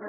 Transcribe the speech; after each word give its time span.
לא, 0.00 0.08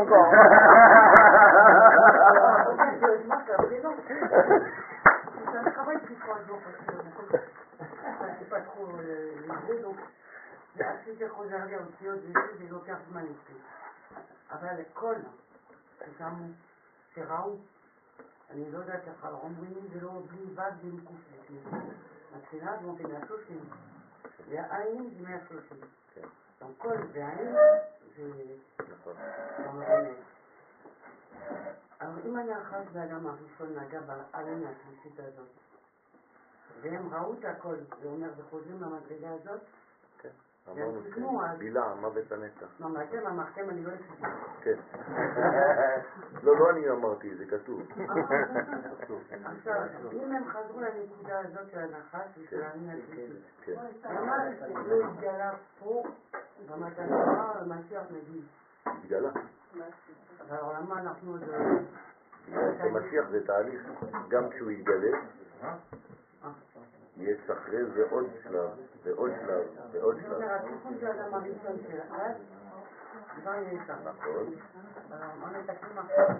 encore. 0.00 0.32
C'est 5.52 5.58
un 5.58 5.70
travail 5.70 5.98
qui 6.06 6.14
prend 6.14 6.34
un 6.34 6.46
jour 6.46 6.58
parce 6.64 6.76
que 6.76 6.92
comme 7.16 7.28
ça, 7.30 7.38
c'est 8.38 8.48
pas 8.48 8.60
trop 8.60 8.86
euh, 8.98 9.32
les 9.68 9.82
donc 9.82 9.96
עשיתי 10.80 11.28
חוזר 11.28 11.56
לאותיות 11.70 12.18
וזה, 12.24 12.40
זה 12.58 12.64
לוקח 12.70 12.96
זמן 13.10 13.22
אצלי. 13.22 13.58
אבל 14.50 14.82
כל 14.94 15.14
ששמו, 15.98 16.44
שראו, 17.14 17.56
אני 18.50 18.70
לא 18.72 18.78
יודעת 18.78 19.00
איך 19.06 19.26
אומרים, 19.42 19.88
זה 19.92 20.00
לא 20.00 20.22
בלי 20.30 20.44
ו' 20.54 20.60
בלי 20.82 21.00
קוף 21.04 21.16
לפני. 21.34 21.58
מבחינה 22.36 22.74
הזאת 22.74 22.96
זה 22.96 23.08
130. 23.08 23.58
והעין 24.48 25.10
זה 25.18 25.28
130. 25.28 25.78
גם 26.62 26.68
כל 26.78 26.96
והעין 27.12 27.54
זה... 28.16 28.54
אבל 32.00 32.20
אם 32.26 32.36
אחת 32.62 32.84
באדם 32.92 33.26
הראשון 33.26 33.78
נגע 33.78 34.00
בעין 34.00 34.64
השלישית 34.66 35.20
הזאת, 35.20 35.48
והם 36.82 37.14
ראו 37.14 37.34
את 37.34 37.44
הכל, 37.44 37.76
זה 38.02 38.08
אומר, 38.08 38.28
וחוזרים 38.36 38.82
למדרגה 38.82 39.30
הזאת, 39.30 39.60
אמרנו 40.70 41.00
כן. 41.14 41.58
בילה, 41.58 41.94
מוות 42.00 42.32
הנצח. 42.32 42.66
מה, 42.80 43.04
אתם 43.04 43.26
אמרתם, 43.26 43.70
אני 43.70 43.84
לא 43.84 43.90
אצלי. 43.90 44.28
כן. 44.60 44.74
לא, 46.44 46.58
לא 46.58 46.70
אני 46.70 46.90
אמרתי, 46.90 47.34
זה 47.38 47.44
כתוב. 47.46 47.82
עכשיו, 49.44 49.82
אם 50.12 50.32
הם 50.32 50.44
חזרו 50.44 50.80
לנקודה 50.80 51.38
הזאת 51.38 51.70
של 51.70 51.78
הנחש 51.78 52.38
ושל 52.38 52.62
העין 52.62 52.90
השלישית, 52.90 53.42
כן. 53.62 53.74
למה 54.04 54.36
לא 54.86 55.08
התגלה 55.08 55.52
פה 55.78 56.02
במתנה 56.68 57.52
המשיח 57.54 58.02
נגיד? 58.10 58.44
התגלה. 58.86 59.30
אבל 60.48 60.74
למה 60.78 61.00
אנחנו 61.00 61.30
עוד... 61.32 61.40
בגלל 62.48 62.72
שמשיח 62.78 63.28
זה 63.30 63.46
תהליך, 63.46 63.80
גם 64.28 64.50
כשהוא 64.50 64.70
יתגלה, 64.70 65.18
יש 67.20 67.50
אחרי 67.50 67.84
זה 67.84 68.04
עוד 68.10 68.26
שלב, 68.42 68.70
ועוד 69.02 69.30
שלב, 69.40 69.66
ועוד 69.92 70.14
אני 70.14 70.24
שלב. 70.24 70.32
אומר, 70.32 70.54
התיקון 70.54 70.94
האדם 71.02 71.34
הראשון. 71.34 71.76
נכון. 74.04 74.54
מה 75.40 75.58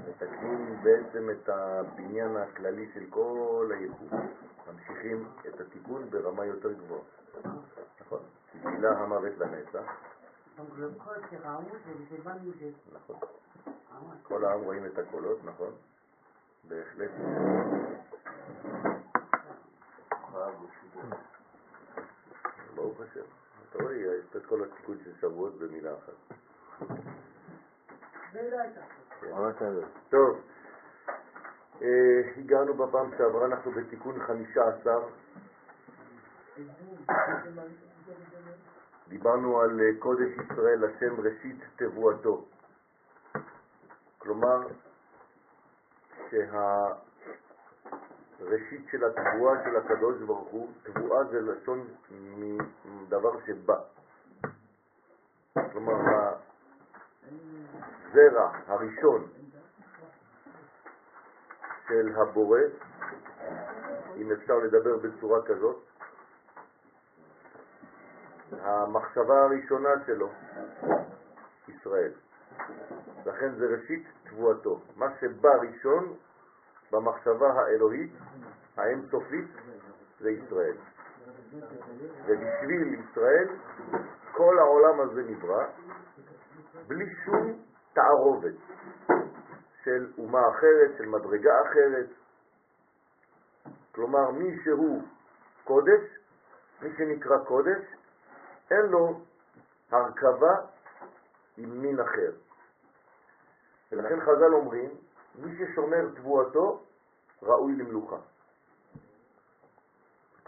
מתקנים 0.09 0.77
בעצם 0.83 1.31
את 1.31 1.49
הבניין 1.49 2.37
הכללי 2.37 2.91
של 2.95 3.05
כל 3.11 3.71
היקום. 3.79 4.09
ממשיכים 4.73 5.29
את 5.49 5.61
התיקון 5.61 6.11
ברמה 6.11 6.45
יותר 6.45 6.73
גבוהה. 6.73 7.03
נכון. 8.01 8.21
כי 8.53 8.59
גילה 8.59 8.91
המוות 8.91 9.39
לנצח. 9.39 9.93
נכון. 12.93 13.17
Ah. 13.17 14.15
כל 14.23 14.45
העם 14.45 14.61
רואים 14.61 14.87
את 14.87 14.99
הקולות, 14.99 15.45
נכון? 15.45 15.73
בהחלט. 16.69 17.11
ברוך 22.75 23.01
השם. 23.01 23.25
אתה 23.71 23.83
רואה, 23.83 23.95
יש 23.95 24.37
את 24.37 24.47
כל 24.47 24.65
התיקון 24.65 24.99
של 25.05 25.11
שבועות 25.21 25.59
במילה 25.59 25.91
אחת. 25.95 26.37
טוב, 30.11 30.41
אה, 31.83 32.21
הגענו 32.37 32.75
בפעם 32.75 33.11
שעברה, 33.19 33.47
אנחנו 33.47 33.71
בתיקון 33.71 34.27
חמישה 34.27 34.61
עשר. 34.69 35.01
דיברנו 39.09 39.61
על 39.61 39.81
אה, 39.81 39.87
קודש 39.99 40.31
ישראל, 40.45 40.84
השם 40.84 41.21
ראשית 41.21 41.59
תבואתו. 41.77 42.45
כלומר, 44.19 44.67
שהראשית 48.41 48.87
של 48.91 49.05
התבואה 49.05 49.65
של 49.65 49.77
הקדוש 49.77 50.23
ברוך 50.23 50.49
הוא, 50.49 50.69
תבואה 50.83 51.25
זה 51.25 51.41
לשון 51.41 51.89
מדבר 52.84 53.31
שבא. 53.47 53.78
כלומר, 55.73 55.95
הזרע 58.09 58.53
הראשון 58.67 59.28
של 61.89 62.09
הבורא, 62.17 62.61
אם 64.17 64.33
אפשר 64.33 64.55
לדבר 64.55 64.97
בצורה 64.97 65.43
כזאת, 65.47 65.77
המחשבה 68.53 69.45
הראשונה 69.45 69.91
שלו, 70.07 70.31
ישראל. 71.69 72.12
לכן 73.27 73.55
זה 73.55 73.67
ראשית 73.67 74.07
תבואתו. 74.25 74.81
מה 74.97 75.07
שבא 75.21 75.51
ראשון 75.51 76.17
במחשבה 76.93 77.53
האלוהית, 77.53 78.12
האינסופית, 78.81 79.51
זה 80.21 80.31
ישראל. 80.31 80.77
ובשביל 82.27 82.95
ישראל 82.95 83.49
כל 84.33 84.59
העולם 84.59 85.01
הזה 85.01 85.23
נברא 85.23 85.67
בלי 86.87 87.05
שום 87.25 87.63
תערובת 87.93 88.55
של 89.85 90.13
אומה 90.19 90.49
אחרת, 90.51 90.91
של 90.99 91.07
מדרגה 91.07 91.53
אחרת. 91.63 92.07
כלומר, 93.93 94.31
מי 94.31 94.63
שהוא 94.65 95.03
קודש, 95.65 96.01
מי 96.83 96.89
שנקרא 96.97 97.39
קודש, 97.39 97.83
אין 98.71 98.87
לו 98.87 99.21
הרכבה 99.91 100.55
עם 101.57 101.83
מין 101.83 102.01
אחר. 102.01 102.33
ולכן 103.93 104.21
חז"ל 104.21 104.55
אומרים, 104.55 104.91
מי 105.35 105.59
ששומר 105.59 106.09
תבואתו 106.15 106.83
ראוי 107.43 107.73
למלוכה. 107.77 108.17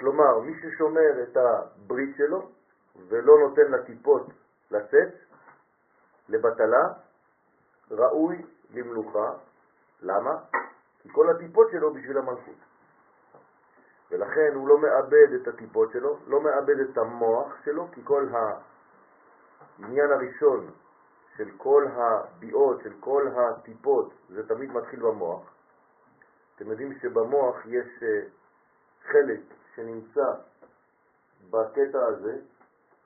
כלומר, 0.02 0.38
מי 0.38 0.52
ששומר 0.60 1.22
את 1.22 1.36
הברית 1.36 2.16
שלו 2.16 2.50
ולא 3.08 3.38
נותן 3.38 3.70
לטיפות 3.70 4.26
לצאת, 4.70 5.08
לבטלה, 6.28 6.92
ראוי 7.90 8.42
למלוכה. 8.74 9.32
למה? 10.00 10.38
כי 11.02 11.08
כל 11.12 11.30
הטיפות 11.30 11.70
שלו 11.70 11.94
בשביל 11.94 12.18
המלכות. 12.18 12.54
ולכן 14.10 14.54
הוא 14.54 14.68
לא 14.68 14.78
מאבד 14.78 15.32
את 15.42 15.48
הטיפות 15.48 15.92
שלו, 15.92 16.18
לא 16.26 16.40
מאבד 16.40 16.80
את 16.80 16.98
המוח 16.98 17.52
שלו, 17.64 17.88
כי 17.92 18.00
כל 18.04 18.26
העניין 19.78 20.10
הראשון 20.10 20.70
של 21.36 21.48
כל 21.56 21.86
הביאות, 21.94 22.82
של 22.82 22.92
כל 23.00 23.28
הטיפות, 23.36 24.12
זה 24.28 24.48
תמיד 24.48 24.72
מתחיל 24.72 25.00
במוח. 25.00 25.54
אתם 26.56 26.70
יודעים 26.70 26.98
שבמוח 26.98 27.56
יש 27.66 28.02
אה, 28.02 28.20
חלק 29.02 29.40
שנמצא 29.74 30.34
בקטע 31.50 32.06
הזה, 32.06 32.38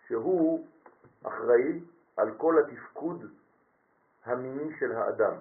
שהוא 0.06 0.66
אחראי 1.22 1.80
על 2.16 2.34
כל 2.36 2.58
התפקוד 2.58 3.24
המיני 4.24 4.78
של 4.78 4.92
האדם. 4.92 5.34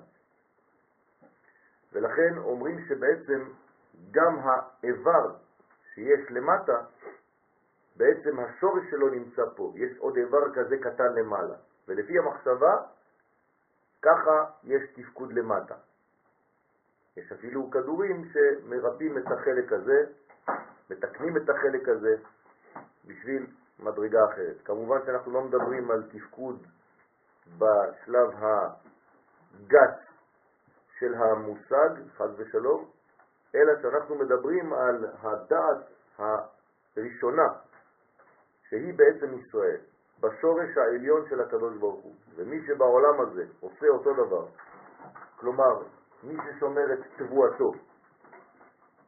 ולכן 1.94 2.38
אומרים 2.38 2.86
שבעצם 2.88 3.44
גם 4.12 4.40
האיבר 4.44 5.36
שיש 5.94 6.32
למטה, 6.32 6.82
בעצם 7.96 8.40
השורש 8.40 8.84
שלו 8.90 9.10
נמצא 9.10 9.42
פה. 9.56 9.74
יש 9.76 9.98
עוד 9.98 10.18
איבר 10.18 10.54
כזה 10.54 10.78
קטן 10.78 11.14
למעלה. 11.14 11.56
ולפי 11.88 12.20
המחשבה, 12.20 12.78
ככה 14.02 14.46
יש 14.64 14.84
תפקוד 14.94 15.34
למטה. 15.34 15.76
יש 17.18 17.32
אפילו 17.32 17.72
כדורים 17.72 18.26
שמרפאים 18.34 19.18
את 19.18 19.32
החלק 19.32 19.72
הזה 19.72 20.06
מתקנים 20.90 21.38
את 21.38 21.50
החלק 21.50 21.90
הזה 21.90 22.16
בשביל 23.06 23.48
מדרגה 23.80 24.20
אחרת. 24.26 24.62
כמובן 24.66 24.98
שאנחנו 25.06 25.32
לא 25.32 25.42
מדברים 25.42 25.92
על 25.92 26.04
תפקוד 26.12 26.68
בשלב 27.58 28.30
הגס 28.34 29.96
של 31.00 31.14
המושג, 31.16 31.90
חד 32.18 32.28
ושלום, 32.38 32.86
אלא 33.56 33.82
שאנחנו 33.82 34.16
מדברים 34.16 34.74
על 34.74 35.06
הדעת 35.22 35.88
הראשונה, 36.18 37.48
שהיא 38.70 38.94
בעצם 38.98 39.40
ישראל, 39.40 39.82
בשורש 40.20 40.78
העליון 40.78 41.30
של 41.30 41.42
הקדוש 41.42 41.78
ברוך 41.78 42.04
הוא. 42.04 42.16
ומי 42.36 42.66
שבעולם 42.68 43.22
הזה 43.22 43.46
עושה 43.60 43.88
אותו 43.88 44.14
דבר, 44.14 44.46
כלומר, 45.40 45.84
מי 46.24 46.38
ששומר 46.44 46.94
את 46.94 47.00
תבואתו, 47.18 47.72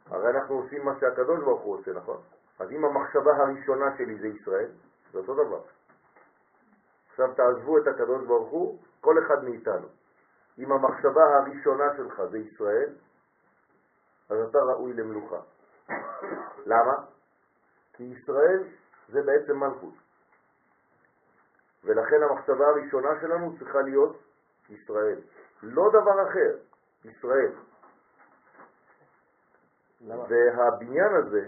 הרי 0.09 0.29
אנחנו 0.29 0.55
עושים 0.55 0.85
מה 0.85 0.99
שהקדוש 0.99 1.39
ברוך 1.39 1.61
הוא 1.61 1.77
עושה, 1.77 1.93
נכון? 1.93 2.21
אז 2.59 2.71
אם 2.71 2.85
המחשבה 2.85 3.35
הראשונה 3.37 3.97
שלי 3.97 4.19
זה 4.19 4.27
ישראל, 4.27 4.69
זה 5.11 5.17
אותו 5.17 5.33
דבר. 5.33 5.61
עכשיו 7.09 7.33
תעזבו 7.35 7.77
את 7.77 7.87
הקדוש 7.87 8.25
ברוך 8.27 8.49
הוא, 8.49 8.79
כל 9.01 9.15
אחד 9.25 9.43
מאיתנו. 9.43 9.87
אם 10.57 10.71
המחשבה 10.71 11.23
הראשונה 11.23 11.85
שלך 11.97 12.21
זה 12.31 12.37
ישראל, 12.37 12.89
אז 14.29 14.37
אתה 14.49 14.59
ראוי 14.59 14.93
למלוכה. 14.93 15.39
למה? 16.65 16.93
כי 17.93 18.03
ישראל 18.03 18.63
זה 19.09 19.21
בעצם 19.21 19.57
מלכות. 19.57 19.93
ולכן 21.83 22.23
המחשבה 22.23 22.67
הראשונה 22.67 23.09
שלנו 23.21 23.57
צריכה 23.59 23.81
להיות 23.81 24.17
ישראל. 24.69 25.19
לא 25.63 25.89
דבר 25.89 26.29
אחר, 26.29 26.57
ישראל. 27.05 27.51
והבניין 30.05 31.15
הזה 31.15 31.47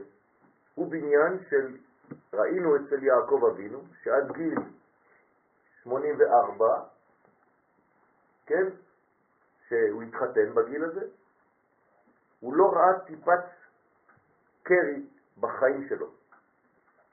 הוא 0.75 0.91
בניין 0.91 1.39
של, 1.49 1.77
ראינו 2.33 2.75
אצל 2.75 3.03
יעקב 3.03 3.45
אבינו, 3.53 3.81
שעד 4.03 4.31
גיל 4.31 4.55
84, 5.83 6.83
כן, 8.45 8.65
שהוא 9.67 10.03
התחתן 10.03 10.53
בגיל 10.53 10.83
הזה, 10.83 11.01
הוא 12.39 12.55
לא 12.55 12.73
ראה 12.73 12.99
טיפת 12.99 13.43
קרי 14.63 15.05
בחיים 15.39 15.87
שלו. 15.89 16.07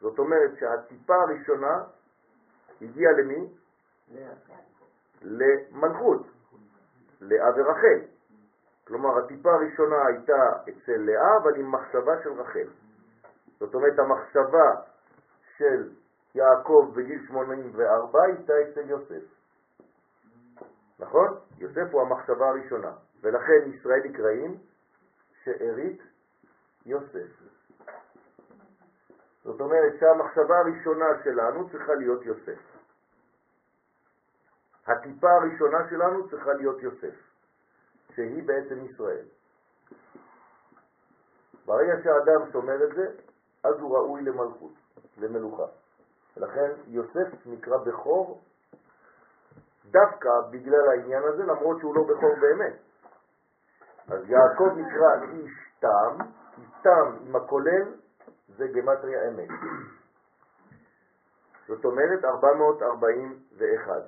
זאת 0.00 0.18
אומרת 0.18 0.50
שהטיפה 0.60 1.14
הראשונה 1.14 1.84
הגיעה 2.82 3.12
למי? 3.12 3.48
למלכות, 5.22 6.26
לאה 7.20 7.48
ורחל. 7.56 8.15
כלומר, 8.86 9.18
הטיפה 9.18 9.54
הראשונה 9.54 10.06
הייתה 10.06 10.62
אצל 10.62 10.96
לאה, 10.96 11.36
אבל 11.42 11.56
עם 11.56 11.72
מחשבה 11.72 12.22
של 12.22 12.32
רחל. 12.32 12.68
זאת 13.58 13.74
אומרת, 13.74 13.98
המחשבה 13.98 14.70
של 15.56 15.90
יעקב 16.34 16.92
בגיל 16.96 17.26
84 17.26 18.22
הייתה 18.22 18.52
אצל 18.62 18.90
יוסף. 18.90 19.22
נכון? 20.98 21.38
יוסף 21.58 21.92
הוא 21.92 22.02
המחשבה 22.02 22.48
הראשונה, 22.48 22.92
ולכן 23.20 23.70
ישראל 23.74 24.00
נקראים 24.04 24.56
שארית 25.44 26.02
יוסף. 26.86 27.46
זאת 29.44 29.60
אומרת 29.60 29.92
שהמחשבה 30.00 30.58
הראשונה 30.58 31.06
שלנו 31.24 31.70
צריכה 31.70 31.94
להיות 31.94 32.26
יוסף. 32.26 32.60
הטיפה 34.86 35.30
הראשונה 35.30 35.90
שלנו 35.90 36.28
צריכה 36.28 36.52
להיות 36.52 36.82
יוסף, 36.82 37.14
שהיא 38.16 38.42
בעצם 38.46 38.84
ישראל. 38.84 39.24
ברגע 41.66 41.92
שהאדם 42.02 42.52
שומר 42.52 42.84
את 42.84 42.94
זה, 42.96 43.06
אז 43.64 43.74
הוא 43.80 43.96
ראוי 43.96 44.22
למלכות, 44.22 44.72
למלוכה. 45.18 45.66
ולכן 46.36 46.70
יוסף 46.86 47.46
נקרא 47.46 47.76
בכור 47.76 48.40
דווקא 49.90 50.30
בגלל 50.50 50.88
העניין 50.88 51.22
הזה, 51.22 51.42
למרות 51.42 51.80
שהוא 51.80 51.94
לא 51.96 52.02
בכור 52.02 52.34
באמת. 52.40 52.74
אז 54.08 54.30
יעקב 54.30 54.68
נקרא 54.76 55.22
איש 55.32 55.52
תם, 55.78 56.24
כי 56.54 56.62
תם 56.82 57.16
עם 57.26 57.36
הכולל 57.36 57.94
זה 58.56 58.66
גמטריה 58.66 59.28
אמת. 59.28 59.48
זאת 61.68 61.84
אומרת 61.84 62.24
441. 62.24 64.02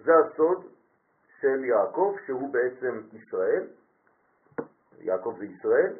זה 0.00 0.12
הסוד 0.18 0.64
של 1.44 1.64
יעקב, 1.64 2.16
שהוא 2.26 2.52
בעצם 2.52 3.00
ישראל, 3.12 3.66
יעקב 5.00 5.34
זה 5.38 5.44
ישראל, 5.44 5.92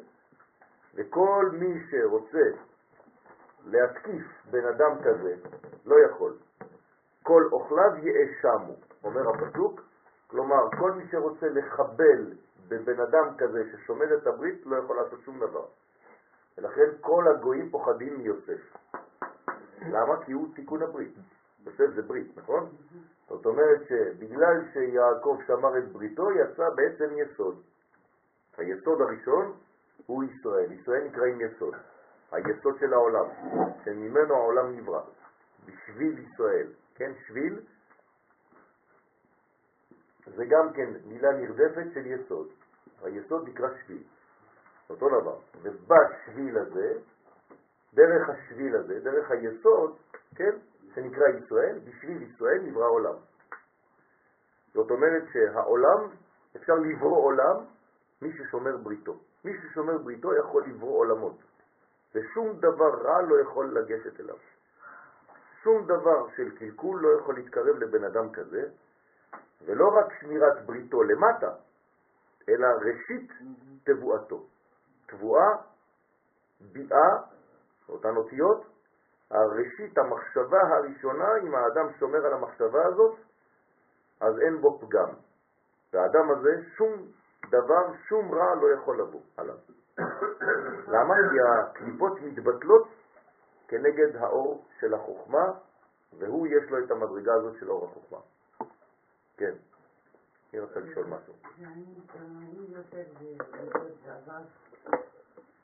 וכל 0.95 1.49
מי 1.53 1.83
שרוצה 1.91 2.43
להתקיף 3.65 4.23
בן 4.51 4.65
אדם 4.65 4.91
כזה, 5.03 5.35
לא 5.85 5.95
יכול. 5.99 6.33
כל 7.23 7.43
אוכליו 7.51 7.91
יאשמו, 7.97 8.75
אומר 9.03 9.29
הפסוק, 9.29 9.81
כלומר, 10.27 10.69
כל 10.79 10.91
מי 10.91 11.03
שרוצה 11.11 11.49
לחבל 11.49 12.33
בבן 12.67 12.99
אדם 12.99 13.37
כזה 13.37 13.63
ששומר 13.71 14.17
את 14.17 14.27
הברית 14.27 14.65
לא 14.65 14.75
יכול 14.75 14.97
לעשות 14.97 15.19
שום 15.25 15.39
דבר. 15.39 15.65
ולכן 16.57 16.89
כל 17.01 17.27
הגויים 17.27 17.69
פוחדים 17.69 18.17
מיוסף. 18.17 18.77
למה? 19.81 20.25
כי 20.25 20.31
הוא 20.31 20.47
תיקון 20.55 20.83
הברית. 20.83 21.13
יוסף 21.65 21.95
זה 21.95 22.01
ברית, 22.01 22.37
נכון? 22.37 22.69
זאת 23.29 23.45
אומרת 23.45 23.81
שבגלל 23.89 24.61
שיעקב 24.73 25.37
שמר 25.47 25.77
את 25.77 25.91
בריתו, 25.91 26.31
יצא 26.31 26.69
בעצם 26.69 27.13
יסוד. 27.17 27.61
היסוד 28.57 29.01
הראשון 29.01 29.53
הוא 30.05 30.23
ישראל. 30.23 30.71
ישראל 30.71 31.03
נקראים 31.03 31.41
יסוד. 31.41 31.73
היסוד 32.31 32.77
של 32.79 32.93
העולם, 32.93 33.25
שממנו 33.85 34.35
העולם 34.35 34.77
נברא. 34.77 35.01
בשביל 35.65 36.19
ישראל. 36.19 36.67
כן, 36.95 37.11
שביל 37.27 37.59
זה 40.35 40.45
גם 40.45 40.73
כן 40.73 40.89
מילה 41.05 41.31
נרדפת 41.31 41.85
של 41.93 42.05
יסוד. 42.05 42.47
היסוד 43.03 43.49
נקרא 43.49 43.67
שביל. 43.83 44.03
אותו 44.89 45.09
דבר. 45.21 45.37
ובשביל 45.61 46.57
הזה, 46.57 46.93
דרך 47.93 48.29
השביל 48.29 48.75
הזה, 48.75 48.99
דרך 48.99 49.31
היסוד, 49.31 49.95
כן, 50.35 50.51
שנקרא 50.95 51.27
ישראל, 51.27 51.79
בשביל 51.85 52.21
ישראל 52.21 52.61
נברא 52.61 52.87
עולם. 52.87 53.15
זאת 54.73 54.91
אומרת 54.91 55.23
שהעולם, 55.33 56.09
אפשר 56.55 56.73
לברוא 56.73 57.23
עולם 57.23 57.65
מי 58.21 58.31
ששומר 58.37 58.77
בריתו. 58.77 59.19
מי 59.45 59.51
ששומר 59.61 59.97
בריתו 59.97 60.35
יכול 60.35 60.63
לברוא 60.67 60.99
עולמות, 60.99 61.37
ושום 62.15 62.59
דבר 62.59 63.01
רע 63.01 63.21
לא 63.21 63.39
יכול 63.41 63.77
לגשת 63.77 64.19
אליו. 64.19 64.35
שום 65.63 65.85
דבר 65.85 66.29
של 66.35 66.57
קלקול 66.57 67.01
לא 67.01 67.19
יכול 67.19 67.35
להתקרב 67.35 67.75
לבן 67.77 68.03
אדם 68.03 68.31
כזה, 68.31 68.69
ולא 69.65 69.87
רק 69.97 70.05
שמירת 70.21 70.65
בריתו 70.65 71.03
למטה, 71.03 71.51
אלא 72.49 72.67
ראשית 72.67 73.31
תבואתו. 73.83 74.45
תבואה, 75.07 75.49
ביאה, 76.61 77.17
אותן 77.89 78.15
אותיות, 78.15 78.74
הראשית, 79.31 79.97
המחשבה 79.97 80.61
הראשונה, 80.61 81.27
אם 81.43 81.55
האדם 81.55 81.93
שומר 81.99 82.25
על 82.25 82.33
המחשבה 82.33 82.85
הזאת, 82.85 83.17
אז 84.21 84.39
אין 84.39 84.61
בו 84.61 84.79
פגם. 84.79 85.09
והאדם 85.93 86.31
הזה, 86.31 86.49
שום 86.77 86.91
דבר, 87.49 87.93
שום 88.07 88.33
רע 88.33 88.55
לא 88.55 88.73
יכול 88.73 88.99
לבוא 88.99 89.21
עליו. 89.37 89.57
למה? 90.87 91.15
כי 91.31 91.37
הקליפות 91.41 92.21
מתבטלות 92.21 92.87
כנגד 93.67 94.15
האור 94.15 94.65
של 94.79 94.93
החוכמה, 94.93 95.45
והוא 96.19 96.47
יש 96.47 96.69
לו 96.69 96.85
את 96.85 96.91
המדרגה 96.91 97.33
הזאת 97.33 97.55
של 97.59 97.71
אור 97.71 97.85
החוכמה. 97.85 98.19
כן, 99.37 99.53
אני 100.53 100.61
רוצה 100.61 100.79
לשאול 100.79 101.05
משהו. 101.05 101.33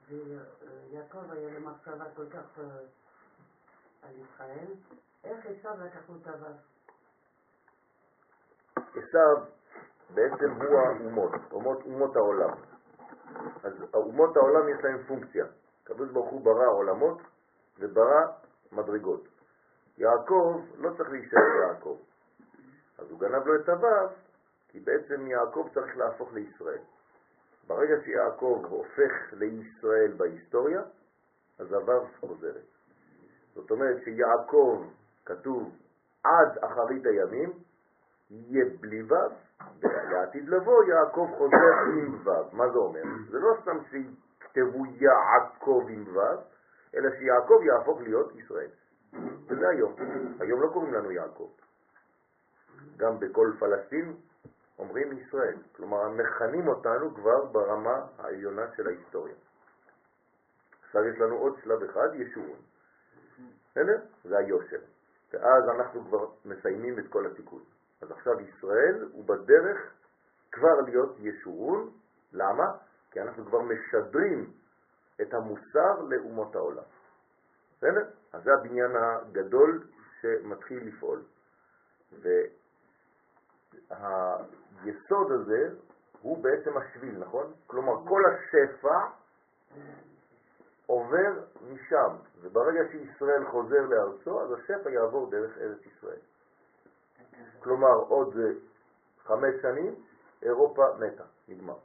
ויעקב 0.09 1.31
היה 1.31 1.59
למחשבה 1.59 2.05
כל 2.15 2.25
כך 2.29 2.59
על 4.01 4.15
ישראל, 4.15 4.73
איך 5.23 5.45
עשיו 5.45 5.73
לקח 5.85 6.09
הזהב? 6.09 6.55
עשיו 8.75 9.45
בעצם 10.13 10.51
הוא 10.51 10.79
האומות, 10.79 11.31
אומות, 11.51 11.81
אומות 11.85 12.15
העולם. 12.15 12.53
אז 13.63 13.73
אומות 13.93 14.37
העולם 14.37 14.69
יש 14.69 14.83
להם 14.83 15.03
פונקציה. 15.07 15.45
הקדוש 15.83 16.09
ברוך 16.09 16.29
הוא 16.29 16.41
ברא 16.41 16.67
עולמות 16.67 17.21
וברא 17.79 18.21
מדרגות. 18.71 19.27
יעקב 19.97 20.61
לא 20.77 20.89
צריך 20.97 21.09
להישאר 21.09 21.67
יעקב. 21.67 21.97
אז 22.97 23.11
הוא 23.11 23.19
גנב 23.19 23.47
לו 23.47 23.55
את 23.55 23.69
הוו, 23.69 24.09
כי 24.67 24.79
בעצם 24.79 25.27
יעקב 25.27 25.67
צריך 25.73 25.97
להפוך 25.97 26.33
לישראל. 26.33 26.81
ברגע 27.67 27.95
שיעקב 28.03 28.65
הופך 28.69 29.33
לישראל 29.33 30.13
בהיסטוריה, 30.17 30.81
אז 31.59 31.73
הוו 31.73 32.07
חוזרת. 32.19 32.70
זאת 33.55 33.71
אומרת 33.71 34.03
שיעקב, 34.03 34.83
כתוב, 35.25 35.71
עד 36.23 36.57
אחרית 36.61 37.05
הימים, 37.05 37.53
יהיה 38.29 38.65
בלי 38.79 39.03
וו, 39.03 39.15
ולעתיד 39.79 40.49
לבוא 40.49 40.83
יעקב 40.83 41.27
חוזר 41.37 41.73
עם 41.97 42.15
וו. 42.23 42.45
מה 42.51 42.69
זה 42.69 42.77
אומר? 42.77 43.01
זה 43.29 43.39
לא 43.39 43.57
סתם 43.61 43.77
שיכתבו 43.89 44.85
יעקב 44.85 45.85
עם 45.89 46.03
וו, 46.13 46.41
אלא 46.95 47.09
שיעקב 47.19 47.59
יהפוך 47.63 48.01
להיות 48.01 48.35
ישראל. 48.35 48.69
וזה 49.47 49.69
היום. 49.69 49.95
היום 50.39 50.61
לא 50.61 50.67
קוראים 50.73 50.93
לנו 50.93 51.11
יעקב. 51.11 51.49
גם 52.97 53.19
בכל 53.19 53.51
פלסטין 53.59 54.13
אומרים 54.79 55.17
ישראל. 55.17 55.57
כלומר, 55.75 56.09
מכנים 56.09 56.67
אותנו 56.67 57.15
כבר 57.15 57.45
ברמה 57.45 58.05
העליונה 58.17 58.65
של 58.75 58.87
ההיסטוריה. 58.87 59.35
עכשיו 60.85 61.05
יש 61.05 61.19
לנו 61.19 61.35
עוד 61.35 61.57
שלב 61.63 61.83
אחד, 61.83 62.09
ישורון. 62.13 62.59
בסדר? 63.71 63.97
זה 64.23 64.37
היושר. 64.37 64.79
ואז 65.33 65.69
אנחנו 65.69 66.05
כבר 66.05 66.27
מסיימים 66.45 66.99
את 66.99 67.07
כל 67.09 67.25
התיקון. 67.25 67.63
אז 68.01 68.11
עכשיו 68.11 68.39
ישראל 68.41 69.09
הוא 69.11 69.25
בדרך 69.25 69.93
כבר 70.51 70.81
להיות 70.85 71.15
ישורון. 71.19 71.89
למה? 72.33 72.65
כי 73.11 73.21
אנחנו 73.21 73.45
כבר 73.45 73.61
משדרים 73.61 74.53
את 75.21 75.33
המוסר 75.33 76.01
לאומות 76.01 76.55
העולם. 76.55 76.83
בסדר? 77.77 78.05
אז 78.33 78.43
זה 78.43 78.53
הבניין 78.53 78.91
הגדול 78.95 79.83
שמתחיל 80.21 80.87
לפעול. 80.87 81.21
והיסוד 83.89 85.31
הזה 85.31 85.69
הוא 86.21 86.43
בעצם 86.43 86.77
השביל, 86.77 87.17
נכון? 87.19 87.53
כלומר, 87.67 87.93
כל 88.07 88.21
השפע 88.25 88.99
עובר 90.85 91.31
משם, 91.71 92.15
וברגע 92.41 92.81
שישראל 92.91 93.45
חוזר 93.45 93.81
לארצו, 93.81 94.41
אז 94.41 94.51
השפע 94.51 94.89
יעבור 94.89 95.29
דרך 95.29 95.57
ארץ 95.57 95.79
ישראל. 95.85 96.19
כלומר, 97.59 97.93
עוד 97.93 98.35
חמש 99.23 99.55
שנים, 99.61 99.95
אירופה 100.41 100.85
מתה, 100.99 101.23
נגמר. 101.47 101.77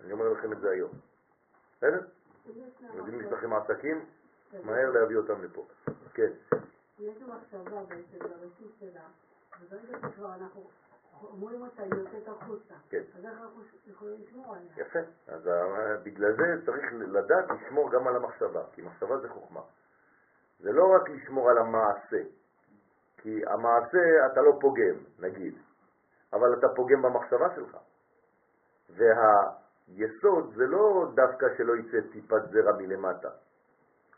אני 0.00 0.12
אומר 0.12 0.28
לכם 0.32 0.52
את 0.52 0.60
זה 0.60 0.70
היום. 0.70 0.90
בסדר? 1.76 2.06
יודעים 2.94 3.20
יש 3.20 3.26
לכם 3.26 3.52
עסקים, 3.52 4.04
מהר 4.64 4.90
להביא 4.90 5.16
אותם 5.16 5.44
לפה. 5.44 5.66
כן. 6.14 6.32
יש 6.98 7.22
לו 7.22 7.28
מחשבה 7.28 7.82
בעצם 7.82 8.18
בראשית 8.18 8.72
שלה, 8.80 9.04
וברגע 9.60 9.98
שכבר 9.98 10.34
אנחנו 10.34 10.70
אומרים 11.22 11.62
אותה, 11.62 11.82
היא 11.82 11.92
יוצאת 11.94 12.28
החוצה. 12.28 12.74
כן. 12.88 13.02
אז 13.18 13.24
איך 13.24 13.40
אנחנו 13.40 13.62
יכולים 13.86 14.16
לשמור 14.22 14.54
עליה? 14.54 14.86
יפה. 14.86 14.98
אז 15.28 15.50
בגלל 16.02 16.36
זה 16.36 16.66
צריך 16.66 16.84
לדעת 16.92 17.44
לשמור 17.50 17.90
גם 17.92 18.06
על 18.06 18.16
המחשבה, 18.16 18.64
כי 18.72 18.82
מחשבה 18.82 19.18
זה 19.18 19.28
חוכמה. 19.28 19.60
זה 20.58 20.72
לא 20.72 20.84
רק 20.96 21.08
לשמור 21.08 21.50
על 21.50 21.58
המעשה, 21.58 22.22
כי 23.16 23.42
המעשה 23.46 24.26
אתה 24.32 24.40
לא 24.40 24.58
פוגם, 24.60 24.96
נגיד, 25.18 25.54
אבל 26.32 26.54
אתה 26.58 26.66
פוגם 26.76 27.02
במחשבה 27.02 27.54
שלך. 27.54 27.76
והיסוד 28.90 30.52
זה 30.56 30.66
לא 30.66 31.06
דווקא 31.14 31.46
שלא 31.56 31.76
יצא 31.76 32.00
טיפת 32.12 32.42
זרע 32.50 32.72
מלמטה. 32.78 33.28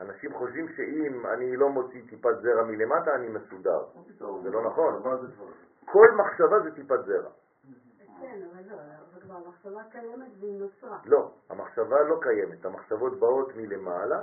אנשים 0.01 0.35
חושבים 0.35 0.69
שאם 0.69 1.27
אני 1.27 1.57
לא 1.57 1.69
מוציא 1.69 2.03
טיפת 2.09 2.41
זרע 2.43 2.63
מלמטה, 2.63 3.15
אני 3.15 3.29
מסודר. 3.29 3.85
זה 4.43 4.51
לא 4.51 4.63
נכון. 4.63 5.03
כל 5.93 6.07
מחשבה 6.17 6.61
זה 6.61 6.75
טיפת 6.75 7.05
זרע. 7.07 7.31
כן, 8.21 8.41
אבל 8.53 8.63
לא, 8.71 8.75
אבל 8.75 9.21
כבר 9.21 9.35
המחשבה 9.35 9.83
קיימת 9.93 10.33
והיא 10.41 10.61
נוצרה. 10.61 10.99
לא, 11.05 11.31
המחשבה 11.51 12.03
לא 12.09 12.19
קיימת, 12.23 12.65
המחשבות 12.65 13.19
באות 13.19 13.57
מלמעלה, 13.57 14.23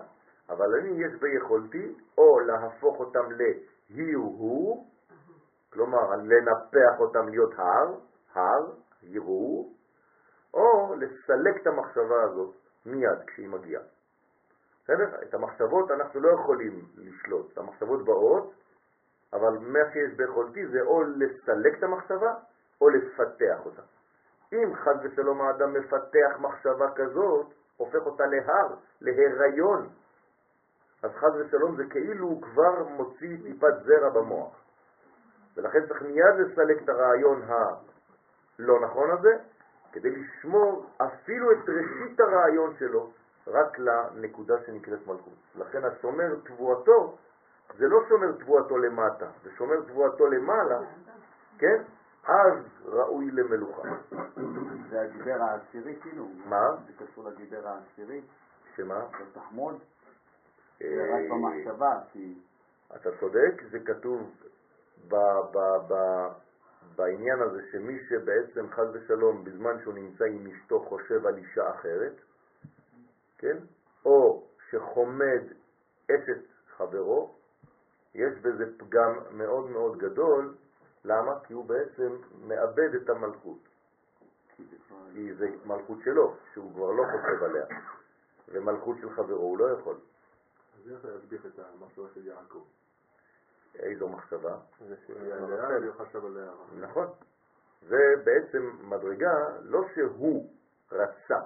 אבל 0.49 0.75
אני 0.79 0.89
יש 0.89 1.13
ביכולתי 1.21 1.95
או 2.17 2.39
להפוך 2.39 2.99
אותם 2.99 3.31
להיא 3.31 4.15
הוא, 4.15 4.87
כלומר 5.73 6.15
לנפח 6.15 6.99
אותם 6.99 7.29
להיות 7.29 7.53
הר, 7.57 7.95
הר, 8.33 8.71
יראו, 9.03 9.69
או 10.53 10.95
לסלק 10.95 11.61
את 11.61 11.67
המחשבה 11.67 12.23
הזאת 12.23 12.55
מיד 12.85 13.19
כשהיא 13.27 13.49
מגיעה. 13.49 13.83
בסדר? 14.83 15.21
את 15.23 15.33
המחשבות 15.33 15.91
אנחנו 15.91 16.19
לא 16.19 16.29
יכולים 16.29 16.85
לשלוט, 16.97 17.57
המחשבות 17.57 18.05
באות, 18.05 18.53
אבל 19.35 19.57
מה 19.59 19.79
שיש 19.93 20.13
ביכולתי 20.13 20.67
זה 20.67 20.81
או 20.81 21.03
לסלק 21.03 21.77
את 21.77 21.83
המחשבה 21.83 22.33
או 22.81 22.89
לפתח 22.89 23.65
אותה. 23.65 23.81
אם 24.53 24.75
חד 24.75 24.95
ושלום 25.03 25.41
האדם 25.41 25.73
מפתח 25.73 26.31
מחשבה 26.39 26.91
כזאת, 26.95 27.45
הופך 27.77 28.05
אותה 28.05 28.25
להר, 28.25 28.67
להיריון, 29.01 29.89
אז 31.03 31.11
חד 31.11 31.29
ושלום 31.35 31.75
זה 31.75 31.83
כאילו 31.89 32.27
הוא 32.27 32.41
כבר 32.41 32.83
מוציא 32.83 33.37
טיפת 33.43 33.73
זרע 33.85 34.09
במוח. 34.09 34.61
ולכן 35.57 35.87
צריך 35.87 36.01
מיד 36.01 36.35
לסלק 36.39 36.83
את 36.83 36.89
הרעיון 36.89 37.41
הלא 37.47 38.79
נכון 38.79 39.11
הזה, 39.11 39.37
כדי 39.91 40.11
לשמור 40.11 40.85
אפילו 40.97 41.51
את 41.51 41.69
ראשית 41.69 42.19
הרעיון 42.19 42.75
שלו 42.79 43.11
רק 43.47 43.79
לנקודה 43.79 44.55
שנקראת 44.65 45.07
מלכות. 45.07 45.33
לכן 45.55 45.85
השומר 45.85 46.35
תבואתו, 46.43 47.17
זה 47.77 47.87
לא 47.87 47.99
שומר 48.09 48.31
תבואתו 48.31 48.77
למטה, 48.77 49.25
זה 49.43 49.49
שומר 49.57 49.81
תבואתו 49.81 50.27
למעלה, 50.27 50.79
כן? 51.57 51.83
אז 52.23 52.57
ראוי 52.85 53.31
למלוכה. 53.31 53.81
זה 54.89 55.01
הגיבר 55.01 55.41
העשירי 55.41 55.95
כאילו? 56.01 56.27
מה? 56.45 56.75
זה 56.87 57.05
קשור 57.05 57.29
לגיבר 57.29 57.67
העשירי? 57.67 58.21
שמה? 58.75 59.05
זה 59.19 59.39
תחמוד? 59.39 59.75
אה, 60.81 60.87
זה 60.95 61.15
רק 61.15 61.31
במחשבה, 61.31 61.99
כי... 62.11 62.33
אתה 62.95 63.09
צודק, 63.19 63.61
זה 63.71 63.79
כתוב 63.79 64.31
בעניין 66.95 67.41
הזה 67.41 67.61
שמי 67.71 67.99
שבעצם 68.09 68.69
חז 68.69 68.87
ושלום 68.93 69.43
בזמן 69.43 69.79
שהוא 69.83 69.93
נמצא 69.93 70.25
עם 70.25 70.47
אשתו 70.47 70.79
חושב 70.79 71.25
על 71.25 71.37
אישה 71.37 71.69
אחרת, 71.69 72.13
כן? 73.37 73.57
או 74.05 74.43
שחומד 74.69 75.43
אשת 76.05 76.41
חברו, 76.77 77.35
יש 78.15 78.33
בזה 78.41 78.77
פגם 78.77 79.19
מאוד 79.31 79.69
מאוד 79.69 79.97
גדול, 79.97 80.55
למה? 81.05 81.39
כי 81.43 81.53
הוא 81.53 81.65
בעצם 81.65 82.17
מאבד 82.41 82.95
את 82.95 83.09
המלכות. 83.09 83.59
כי 85.13 85.33
זה 85.33 85.49
מלכות 85.65 85.97
שלו, 86.03 86.35
שהוא 86.53 86.73
כבר 86.73 86.91
לא 86.91 87.03
חושב 87.03 87.43
עליה, 87.43 87.65
ומלכות 88.47 88.97
של 89.01 89.09
חברו 89.09 89.41
הוא 89.41 89.57
לא 89.57 89.65
יכול. 89.79 89.95
אז 89.95 90.91
איך 90.91 91.05
להסביר 91.05 91.39
את 91.47 91.59
המחשבה 91.59 92.07
של 92.13 92.27
יעקב? 92.27 92.63
איזו 93.75 94.09
מחשבה? 94.09 94.57
לאה. 96.29 96.51
נכון. 96.79 97.07
זה 97.87 98.13
בעצם 98.23 98.71
מדרגה 98.81 99.57
לא 99.61 99.81
שהוא 99.95 100.49
רצה, 100.91 101.39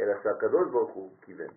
אלא 0.00 0.12
שהקדוש 0.22 0.70
ברוך 0.70 0.90
הוא 0.90 1.12
כיוון. 1.20 1.54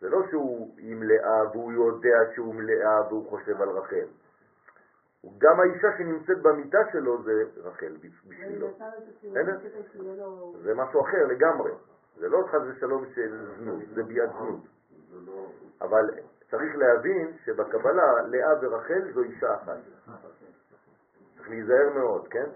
זה 0.00 0.08
לא 0.08 0.22
שהוא 0.30 0.74
עם 0.78 1.02
לאה 1.02 1.50
והוא 1.52 1.72
יודע 1.72 2.18
שהוא 2.34 2.54
מלאה 2.54 3.08
והוא 3.08 3.30
חושב 3.30 3.62
על 3.62 3.68
רחל. 3.68 4.06
גם 5.38 5.60
האישה 5.60 5.88
שנמצאת 5.98 6.42
במיטה 6.42 6.78
שלו 6.92 7.22
זה 7.22 7.32
רחל 7.56 7.96
בשבילו. 8.00 8.68
שיהיה 9.20 9.42
לו... 10.14 10.54
זה 10.62 10.74
משהו 10.74 11.00
אחר 11.00 11.26
לגמרי. 11.26 11.72
זה 12.16 12.28
לא 12.28 12.38
חס 12.48 12.60
ושלום 12.68 13.04
של 13.14 13.46
זנות, 13.58 13.82
זה 13.94 14.02
ביד 14.02 14.30
זנות. 14.30 14.60
אבל 15.80 16.10
צריך 16.50 16.76
להבין 16.76 17.36
שבקבלה 17.44 18.22
לאה 18.26 18.52
ורחל 18.62 19.12
זו 19.14 19.22
אישה 19.22 19.54
אחת. 19.54 19.78
צריך 21.36 21.48
להיזהר 21.50 21.90
מאוד, 21.94 22.28
כן? 22.28 22.46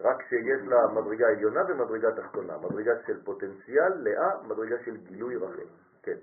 רק 0.00 0.22
שיש 0.28 0.60
לה 0.66 0.86
מדרגה 0.86 1.28
עליונה 1.28 1.60
ומדרגה 1.68 2.22
תחתונה. 2.22 2.58
מדרגה 2.58 2.92
של 3.06 3.24
פוטנציאל, 3.24 3.92
לאה, 3.96 4.42
מדרגה 4.46 4.76
של 4.84 4.96
גילוי 4.96 5.36
רחל. 5.36 5.66
כן. 6.02 6.16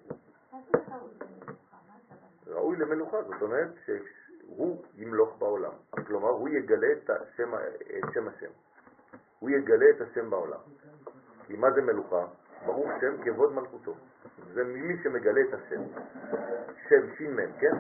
ראוי 2.48 2.78
למלוכה, 2.78 3.24
זאת 3.24 3.42
אומרת 3.42 3.70
שהוא 3.86 4.84
ימלוך 4.96 5.36
בעולם. 5.38 5.72
כלומר, 6.08 6.30
הוא 6.30 6.50
יגלה 6.50 6.88
את 6.92 7.10
השם, 7.10 7.54
את 7.56 8.14
שם 8.14 8.28
השם. 8.28 8.52
הוא 9.40 9.50
יגלה 9.50 9.86
את 9.90 10.02
השם 10.02 10.30
בעולם. 10.30 10.60
כי 11.48 11.58
מה 11.58 11.72
זה 11.72 11.82
מלוכה? 11.82 12.26
ברוך 12.66 12.90
שם 13.02 13.24
כבוד 13.24 13.54
מלכותו. 13.54 13.96
זה 14.54 14.64
מי 14.64 15.04
שמגלה 15.04 15.42
את 15.42 15.54
השם. 15.54 15.82
שם 16.90 17.16
ש"מ, 17.18 17.60
כן? 17.60 17.76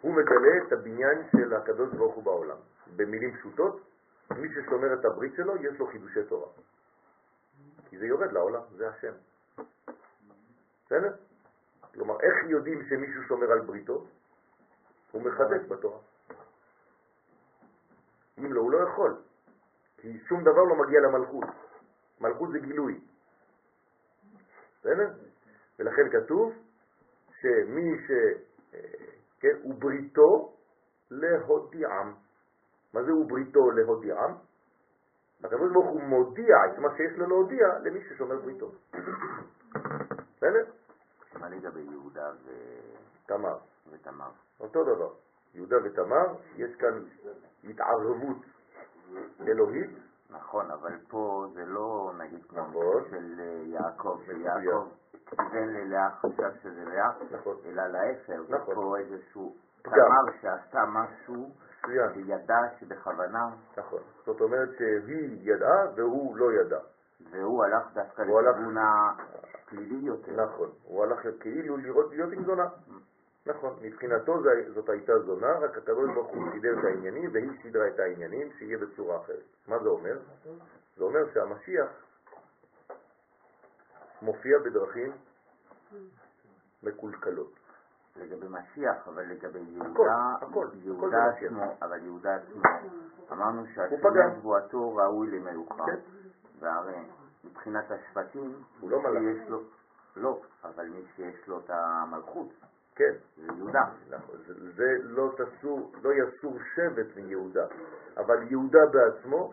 הוא 0.00 0.14
מגלה 0.14 0.66
את 0.66 0.72
הבניין 0.72 1.18
של 1.36 1.54
הקדוש 1.54 1.94
ברוך 1.94 2.14
הוא 2.14 2.24
בעולם. 2.24 2.56
במילים 2.96 3.36
פשוטות, 3.36 3.80
מי 4.36 4.48
ששומר 4.48 4.94
את 4.94 5.04
הברית 5.04 5.34
שלו, 5.36 5.56
יש 5.56 5.78
לו 5.78 5.86
חידושי 5.86 6.24
תורה. 6.28 6.48
כי 7.90 7.98
זה 7.98 8.06
יורד 8.06 8.32
לעולם, 8.32 8.62
זה 8.76 8.88
השם. 8.88 9.12
בסדר? 10.92 11.14
כלומר, 11.94 12.20
איך 12.20 12.50
יודעים 12.50 12.82
שמישהו 12.88 13.22
שומר 13.22 13.52
על 13.52 13.60
בריתו? 13.60 14.06
הוא 15.12 15.22
מחדש 15.22 15.60
בתורה. 15.68 15.98
אם 18.38 18.52
לא, 18.52 18.60
הוא 18.60 18.72
לא 18.72 18.78
יכול. 18.88 19.16
כי 19.96 20.18
שום 20.28 20.40
דבר 20.40 20.62
לא 20.62 20.76
מגיע 20.76 21.00
למלכות. 21.00 21.44
מלכות 22.20 22.50
זה 22.52 22.58
גילוי. 22.58 23.00
בסדר? 24.80 25.08
ולכן 25.78 26.10
כתוב 26.10 26.52
שמי 27.40 27.98
ש... 28.06 28.10
כן, 29.40 29.56
הוא 29.62 29.74
בריתו 29.74 30.56
להודיעם. 31.10 32.14
מה 32.94 33.02
זה 33.02 33.10
הוא 33.10 33.28
בריתו 33.28 33.70
להודיעם? 33.70 34.34
ברוך 35.40 35.86
הוא 35.86 36.02
מודיע 36.02 36.56
את 36.66 36.78
מה 36.78 36.88
שיש 36.96 37.12
לו 37.16 37.26
להודיע 37.26 37.66
למי 37.84 38.00
ששומר 38.08 38.40
בריתו. 38.40 38.72
בסדר? 40.36 40.81
מה 41.40 41.48
לגבי 41.48 41.80
יהודה 41.80 42.30
ו- 42.44 43.26
תמר. 43.26 43.56
ותמר? 43.90 44.30
אותו 44.60 44.84
דבר. 44.84 45.10
יהודה 45.54 45.76
ותמר, 45.84 46.26
יש 46.56 46.76
כאן 46.76 47.04
התערבות 47.64 48.36
אלוהית, 49.40 49.90
נכון, 50.30 50.70
אבל 50.70 50.98
פה 51.08 51.46
זה 51.54 51.64
לא 51.66 52.12
נגיד 52.18 52.44
כמו 52.48 52.60
נכון. 52.60 53.04
של 53.10 53.40
אה, 53.40 53.62
יעקב. 53.64 54.18
שיעקב 54.24 54.88
כיוון 55.26 55.68
ללאה, 55.68 56.10
חשב 56.10 56.50
שזה 56.62 56.84
לאה, 56.84 57.10
נכון. 57.30 57.56
אלא 57.64 57.82
להפך, 57.86 58.50
נכון. 58.50 58.74
פה 58.74 58.96
איזשהו. 58.98 59.54
תמר 59.82 60.32
שעשתה 60.40 60.84
משהו 60.86 61.50
וידע 61.88 62.58
שבכוונה, 62.78 63.48
נכון. 63.76 64.00
זאת 64.26 64.40
אומרת 64.40 64.68
שהיא 64.78 65.52
ידעה 65.52 65.86
והוא 65.96 66.36
לא 66.36 66.52
ידע. 66.52 66.78
והוא 67.30 67.64
הלך 67.64 67.94
דווקא 67.94 68.22
לכיוון 68.22 68.74
הפלילי 69.72 70.06
יותר. 70.06 70.44
נכון, 70.44 70.70
הוא 70.84 71.04
הלך 71.04 71.20
כאילו 71.40 71.76
לראות 71.76 72.10
להיות 72.10 72.32
עם 72.32 72.44
זונה. 72.44 72.68
נכון, 73.46 73.76
מבחינתו 73.82 74.42
זאת 74.74 74.88
הייתה 74.88 75.18
זונה, 75.18 75.58
רק 75.58 75.76
הקדוש 75.76 76.10
ברוך 76.14 76.28
הוא 76.28 76.52
סידר 76.52 76.78
את 76.78 76.84
העניינים 76.84 77.30
והיא 77.32 77.50
סידרה 77.62 77.88
את 77.88 77.98
העניינים 77.98 78.52
שיהיה 78.58 78.78
בצורה 78.78 79.16
אחרת. 79.20 79.44
מה 79.68 79.78
זה 79.78 79.88
אומר? 79.88 80.18
זה 80.96 81.04
אומר 81.04 81.32
שהמשיח 81.34 81.88
מופיע 84.22 84.58
בדרכים 84.58 85.12
מקולקלות. 86.82 87.52
לגבי 88.16 88.46
משיח, 88.48 89.08
אבל 89.08 89.22
לגבי 89.22 89.58
יהודה, 89.58 90.34
הכל, 90.40 90.68
יהודה. 90.74 91.24
עצמו, 91.28 91.76
אבל 91.82 92.04
יהודה 92.04 92.34
עצמו, 92.34 92.62
אמרנו 93.32 93.64
פגם. 93.64 93.74
שהשונה 93.74 94.34
שבועתו 94.38 94.96
ראוי 94.96 95.30
למלוכה, 95.30 95.86
כן. 95.86 95.98
והרי 96.60 96.94
מבחינת 97.44 97.90
השבטים, 97.90 98.54
הוא 98.80 98.90
לא 98.90 99.02
מלך. 99.02 99.22
שיש 99.22 99.48
לו, 99.48 99.62
לא, 100.16 100.40
אבל 100.64 100.88
מי 100.88 101.02
שיש 101.16 101.48
לו 101.48 101.58
את 101.58 101.70
המלכות, 101.70 102.48
כן, 102.94 103.12
זה 103.36 103.52
יהודה. 103.56 103.84
נכון, 104.10 104.36
זה, 104.46 104.70
זה 104.76 104.96
לא 105.02 105.34
תסור, 105.36 105.92
לא 106.02 106.10
יסור 106.12 106.58
שבט 106.74 107.16
מיהודה, 107.16 107.66
אבל 108.16 108.42
יהודה 108.50 108.86
בעצמו, 108.92 109.52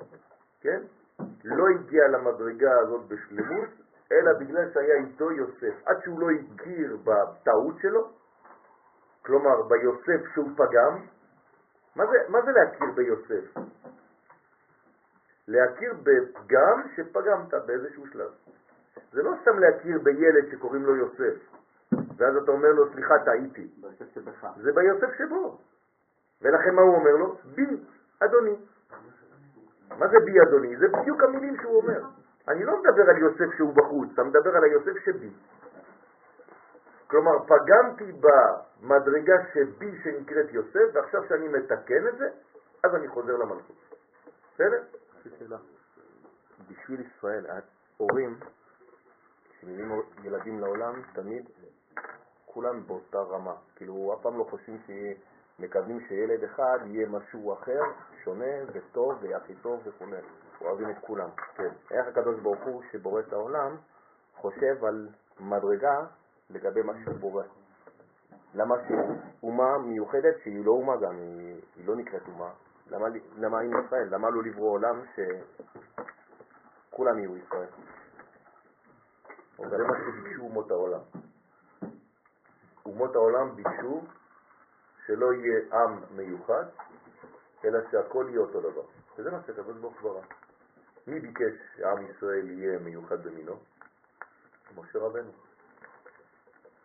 כן, 0.61 0.81
לא 1.43 1.65
הגיע 1.67 2.07
למדרגה 2.07 2.79
הזאת 2.79 3.07
בשלמות, 3.07 3.69
אלא 4.11 4.33
בגלל 4.39 4.73
שהיה 4.73 4.95
איתו 4.95 5.31
יוסף. 5.31 5.73
עד 5.85 5.97
שהוא 6.03 6.19
לא 6.19 6.27
הכיר 6.31 6.97
בטעות 7.03 7.75
שלו, 7.81 8.09
כלומר 9.25 9.61
ביוסף 9.61 10.33
שהוא 10.33 10.49
פגם, 10.55 11.05
מה 11.95 12.05
זה, 12.05 12.17
מה 12.29 12.41
זה 12.41 12.51
להכיר 12.51 12.91
ביוסף? 12.95 13.59
להכיר 15.49 15.93
בפגם 16.03 16.81
שפגמת 16.95 17.53
באיזשהו 17.65 18.07
שלב. 18.07 18.31
זה 19.11 19.23
לא 19.23 19.31
סתם 19.41 19.59
להכיר 19.59 19.99
בילד 20.03 20.51
שקוראים 20.51 20.85
לו 20.85 20.95
יוסף, 20.95 21.35
ואז 22.17 22.35
אתה 22.35 22.51
אומר 22.51 22.71
לו, 22.71 22.93
סליחה, 22.93 23.19
טעיתי. 23.25 23.67
זה 24.61 24.71
ביוסף 24.71 25.09
שבו. 25.17 25.57
ולכן 26.41 26.75
מה 26.75 26.81
הוא 26.81 26.95
אומר 26.95 27.11
לו? 27.11 27.35
בי, 27.55 27.83
אדוני. 28.19 28.55
מה 29.97 30.07
זה 30.07 30.17
בי, 30.25 30.41
אדוני? 30.41 30.77
זה 30.77 30.87
בדיוק 30.87 31.23
המילים 31.23 31.57
שהוא 31.61 31.81
אומר. 31.81 32.01
אני 32.47 32.65
לא 32.65 32.79
מדבר 32.79 33.09
על 33.09 33.17
יוסף 33.17 33.55
שהוא 33.57 33.73
בחוץ, 33.75 34.09
אתה 34.13 34.23
מדבר 34.23 34.57
על 34.57 34.63
היוסף 34.63 34.97
שבי. 35.05 35.29
כלומר, 37.07 37.39
פגמתי 37.39 38.11
במדרגה 38.21 39.35
שבי 39.53 39.99
שנקראת 40.03 40.53
יוסף, 40.53 40.93
ועכשיו 40.93 41.23
שאני 41.29 41.47
מתקן 41.47 42.07
את 42.07 42.17
זה, 42.17 42.29
אז 42.83 42.95
אני 42.95 43.07
חוזר 43.07 43.37
למלכות. 43.37 43.95
בסדר? 44.53 44.81
לי 45.29 45.37
שאלה. 45.39 45.57
בשביל 46.71 47.01
ישראל, 47.01 47.45
ההורים, 47.99 48.39
כשמביאים 49.49 50.01
ילדים 50.23 50.59
לעולם, 50.59 51.01
תמיד 51.13 51.49
כולם 52.45 52.87
באותה 52.87 53.19
רמה. 53.19 53.55
כאילו, 53.75 54.13
אף 54.13 54.21
פעם 54.21 54.37
לא 54.37 54.43
חושבים 54.49 54.77
שמקווים 54.87 55.99
שילד 56.07 56.43
אחד 56.43 56.77
יהיה 56.85 57.07
משהו 57.07 57.53
אחר, 57.53 57.81
שונה 58.23 58.55
וטוב 58.73 59.13
והכי 59.21 59.55
טוב 59.55 59.81
וכו'. 59.85 60.05
אוהבים 60.61 60.89
את 60.89 60.95
כולם. 61.01 61.29
כן. 61.55 61.69
איך 61.91 62.07
הקדוש 62.07 62.39
ברוך 62.39 62.63
הוא 62.65 62.83
שבורא 62.91 63.19
את 63.19 63.33
העולם 63.33 63.75
חושב 64.35 64.85
על 64.85 65.09
מדרגה 65.39 66.05
לגבי 66.49 66.81
מה 66.81 66.93
שהוא 67.03 67.15
בורא. 67.15 67.43
למה 68.53 68.75
שאומה 68.87 69.77
מיוחדת 69.77 70.35
שהיא 70.43 70.65
לא 70.65 70.71
אומה 70.71 70.97
גם, 70.97 71.15
היא, 71.17 71.61
היא 71.75 71.87
לא 71.87 71.95
נקראת 71.95 72.27
אומה, 72.27 72.49
למה, 72.89 73.07
למה 73.37 73.59
עם 73.59 73.71
ישראל? 73.85 74.07
למה 74.11 74.29
לא 74.29 74.43
לברוא 74.43 74.71
עולם 74.71 75.01
שכולם 76.89 77.19
יהיו 77.19 77.37
ישראל? 77.37 77.67
זה 79.57 79.77
מה 79.77 79.93
שביקשו 79.99 80.41
אומות 80.41 80.71
העולם. 80.71 80.99
אומות 82.85 83.15
העולם 83.15 83.55
ביקשו 83.55 84.01
שלא 85.05 85.33
יהיה 85.33 85.59
עם 85.73 85.99
מיוחד, 86.15 86.63
אלא 87.65 87.79
שהכל 87.91 88.25
יהיה 88.29 88.39
אותו 88.39 88.61
דבר. 88.61 88.83
וזה 89.17 89.31
מה 89.31 89.37
שהקדוש 89.45 89.77
הוא 89.81 89.91
ברא. 90.01 90.21
מי 91.07 91.19
ביקש 91.19 91.53
שעם 91.77 92.05
ישראל 92.09 92.49
יהיה 92.49 92.79
מיוחד 92.79 93.23
במינו? 93.23 93.55
משה 94.75 94.99
רבנו. 94.99 95.31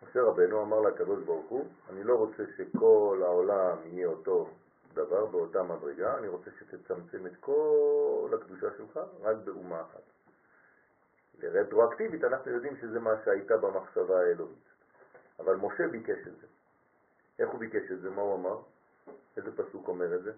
משה 0.03 0.21
רבנו 0.21 0.63
אמר 0.63 0.79
לקדוש 0.79 1.23
ברוך 1.23 1.49
הוא, 1.49 1.65
אני 1.89 2.03
לא 2.03 2.15
רוצה 2.15 2.43
שכל 2.57 3.21
העולם 3.23 3.77
יהיה 3.85 4.07
אותו 4.07 4.49
דבר, 4.95 5.25
באותה 5.25 5.63
מדרגה, 5.63 6.17
אני 6.17 6.27
רוצה 6.27 6.51
שתצמצם 6.59 7.27
את 7.27 7.35
כל 7.39 8.29
הקדושה 8.33 8.67
שלך 8.77 8.99
רק 9.21 9.37
באומה 9.43 9.81
אחת. 9.81 10.01
רטרואקטיבית 11.43 12.23
אנחנו 12.23 12.51
יודעים 12.51 12.77
שזה 12.77 12.99
מה 12.99 13.11
שהייתה 13.25 13.57
במחשבה 13.57 14.19
האלוהית. 14.19 14.65
אבל 15.39 15.55
משה 15.55 15.87
ביקש 15.87 16.27
את 16.27 16.37
זה. 16.41 16.47
איך 17.39 17.49
הוא 17.49 17.59
ביקש 17.59 17.91
את 17.91 18.01
זה? 18.01 18.09
מה 18.09 18.21
הוא 18.21 18.35
אמר? 18.35 18.59
איזה 19.37 19.51
פסוק 19.57 19.87
אומר 19.87 20.15
את 20.15 20.23
זה? 20.23 20.31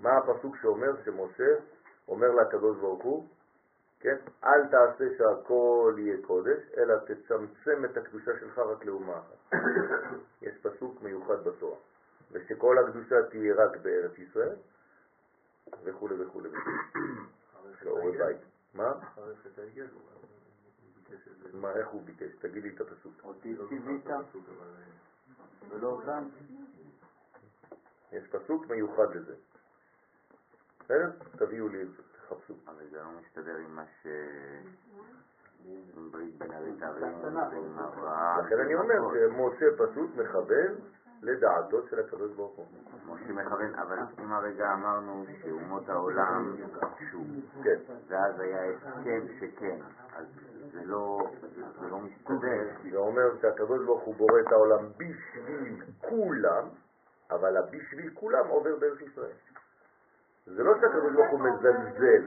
מה 0.00 0.10
הפסוק 0.18 0.56
שאומר 0.62 1.04
שמשה 1.04 1.52
אומר 2.08 2.28
לקדוש 2.28 2.76
ברוך 2.76 3.02
הוא, 3.02 3.28
כן? 4.00 4.16
אל 4.44 4.66
תעשה 4.70 5.04
שהכל 5.18 5.94
יהיה 5.98 6.16
קודש, 6.26 6.58
אלא 6.76 6.94
תצמצם 6.98 7.84
את 7.84 7.96
הקדושה 7.96 8.30
שלך 8.40 8.58
רק 8.58 8.84
לאומה 8.84 9.18
אחת. 9.18 9.54
יש 10.42 10.54
פסוק 10.62 11.02
מיוחד 11.02 11.44
בתורה. 11.44 11.76
ושכל 12.32 12.76
הקדושה 12.78 13.16
תהיה 13.30 13.54
רק 13.54 13.76
בארץ 13.76 14.18
ישראל, 14.18 14.56
וכו' 15.84 16.08
וכו' 16.18 16.42
וכו'. 16.42 16.68
שעורי 17.82 18.18
בית. 18.18 18.36
מה? 18.74 18.92
מה, 21.52 21.72
איך 21.72 21.88
הוא 21.88 22.02
ביקש? 22.02 22.32
תגיד 22.40 22.62
לי 22.62 22.74
את 22.74 22.80
הפסוק. 22.80 23.12
אותי 23.24 23.54
לא 23.54 23.64
ציווית 23.68 24.06
אבל, 24.06 24.20
אה, 24.20 25.76
ולא 25.76 26.00
גם. 26.06 26.28
יש 28.12 28.26
פסוק 28.30 28.66
מיוחד 28.66 29.14
לזה. 29.14 29.34
בסדר? 30.80 31.10
תביאו 31.36 31.68
לי 31.68 31.82
את 31.82 31.88
זה, 31.88 32.02
אבל 32.66 32.84
זה 32.90 32.98
לא 32.98 33.10
מסתדר 33.20 33.56
עם 33.56 33.76
מה 33.76 33.84
ש... 34.02 34.06
עם 35.64 36.10
ברית 36.10 36.38
בין 36.38 36.50
הריתרים 36.50 37.16
ועם 37.24 37.78
אברהם. 37.78 38.44
לכן 38.44 38.60
אני 38.60 38.74
אומר 38.74 38.94
שמשה 39.14 39.66
פשוט 39.78 40.10
מכוון 40.16 40.74
לדעתו 41.22 41.86
של 41.90 42.00
הקדוש 42.00 42.32
ברוך 42.32 42.56
הוא. 42.56 42.66
משה 43.06 43.32
מכוון, 43.32 43.74
אבל 43.74 43.98
אם 44.18 44.32
הרגע 44.32 44.72
אמרנו 44.72 45.24
שאומות 45.42 45.88
העולם 45.88 46.56
ביקשו, 46.56 47.22
כן. 47.64 47.78
ואז 48.08 48.40
היה 48.40 48.64
הסכם 48.64 49.20
שכן, 49.40 49.78
אז 50.16 50.26
זה 50.72 50.80
לא, 50.84 51.30
זה 51.80 51.88
לא 51.90 51.98
מסתדר. 52.00 52.68
זה 52.90 52.96
אומר 52.96 53.40
שהקדוש 53.42 53.86
ברוך 53.86 54.02
הוא 54.02 54.14
בורא 54.14 54.40
את 54.40 54.52
העולם 54.52 54.88
בשביל 54.96 55.82
כולם, 56.00 56.68
אבל 57.30 57.56
הבשביל 57.56 58.10
כולם 58.14 58.48
עובר 58.48 58.78
דרך 58.78 59.02
ישראל. 59.02 59.36
זה 60.56 60.62
לא 60.62 60.74
שהקדוש 60.80 61.12
ברוך 61.14 61.30
הוא 61.30 61.40
מזלזל 61.40 62.22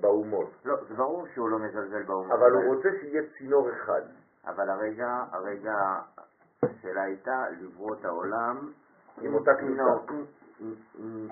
באומות, 0.00 0.50
לא, 0.64 0.76
זה 0.88 0.94
ברור 0.94 1.26
שהוא 1.34 1.48
לא 1.48 1.58
מזלזל 1.58 2.02
באומות. 2.02 2.32
אבל 2.38 2.52
הוא 2.52 2.74
רוצה 2.74 2.88
שיהיה 3.00 3.22
צינור 3.38 3.70
אחד. 3.72 4.02
אבל 4.46 4.70
הרגע, 4.70 5.24
הרגע, 5.32 5.74
השאלה 6.62 7.02
הייתה 7.02 7.44
לברוא 7.60 7.94
את 7.94 8.04
העולם 8.04 8.72
עם 9.20 9.34
אותה 9.34 9.50
כניסה. 9.54 9.82
לא, 9.82 10.00
עם- 10.98 11.28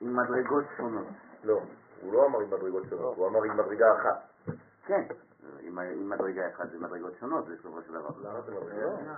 מדרגות 0.00 0.64
שונות. 0.76 1.06
לא, 1.44 1.60
הוא 2.02 2.12
לא 2.12 2.26
אמר 2.26 2.38
עם 2.40 2.46
מדרגות 2.46 2.82
שונות, 2.90 3.16
הוא 3.16 3.26
אמר 3.28 3.42
עם 3.42 3.56
מדרגה 3.56 3.86
אחת. 3.96 4.22
כן, 4.86 5.02
עם 5.60 6.10
מדרגה 6.10 6.48
אחת 6.48 6.70
זה 6.70 6.78
מדרגות 6.78 7.12
שונות 7.20 7.44
בסופו 7.48 7.82
של 7.82 7.92
דבר. 7.92 8.08
מה 8.22 8.40
זה 8.40 8.52
מדרגה? 8.52 9.14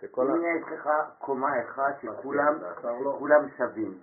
שכל 0.00 0.30
ה... 0.30 0.32
אם 0.34 0.42
יש 0.44 0.72
לך 0.72 0.88
קומה 1.18 1.48
אחת 1.62 2.00
שכולם 2.02 2.58
שכולם 2.82 3.48
שווים 3.56 3.98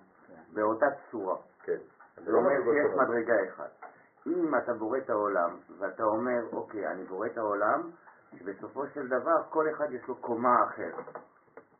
באותה 0.53 0.85
צורה, 1.11 1.35
כן. 1.63 1.77
זה 2.25 2.31
לא 2.31 2.37
אומר 2.37 2.49
שיש. 2.49 2.95
מדרגה 2.95 3.35
אחת. 3.49 3.71
אם 4.27 4.55
אתה 4.55 4.73
בורא 4.73 4.97
את 4.97 5.09
העולם, 5.09 5.57
ואתה 5.79 6.03
אומר, 6.03 6.41
אוקיי, 6.53 6.87
אני 6.87 7.03
בורא 7.03 7.27
את 7.27 7.37
העולם, 7.37 7.89
שבסופו 8.39 8.87
של 8.87 9.07
דבר 9.07 9.43
כל 9.49 9.69
אחד 9.69 9.91
יש 9.91 10.07
לו 10.07 10.15
קומה 10.15 10.63
אחרת. 10.63 11.05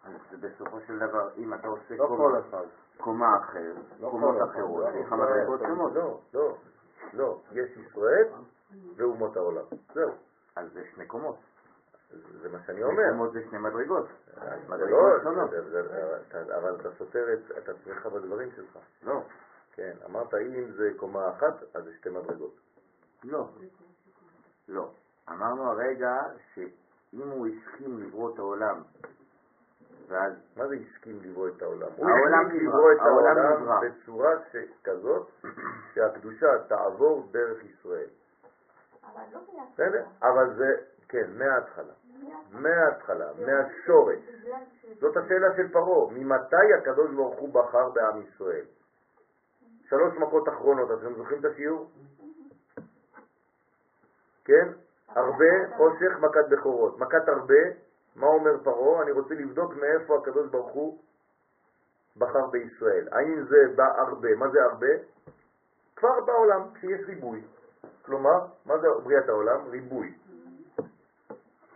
אז 0.04 0.40
בסופו 0.40 0.80
של 0.88 1.00
דבר, 1.00 1.30
אם 1.38 1.54
אתה 1.54 1.68
עושה 1.68 1.96
לא 1.96 2.06
קומה, 2.08 2.18
כל 2.18 2.40
אחד. 2.40 2.66
קומה 2.98 3.38
אחרת, 3.38 3.76
לא 4.00 4.10
קומות 4.10 4.36
אחרות, 4.52 4.84
לא, 4.94 5.00
יש 5.00 5.06
לך 5.06 5.12
לא, 5.12 5.18
מדרגות 5.18 5.60
שונות. 5.60 5.94
לא, 5.94 6.20
לא, 6.34 6.58
לא. 7.14 7.40
יש 7.52 7.78
ישראל 7.78 8.28
ואומות 8.96 9.38
העולם. 9.38 9.64
זהו. 9.94 10.12
אז 10.56 10.74
זה 10.74 10.84
שני 10.96 11.06
קומות. 11.06 11.36
זה 12.42 12.50
מה 12.50 12.58
שאני 12.66 12.84
אומר. 12.84 13.04
קומות 13.10 13.34
זה 13.34 13.40
שני 13.50 13.60
מדרגות. 13.60 14.08
זה 14.34 14.42
מדרגות 14.70 15.24
לא, 15.24 15.24
שונות. 15.24 15.50
אבל 16.58 16.76
אתה 16.76 16.90
סותר 16.98 17.26
את 17.58 17.70
עצמך 17.70 18.06
בדברים 18.06 18.50
שלך. 18.56 18.78
לא, 19.04 19.22
כן, 19.74 19.94
אמרת 20.06 20.34
אם 20.34 20.72
זה 20.72 20.92
קומה 20.98 21.30
אחת, 21.30 21.54
אז 21.74 21.84
זה 21.84 21.94
שתי 21.94 22.10
מדרגות. 22.10 22.56
לא. 23.24 23.50
לא. 24.68 24.92
אמרנו 25.30 25.72
הרגע 25.72 26.22
שאם 26.54 27.30
הוא 27.30 27.48
הסכים 27.48 28.00
לברוא 28.00 28.34
את 28.34 28.40
העולם, 28.40 28.82
ואז 30.08 30.34
מה 30.58 30.68
זה 30.68 30.76
הסכים 30.76 31.20
לברוא 31.24 31.48
את 31.48 31.62
העולם? 31.62 31.88
הוא 31.96 32.10
העולם 32.10 32.52
לברוא 32.52 32.92
את 32.92 33.00
העולם. 33.00 33.82
בצורה 33.82 34.32
כזאת 34.84 35.32
שהקדושה 35.94 36.48
תעבור 36.68 37.28
דרך 37.32 37.64
ישראל. 37.64 38.10
אבל 39.04 39.22
לא 39.34 39.40
מההתחלה. 39.54 39.88
בסדר? 39.88 40.06
אבל 40.22 40.56
זה, 40.58 40.82
כן, 41.10 41.32
מההתחלה. 41.38 41.94
מההתחלה, 42.52 43.32
מהשורש. 43.46 44.20
זאת 45.00 45.18
השאלה 45.18 45.56
של 45.56 45.68
פרעה, 45.72 46.12
ממתי 46.12 46.74
הקדוש 46.78 47.12
ברוך 47.12 47.40
הוא 47.40 47.54
בחר 47.54 47.90
בעם 47.90 48.22
ישראל? 48.22 48.66
שלוש 49.90 50.14
מכות 50.18 50.50
אחרונות, 50.50 50.92
אתם 50.92 51.14
זוכרים 51.14 51.40
את 51.40 51.46
השיעור? 51.46 51.90
כן? 54.46 54.68
הרבה, 55.08 55.76
חושך, 55.78 56.20
מכת 56.20 56.50
בכורות. 56.50 57.00
מכת 57.00 57.28
הרבה, 57.28 57.64
מה 58.16 58.28
אומר 58.28 58.64
פרעה? 58.64 59.04
אני 59.04 59.12
רוצה 59.12 59.34
לבדוק 59.34 59.74
מאיפה 59.74 60.18
הקדוש 60.18 60.48
ברוך 60.48 60.72
הוא 60.72 61.00
בחר 62.18 62.48
בישראל. 62.48 63.08
האם 63.12 63.44
זה 63.44 63.58
בא 63.76 64.02
הרבה? 64.02 64.36
מה 64.36 64.50
זה 64.50 64.64
הרבה? 64.64 64.88
כבר 65.96 66.22
בעולם, 66.26 66.62
כשיש 66.74 67.02
ריבוי. 67.08 67.42
כלומר, 68.06 68.46
מה 68.66 68.78
זה 68.78 68.88
בריאת 69.04 69.30
העולם? 69.30 69.70
ריבוי. 69.70 70.14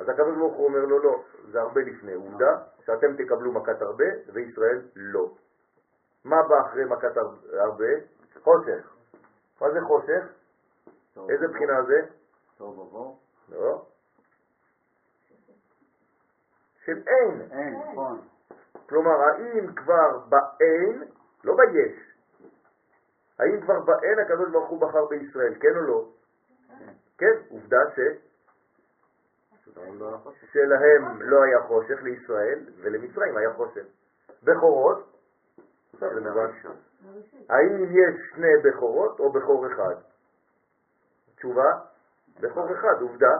אז 0.02 0.10
הקדוש 0.10 0.38
ברוך 0.38 0.54
הוא 0.56 0.68
אומר 0.68 0.86
לו, 0.86 1.00
לא, 1.00 1.24
זה 1.52 1.62
הרבה 1.62 1.82
לפני. 1.82 2.14
עובדה 2.14 2.58
שאתם 2.86 3.16
תקבלו 3.24 3.52
מכת 3.52 3.82
הרבה 3.82 4.06
וישראל 4.34 4.82
לא. 4.96 5.32
מה 6.26 6.44
בא 6.50 6.62
אחרי 6.62 6.86
מכת 6.86 7.18
הר- 7.18 7.60
הרבה? 7.60 7.86
חושך. 8.44 8.94
מה 9.62 9.72
זה 9.72 9.82
חושך? 9.82 10.24
איזה 11.30 11.48
בחינה 11.48 11.84
זה? 11.84 12.02
טוב 12.58 12.80
ובוא? 12.80 13.16
לא. 13.50 13.86
של 16.86 17.02
אין. 17.08 17.42
אין, 17.52 17.74
נכון. 17.92 18.22
כלומר, 18.90 19.12
האם 19.22 19.74
כבר 19.76 20.18
באין, 20.30 21.04
לא 21.44 21.56
ביש, 21.56 21.94
האם 23.40 23.62
כבר 23.62 23.80
באין 23.80 24.20
הקדוש 24.20 24.50
ברוך 24.52 24.70
הוא 24.70 24.82
בחר 24.82 25.06
בישראל, 25.06 25.56
כן 25.60 25.76
או 25.78 25.82
לא? 25.82 26.10
כן, 27.18 27.34
עובדה 27.50 27.78
ש... 27.96 28.00
שלהם 30.54 31.22
לא 31.22 31.44
היה 31.44 31.62
חושך 31.62 32.04
לישראל, 32.04 32.60
ולמצרים 32.78 33.38
היה 33.38 33.54
חושך. 33.54 33.86
בכורות, 34.44 35.18
עכשיו 35.94 36.10
זה 36.14 36.22
מובן. 36.22 36.52
האם 37.50 37.84
יש 37.84 38.16
שני 38.36 38.58
בכורות 38.64 39.20
או 39.20 39.32
בכור 39.32 39.68
אחד? 39.68 39.96
תשובה, 41.36 41.80
בכור 42.40 42.74
אחד, 42.74 43.02
עובדה, 43.02 43.32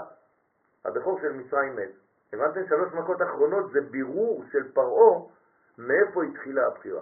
הבכור 0.86 1.20
של 1.22 1.32
מצרים 1.32 1.76
מת. 1.76 1.92
הבנתם? 2.34 2.68
שלוש 2.70 2.94
מכות 2.94 3.22
אחרונות 3.22 3.72
זה 3.72 3.82
בירור 3.82 4.44
של 4.52 4.72
פרעה 4.74 5.20
מאיפה 5.78 6.24
התחילה 6.24 6.68
הבחירה. 6.68 7.02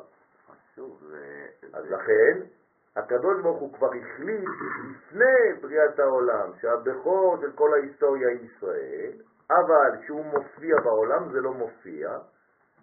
אז 1.74 1.86
לכן, 1.86 2.46
הקדוש 2.96 3.42
ברוך 3.42 3.60
הוא 3.60 3.74
כבר 3.74 3.88
החליט 3.88 4.50
לפני 4.90 5.62
בריאת 5.62 6.00
העולם 6.00 6.52
שהבכור 6.62 7.38
של 7.42 7.52
כל 7.52 7.74
ההיסטוריה 7.74 8.30
היא 8.30 8.50
ישראל, 8.50 9.12
אבל 9.50 10.02
כשהוא 10.02 10.26
מופיע 10.26 10.76
בעולם 10.84 11.32
זה 11.32 11.42
לא 11.42 11.54
מופיע, 11.54 12.18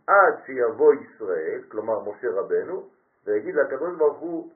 עד 0.07 0.35
שיבוא 0.47 0.95
ישראל, 0.95 1.63
כלומר 1.69 2.01
משה 2.01 2.29
רבנו, 2.31 2.89
ויגיד 3.25 3.55
לקדוש 3.55 3.97
ברוך 3.97 4.19
הוא, 4.19 4.51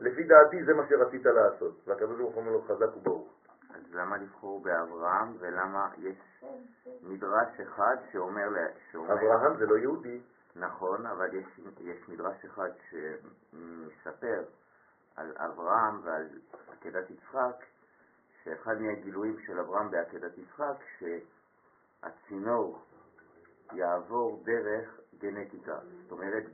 לפי 0.00 0.24
דעתי 0.24 0.64
זה 0.64 0.74
מה 0.74 0.82
שרצית 0.88 1.26
לעשות. 1.26 1.74
והקדוש 1.86 2.18
ברוך 2.18 2.34
הוא 2.34 2.40
אומר 2.40 2.52
לו 2.52 2.62
חזק 2.62 2.96
וברוך. 2.96 3.28
אז 3.74 3.94
למה 3.94 4.16
לבחור 4.16 4.62
באברהם, 4.62 5.36
ולמה 5.38 5.88
יש 5.98 6.44
מדרש 7.02 7.60
אחד 7.60 7.96
שאומר... 8.12 8.48
שאומר 8.92 9.12
אברהם 9.12 9.56
זה 9.58 9.66
לא 9.66 9.78
יהודי. 9.78 10.20
נכון, 10.60 11.06
אבל 11.06 11.34
יש, 11.34 11.60
יש 11.80 12.08
מדרש 12.08 12.44
אחד 12.44 12.70
שמספר 12.90 14.44
על 15.16 15.32
אברהם 15.36 16.00
ועל 16.04 16.28
עקדת 16.72 17.10
יצחק, 17.10 17.64
שאחד 18.44 18.74
מהגילויים 18.80 19.36
של 19.46 19.58
אברהם 19.58 19.90
בעקדת 19.90 20.38
יצחק, 20.38 20.76
שהצינור 20.98 22.82
יעבור 23.72 24.42
דרך 24.44 25.00
גנטיקה, 25.18 25.78
זאת 26.02 26.12
אומרת 26.12 26.44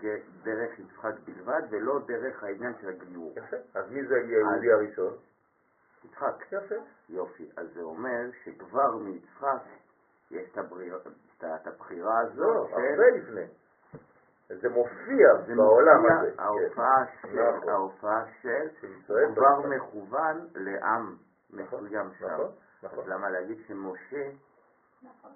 דרך 0.42 0.79
יצחק 0.79 1.14
בלבד 1.25 1.62
ולא 1.71 1.99
דרך 2.07 2.42
העניין 2.42 2.73
של 2.81 2.88
הגיור. 2.88 3.33
יפה. 3.37 3.57
אז 3.75 3.90
מי 3.90 4.07
זה 4.07 4.14
היהודי 4.14 4.73
הראשון? 4.73 5.14
יצחק, 6.05 6.53
יפה. 6.53 6.75
יופי. 7.09 7.51
אז 7.57 7.66
זה 7.75 7.81
אומר 7.81 8.31
שכבר 8.45 8.97
מיצחק 8.97 9.62
יש 10.31 10.51
את 10.51 11.66
הבחירה 11.66 12.23
לא, 12.23 12.29
הזאת 12.29 12.69
של... 12.69 12.75
הרבה 12.75 13.19
לפני. 13.19 13.47
זה 14.48 14.68
מופיע 14.68 15.28
זה 15.46 15.54
בעולם 15.54 16.00
מופיע, 16.00 16.18
הזה. 16.18 16.30
כן. 16.37 16.42
ההופעה 16.42 17.04
של, 17.22 17.28
נכון. 17.28 17.68
ההופעה 17.68 18.24
של, 18.42 18.68
כבר 19.06 19.61
בעצם. 19.61 19.70
מכוון 19.70 20.46
לעם 20.54 21.16
נכון, 21.50 21.85
מסוים 21.85 22.11
שם. 22.18 22.26
נכון, 22.26 22.50
נכון. 22.82 22.98
אז 22.98 23.09
למה 23.09 23.30
להגיד 23.30 23.59
שמשה, 23.66 24.28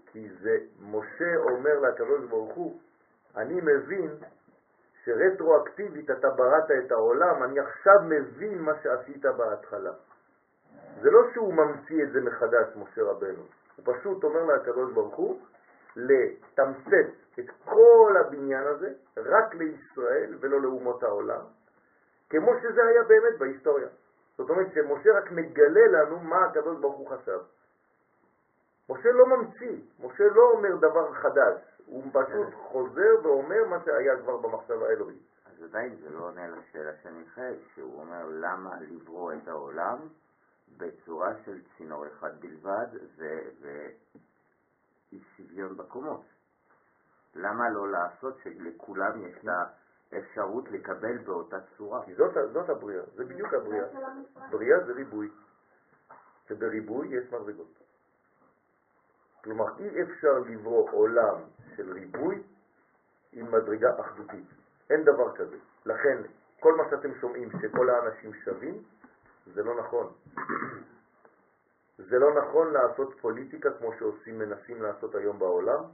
כי 0.06 0.28
זה, 0.40 0.58
משה 0.80 1.36
אומר 1.36 1.80
לקדוש 1.80 2.24
ברוך 2.28 2.54
הוא, 2.54 2.80
אני 3.36 3.60
מבין 3.60 4.10
שרטרואקטיבית 5.04 6.10
אתה 6.10 6.28
בראת 6.30 6.70
את 6.84 6.92
העולם, 6.92 7.42
אני 7.42 7.60
עכשיו 7.60 7.94
מבין 8.02 8.58
מה 8.58 8.72
שעשית 8.82 9.24
בהתחלה. 9.24 9.92
זה 11.00 11.10
לא 11.10 11.20
שהוא 11.34 11.54
ממציא 11.54 12.02
את 12.02 12.12
זה 12.12 12.20
מחדש, 12.20 12.76
משה 12.76 13.02
רבנו. 13.02 13.42
הוא 13.76 13.94
פשוט 13.94 14.24
אומר 14.24 14.44
לקדוש 14.44 14.92
ברוך 14.92 15.14
הוא, 15.14 15.40
לתמצת 15.96 17.11
את 17.38 17.50
כל 17.64 18.14
הבניין 18.20 18.66
הזה 18.66 18.92
רק 19.16 19.55
לישראל 19.55 20.35
ולא 20.40 20.61
לאומות 20.61 21.03
העולם, 21.03 21.44
כמו 22.31 22.53
שזה 22.62 22.85
היה 22.85 23.03
באמת 23.03 23.38
בהיסטוריה. 23.38 23.88
זאת 24.38 24.50
אומרת 24.50 24.72
שמשה 24.74 25.18
רק 25.18 25.31
מגלה 25.31 25.87
לנו 25.87 26.18
מה 26.18 26.44
הקדוש 26.44 26.79
ברוך 26.81 26.96
הוא 26.96 27.09
חשב. 27.09 27.40
משה 28.88 29.12
לא 29.12 29.26
ממציא, 29.26 29.76
משה 30.00 30.24
לא 30.35 30.50
אומר 30.50 30.76
דבר 30.76 31.12
חדש, 31.12 31.61
הוא 31.87 32.05
פשוט 32.12 32.55
חוזר 32.55 33.14
ואומר 33.22 33.64
מה 33.64 33.79
שהיה 33.85 34.16
כבר 34.16 34.37
במחשבה 34.37 34.88
האלוהית. 34.88 35.22
אז 35.46 35.62
עדיין 35.62 35.96
זה 36.03 36.11
לא 36.11 36.24
עונה 36.24 36.48
לשאלה 36.48 36.92
של 37.03 37.11
מיכאל, 37.11 37.55
שהוא 37.74 38.00
אומר 38.00 38.24
למה 38.31 38.70
לברוא 38.81 39.33
את 39.33 39.48
העולם 39.48 39.98
בצורה 40.79 41.33
של 41.44 41.61
צינור 41.76 42.07
אחד 42.07 42.40
בלבד 42.40 42.87
ואי 45.12 45.20
שוויון 45.36 45.76
בקומות. 45.76 46.20
למה 47.34 47.70
לא 47.70 47.88
לעשות 47.90 48.38
שלכולם 48.42 49.24
יש 49.24 49.36
את 49.44 49.48
האפשרות 50.12 50.70
לקבל 50.70 51.18
באותה 51.18 51.56
צורה? 51.76 52.04
כי 52.04 52.14
זאת, 52.14 52.52
זאת 52.52 52.68
הבריאה, 52.68 53.02
זה 53.14 53.24
בדיוק 53.24 53.54
הבריאה. 53.54 53.86
בריאה 54.50 54.84
זה 54.86 54.92
ריבוי, 54.92 55.30
ובריבוי 56.50 57.08
יש 57.08 57.32
מדרגות. 57.32 57.78
כלומר, 59.44 59.78
אי 59.78 60.02
אפשר 60.02 60.38
לברוא 60.38 60.90
עולם 60.90 61.40
של 61.76 61.92
ריבוי 61.92 62.42
עם 63.32 63.52
מדרגה 63.52 64.00
אחדותית. 64.00 64.46
אין 64.90 65.04
דבר 65.04 65.36
כזה. 65.36 65.56
לכן, 65.86 66.22
כל 66.60 66.74
מה 66.76 66.82
שאתם 66.90 67.14
שומעים 67.20 67.48
שכל 67.62 67.90
האנשים 67.90 68.34
שווים, 68.34 68.82
זה 69.46 69.62
לא 69.62 69.80
נכון. 69.80 70.12
זה 72.08 72.18
לא 72.18 72.34
נכון 72.34 72.72
לעשות 72.72 73.14
פוליטיקה 73.20 73.70
כמו 73.78 73.92
שעושים, 73.98 74.38
מנסים 74.38 74.82
לעשות 74.82 75.14
היום 75.14 75.38
בעולם, 75.38 75.84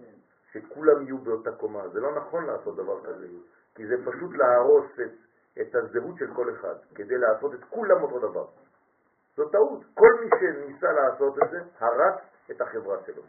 שכולם 0.53 1.03
יהיו 1.03 1.19
באותה 1.19 1.53
קומה. 1.53 1.89
זה 1.89 2.01
לא 2.01 2.15
נכון 2.15 2.47
לעשות 2.47 2.77
דבר 2.77 3.05
כזה, 3.05 3.27
כי 3.75 3.87
זה 3.87 3.97
פשוט 4.05 4.37
להרוס 4.37 5.01
את, 5.01 5.13
את 5.61 5.75
הזהות 5.75 6.17
של 6.19 6.35
כל 6.35 6.51
אחד, 6.55 6.75
כדי 6.95 7.19
לעשות 7.19 7.55
את 7.55 7.65
כולם 7.71 8.03
אותו 8.03 8.19
דבר. 8.19 8.47
זו 9.37 9.49
טעות. 9.49 9.85
כל 9.95 10.13
מי 10.21 10.31
שניסה 10.41 10.93
לעשות 10.93 11.39
את 11.43 11.51
זה, 11.51 11.61
הרס 11.79 12.21
את 12.51 12.61
החברה 12.61 12.97
שלו. 13.07 13.23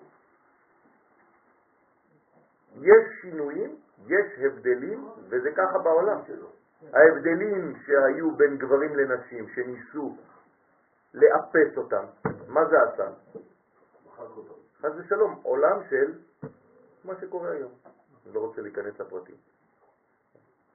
יש 2.81 3.21
שינויים, 3.21 3.75
יש 4.07 4.25
הבדלים, 4.39 5.07
וזה 5.29 5.51
ככה 5.51 5.79
בעולם. 5.79 6.19
ההבדלים 6.93 7.75
שהיו 7.85 8.35
בין 8.35 8.57
גברים 8.57 8.95
לנשים, 8.95 9.47
שניסו 9.55 10.17
לאפס 11.13 11.77
אותם, 11.77 12.05
מה 12.47 12.65
זה 12.65 12.75
עשה? 12.81 13.09
חס 14.81 14.91
ושלום, 14.97 15.39
עולם 15.43 15.79
של 15.89 16.13
מה 17.03 17.13
שקורה 17.21 17.51
היום. 17.51 17.71
אני 18.25 18.33
לא 18.33 18.39
רוצה 18.39 18.61
להיכנס 18.61 18.99
לפרטים. 18.99 19.35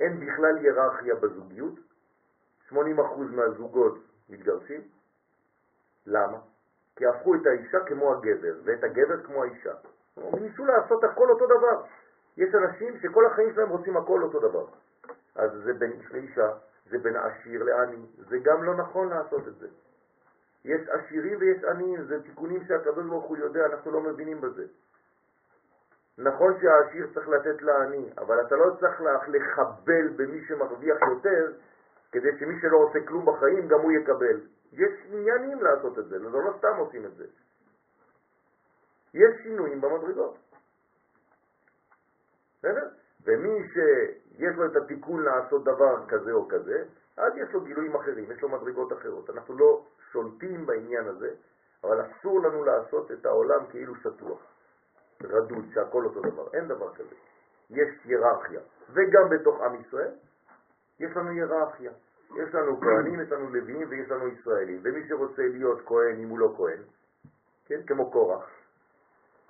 אין 0.00 0.20
בכלל 0.20 0.56
היררכיה 0.56 1.14
בזוגיות, 1.14 1.74
80% 2.70 2.74
מהזוגות 3.30 3.98
מתגרשים. 4.28 4.80
למה? 6.06 6.38
כי 6.96 7.06
הפכו 7.06 7.34
את 7.34 7.46
האישה 7.46 7.78
כמו 7.84 8.12
הגבר, 8.12 8.54
ואת 8.64 8.84
הגבר 8.84 9.22
כמו 9.22 9.42
האישה. 9.42 9.74
הם 10.16 10.42
ניסו 10.42 10.64
לעשות 10.64 11.04
הכל 11.04 11.30
אותו 11.30 11.46
דבר. 11.46 11.82
יש 12.36 12.54
אנשים 12.54 12.98
שכל 12.98 13.26
החיים 13.26 13.54
שלהם 13.54 13.68
רוצים 13.68 13.96
הכל 13.96 14.22
אותו 14.22 14.40
דבר. 14.40 14.66
אז 15.34 15.50
זה 15.64 15.72
בין 15.72 15.92
איש 15.92 16.12
לאישה, 16.12 16.52
זה 16.90 16.98
בין 16.98 17.16
עשיר 17.16 17.64
לעני, 17.64 18.06
זה 18.18 18.38
גם 18.42 18.62
לא 18.62 18.74
נכון 18.74 19.08
לעשות 19.08 19.48
את 19.48 19.54
זה. 19.54 19.68
יש 20.64 20.88
עשירים 20.88 21.38
ויש 21.40 21.64
עניים, 21.64 22.04
זה 22.04 22.22
תיקונים 22.22 22.64
שהקדוש 22.64 23.06
ברוך 23.06 23.24
הוא 23.24 23.36
יודע, 23.36 23.66
אנחנו 23.66 23.90
לא 23.90 24.00
מבינים 24.00 24.40
בזה. 24.40 24.66
נכון 26.18 26.52
שהעשיר 26.60 27.06
צריך 27.14 27.28
לתת 27.28 27.62
לעני, 27.62 28.10
אבל 28.18 28.40
אתה 28.46 28.56
לא 28.56 28.76
צריך 28.80 29.00
לחבל 29.28 30.08
במי 30.16 30.44
שמרוויח 30.48 30.98
יותר, 31.10 31.52
כדי 32.12 32.38
שמי 32.38 32.60
שלא 32.60 32.76
עושה 32.76 33.06
כלום 33.06 33.26
בחיים 33.26 33.68
גם 33.68 33.80
הוא 33.80 33.92
יקבל. 33.92 34.40
יש 34.72 34.92
עניינים 35.06 35.62
לעשות 35.62 35.98
את 35.98 36.08
זה, 36.08 36.18
לא, 36.18 36.44
לא 36.44 36.54
סתם 36.58 36.76
עושים 36.78 37.06
את 37.06 37.14
זה. 37.16 37.24
יש 39.14 39.42
שינויים 39.42 39.80
במדרגות. 39.80 40.38
בסדר? 42.58 42.88
ומי 43.24 43.68
שיש 43.72 44.56
לו 44.56 44.66
את 44.66 44.76
התיקון 44.76 45.22
לעשות 45.22 45.64
דבר 45.64 46.06
כזה 46.08 46.32
או 46.32 46.48
כזה, 46.48 46.84
אז 47.16 47.32
יש 47.36 47.52
לו 47.52 47.60
גילויים 47.60 47.94
אחרים, 47.94 48.32
יש 48.32 48.42
לו 48.42 48.48
מדרגות 48.48 48.92
אחרות. 48.92 49.30
אנחנו 49.30 49.58
לא 49.58 49.84
שולטים 50.12 50.66
בעניין 50.66 51.08
הזה, 51.08 51.34
אבל 51.84 52.00
אסור 52.00 52.42
לנו 52.42 52.64
לעשות 52.64 53.12
את 53.12 53.26
העולם 53.26 53.66
כאילו 53.70 53.94
שטוח, 53.96 54.40
רדוד, 55.22 55.64
שהכל 55.74 56.04
אותו 56.04 56.20
דבר. 56.20 56.48
אין 56.52 56.68
דבר 56.68 56.94
כזה. 56.94 57.14
יש 57.70 57.88
היררכיה. 58.04 58.60
וגם 58.90 59.28
בתוך 59.30 59.60
עם 59.60 59.80
ישראל 59.80 60.10
יש 61.00 61.16
לנו 61.16 61.30
היררכיה. 61.30 61.92
יש 62.36 62.54
לנו 62.54 62.80
כהנים, 62.80 63.20
יש 63.20 63.32
לנו 63.32 63.50
לוויים 63.50 63.88
ויש 63.90 64.10
לנו 64.10 64.28
ישראלים. 64.28 64.80
ומי 64.82 65.08
שרוצה 65.08 65.42
להיות 65.42 65.80
כהן 65.86 66.18
אם 66.18 66.28
הוא 66.28 66.38
לא 66.38 66.54
כהן, 66.56 66.82
כן, 67.66 67.82
כמו 67.86 68.10
קורח, 68.10 68.50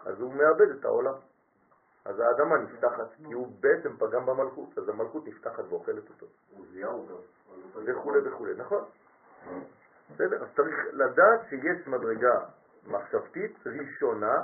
אז 0.05 0.21
הוא 0.21 0.35
מאבד 0.35 0.71
את 0.71 0.85
העולם. 0.85 1.15
אז 2.05 2.21
האדמה 2.21 2.59
נפתחת, 2.59 3.15
כי 3.17 3.33
הוא 3.33 3.53
בעצם 3.61 3.97
פגם 3.97 4.27
במלכות, 4.27 4.79
אז 4.79 4.89
המלכות 4.89 5.27
נפתחת 5.27 5.65
ואוכלת 5.69 6.09
אותו. 6.09 6.27
וכו' 7.75 8.13
וכו', 8.25 8.47
נכון. 8.57 8.85
בסדר? 10.11 10.43
אז 10.43 10.49
צריך 10.57 10.77
לדעת 10.93 11.41
שיש 11.49 11.87
מדרגה 11.87 12.41
מחשבתית 12.87 13.57
ראשונה, 13.67 14.35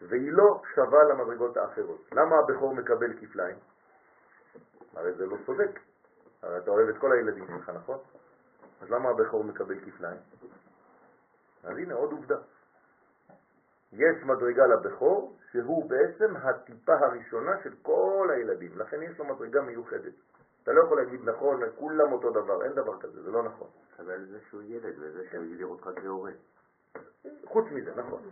והיא 0.00 0.32
לא 0.32 0.62
שווה 0.74 1.04
למדרגות 1.04 1.56
האחרות. 1.56 2.08
למה 2.12 2.36
הבכור 2.38 2.74
מקבל 2.74 3.20
כפליים? 3.20 3.56
הרי 4.94 5.12
זה 5.12 5.26
לא 5.26 5.36
צודק. 5.46 5.80
הרי 6.42 6.58
אתה 6.58 6.70
אוהב 6.70 6.88
את 6.88 6.98
כל 6.98 7.12
הילדים 7.12 7.46
שלך, 7.46 7.68
נכון? 7.68 7.98
אז 8.80 8.90
למה 8.90 9.08
הבכור 9.08 9.44
מקבל 9.44 9.80
כפליים? 9.80 10.20
אז 11.64 11.76
הנה 11.76 11.94
עוד 11.94 12.12
עובדה. 12.12 12.36
יש 13.92 14.24
מדרגה 14.24 14.66
לבכור, 14.66 15.37
שהוא 15.52 15.90
בעצם 15.90 16.36
הטיפה 16.36 16.94
הראשונה 16.94 17.52
של 17.62 17.74
כל 17.82 18.28
הילדים, 18.34 18.78
לכן 18.78 19.02
יש 19.02 19.18
לו 19.18 19.24
מדרגה 19.24 19.62
מיוחדת. 19.62 20.12
אתה 20.62 20.72
לא 20.72 20.82
יכול 20.84 21.02
להגיד 21.02 21.28
נכון, 21.28 21.60
כולם 21.76 22.12
אותו 22.12 22.30
דבר, 22.30 22.64
אין 22.64 22.72
דבר 22.72 23.00
כזה, 23.00 23.22
זה 23.22 23.30
לא 23.30 23.42
נכון. 23.42 23.68
אבל 23.98 24.26
זה 24.30 24.38
שהוא 24.48 24.62
ילד 24.62 24.94
וזה 24.98 25.28
שהוא 25.30 25.44
הגדיר 25.44 25.66
אותך 25.66 25.90
כהורה. 26.02 26.32
חוץ 27.44 27.64
מזה, 27.70 27.90
נכון. 27.96 28.22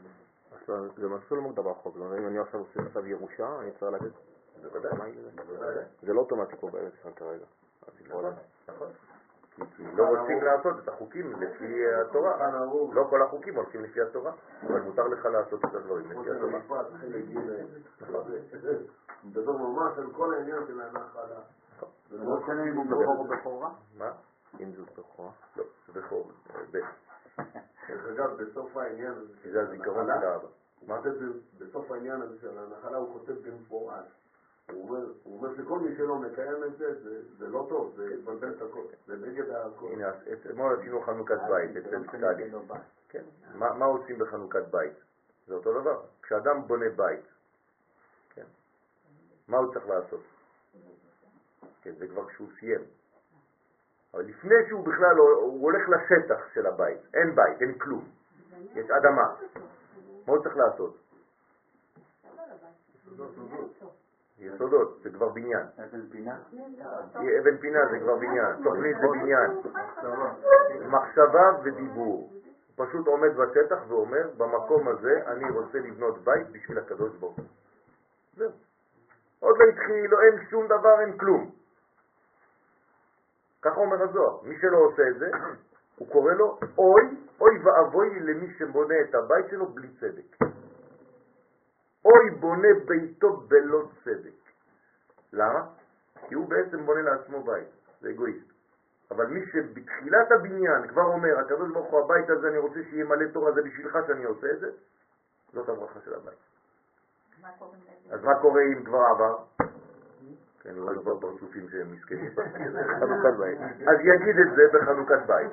זה 0.97 1.09
מסלול 1.09 1.41
מאוד 1.41 1.57
דבר 1.57 1.75
חוק, 1.75 1.97
אם 1.97 2.27
אני 2.27 2.39
עכשיו 2.39 2.61
עושה 2.61 2.81
עכשיו 2.87 3.07
ירושה, 3.07 3.61
אני 3.61 3.71
צריך 3.71 3.93
להגיד, 3.93 4.13
בוודאי. 4.63 5.13
זה 6.03 6.13
לא 6.13 6.21
אוטומטי 6.21 6.57
פה 6.57 6.71
בארץ 6.71 6.93
ישראל 6.99 7.15
כרגע. 7.15 7.45
נכון, 8.09 8.35
נכון. 8.69 8.89
לא 9.95 10.05
רוצים 10.05 10.43
לעשות 10.43 10.79
את 10.83 10.89
החוקים 10.89 11.33
לפי 11.41 11.87
התורה. 12.01 12.51
לא 12.93 13.07
כל 13.11 13.23
החוקים 13.23 13.57
הולכים 13.57 13.85
לפי 13.85 14.03
התורה, 14.03 14.33
אבל 14.63 14.81
מותר 14.81 15.07
לך 15.07 15.27
לעשות 15.27 15.65
את 15.65 15.75
הדברים 15.75 16.11
לפי 16.11 16.31
התורה. 16.31 16.61
מדבר 19.25 19.53
ממש 19.53 19.99
על 19.99 20.13
כל 20.13 20.35
העניין 20.35 20.67
של 20.67 20.81
הנחלה. 20.81 21.41
זה 22.11 22.17
לא 22.19 22.37
משנה 22.37 22.63
אם 22.63 22.77
הוא 22.77 22.87
בכור 22.87 23.17
או 23.19 23.25
בכורה? 23.25 23.71
מה? 23.99 24.13
אם 24.61 24.73
זאת 24.73 24.99
בכורה. 24.99 25.31
לא, 25.57 25.65
זה 25.87 26.01
בכור, 26.01 26.31
בן. 26.71 26.81
דרך 27.89 28.07
אגב, 28.07 28.43
בסוף 28.43 28.77
העניין 28.77 29.13
הזה 29.13 29.33
כי 29.43 29.51
זה 29.51 29.63
הזיכרון 29.63 30.07
של 30.07 30.27
האבא. 30.27 30.49
מה 30.87 31.01
זה 31.01 31.11
בסוף 31.59 31.91
העניין 31.91 32.23
הזה 32.23 32.39
של 32.41 32.59
הנחלה, 32.59 32.97
הוא 32.97 33.13
כותב 33.13 33.33
במפורש. 33.49 34.07
הוא 34.73 34.89
אומר, 34.89 35.07
הוא 35.23 35.37
אומר 35.37 35.57
שכל 35.57 35.79
מי 35.79 35.97
שלא 35.97 36.17
מקיים 36.17 36.65
את 36.65 36.79
זה, 36.79 37.03
זה, 37.03 37.23
זה 37.39 37.49
לא 37.49 37.67
טוב, 37.69 37.93
זה 37.97 38.15
יבלבל 38.15 38.51
את 38.51 38.63
הכל, 38.63 38.83
זה 39.07 39.17
נגד 39.17 39.51
הכל. 39.51 39.87
הנה, 39.93 40.11
אתמול 40.33 40.79
עשינו 40.81 41.03
חנוכת 41.03 41.39
בית 41.49 41.77
אצל 41.77 42.03
סטאגי. 42.09 42.51
כן. 43.09 43.25
מה 43.55 43.75
מה 43.75 43.85
עושים 43.85 44.19
בחנוכת 44.19 44.63
בית? 44.71 44.93
זה 45.47 45.55
אותו 45.55 45.81
דבר. 45.81 46.01
כשאדם 46.23 46.63
בונה 46.67 46.89
בית, 46.97 47.25
כן, 48.35 48.45
מה 49.49 49.57
הוא 49.57 49.75
צריך 49.75 49.89
לעשות? 49.89 50.21
כן, 51.83 51.95
זה 51.99 52.09
כבר 52.09 52.29
כשהוא 52.29 52.49
סיים. 52.59 52.81
אבל 54.15 54.25
לפני 54.25 54.55
שהוא 54.69 54.85
בכלל, 54.85 55.17
הוא 55.17 55.63
הולך 55.63 55.89
לשטח 55.89 56.55
של 56.55 56.67
הבית. 56.67 56.99
אין 57.15 57.35
בית, 57.35 57.63
אין 57.63 57.79
כלום. 57.79 58.09
יש 58.75 58.91
אדמה. 58.91 59.35
מה 60.27 60.33
הוא 60.33 60.43
צריך 60.43 60.57
לעשות? 60.57 60.97
יסודות, 64.39 64.99
זה 65.03 65.11
כבר 65.11 65.29
בניין. 65.29 65.67
אבן 65.79 66.09
פינה? 66.11 66.37
אבן 67.15 67.57
פינה 67.57 67.79
זה 67.91 67.99
כבר 67.99 68.17
בניין, 68.17 68.63
תוכנית 68.65 68.97
זה 69.01 69.07
בניין. 69.07 69.51
מחשבה 70.89 71.51
ודיבור. 71.63 72.33
פשוט 72.77 73.07
עומד 73.07 73.37
בשטח 73.37 73.79
ואומר, 73.89 74.31
במקום 74.37 74.89
הזה 74.89 75.23
אני 75.27 75.51
רוצה 75.51 75.79
לבנות 75.79 76.25
בית 76.25 76.51
בשביל 76.51 76.79
הקדוש 76.79 77.17
ברוך 77.17 77.37
הוא. 77.37 77.45
זהו. 78.37 78.51
עוד 79.41 79.57
לא 79.59 79.65
התחיל, 79.65 80.11
לא, 80.11 80.19
אין 80.21 80.47
שום 80.51 80.67
דבר, 80.67 81.01
אין 81.01 81.19
כלום. 81.19 81.51
ככה 83.63 83.81
אומר 83.81 84.03
הזוהר. 84.03 84.39
מי 84.43 84.59
שלא 84.61 84.79
עושה 84.79 85.03
את 85.09 85.19
זה, 85.19 85.31
הוא 85.99 86.09
קורא 86.09 86.33
לו 86.33 86.59
אוי, 86.79 87.03
אוי 87.41 87.59
ואבוי 87.65 88.21
למי 88.21 88.55
שבונה 88.59 88.95
את 89.01 89.15
הבית 89.15 89.47
שלו 89.51 89.67
בלי 89.67 89.89
צדק. 90.01 90.47
אוי 92.07 92.31
בונה 92.31 92.69
ביתו 92.87 93.37
בלא 93.37 93.83
צדק. 94.05 94.51
למה? 95.33 95.67
כי 96.29 96.35
הוא 96.35 96.49
בעצם 96.49 96.87
בונה 96.87 97.03
לעצמו 97.03 97.43
בית, 97.43 97.69
זה 98.01 98.11
אגואיסט. 98.11 98.53
אבל 99.11 99.27
מי 99.27 99.41
שבתחילת 99.53 100.33
הבניין 100.33 100.87
כבר 100.89 101.03
אומר, 101.03 101.39
הקדוש 101.39 101.73
ברוך 101.73 101.91
הוא 101.91 102.01
הבית 102.01 102.31
הזה, 102.31 102.49
אני 102.49 102.59
רוצה 102.59 102.81
שיהיה 102.91 103.05
מלא 103.05 103.27
תורה, 103.33 103.53
זה 103.53 103.63
בשבילך 103.63 103.99
שאני 104.07 104.25
עושה 104.25 104.51
את 104.51 104.59
זה, 104.61 104.71
זאת 105.53 105.69
הברכה 105.69 106.01
של 106.01 106.15
הבית. 106.15 106.39
אז 108.11 108.25
מה 108.25 108.41
קורה 108.41 108.63
אם 108.63 108.85
כבר 108.85 108.99
עבר? 109.15 109.39
כי 110.61 110.69
אני 110.69 110.81
רואה 110.81 110.95
כבר 110.95 111.21
פרצופים 111.21 111.69
שהם 111.69 111.93
מסכנים. 111.93 112.33
אז 113.91 113.99
יגיד 114.01 114.37
את 114.39 114.57
זה 114.57 114.79
בחנוכת 114.79 115.19
בית. 115.27 115.51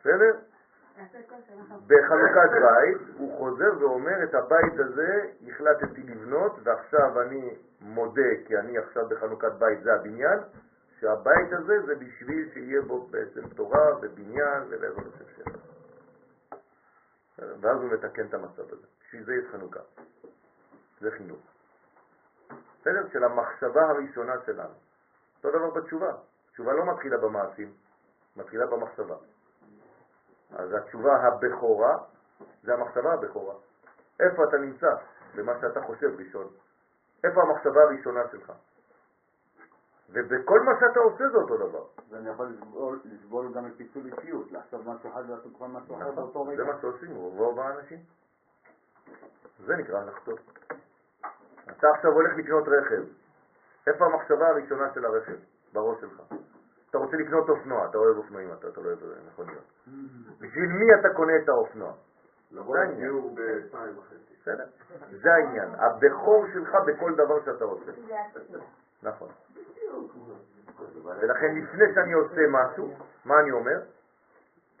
בסדר? 0.00 0.36
בחנוכת 1.86 2.50
בית 2.50 2.98
הוא 3.16 3.38
חוזר 3.38 3.78
ואומר 3.80 4.24
את 4.24 4.34
הבית 4.34 4.78
הזה 4.78 5.30
החלטתי 5.48 6.02
לבנות 6.02 6.52
ועכשיו 6.62 7.22
אני 7.22 7.56
מודה 7.80 8.30
כי 8.46 8.56
אני 8.58 8.78
עכשיו 8.78 9.08
בחנוכת 9.08 9.52
בית 9.52 9.82
זה 9.82 9.94
הבניין 9.94 10.38
שהבית 11.00 11.52
הזה 11.52 11.82
זה 11.86 11.94
בשביל 11.94 12.50
שיהיה 12.52 12.82
בו 12.82 13.06
בעצם 13.06 13.48
תורה 13.48 13.98
ובניין 14.02 14.62
ולעזור 14.68 15.00
לשם 15.00 15.24
שם. 15.36 15.50
ואז 17.38 17.76
הוא 17.80 17.92
מתקן 17.92 18.26
את 18.26 18.34
המצב 18.34 18.72
הזה. 18.72 18.86
בשביל 19.00 19.24
זה 19.24 19.34
יש 19.34 19.44
חנוכה. 19.52 19.80
זה 21.00 21.10
חינוך. 21.10 21.40
בסדר? 22.80 23.08
של 23.12 23.24
המחשבה 23.24 23.82
הראשונה 23.82 24.32
שלנו. 24.46 24.74
אותו 25.36 25.58
דבר 25.58 25.70
בתשובה. 25.70 26.12
תשובה 26.52 26.72
לא 26.72 26.92
מתחילה 26.92 27.16
במעשים, 27.18 27.72
מתחילה 28.36 28.66
במחשבה. 28.66 29.16
אז 30.56 30.72
התשובה 30.72 31.16
הבכורה 31.16 31.98
זה 32.62 32.74
המחשבה 32.74 33.12
הבכורה. 33.12 33.54
איפה 34.20 34.44
אתה 34.48 34.56
נמצא? 34.56 34.94
במה 35.34 35.52
שאתה 35.60 35.80
חושב 35.82 36.10
ראשון. 36.18 36.46
איפה 37.24 37.42
המחשבה 37.42 37.82
הראשונה 37.82 38.20
שלך? 38.32 38.52
ובכל 40.10 40.60
מה 40.60 40.72
שאתה 40.80 41.00
עושה 41.00 41.28
זה 41.28 41.36
אותו 41.36 41.56
דבר. 41.56 41.84
ואני 42.10 42.30
יכול 42.30 42.46
לסבול, 42.46 43.00
לסבול 43.04 43.52
גם 43.54 43.64
מפיצול 43.64 44.02
אישיות, 44.06 44.52
לחשוב 44.52 44.88
משהו 44.88 45.10
אחד 45.10 45.22
ולעשות 45.28 45.56
כבר 45.56 45.66
משהו 45.66 45.96
אחר 45.96 46.10
באותו 46.10 46.30
נכון, 46.30 46.48
רגע. 46.48 46.64
זה 46.64 46.72
מה 46.72 46.80
שעושים 46.80 47.16
רוב 47.16 47.60
האנשים. 47.60 47.98
זה 49.66 49.76
נקרא 49.76 50.04
לחטוא. 50.04 50.36
אתה 51.70 51.86
עכשיו 51.96 52.10
הולך 52.10 52.32
לקנות 52.36 52.64
רכב. 52.68 53.02
איפה 53.86 54.04
המחשבה 54.04 54.48
הראשונה 54.48 54.94
של 54.94 55.04
הרכב? 55.04 55.36
בראש 55.72 56.00
שלך. 56.00 56.22
אתה 56.94 57.02
רוצה 57.02 57.16
לקנות 57.16 57.48
אופנוע, 57.48 57.86
אתה 57.90 57.98
אוהב 57.98 58.16
אופנועים, 58.16 58.52
אתה, 58.52 58.68
אתה 58.68 58.80
לא 58.80 58.86
אוהב 58.86 58.98
מכוניות. 59.32 59.64
בשביל 60.40 60.72
מי 60.72 60.94
אתה 61.00 61.08
קונה 61.14 61.32
את 61.36 61.48
האופנוע? 61.48 61.92
לבוא 62.50 62.78
לגיור 62.78 63.34
בשתיים 63.34 63.98
וחצי. 63.98 64.34
בסדר? 64.42 64.64
זה 65.10 65.34
העניין. 65.34 65.68
הבכור 65.74 66.46
שלך 66.52 66.74
בכל 66.86 67.14
דבר 67.14 67.44
שאתה 67.44 67.64
עושה. 67.64 67.92
נכון. 69.02 69.28
ולכן 71.04 71.54
לפני 71.54 71.84
שאני 71.94 72.12
עושה 72.12 72.40
משהו, 72.50 72.94
מה 73.24 73.40
אני 73.40 73.50
אומר? 73.50 73.80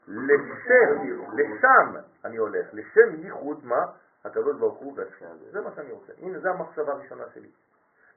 לשם, 0.08 1.02
לשם 1.32 1.96
אני 2.24 2.36
הולך, 2.36 2.66
לשם 2.72 3.14
ייחוד 3.14 3.64
מה? 3.64 3.86
הקדוש 4.24 4.56
ברוך 4.56 4.78
הוא 4.78 4.92
והשם. 4.96 5.36
זה 5.50 5.60
מה 5.60 5.70
שאני 5.76 5.92
רוצה. 5.92 6.12
הנה, 6.18 6.38
זו 6.38 6.48
המחשבה 6.48 6.92
הראשונה 6.92 7.24
שלי. 7.34 7.50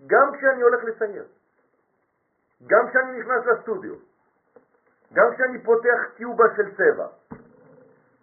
גם 0.07 0.31
כשאני 0.37 0.61
הולך 0.61 0.83
לצייר, 0.83 1.25
גם 2.65 2.89
כשאני 2.89 3.19
נכנס 3.19 3.45
לסטודיו, 3.45 3.95
גם 5.13 5.25
כשאני 5.35 5.63
פותח 5.63 5.99
טיובה 6.15 6.43
של 6.55 6.75
צבע, 6.75 7.07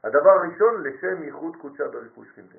הדבר 0.05 0.31
הראשון, 0.31 0.83
לשם 0.83 1.23
ייחוד 1.23 1.57
קודשה 1.57 1.89
בריחוש 1.89 2.29
חינטה. 2.35 2.59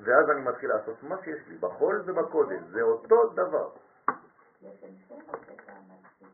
ואז 0.00 0.30
אני 0.30 0.40
מתחיל 0.40 0.70
לעשות 0.70 1.02
מה 1.02 1.16
שיש 1.24 1.48
לי, 1.48 1.56
בחול 1.56 2.02
ובקודש, 2.06 2.60
זה 2.72 2.82
אותו 2.82 3.28
דבר. 3.28 3.70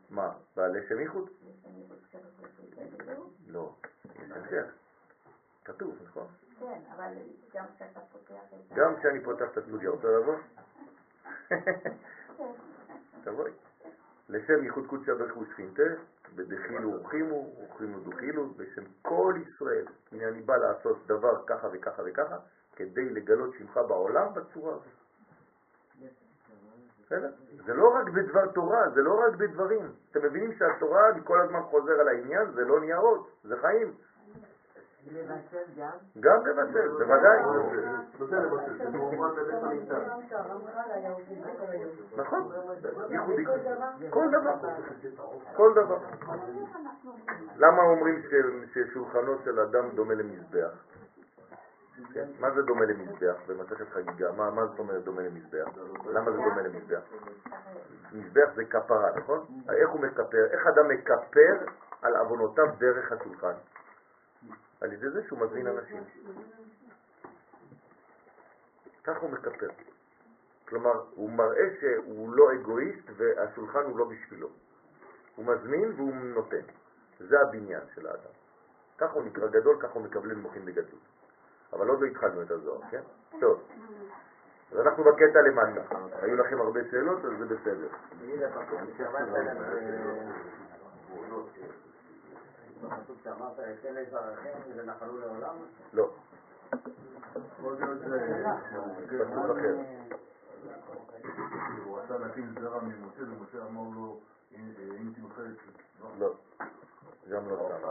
מה, 0.09 0.33
לשם 0.57 0.99
ייחוד? 0.99 1.29
לא, 3.47 3.73
יש 4.15 4.31
המשך. 4.31 4.65
כתוב, 5.65 5.97
נכון? 6.03 6.27
כן, 6.59 6.79
אבל 6.95 7.13
גם 7.53 7.65
כשאתה 7.75 7.99
פותח 7.99 8.53
את 8.53 8.73
גם 8.75 8.95
כשאני 8.99 9.23
פותח 9.23 9.45
את 9.51 9.57
הסטודיו, 9.57 9.91
רוצה 9.91 10.07
לבוא? 10.07 10.35
תבואי. 13.23 13.51
לשם 14.29 14.63
ייחוד 14.63 14.87
קודשא 14.87 15.13
ברכו 15.13 15.45
שכינתה, 15.45 15.83
בדחילו 16.35 16.93
ורחימו, 16.93 17.53
ורחימו 17.59 17.99
דוחילו, 17.99 18.49
בשם 18.49 18.81
כל 19.01 19.35
ישראל. 19.47 19.85
הנה 20.11 20.27
אני 20.27 20.41
בא 20.41 20.57
לעשות 20.57 21.07
דבר 21.07 21.43
ככה 21.47 21.67
וככה 21.73 22.01
וככה, 22.05 22.37
כדי 22.75 23.09
לגלות 23.09 23.53
שמך 23.57 23.77
בעולם 23.87 24.33
בצורה 24.33 24.73
הזאת. 24.73 25.01
זה 27.65 27.73
לא 27.73 27.95
רק 27.95 28.09
בדבר 28.09 28.47
תורה, 28.47 28.89
זה 28.89 29.01
לא 29.01 29.19
רק 29.27 29.35
בדברים. 29.35 29.91
אתם 30.11 30.25
מבינים 30.25 30.53
שהתורה, 30.53 31.09
אני 31.09 31.19
כל 31.23 31.41
הזמן 31.41 31.61
חוזר 31.61 31.91
על 31.91 32.07
העניין, 32.07 32.51
זה 32.51 32.65
לא 32.65 32.79
ניירות, 32.79 33.29
זה 33.43 33.55
חיים. 33.61 33.93
לבטל 35.07 35.63
גם? 35.77 35.91
גם 36.19 36.45
לבטל, 36.45 36.87
בוודאי. 36.87 37.39
נכון, 42.17 42.51
ייחודי. 43.09 43.45
כל 44.09 44.27
דבר. 44.31 44.55
כל 45.55 45.73
דבר. 45.75 45.97
למה 47.55 47.81
אומרים 47.81 48.21
ששולחנו 48.73 49.37
של 49.43 49.59
אדם 49.59 49.89
דומה 49.89 50.13
למזבח? 50.13 50.71
כן, 52.13 52.25
מה 52.39 52.51
זה 52.51 52.61
דומה 52.61 52.85
למזבח 52.85 53.35
במסכת 53.47 53.89
חגיגה? 53.89 54.31
מה, 54.31 54.51
מה 54.51 54.65
זאת 54.65 54.79
אומרת 54.79 55.03
דומה 55.03 55.21
למזבח? 55.21 55.67
למה 56.05 56.31
זה 56.31 56.37
דומה 56.37 56.61
למזבח? 56.61 57.01
מזבח 58.13 58.49
זה 58.55 58.65
כפרה, 58.65 59.09
נכון? 59.15 59.45
איך 59.69 59.89
הוא 59.89 60.01
מכפר? 60.01 60.45
איך 60.51 60.67
אדם 60.67 60.87
מכפר 60.87 61.65
על 62.01 62.15
עוונותיו 62.15 62.65
דרך 62.77 63.11
השולחן? 63.11 63.53
על 64.81 64.93
ידי 64.93 65.09
זה 65.09 65.23
שהוא 65.27 65.39
מזמין 65.39 65.67
אנשים. 65.67 66.03
כך 69.03 69.21
הוא 69.21 69.29
מכפר. 69.29 69.69
כלומר, 70.67 71.03
הוא 71.15 71.29
מראה 71.29 71.65
שהוא 71.79 72.33
לא 72.33 72.53
אגואיסט 72.53 73.09
והשולחן 73.17 73.83
הוא 73.83 73.99
לא 73.99 74.05
בשבילו. 74.05 74.49
הוא 75.35 75.45
מזמין 75.45 75.91
והוא 75.95 76.15
נותן. 76.15 76.61
זה 77.19 77.35
הבניין 77.41 77.81
של 77.95 78.07
האדם. 78.07 78.33
ככה 78.97 79.13
הוא 79.13 79.23
נקרא 79.23 79.47
גדול, 79.47 79.77
ככה 79.81 79.93
הוא 79.93 80.03
מקבל 80.03 80.35
מוחין 80.35 80.65
בגדלות. 80.65 81.01
אבל 81.73 81.87
עוד 81.87 82.01
לא 82.01 82.07
התחלנו 82.07 82.41
את 82.41 82.51
הזוהר, 82.51 82.81
כן? 82.91 83.01
טוב. 83.39 83.63
אז 84.71 84.79
אנחנו 84.79 85.03
בקטע 85.03 85.41
למטה. 85.41 85.81
היו 86.21 86.35
לכם 86.35 86.61
הרבה 86.61 86.79
שאלות, 86.91 87.25
אז 87.25 87.31
זה 87.39 87.45
בסדר. 87.45 87.87
שאמרת, 93.23 93.59
אתן 93.59 93.93
לזרעכם 93.93 94.59
ונחלו 94.75 95.17
לעולם? 95.17 95.55
לא, 95.93 96.09
יכול 97.59 97.75
להיות 97.79 97.99
זה 97.99 99.25
פסוק 99.25 99.57
אחר. 99.57 99.75
הוא 101.85 101.99
רצה 101.99 102.17
להקים 102.17 102.53
זרע 102.61 102.79
ממשה, 102.81 103.21
ומשה 103.21 103.57
אמר 103.69 103.89
לו, 103.95 104.19
אם 104.51 105.13
תמחה 105.15 105.41
את 105.41 105.57
לא, 106.19 106.33
גם 107.29 107.49
לא 107.49 107.69
שם. 107.81 107.87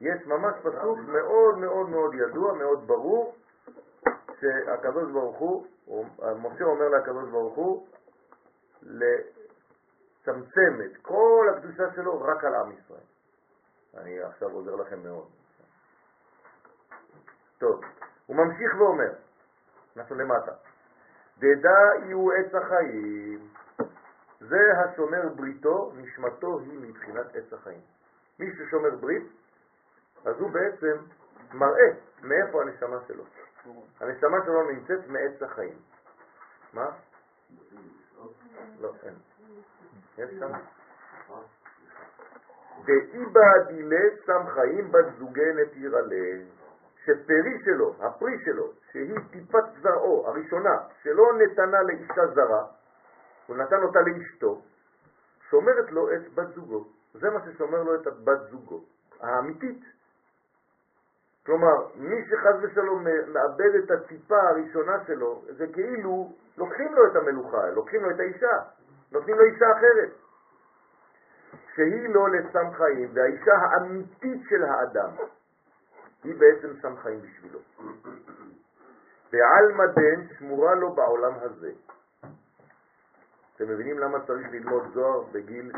יש 0.00 0.26
ממש 0.26 0.54
פסוק 0.62 0.98
מאוד 0.98 1.58
מאוד 1.58 1.88
מאוד 1.88 2.14
ידוע, 2.14 2.54
מאוד 2.54 2.86
ברור, 2.86 3.34
שהקדוש 4.40 5.12
ברוך 5.12 5.38
הוא- 5.38 5.66
משה 6.36 6.64
אומר 6.64 6.88
לקדוש 6.88 7.30
ברוך 7.30 7.54
הוא, 7.54 7.86
לצמצם 8.82 10.80
את 10.84 10.96
כל 11.02 11.46
הקדושה 11.56 11.94
שלו 11.94 12.20
רק 12.20 12.44
על 12.44 12.54
עם 12.54 12.72
ישראל. 12.72 13.11
אני 13.96 14.20
עכשיו 14.20 14.50
עוזר 14.50 14.74
לכם 14.76 15.02
מאוד. 15.02 15.28
טוב, 17.58 17.80
הוא 18.26 18.36
ממשיך 18.36 18.74
ואומר, 18.78 19.12
אנחנו 19.96 20.16
למטה, 20.16 20.52
דדע 21.38 21.78
יהיו 22.04 22.32
עץ 22.32 22.54
החיים, 22.54 23.48
זה 24.40 24.60
השומר 24.84 25.28
בריתו, 25.36 25.92
נשמתו 25.96 26.58
היא 26.58 26.78
מבחינת 26.78 27.36
עץ 27.36 27.52
החיים. 27.52 27.80
מי 28.38 28.46
ששומר 28.56 28.96
ברית, 28.96 29.22
אז 30.24 30.40
הוא 30.40 30.50
בעצם 30.50 30.96
מראה 31.52 31.90
מאיפה 32.22 32.62
הנשמה 32.62 32.96
שלו. 33.08 33.24
הנשמה 34.00 34.36
שלו 34.44 34.70
נמצאת 34.70 35.06
מעץ 35.06 35.42
החיים. 35.42 35.78
מה? 36.72 36.90
לא, 38.80 38.92
אין. 39.02 39.14
יש 40.18 40.30
שם? 40.38 40.52
דאיבא 42.84 43.58
דילה 43.68 44.04
שם 44.26 44.46
חיים 44.54 44.92
בת 44.92 45.06
זוגי 45.18 45.52
נטיר 45.52 45.96
עלה, 45.96 46.44
שפרי 47.04 47.58
שלו, 47.64 47.94
הפרי 48.00 48.38
שלו, 48.44 48.72
שהיא 48.92 49.18
טיפת 49.30 49.64
זרעו 49.82 50.26
הראשונה, 50.26 50.76
שלא 51.02 51.32
נתנה 51.38 51.82
לאישה 51.82 52.26
זרה, 52.34 52.64
הוא 53.46 53.56
נתן 53.56 53.82
אותה 53.82 53.98
לאשתו, 54.00 54.62
שומרת 55.50 55.90
לו 55.90 56.14
את 56.14 56.34
בת 56.34 56.48
זוגו. 56.54 56.84
זה 57.14 57.30
מה 57.30 57.40
ששומר 57.44 57.82
לו 57.82 57.94
את 57.94 58.06
בת 58.06 58.40
זוגו, 58.50 58.84
האמיתית. 59.20 59.84
כלומר, 61.46 61.86
מי 61.94 62.24
שחז 62.30 62.54
ושלום 62.62 63.04
מאבד 63.04 63.74
את 63.84 63.90
הטיפה 63.90 64.40
הראשונה 64.40 65.04
שלו, 65.06 65.42
זה 65.48 65.66
כאילו 65.72 66.32
לוקחים 66.58 66.94
לו 66.94 67.06
את 67.06 67.16
המלוכה, 67.16 67.70
לוקחים 67.70 68.02
לו 68.02 68.10
את 68.10 68.20
האישה, 68.20 68.58
נותנים 69.12 69.36
לו 69.36 69.44
אישה 69.44 69.72
אחרת. 69.72 70.10
שהיא 71.74 72.08
לא 72.14 72.30
לסם 72.30 72.72
חיים, 72.72 73.10
והאישה 73.14 73.54
האמיתית 73.54 74.42
של 74.48 74.64
האדם, 74.64 75.10
היא 76.24 76.34
בעצם 76.38 76.68
סם 76.82 76.96
חיים 76.96 77.20
בשבילו. 77.20 77.58
בעלמא 79.32 79.86
דן 79.86 80.34
שמורה 80.38 80.74
לו 80.74 80.92
בעולם 80.94 81.32
הזה. 81.40 81.70
אתם 83.56 83.68
מבינים 83.68 83.98
למה 83.98 84.26
צריך 84.26 84.46
ללמוד 84.50 84.82
זוהר 84.94 85.22
בגיל 85.32 85.72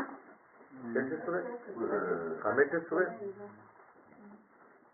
16? 0.93 1.39
15? 2.41 3.03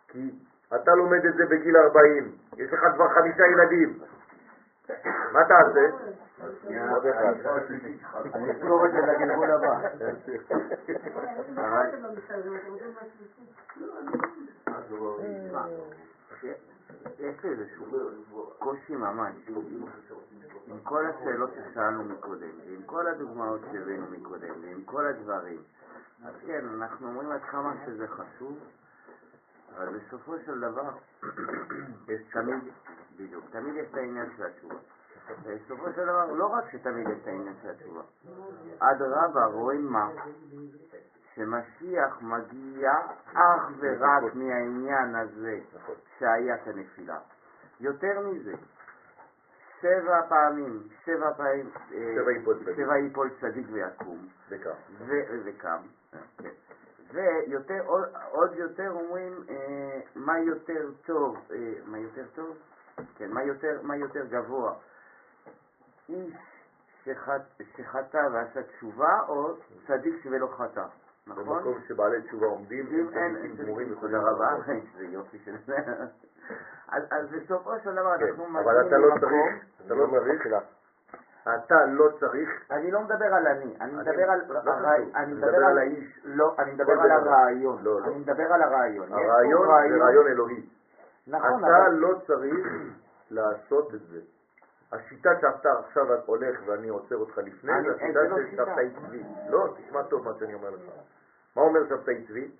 כי 0.08 0.32
אתה 0.76 0.92
לומד 0.96 1.26
את 1.26 1.34
זה 1.34 1.46
בגיל 1.46 1.78
40, 1.78 2.32
יש 2.58 2.74
לך 2.74 2.80
כבר 2.96 3.10
חמישה 3.10 3.44
ילדים. 3.48 4.00
מה 5.34 5.40
תעשה? 5.48 5.80
אני 8.34 8.52
אזכור 8.52 8.86
את 8.86 8.92
זה 8.92 9.00
לגלגול 9.00 9.52
הבא. 9.52 9.90
יש 17.20 17.44
לי 17.44 17.50
איזשהו 17.50 17.86
קושי 18.60 18.96
ממש 18.96 19.34
עם 20.68 20.80
כל 20.84 21.06
השאלות 21.06 21.50
ששאלנו 21.54 22.04
מקודם, 22.04 22.50
ועם 22.68 22.84
כל 22.86 23.08
הדוגמאות 23.08 23.62
שהבאנו 23.72 24.06
מקודם, 24.12 24.54
ועם 24.62 24.84
כל 24.86 25.06
הדברים. 25.06 25.62
אז 26.26 26.34
כן, 26.48 26.66
אנחנו 26.74 27.08
אומרים 27.08 27.32
עד 27.32 27.42
כמה 27.42 27.74
שזה 27.86 28.08
חשוב, 28.08 28.58
אבל 29.76 29.90
בסופו 29.98 30.36
של 30.46 30.60
דבר, 30.60 30.90
יש 32.12 32.22
תמיד, 32.32 32.60
בדיוק, 33.22 33.46
תמיד 33.52 33.76
יש 33.76 33.88
את 33.92 33.98
העניין 33.98 34.30
של 34.38 34.44
התשובה. 34.46 34.76
בסופו 35.44 35.86
של 35.96 36.06
דבר, 36.06 36.26
לא 36.32 36.46
רק 36.46 36.64
שתמיד 36.72 37.10
יש 37.10 37.18
את 37.22 37.28
העניין 37.28 37.56
של 37.62 37.70
התשובה, 37.70 38.02
אדרבה, 38.80 39.46
רואים 39.46 39.86
מה? 39.86 40.10
שמשיח 41.36 42.22
מגיע 42.22 42.92
אך 43.34 43.72
ורק 43.80 44.36
מהעניין 44.36 45.16
הזה 45.16 45.60
שהיה 46.20 46.56
את 46.56 46.68
הנפילה. 46.68 47.20
יותר 47.80 48.20
מזה, 48.20 48.54
שבע 49.82 50.22
פעמים, 50.30 50.84
שבע 51.06 51.34
פעמים, 51.34 51.70
אה, 51.94 52.76
שבע 52.76 52.98
ייפול 52.98 53.30
צדיק. 53.42 53.68
ויקום, 53.72 54.28
וקם. 55.46 55.82
ויותר, 57.14 57.82
עוד, 58.32 58.56
יותר 58.56 58.92
אומרים 58.92 59.34
אה, 59.50 60.00
מה 60.16 60.40
יותר 60.40 60.90
טוב, 61.06 61.38
אה, 61.52 61.74
מה 61.86 62.00
יותר 62.00 62.26
טוב? 62.36 62.58
כן, 63.16 63.32
מה 63.32 63.44
יותר, 63.44 63.80
מה 63.84 63.96
יותר 63.96 64.26
גבוה? 64.26 64.74
איש 66.10 66.34
שחט, 67.04 67.42
שחטא 67.78 68.28
ועשה 68.32 68.64
תשובה 68.64 69.20
או 69.28 69.56
צדיק 69.88 70.26
ולא 70.26 70.48
חטא? 70.48 70.86
נכון? 71.28 71.46
במקום 71.46 71.82
שבעלי 71.88 72.22
תשובה 72.22 72.48
עומדים, 72.48 72.88
אם 72.88 73.08
הם 73.08 73.14
אין, 73.14 73.36
צדיקים 73.36 73.66
גמורים 73.66 73.96
תודה 74.02 74.20
רבה. 74.22 74.56
זה 74.98 75.06
יופי 75.06 75.38
של 75.46 75.56
זה. 75.66 75.78
אז 76.92 77.30
בסופו 77.32 77.72
של 77.84 77.96
דבר 77.96 78.18
כן, 78.18 78.26
אנחנו 78.26 78.48
אבל 78.60 78.82
אתה 78.82 78.98
מגיעים 78.98 79.02
לא 79.02 79.10
למקום, 79.10 79.30
צריך, 79.30 79.64
אתה 79.86 79.94
לא 79.94 80.08
צריך, 80.20 80.48
אתה 81.66 81.86
לא 81.86 82.10
צריך, 82.20 82.50
אני 82.72 82.92
לא 82.92 83.02
מדבר 83.02 83.34
על 83.34 83.48
אני, 83.48 83.76
אני 83.82 83.94
מדבר 83.94 84.32
על 84.32 84.42
לא 84.48 84.72
אני 85.16 85.34
מדבר 85.34 85.66
על 85.66 85.78
האיש. 85.78 86.20
לא, 86.24 86.56
אני 86.60 86.72
מדבר 86.72 87.02
על. 87.02 87.12
הרעיון, 87.12 87.84
לא, 87.84 88.02
לא. 88.02 88.06
אני 88.06 88.16
מדבר 88.16 88.54
על 88.54 88.62
הרעיון. 88.62 89.14
הרעיון 89.14 89.68
זה 89.68 90.04
רעיון 90.04 90.28
אלוהי. 90.28 90.70
נכון, 91.28 91.66
אתה 91.66 91.68
אבל 91.68 91.96
לא 91.96 92.20
צריך 92.28 92.68
לעשות 93.32 93.96
את 93.96 94.02
זה. 94.02 94.20
השיטה 94.92 95.30
שאתה 95.42 95.70
עכשיו 95.80 96.06
הולך 96.26 96.60
ואני 96.66 96.90
עוצר 96.90 97.16
אותך 97.16 97.38
לפני, 97.38 97.72
זה 97.84 97.96
השיטה 97.96 98.24
לא 98.24 98.38
של. 98.38 98.52
שבתאי 98.52 98.90
צבי. 98.90 99.24
לא, 99.50 99.68
תשמע 99.78 100.04
טוב 100.04 100.26
מה 100.26 100.32
שאני 100.40 100.54
אומר 100.54 100.70
לך. 100.70 100.82
מה 101.56 101.62
אומר 101.62 101.80
שבתאי 101.90 102.26
צבי? 102.28 102.52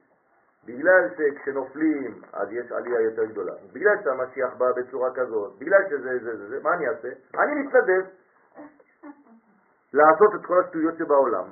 בגלל 0.66 1.10
שכשנופלים 1.18 2.22
אז 2.34 2.48
יש 2.52 2.72
עלייה 2.72 3.02
יותר 3.02 3.26
גדולה. 3.26 3.54
בגלל 3.74 4.04
שהמשיח 4.04 4.54
בא 4.58 4.72
בצורה 4.72 5.14
כזאת, 5.16 5.60
בגלל 5.60 5.90
שזה 5.90 6.20
זה 6.24 6.38
זה 6.38 6.48
זה, 6.48 6.60
מה 6.64 6.74
אני 6.74 6.88
אעשה? 6.88 7.10
אני 7.40 7.56
מתנדב 7.56 8.04
לעשות 9.94 10.36
את 10.36 10.46
כל 10.46 10.64
השטויות 10.64 10.98
שבעולם. 10.98 11.46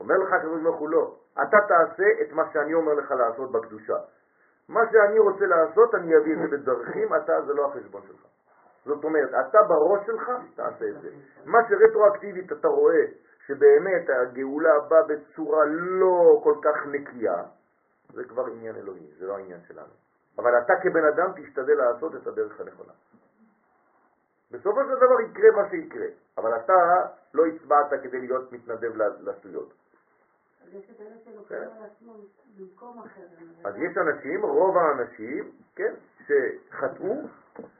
אומר 0.00 0.18
לך 0.18 0.32
הקדוש 0.32 0.62
ברוך 0.62 0.76
הוא 0.76 0.88
לא, 0.88 1.14
אתה 1.42 1.56
תעשה 1.68 2.04
את 2.22 2.32
מה 2.32 2.42
שאני 2.52 2.74
אומר 2.74 2.94
לך 2.94 3.10
לעשות 3.10 3.52
בקדושה. 3.52 3.96
מה 4.68 4.80
שאני 4.92 5.18
רוצה 5.18 5.46
לעשות, 5.46 5.94
אני 5.94 6.16
אביא 6.16 6.34
את 6.34 6.38
זה 6.38 6.56
בדרכים, 6.56 7.14
אתה 7.14 7.42
זה 7.46 7.54
לא 7.54 7.66
החשבון 7.66 8.02
שלך. 8.06 8.26
זאת 8.84 9.04
אומרת, 9.04 9.30
אתה 9.48 9.62
בראש 9.62 10.06
שלך, 10.06 10.30
תעשה 10.54 10.88
את 10.88 11.00
זה. 11.00 11.08
מה 11.44 11.58
שרטרואקטיבית 11.68 12.52
אתה 12.52 12.68
רואה 12.68 13.04
שבאמת 13.46 14.02
הגאולה 14.08 14.80
באה 14.88 15.02
בצורה 15.02 15.64
לא 15.66 16.40
כל 16.44 16.54
כך 16.62 16.86
נקייה, 16.86 17.42
זה 18.14 18.24
כבר 18.24 18.46
עניין 18.46 18.76
אלוהי, 18.76 19.10
זה 19.18 19.26
לא 19.26 19.36
העניין 19.36 19.60
שלנו. 19.68 19.92
אבל 20.38 20.58
אתה 20.58 20.72
כבן 20.82 21.04
אדם 21.04 21.32
תשתדל 21.36 21.74
לעשות 21.74 22.14
את 22.14 22.26
הדרך 22.26 22.60
הנכונה. 22.60 22.92
בסופו 24.50 24.80
של 24.84 24.96
דבר 24.96 25.20
יקרה 25.20 25.50
מה 25.62 25.70
שיקרה, 25.70 26.06
אבל 26.38 26.56
אתה 26.56 26.74
לא 27.34 27.46
הצבעת 27.46 28.02
כדי 28.02 28.20
להיות 28.20 28.52
מתנדב 28.52 28.92
לשטויות. 29.20 29.72
אז 33.64 33.74
יש 33.76 33.98
אנשים, 33.98 34.42
רוב 34.42 34.76
האנשים, 34.76 35.50
כן, 35.76 35.94
שחטאו, 36.26 37.14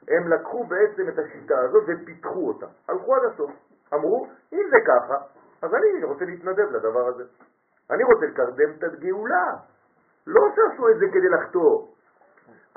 הם 0.07 0.27
לקחו 0.27 0.63
בעצם 0.63 1.09
את 1.09 1.19
השיטה 1.19 1.59
הזאת 1.59 1.83
ופיתחו 1.87 2.47
אותה. 2.47 2.65
הלכו 2.87 3.15
עד 3.15 3.21
הסוף. 3.33 3.51
אמרו, 3.93 4.27
אם 4.53 4.63
זה 4.69 4.77
ככה, 4.87 5.15
אז 5.61 5.73
אני 5.73 6.03
רוצה 6.03 6.25
להתנדב 6.25 6.71
לדבר 6.71 7.07
הזה. 7.07 7.23
אני 7.89 8.03
רוצה 8.03 8.25
לקדם 8.25 8.71
את 8.77 8.83
הגאולה. 8.83 9.55
לא 10.27 10.41
שעשו 10.55 10.89
את 10.89 10.99
זה 10.99 11.05
כדי 11.13 11.29
לחטוא. 11.29 11.87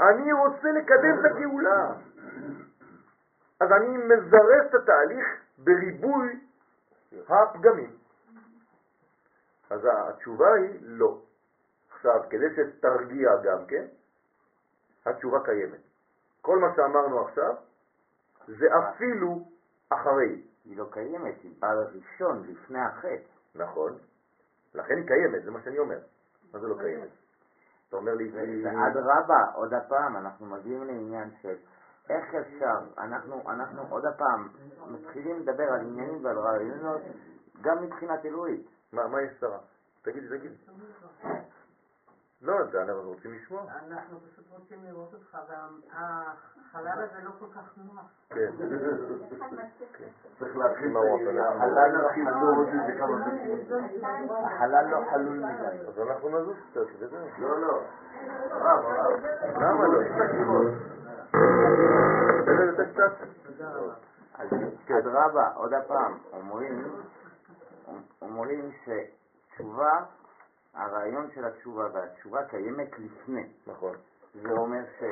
אני 0.01 0.33
רוצה 0.33 0.73
לקדם 0.73 1.21
את 1.21 1.25
הגאולה. 1.25 1.93
אז 3.61 3.73
אני 3.73 3.97
מזרז 3.97 4.67
את 4.69 4.75
התהליך 4.75 5.27
בריבוי 5.59 6.41
הפגמים. 7.29 7.91
אז 9.71 9.81
התשובה 9.93 10.53
היא 10.55 10.79
לא. 10.83 11.19
עכשיו, 11.95 12.21
כדי 12.31 12.47
שתרגיע 12.57 13.31
גם 13.45 13.67
כן, 13.67 13.87
התשובה 15.07 15.39
קיימת. 15.45 15.81
כל 16.41 16.59
מה 16.59 16.67
שאמרנו 16.77 17.21
עכשיו, 17.21 17.55
זה 18.47 18.67
אפילו 18.79 19.49
אחרי. 19.91 20.43
היא 20.65 20.77
לא 20.77 20.87
קיימת, 20.91 21.35
היא 21.43 21.55
באה 21.59 21.75
ראשון, 21.75 22.43
לפני 22.47 22.79
החטא. 22.81 23.17
נכון? 23.55 23.99
לכן 24.75 24.95
היא 24.97 25.07
קיימת, 25.07 25.45
זה 25.45 25.51
מה 25.51 25.61
שאני 25.63 25.79
אומר. 25.79 25.99
מה 26.53 26.59
זה 26.59 26.67
לא 26.69 26.77
קיימת? 26.79 27.09
אתה 27.89 27.97
אומר 27.97 28.15
לי, 28.15 28.25
היא- 28.25 28.67
ואדרבה, 28.67 29.45
עוד 29.55 29.75
הפעם, 29.75 30.17
אנחנו 30.17 30.47
מגיעים 30.47 30.85
לעניין 30.87 31.31
של 31.43 31.55
איך 32.11 32.35
אפשר, 32.35 32.79
אנחנו, 32.99 33.43
אנחנו 33.51 33.83
עוד 33.91 34.05
הפעם 34.07 34.49
מתחילים 34.87 35.39
לדבר 35.41 35.73
על 35.73 35.81
עניינים 35.81 36.25
ועל 36.25 36.39
רעיונות 36.39 37.01
גם 37.61 37.83
מבחינת 37.83 38.25
אלוהית. 38.25 38.67
מה 38.93 39.07
מה 39.07 39.23
יש 39.23 39.31
שרה? 39.41 39.59
תגיד, 40.03 40.23
תגיד. 40.29 40.53
לא, 42.43 42.55
זה 42.73 42.83
אנחנו 42.83 43.03
רוצים 43.03 43.35
לשמוע. 43.35 43.63
אנחנו 43.63 44.19
פשוט 44.21 44.45
רוצים 44.51 44.85
לראות 44.85 45.15
אותך, 45.15 45.39
והחלל 45.49 47.03
הזה 47.03 47.25
לא 47.25 47.31
כל 47.39 47.47
כך 47.55 47.73
נוח. 47.77 48.07
כן. 48.31 48.51
צריך 50.39 50.57
להתחיל? 50.57 50.97
החלל 50.97 51.97
את 53.61 53.69
זה. 53.69 53.77
החלל 54.47 54.87
לא 54.91 54.99
חלול 55.11 55.39
מדי. 55.39 55.89
אז 55.89 55.99
אנחנו 55.99 56.29
נזוז 56.29 56.57
קצת 56.71 56.81
וזהו. 56.99 57.27
לא, 57.39 57.61
לא. 57.61 57.83
הרב, 58.51 58.85
הרב. 58.85 59.21
למה 59.57 59.87
לא? 59.89 60.01
תן 62.45 62.67
לזה 62.67 62.85
קצת. 62.93 63.13
אז 64.35 64.49
אדרבה, 64.99 65.49
עוד 65.55 65.73
הפעם, 65.73 66.19
אומרים, 66.33 66.85
אומרים 68.23 68.71
שתשובה, 68.73 69.91
הרעיון 70.75 71.31
של 71.35 71.45
התשובה 71.45 71.85
והתשובה 71.93 72.45
קיימת 72.45 72.99
לפני. 72.99 73.53
נכון. 73.67 73.97
זה 74.35 74.51
אומר 74.51 74.85
ש... 74.99 75.03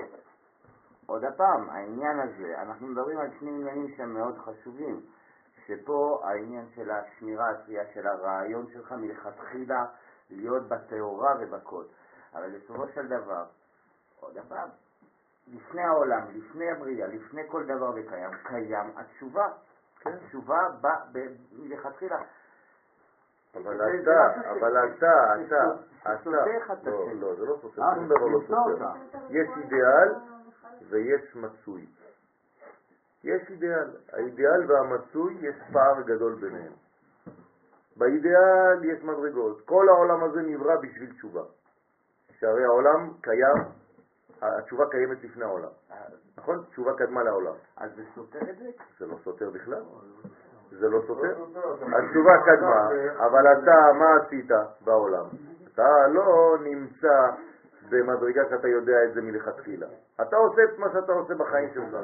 עוד 1.07 1.25
הפעם, 1.25 1.71
העניין 1.71 2.21
הזה, 2.21 2.63
אנחנו 2.63 2.87
מדברים 2.87 3.19
על 3.19 3.31
שני 3.39 3.51
עניינים 3.51 3.95
שהם 3.97 4.15
מאוד 4.15 4.39
חשובים, 4.39 5.01
שפה 5.67 6.21
העניין 6.25 6.67
של 6.75 6.91
השמירה 6.91 7.51
הטריה 7.51 7.83
של 7.95 8.07
הרעיון 8.07 8.67
שלך 8.73 8.93
מלכתחילה 8.93 9.85
להיות 10.31 10.69
בטהורה 10.69 11.35
ובכל. 11.41 11.85
אבל 12.35 12.59
בסופו 12.59 12.89
של 12.95 13.07
דבר, 13.09 13.45
עוד 14.21 14.39
הפעם, 14.39 14.69
לפני 15.47 15.83
העולם, 15.83 16.23
לפני 16.35 16.71
הבריאה, 16.71 17.07
לפני 17.07 17.43
כל 17.49 17.65
דבר 17.65 17.91
וקיים, 17.95 18.31
קיים 18.43 18.91
התשובה. 18.97 19.47
התשובה 20.07 20.59
באה 20.81 21.05
ב- 21.13 21.37
מלכתחילה. 21.53 22.17
אבל 23.55 24.01
אתה, 24.03 24.51
אבל 24.51 24.77
אתה, 24.79 25.35
אתה, 25.47 25.63
אתה, 26.03 26.31
לא. 26.31 27.13
לא, 27.21 27.35
זה 27.35 27.45
לא 27.45 27.57
סותר, 27.63 27.83
אה, 27.83 27.95
שום 27.95 28.07
דבר 28.07 28.27
לא 28.27 28.41
סותר. 28.41 28.57
אותה. 28.57 28.93
יש 29.31 29.49
אידיאל 29.57 30.09
ויש 30.89 31.37
מצוי. 31.37 31.87
יש 33.25 33.51
אידיאל. 33.51 33.91
האידיאל 34.13 34.73
והמצוי, 34.73 35.39
יש 35.41 35.57
פער 35.73 36.03
גדול 36.03 36.35
ביניהם. 36.35 36.73
באידיאל 37.97 38.85
יש 38.85 39.03
מדרגות. 39.05 39.61
כל 39.65 39.89
העולם 39.89 40.25
הזה 40.25 40.43
נברא 40.43 40.77
בשביל 40.77 41.13
תשובה. 41.13 41.43
שהרי 42.39 42.65
העולם 42.65 43.13
קיים, 43.21 43.57
התשובה 44.43 44.85
קיימת 44.91 45.25
לפני 45.25 45.45
העולם. 45.45 45.71
נכון? 46.37 46.65
תשובה 46.71 46.95
קדמה 46.99 47.23
לעולם. 47.23 47.55
אז 47.77 47.91
זה 47.97 48.03
סותר 48.15 48.51
את 48.51 48.59
זה? 48.59 48.71
זה 48.99 49.07
לא 49.07 49.17
סותר 49.25 49.51
בכלל. 49.51 49.83
זה 50.79 50.89
לא 50.89 51.01
סותר. 51.07 51.35
התשובה 51.83 52.33
קדמה, 52.45 52.89
אבל 53.19 53.47
אתה, 53.53 53.93
מה 53.99 54.17
עשית 54.17 54.51
בעולם? 54.85 55.25
אתה 55.75 56.07
לא 56.09 56.57
נמצא 56.61 57.31
במדרגה 57.91 58.43
שאתה 58.51 58.69
יודע 58.69 59.05
את 59.05 59.15
זה 59.15 59.23
מלכתחילה. 59.23 59.87
אתה 60.21 60.37
עושה 60.37 60.65
את 60.65 60.79
מה 60.79 60.87
שאתה 60.93 61.13
עושה 61.13 61.35
בחיים 61.35 61.69
שלך. 61.75 61.97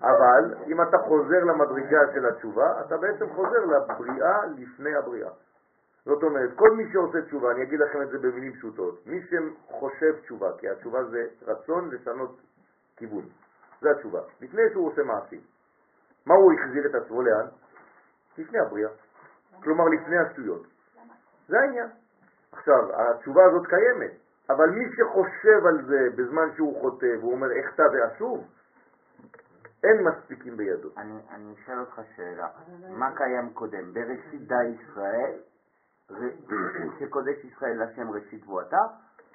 אבל 0.00 0.54
אם 0.66 0.82
אתה 0.82 0.98
חוזר 0.98 1.44
למדרגה 1.44 2.00
של 2.14 2.26
התשובה, 2.26 2.80
אתה 2.80 2.96
בעצם 2.96 3.26
חוזר 3.34 3.64
לבריאה 3.64 4.46
לפני 4.56 4.94
הבריאה. 4.94 5.30
זאת 6.04 6.22
אומרת, 6.22 6.50
כל 6.56 6.70
מי 6.70 6.92
שעושה 6.92 7.22
תשובה, 7.22 7.50
אני 7.50 7.62
אגיד 7.62 7.80
לכם 7.80 8.02
את 8.02 8.08
זה 8.08 8.18
במילים 8.18 8.52
פשוטות, 8.52 9.06
מי 9.06 9.20
שחושב 9.22 10.20
תשובה, 10.20 10.50
כי 10.58 10.68
התשובה 10.68 11.04
זה 11.04 11.26
רצון 11.46 11.90
לשנות 11.90 12.40
כיוון, 12.96 13.24
זה 13.80 13.90
התשובה, 13.90 14.20
לפני 14.40 14.62
שהוא 14.72 14.86
עושה 14.86 15.02
מעשים. 15.02 15.40
מה 16.26 16.34
הוא 16.34 16.52
החזיר 16.52 16.86
את 16.86 16.94
עצמו 16.94 17.22
לאן? 17.22 17.46
לפני 18.38 18.58
הבריאה. 18.58 18.90
כלומר, 19.62 19.84
לפני 19.84 20.18
השטויות. 20.18 20.66
זה 21.48 21.60
העניין. 21.60 21.88
עכשיו, 22.52 23.00
התשובה 23.00 23.44
הזאת 23.44 23.66
קיימת, 23.66 24.12
אבל 24.50 24.70
מי 24.70 24.84
שחושב 24.96 25.66
על 25.66 25.86
זה 25.86 26.08
בזמן 26.16 26.48
שהוא 26.56 26.80
חוטא, 26.80 27.16
והוא 27.20 27.32
אומר 27.32 27.48
אחטא 27.60 27.82
ואשוב, 27.82 28.46
אין 29.84 30.04
מספיקים 30.04 30.56
בידו. 30.56 30.88
אני, 30.96 31.18
אני 31.30 31.54
אשאל 31.54 31.80
אותך 31.80 32.00
שאלה, 32.16 32.48
מה 32.88 33.16
קיים 33.16 33.50
קודם? 33.54 33.94
בראשית 33.94 34.48
די 34.48 34.64
ישראל, 34.64 35.34
שקודש 36.98 37.44
ישראל 37.44 37.82
לשם 37.82 38.10
ראשית 38.10 38.42
תבואתה, 38.42 38.80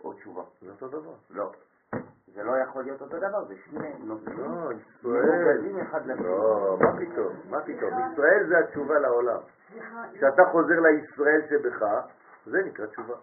או 0.04 0.14
תשובה? 0.14 0.44
זה 0.62 0.72
אותו 0.72 0.88
דבר. 0.88 1.14
לא. 1.30 1.52
זה 2.34 2.44
לא 2.44 2.52
יכול 2.58 2.84
להיות 2.84 3.02
אותו 3.02 3.18
דבר, 3.18 3.46
זה 3.46 3.54
שני 3.66 3.94
נושאים 4.00 4.40
לא, 4.40 4.72
ישראל... 4.72 5.52
מנוגדים 5.52 5.80
אחד 5.80 6.06
לשני. 6.06 6.28
לא, 6.28 6.78
מה 6.82 6.92
פתאום, 6.98 7.34
מה 7.50 7.62
פתאום. 7.62 7.94
ישראל 8.12 8.46
זה 8.48 8.60
התשובה 8.60 9.00
לעולם. 9.00 9.40
כשאתה 10.14 10.44
חוזר 10.52 10.80
לישראל 10.80 11.42
שבך, 11.50 11.86
זה 12.46 12.64
נקרא 12.66 12.86
תשובה. 12.86 13.16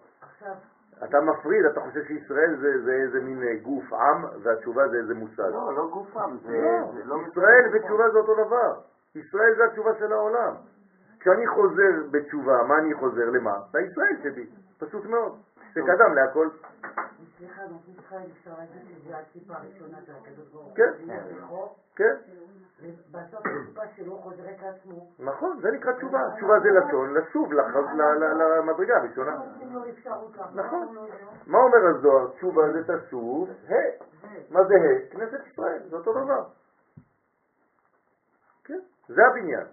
אתה 1.03 1.21
מפריד, 1.21 1.65
אתה 1.65 1.81
חושב 1.81 2.03
שישראל 2.03 2.55
זה, 2.61 2.83
זה 2.83 2.91
איזה 2.91 3.19
מין 3.19 3.43
אה, 3.43 3.55
גוף 3.61 3.93
עם, 3.93 4.25
והתשובה 4.43 4.87
זה 4.87 4.97
איזה 4.97 5.13
מושג. 5.13 5.49
לא, 5.51 5.73
לא 5.75 5.89
גופם, 5.91 6.37
זה 6.45 6.57
לא, 6.61 6.91
זה 6.93 7.03
לא... 7.05 7.15
ישראל 7.27 7.69
ותשובה 7.73 8.09
זה 8.09 8.17
אותו 8.19 8.45
דבר. 8.45 8.73
ישראל 9.15 9.55
זה 9.57 9.65
התשובה 9.65 9.91
של 9.99 10.13
העולם. 10.13 10.53
כשאני 11.19 11.47
חוזר 11.47 11.91
בתשובה, 12.11 12.63
מה 12.67 12.77
אני 12.77 12.93
חוזר? 12.93 13.29
למה? 13.29 13.57
לישראל 13.73 14.15
שבי. 14.23 14.49
פשוט 14.79 15.05
מאוד, 15.05 15.37
שקדם 15.73 16.13
להכל. 16.13 16.47
סליחה, 17.41 17.61
ישראל 17.87 18.25
אפשר 18.39 18.51
להגיד 18.57 18.81
שזה 18.87 19.17
הטיפה 19.17 19.53
הראשונה 19.53 19.97
של 20.05 20.11
הקדוש 20.21 20.47
ברוך 20.47 20.65
הוא. 20.65 20.75
כן. 20.75 20.91
זכרו, 21.37 21.75
כן, 21.95 22.15
ובסוף 22.81 23.41
הטיפה 23.45 23.81
שלו 23.95 24.17
חוזרת 24.17 24.61
לעצמו. 24.61 25.09
נכון, 25.19 25.59
זה 25.61 25.71
נקרא 25.71 25.93
תשובה. 25.93 26.19
תשובה 26.37 26.59
זה 26.59 26.69
לשון, 26.69 27.13
לשוב 27.13 27.53
ל- 27.53 28.59
למדרגה 28.59 28.97
הראשונה. 28.97 29.35
לא. 29.35 29.85
נכון. 30.53 30.95
לא, 30.95 31.07
לא. 31.07 31.09
מה 31.47 31.57
אומר 31.57 31.77
הזוהר? 31.97 32.31
תשובה 32.31 32.61
זה 32.73 32.97
תשוב, 32.97 33.49
ה'. 33.49 33.73
מה 34.49 34.63
זה 34.63 34.73
ה'? 34.75 35.11
כנסת 35.11 35.47
ישראל, 35.51 35.81
זה 35.89 35.95
אותו 35.95 36.13
דבר. 36.13 36.43
כן, 38.63 38.79
זה 39.07 39.21
הבניין. 39.31 39.67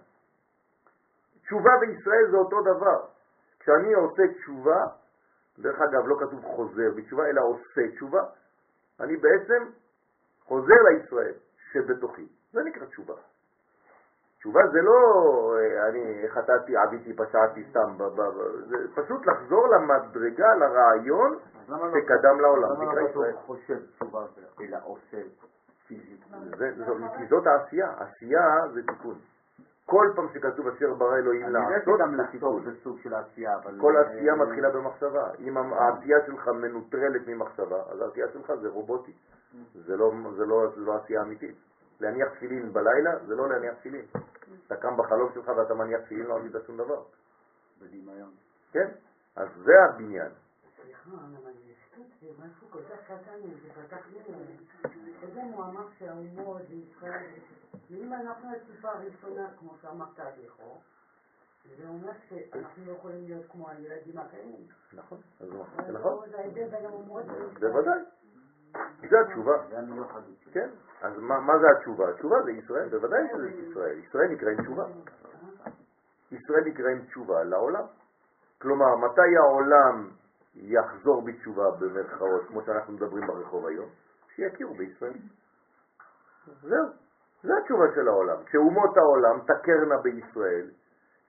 תשובה 1.41 1.71
וישראל 1.81 2.31
זה 2.31 2.37
אותו 2.37 2.61
דבר. 2.61 3.05
כשאני 3.59 3.93
עושה 3.93 4.23
תשובה, 4.33 4.85
דרך 5.61 5.81
אגב, 5.81 6.07
לא 6.07 6.15
כתוב 6.19 6.41
חוזר 6.43 6.91
בתשובה, 6.95 7.25
אלא 7.25 7.41
עושה 7.41 7.81
תשובה, 7.95 8.23
אני 8.99 9.17
בעצם 9.17 9.63
חוזר 10.45 10.73
לישראל 10.89 11.33
שבתוכי. 11.71 12.27
זה 12.53 12.63
נקרא 12.63 12.85
תשובה. 12.85 13.13
תשובה 14.39 14.59
זה 14.71 14.81
לא 14.81 14.97
אה, 15.59 15.87
אני 15.89 16.25
חטאתי, 16.29 16.77
עביתי, 16.77 17.13
פשעתי 17.13 17.63
סתם, 17.69 17.97
ב- 17.97 18.03
ב- 18.03 18.21
ב- 18.21 18.65
זה 18.69 18.75
פשוט 18.95 19.25
לחזור 19.25 19.67
למדרגה, 19.67 20.55
לרעיון 20.55 21.39
לא- 21.69 21.77
שקדם 21.77 22.39
לעולם, 22.41 22.71
למה 22.81 22.91
נקרא 22.91 23.01
לא. 23.15 23.31
חושב 23.45 23.77
תשובה 23.95 24.25
אלא 24.61 24.77
עושה 24.83 25.17
פיזית? 25.87 26.23
כי 27.17 27.25
זאת 27.29 27.47
העשייה, 27.47 27.93
עשייה 27.97 28.67
זה 28.73 28.81
תיקון. 28.87 29.19
כל 29.89 30.11
פעם 30.15 30.27
שכתוב 30.33 30.67
אשר 30.67 30.93
ברא 30.93 31.17
אלוהים 31.17 31.45
אני 31.45 31.57
יודע 31.57 31.77
לעשות, 31.77 31.99
שגם 31.99 32.11
זה 32.11 32.17
לעשות 32.17 32.31
תיקון. 32.31 32.63
זה 32.63 32.71
סוג 32.83 32.99
של 33.03 33.13
עשייה, 33.13 33.55
אבל... 33.55 33.79
כל 33.81 33.97
אה, 33.97 34.01
עשייה 34.01 34.35
מתחילה 34.35 34.69
במחשבה. 34.69 35.31
אם 35.39 35.57
העשייה 35.57 36.17
שלך 36.25 36.47
מנוטרלת 36.47 37.27
ממחשבה, 37.27 37.81
אז 37.91 38.01
העשייה 38.01 38.27
שלך 38.33 38.53
זה 38.61 38.69
רובוטי. 38.69 39.13
זה 39.73 39.97
לא, 39.97 40.11
זה 40.37 40.45
לא, 40.45 40.71
זה 40.75 40.81
לא 40.81 40.95
עשייה 40.95 41.21
אמיתית. 41.21 41.55
להניח 41.99 42.27
תפילין 42.29 42.73
בלילה 42.73 43.11
זה 43.25 43.35
לא 43.35 43.49
להניח 43.49 43.73
תפילין. 43.73 44.05
אתה 44.67 44.75
קם 44.75 44.97
בחלום 44.97 45.29
שלך 45.33 45.47
ואתה 45.57 45.73
מניח 45.73 46.01
תפילין, 46.01 46.25
לא 46.25 46.37
עשית 46.37 46.55
שום 46.65 46.77
דבר. 46.77 47.01
בדמיון. 47.81 48.31
כן? 48.71 48.87
אז 49.35 49.47
זה 49.63 49.73
הבניין. 49.89 50.31
סליחה, 50.81 51.09
אבל 51.09 51.51
שטות 51.91 52.05
זה 52.21 52.27
משהו 52.45 52.67
כל 52.69 52.79
כך 52.89 52.99
קטן, 53.05 53.39
זה 53.63 53.83
פתח 53.83 54.05
לי... 54.13 54.19
אתה 54.19 55.25
יודע, 55.25 55.41
הוא 55.41 55.63
אמר 55.63 55.87
שהאומות 55.99 56.61
ואם 57.91 58.13
אנחנו 58.13 58.49
הטיפה 58.55 58.89
הראשונה, 58.89 59.47
כמו 59.59 59.73
שאמרת 59.81 60.19
עליכו, 60.19 60.77
זה 61.77 61.87
אומר 61.87 62.11
שאנחנו 62.29 62.85
לא 62.85 62.91
יכולים 62.91 63.23
להיות 63.25 63.45
כמו 63.51 63.69
הילדים 63.69 64.17
האחרים. 64.17 64.67
נכון, 64.93 65.17
אז 65.39 65.49
נכון? 65.93 66.29
זה 66.29 66.37
ההבדל 66.39 66.67
בין. 66.67 66.85
בוודאי. 67.59 67.99
זה 69.09 69.19
התשובה. 69.27 69.53
כן, 70.51 70.69
אז 71.01 71.13
מה, 71.17 71.39
מה 71.39 71.53
זה 71.59 71.65
התשובה? 71.77 72.09
התשובה 72.09 72.35
זה 72.43 72.51
ישראל, 72.51 72.89
בוודאי 72.89 73.19
שזה 73.33 73.49
ישראל. 73.49 73.97
ישראל 73.97 74.27
נקראים 74.27 74.61
תשובה. 74.61 74.85
ישראל 76.31 76.63
נקראים 76.65 77.05
תשובה 77.05 77.43
לעולם. 77.43 77.85
כלומר, 78.61 78.95
מתי 78.95 79.37
העולם 79.37 80.09
יחזור 80.55 81.21
בתשובה 81.21 81.71
במרכאות, 81.71 82.47
כמו 82.47 82.61
שאנחנו 82.65 82.93
מדברים 82.93 83.27
ברחוב 83.27 83.65
היום? 83.65 83.89
שיכירו 84.35 84.73
בישראל. 84.73 85.13
זהו, 86.61 86.87
זו 87.43 87.53
התשובה 87.57 87.85
של 87.95 88.07
העולם. 88.07 88.43
כשאומות 88.45 88.97
העולם 88.97 89.39
תכרנה 89.39 89.97
בישראל 89.97 90.69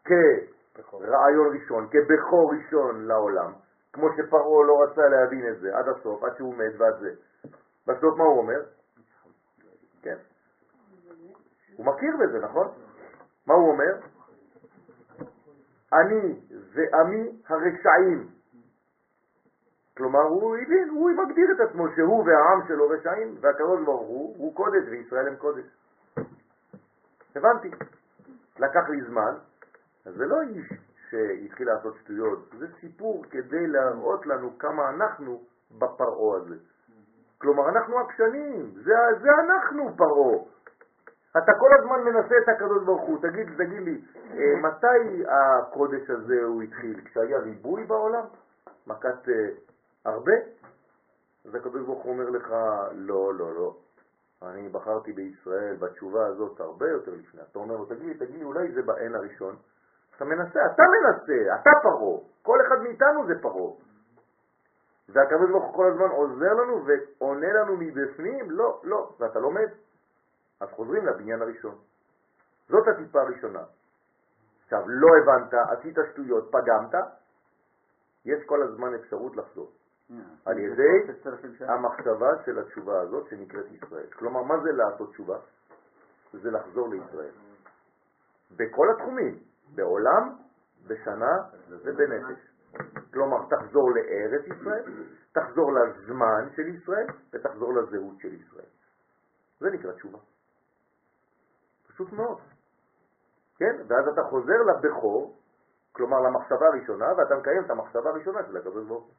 כרעיון 0.04 1.56
ראשון, 1.56 1.88
כבכור 1.90 2.52
ראשון 2.54 3.04
לעולם, 3.06 3.52
כמו 3.92 4.08
שפרעה 4.16 4.66
לא 4.66 4.82
רצה 4.82 5.08
להבין 5.08 5.48
את 5.48 5.60
זה 5.60 5.76
עד 5.76 5.88
הסוף, 5.88 6.24
עד 6.24 6.36
שהוא 6.36 6.54
מת 6.54 6.72
ועד 6.78 6.94
זה. 7.00 7.10
בסוף 7.86 8.18
מה 8.18 8.24
הוא 8.24 8.38
אומר? 8.38 8.60
כן. 10.02 10.16
הוא 11.76 11.86
מכיר 11.86 12.16
בזה, 12.20 12.38
נכון? 12.38 12.68
מה 13.46 13.54
הוא 13.54 13.70
אומר? 13.70 13.94
אני 15.92 16.40
ועמי 16.74 17.42
הרשעים. 17.48 18.28
כלומר, 19.96 20.22
הוא 20.22 20.56
הבין, 20.56 20.88
הוא 20.88 21.10
מגדיר 21.10 21.52
את 21.52 21.60
עצמו 21.68 21.84
שהוא 21.96 22.24
והעם 22.26 22.68
שלו 22.68 22.88
רשעים, 22.88 23.36
והקדוש 23.40 23.84
ברוך 23.84 24.08
הוא, 24.08 24.34
הוא 24.38 24.54
קודש 24.54 24.82
וישראל 24.90 25.28
הם 25.28 25.36
קודש. 25.36 25.64
הבנתי. 27.36 27.70
לקח 28.58 28.88
לי 28.88 29.02
זמן, 29.08 29.34
אז 30.06 30.14
זה 30.14 30.26
לא 30.26 30.40
איש 30.42 30.72
שהתחיל 31.10 31.68
לעשות 31.68 31.94
שטויות, 32.02 32.38
זה 32.58 32.66
סיפור 32.80 33.24
כדי 33.30 33.66
להראות 33.66 34.26
לנו 34.26 34.58
כמה 34.58 34.88
אנחנו 34.88 35.42
בפרעה 35.78 36.36
הזה. 36.36 36.54
כלומר, 37.38 37.68
אנחנו 37.68 37.98
עקשנים, 37.98 38.70
זה, 38.74 38.92
זה 39.22 39.28
אנחנו 39.40 39.96
פרעה. 39.96 40.44
אתה 41.30 41.52
כל 41.60 41.70
הזמן 41.78 42.00
מנסה 42.04 42.34
את 42.44 42.48
הקדוש 42.48 42.84
ברוך 42.84 43.02
הוא, 43.02 43.18
תגיד, 43.22 43.46
תגיד 43.56 43.82
לי, 43.82 44.04
אה, 44.32 44.60
מתי 44.62 45.24
הקודש 45.28 46.10
הזה 46.10 46.42
הוא 46.42 46.62
התחיל? 46.62 47.00
כשהיה 47.04 47.38
ריבוי 47.38 47.84
בעולם? 47.84 48.24
מכת 48.86 49.28
אה, 49.28 49.48
הרבה? 50.04 50.32
אז 51.44 51.54
הקדוש 51.54 51.82
ברוך 51.82 52.02
הוא 52.02 52.12
אומר 52.12 52.30
לך, 52.30 52.54
לא, 52.92 53.34
לא, 53.34 53.54
לא. 53.54 53.76
אני 54.42 54.68
בחרתי 54.68 55.12
בישראל 55.12 55.76
בתשובה 55.76 56.26
הזאת 56.26 56.60
הרבה 56.60 56.88
יותר 56.88 57.14
לפני. 57.14 57.42
אתה 57.42 57.58
אומר 57.58 57.76
לו, 57.76 57.86
תגיד 57.86 58.16
תגיד 58.18 58.36
לי, 58.36 58.44
אולי 58.44 58.72
זה 58.72 58.82
בעין 58.82 59.14
הראשון? 59.14 59.56
אתה 60.16 60.24
מנסה, 60.24 60.60
אתה 60.74 60.82
מנסה, 60.82 61.54
אתה 61.54 61.70
פרעה. 61.82 62.20
כל 62.42 62.58
אחד 62.66 62.82
מאיתנו 62.82 63.26
זה 63.26 63.34
פרעה. 63.42 63.72
והקדוש 65.08 65.50
ברוך 65.50 65.64
הוא 65.64 65.74
כל 65.74 65.90
הזמן 65.92 66.08
עוזר 66.08 66.54
לנו 66.54 66.84
ועונה 66.86 67.52
לנו 67.52 67.76
מבפנים, 67.76 68.50
לא, 68.50 68.80
לא, 68.84 69.14
ואתה 69.18 69.38
לומד. 69.38 69.68
אז 70.60 70.68
חוזרים 70.70 71.06
לבניין 71.06 71.42
הראשון. 71.42 71.78
זאת 72.68 72.88
הטיפה 72.88 73.20
הראשונה. 73.20 73.62
עכשיו, 74.64 74.82
לא 74.86 75.08
הבנת, 75.22 75.54
עשית 75.54 75.96
שטויות, 76.12 76.52
פגמת, 76.52 76.94
יש 78.24 78.44
כל 78.46 78.62
הזמן 78.62 78.94
אפשרות 78.94 79.36
לחזור. 79.36 79.70
על 80.46 80.58
ידי. 80.58 81.12
המחשבה 81.60 82.30
של 82.44 82.58
התשובה 82.58 83.00
הזאת 83.00 83.28
שנקראת 83.30 83.66
ישראל. 83.72 84.06
כלומר, 84.12 84.42
מה 84.42 84.54
זה 84.62 84.72
לעשות 84.72 85.10
תשובה? 85.12 85.38
זה 86.32 86.50
לחזור 86.50 86.88
לישראל. 86.88 87.32
בכל 88.56 88.86
התחומים, 88.94 89.38
בעולם, 89.74 90.36
בשנה 90.86 91.36
ובנפש. 91.68 92.50
כלומר, 93.12 93.38
תחזור 93.50 93.90
לארץ 93.90 94.46
ישראל, 94.46 94.84
תחזור 95.32 95.72
לזמן 95.72 96.48
של 96.56 96.68
ישראל 96.68 97.06
ותחזור 97.32 97.74
לזהות 97.74 98.18
של 98.18 98.34
ישראל. 98.34 98.70
זה 99.60 99.70
נקרא 99.70 99.92
תשובה. 99.92 100.18
פשוט 101.88 102.12
מאוד. 102.12 102.38
כן? 103.56 103.76
ואז 103.88 104.08
אתה 104.12 104.22
חוזר 104.22 104.62
לבכור, 104.62 105.36
כלומר 105.92 106.20
למחשבה 106.20 106.66
הראשונה, 106.66 107.06
ואתה 107.18 107.36
מקיים 107.36 107.64
את 107.64 107.70
המחשבה 107.70 108.10
הראשונה 108.10 108.38
של 108.46 108.56
הקדוש 108.56 108.86
ברוך 108.86 109.04
הוא. 109.04 109.14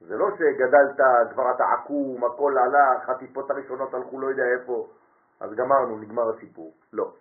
זה 0.00 0.16
לא 0.16 0.28
שגדלת, 0.36 1.00
כבר 1.32 1.50
אתה 1.50 1.64
עקום, 1.64 2.24
הכל 2.24 2.58
הלך, 2.58 3.08
הטיפות 3.08 3.50
הראשונות 3.50 3.94
הלכו 3.94 4.20
לא 4.20 4.26
יודע 4.26 4.44
איפה, 4.44 4.88
אז 5.40 5.54
גמרנו, 5.54 5.98
נגמר 5.98 6.30
הסיפור. 6.36 6.74
לא. 6.92 7.12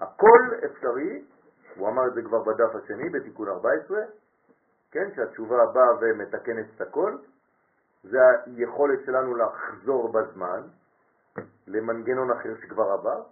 הכל 0.00 0.40
אפשרי, 0.64 1.24
הוא 1.76 1.88
אמר 1.88 2.06
את 2.06 2.14
זה 2.14 2.22
כבר 2.22 2.42
בדף 2.42 2.74
השני, 2.74 3.10
בתיקון 3.10 3.48
14, 3.48 3.98
כן, 4.90 5.08
שהתשובה 5.16 5.56
באה 5.66 5.94
ומתקנת 6.00 6.66
את 6.76 6.80
הכל, 6.80 7.16
זה 8.02 8.18
היכולת 8.46 8.98
שלנו 9.06 9.34
לחזור 9.34 10.12
בזמן 10.12 10.62
למנגנון 11.66 12.30
אחר 12.30 12.54
שכבר 12.62 12.92
עבר, 12.92 13.22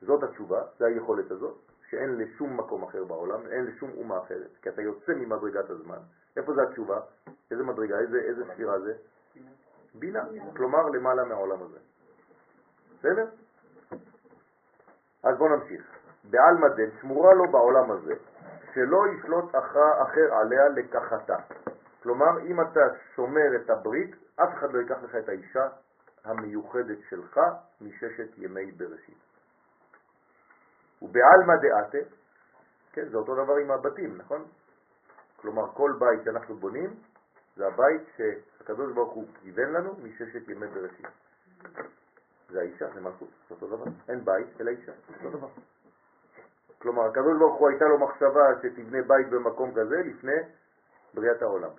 זאת 0.00 0.22
התשובה, 0.22 0.62
זה 0.78 0.86
היכולת 0.86 1.30
הזאת, 1.30 1.58
שאין 1.90 2.18
לשום 2.18 2.56
מקום 2.56 2.82
אחר 2.82 3.04
בעולם, 3.04 3.46
אין 3.46 3.64
לשום 3.64 3.90
אומה 3.96 4.18
אחרת, 4.18 4.50
כי 4.62 4.68
אתה 4.68 4.82
יוצא 4.82 5.12
ממדרגת 5.14 5.70
הזמן. 5.70 5.98
איפה 6.36 6.54
זה 6.54 6.62
התשובה? 6.62 7.00
איזה 7.50 7.62
מדרגה? 7.62 7.98
איזה, 7.98 8.18
איזה 8.18 8.44
ספירה 8.52 8.80
זה? 8.80 8.94
בינה, 9.94 10.24
כלומר 10.56 10.88
למעלה 10.88 11.24
מהעולם 11.24 11.62
הזה. 11.62 11.78
בסדר? 12.98 13.26
אז 15.22 15.38
בואו 15.38 15.56
נמשיך. 15.56 15.82
בעלמא 16.30 16.68
דין 16.68 16.90
שמורה 17.00 17.34
לו 17.34 17.50
בעולם 17.50 17.90
הזה, 17.90 18.14
שלא 18.74 19.04
ישלוט 19.08 19.54
אחר 19.98 20.34
עליה 20.34 20.68
לקחתה. 20.68 21.36
כלומר, 22.02 22.40
אם 22.46 22.60
אתה 22.60 22.80
שומר 23.14 23.56
את 23.56 23.70
הברית, 23.70 24.14
אף 24.36 24.48
אחד 24.54 24.72
לא 24.72 24.78
ייקח 24.78 24.96
לך 25.02 25.14
את 25.14 25.28
האישה 25.28 25.68
המיוחדת 26.24 26.98
שלך 27.08 27.40
מששת 27.80 28.38
ימי 28.38 28.72
בראשית. 28.72 29.25
ובעלמא 31.06 31.54
דעתה, 31.62 31.98
כן, 32.92 33.08
זה 33.08 33.16
אותו 33.16 33.44
דבר 33.44 33.56
עם 33.56 33.70
הבתים, 33.70 34.16
נכון? 34.16 34.44
כלומר, 35.36 35.72
כל 35.74 35.92
בית 35.98 36.24
שאנחנו 36.24 36.54
בונים, 36.54 36.94
זה 37.56 37.66
הבית 37.66 38.02
שהקדוש 38.16 38.92
ברוך 38.94 39.12
הוא 39.12 39.24
כיוון 39.40 39.72
לנו 39.72 39.94
מששת 40.02 40.48
ימי 40.48 40.66
בראשית. 40.66 41.06
זה 42.48 42.60
האישה, 42.60 42.90
זה 42.94 43.00
מלכות, 43.00 43.28
זה 43.48 43.54
אותו 43.54 43.66
דבר. 43.66 43.84
אין 44.08 44.24
בית 44.24 44.60
אלא 44.60 44.70
אישה, 44.70 44.92
זה 44.92 45.14
אותו 45.24 45.38
דבר. 45.38 45.48
כלומר, 46.78 47.02
הקדוש 47.02 47.38
ברוך 47.38 47.60
הוא 47.60 47.68
הייתה 47.68 47.84
לו 47.84 47.98
מחשבה 47.98 48.44
שתבנה 48.62 49.02
בית 49.02 49.30
במקום 49.30 49.70
כזה 49.70 49.96
לפני 50.04 50.36
בריאת 51.14 51.42
העולם. 51.42 51.70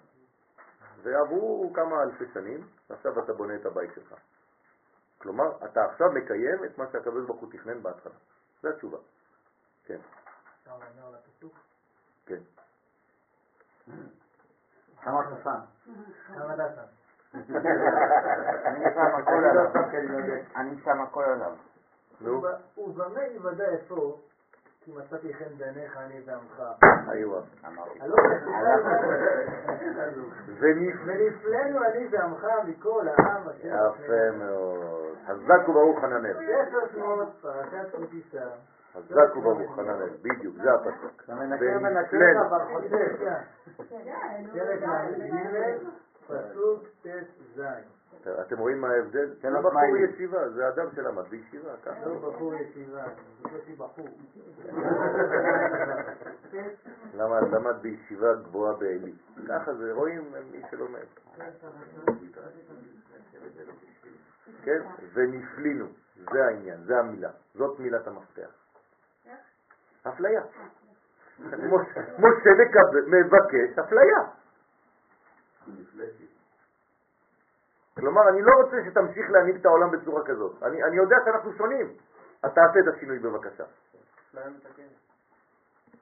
ועברו 1.04 1.72
כמה 1.74 2.04
אלפי 2.04 2.26
שנים, 2.34 2.68
ועכשיו 2.90 3.24
אתה 3.24 3.34
בונה 3.34 3.56
את 3.56 3.66
הבית 3.66 3.94
שלך. 3.96 4.14
כלומר, 5.18 5.66
אתה 5.66 5.86
עכשיו 5.86 6.08
מקיים 6.12 6.66
את 6.66 6.78
מה 6.78 6.86
שהקדוש 6.92 7.26
ברוך 7.26 7.42
הוא 7.42 7.52
תכנן 7.52 7.84
בהתחלה. 7.84 8.14
זו 8.62 8.70
התשובה. 8.70 8.98
כן. 9.88 9.98
כן. 12.26 12.40
כמה 15.04 15.22
אתה 15.22 15.36
שם? 15.44 15.60
כמה 16.36 16.54
אתה 16.54 16.64
שם? 16.76 16.82
אני 18.66 18.84
שם 18.94 19.16
הכל 19.16 19.44
עליו. 19.46 19.72
אני 20.56 20.82
שם 20.84 21.02
הכל 21.02 21.24
עליו. 21.24 21.52
ובמה 22.78 23.26
יוודא 23.26 23.66
אפוא 23.76 24.18
כי 24.82 24.92
מצאתי 24.92 25.34
חן 25.34 25.58
בעיניך 25.58 25.98
אני 25.98 26.22
ועמך. 26.26 26.64
הלא 28.00 28.16
ונפ... 30.60 30.96
ונפלאנו 31.06 31.86
אני 31.86 32.08
ועמך 32.12 32.48
מכל 32.66 33.08
העם 33.08 33.50
אשר 33.50 33.68
יפה 33.68 34.38
מאוד. 34.38 35.18
חזק 35.28 35.70
וברוך 35.70 36.00
חננאל. 36.00 36.34
ספר 36.34 36.80
שמות 36.94 37.28
פרשת 37.42 37.96
כותיסה. 37.96 38.46
חזק 38.98 39.36
וברוך 39.36 39.76
חננאל. 39.76 40.10
בדיוק, 40.22 40.56
זה 40.56 40.74
הפסוק. 40.74 41.24
אתה 41.26 41.36
מנקר 41.36 41.66
ונקר 41.66 41.98
ונפלאנו. 42.02 42.48
אבל 42.48 42.66
חושב. 42.74 43.16
פרק 44.54 44.82
ל"ג, 44.82 45.88
פסוק 46.28 46.84
ט"ז. 47.04 47.62
אתם 48.42 48.58
רואים 48.58 48.82
מה 48.82 48.90
ההבדל? 48.90 49.34
כן, 49.42 49.52
זה 49.52 49.54
מה 49.54 49.62
בחור? 49.62 49.98
ישיבה, 49.98 50.50
זה 50.50 50.68
אדם 50.68 50.86
שלמד 50.96 51.24
בישיבה, 51.30 51.78
ככה. 51.86 52.06
לא 52.06 52.30
בחור 52.30 52.54
ישיבה, 52.54 53.04
בקושי 53.42 53.76
בחור. 53.76 54.08
למה 57.14 57.40
למד 57.42 57.76
בישיבה 57.82 58.34
גבוהה 58.36 58.74
בעלי? 58.74 59.14
ככה 59.48 59.74
זה, 59.74 59.94
רואים 59.94 60.34
מי 60.52 60.62
שלומד. 60.72 61.06
כן? 64.64 64.82
ונפלינו, 65.14 65.86
זה 66.32 66.46
העניין, 66.46 66.84
זה 66.84 67.00
המילה, 67.00 67.30
זאת 67.56 67.80
מילת 67.80 68.08
המפתח. 68.08 68.67
אפליה. 70.10 70.42
משה 72.20 72.50
מבקש 73.08 73.80
אפליה. 73.80 74.22
כלומר, 77.98 78.30
אני 78.30 78.42
לא 78.42 78.52
רוצה 78.64 78.78
שתמשיך 78.86 79.32
להנהיג 79.32 79.56
את 79.56 79.66
העולם 79.66 79.92
בצורה 79.92 80.26
כזאת. 80.26 80.64
אני, 80.64 80.84
אני 80.84 80.96
יודע 80.96 81.18
שאנחנו 81.26 81.54
שונים. 81.54 81.94
אז 82.44 82.52
תעשה 82.54 82.80
את 82.80 82.96
השינוי 82.96 83.20
בבקשה. 83.20 83.64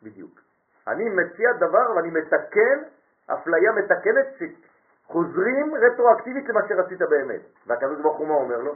בדיוק. 0.03 0.41
אני 0.88 1.10
מציע 1.10 1.53
דבר 1.53 1.95
ואני 1.95 2.10
מתקן, 2.10 2.84
אפליה 3.28 3.72
מתקנת 3.72 4.26
שחוזרים 4.38 5.76
רטרואקטיבית 5.76 6.49
למה 6.49 6.68
שרצית 6.68 6.99
באמת. 6.99 7.41
והקדוש 7.68 8.01
ברוך 8.01 8.18
הוא 8.18 8.28
מה 8.28 8.34
אומר 8.34 8.58
לו? 8.58 8.76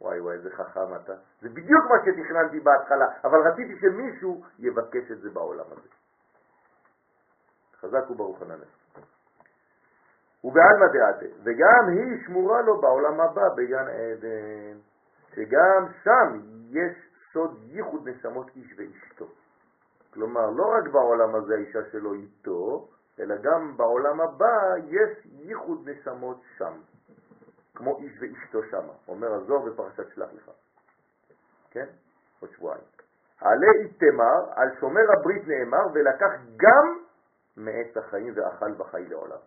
וואי 0.00 0.20
וואי, 0.20 0.34
איזה 0.36 0.50
חכם 0.50 0.94
אתה. 1.02 1.14
זה 1.40 1.48
בדיוק 1.48 1.84
מה 1.90 1.96
שתכננתי 2.04 2.60
בהתחלה, 2.60 3.06
אבל 3.24 3.38
רציתי 3.48 3.80
שמישהו 3.80 4.44
יבקש 4.58 5.10
את 5.10 5.20
זה 5.20 5.30
בעולם 5.30 5.64
הזה. 5.70 5.88
חזק 7.80 8.10
וברוך 8.10 8.42
הננס. 8.42 8.68
ובעלמא 10.44 10.86
דעתה, 10.86 11.26
וגם 11.42 11.88
היא 11.88 12.26
שמורה 12.26 12.62
לו 12.62 12.80
בעולם 12.80 13.20
הבא 13.20 13.48
בגן 13.56 13.86
עדן, 13.88 14.78
שגם 15.34 15.86
שם 16.04 16.40
יש 16.70 16.96
סוד 17.32 17.58
ייחוד 17.62 18.08
נשמות 18.08 18.50
איש 18.56 18.74
ואשתו. 18.76 19.26
כלומר, 20.14 20.50
לא 20.50 20.64
רק 20.78 20.88
בעולם 20.88 21.34
הזה 21.34 21.54
האישה 21.54 21.78
שלו 21.92 22.14
איתו, 22.14 22.88
אלא 23.20 23.36
גם 23.42 23.76
בעולם 23.76 24.20
הבא 24.20 24.74
יש 24.86 25.10
ייחוד 25.24 25.88
נשמות 25.88 26.40
שם, 26.58 26.72
כמו 27.78 27.98
איש 27.98 28.12
ואשתו 28.20 28.58
שמה, 28.70 28.92
אומר 29.08 29.34
הזוהר 29.34 29.60
בפרשת 29.60 30.14
שלח 30.14 30.28
לך. 30.32 30.50
כן? 31.70 31.86
עוד 32.40 32.50
שבועיים. 32.50 32.84
עלי 33.40 33.66
איתמר, 33.84 34.52
על 34.54 34.68
שומר 34.80 35.02
הברית 35.18 35.42
נאמר, 35.48 35.86
ולקח 35.94 36.30
גם 36.56 36.98
מעץ 37.56 37.96
החיים 37.96 38.32
ואכל 38.36 38.82
וחי 38.82 39.04
לעולם. 39.08 39.38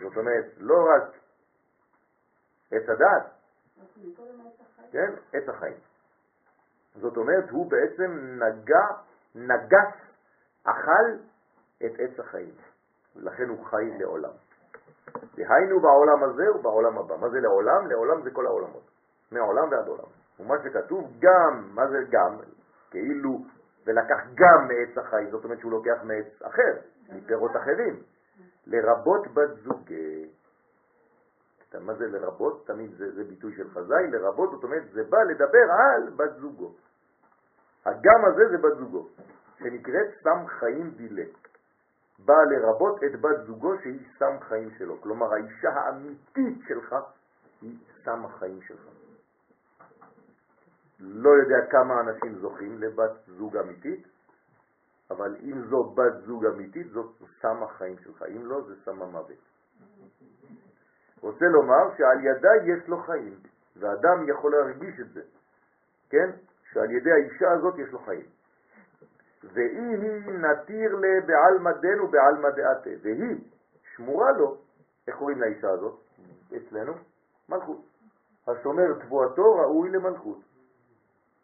זאת 0.00 0.16
אומרת, 0.16 0.44
לא 0.56 0.74
רק 0.94 1.14
עץ 2.70 2.88
הדעת, 2.88 3.26
כן? 4.92 5.12
עץ 5.32 5.48
החיים. 5.48 5.76
זאת 6.94 7.16
אומרת, 7.16 7.50
הוא 7.50 7.70
בעצם 7.70 8.38
נגע, 8.42 8.86
נגס, 9.34 9.94
אכל 10.64 11.16
את 11.76 11.92
עץ 11.98 12.20
החיים, 12.20 12.54
ולכן 13.16 13.48
הוא 13.48 13.66
חי 13.66 13.98
לעולם. 13.98 14.32
דהיינו 15.36 15.80
בעולם 15.80 16.22
הזה 16.22 16.52
ובעולם 16.54 16.98
הבא. 16.98 17.16
מה 17.16 17.28
זה 17.28 17.40
לעולם? 17.40 17.86
לעולם 17.86 18.22
זה 18.22 18.30
כל 18.30 18.46
העולמות, 18.46 18.90
מעולם 19.32 19.68
ועד 19.70 19.88
עולם. 19.88 20.08
ומה 20.40 20.54
שכתוב 20.64 21.12
גם, 21.18 21.68
מה 21.74 21.88
זה 21.88 21.98
גם? 22.10 22.36
כאילו, 22.90 23.38
ולקח 23.86 24.20
גם 24.34 24.68
מעץ 24.68 24.98
החיים, 24.98 25.30
זאת 25.30 25.44
אומרת 25.44 25.58
שהוא 25.58 25.72
לוקח 25.72 26.02
מעץ 26.02 26.42
אחר, 26.42 26.72
מפירות 27.12 27.56
אחרים, 27.56 28.02
לרבות 28.66 29.26
בת. 29.34 29.50
אתה- 31.68 31.80
מה 31.80 31.94
זה 31.94 32.06
לרבות? 32.06 32.66
תמיד 32.66 32.90
זה, 32.98 33.14
זה 33.14 33.24
ביטוי 33.24 33.52
של 33.56 33.70
חזאי, 33.70 34.10
לרבות, 34.10 34.50
זאת 34.50 34.64
אומרת, 34.64 34.82
זה 34.92 35.04
בא 35.04 35.18
לדבר 35.22 35.66
על 35.72 36.10
בת 36.16 36.32
זוגו. 36.40 36.72
הגם 37.86 38.24
הזה 38.24 38.48
זה 38.50 38.58
בת 38.58 38.78
זוגו, 38.78 39.08
שנקראת 39.58 40.06
סם 40.22 40.46
חיים 40.46 40.90
דילה. 40.90 41.24
באה 42.18 42.44
לרבות 42.44 43.04
את 43.04 43.20
בת 43.20 43.46
זוגו 43.46 43.78
שהיא 43.82 44.00
סם 44.18 44.40
חיים 44.40 44.70
שלו. 44.78 45.00
כלומר, 45.00 45.34
האישה 45.34 45.70
האמיתית 45.70 46.58
שלך 46.68 46.96
היא 47.62 47.78
סם 48.04 48.24
החיים 48.24 48.62
שלך. 48.62 48.88
לא 51.00 51.30
יודע 51.30 51.66
כמה 51.70 52.00
אנשים 52.00 52.38
זוכים 52.38 52.78
לבת 52.78 53.10
זוג 53.26 53.56
אמיתית, 53.56 54.06
אבל 55.10 55.36
אם 55.42 55.62
זו 55.70 55.84
בת 55.84 56.12
זוג 56.26 56.46
אמיתית, 56.46 56.90
זאת 56.90 57.22
סם 57.40 57.62
החיים 57.62 57.98
שלך. 57.98 58.22
אם 58.22 58.46
לא, 58.46 58.60
זה 58.60 58.74
סם 58.84 59.02
המוות. 59.02 59.36
רוצה 61.20 61.44
לומר 61.44 61.96
שעל 61.96 62.24
ידה 62.24 62.50
יש 62.64 62.88
לו 62.88 63.02
חיים, 63.02 63.36
ואדם 63.76 64.28
יכול 64.28 64.52
להרגיש 64.52 65.00
את 65.00 65.12
זה, 65.12 65.22
כן? 66.10 66.30
שעל 66.72 66.90
ידי 66.90 67.10
האישה 67.12 67.50
הזאת 67.50 67.78
יש 67.78 67.92
לו 67.92 67.98
חיים. 67.98 68.26
ואי 69.44 69.96
היא 69.96 70.38
נתיר 70.38 70.96
לבעלמא 70.96 71.72
דין 71.72 72.00
ובעלמא 72.00 72.50
דעתה, 72.50 72.90
והיא 73.02 73.36
שמורה 73.96 74.32
לו, 74.32 74.56
איך 75.08 75.16
קוראים 75.16 75.40
לאישה 75.40 75.70
הזאת 75.70 76.00
אצלנו? 76.56 76.92
מלכות. 77.48 77.80
השומר 78.48 78.92
תבואתו 79.00 79.54
ראוי 79.54 79.90
למלכות. 79.90 80.38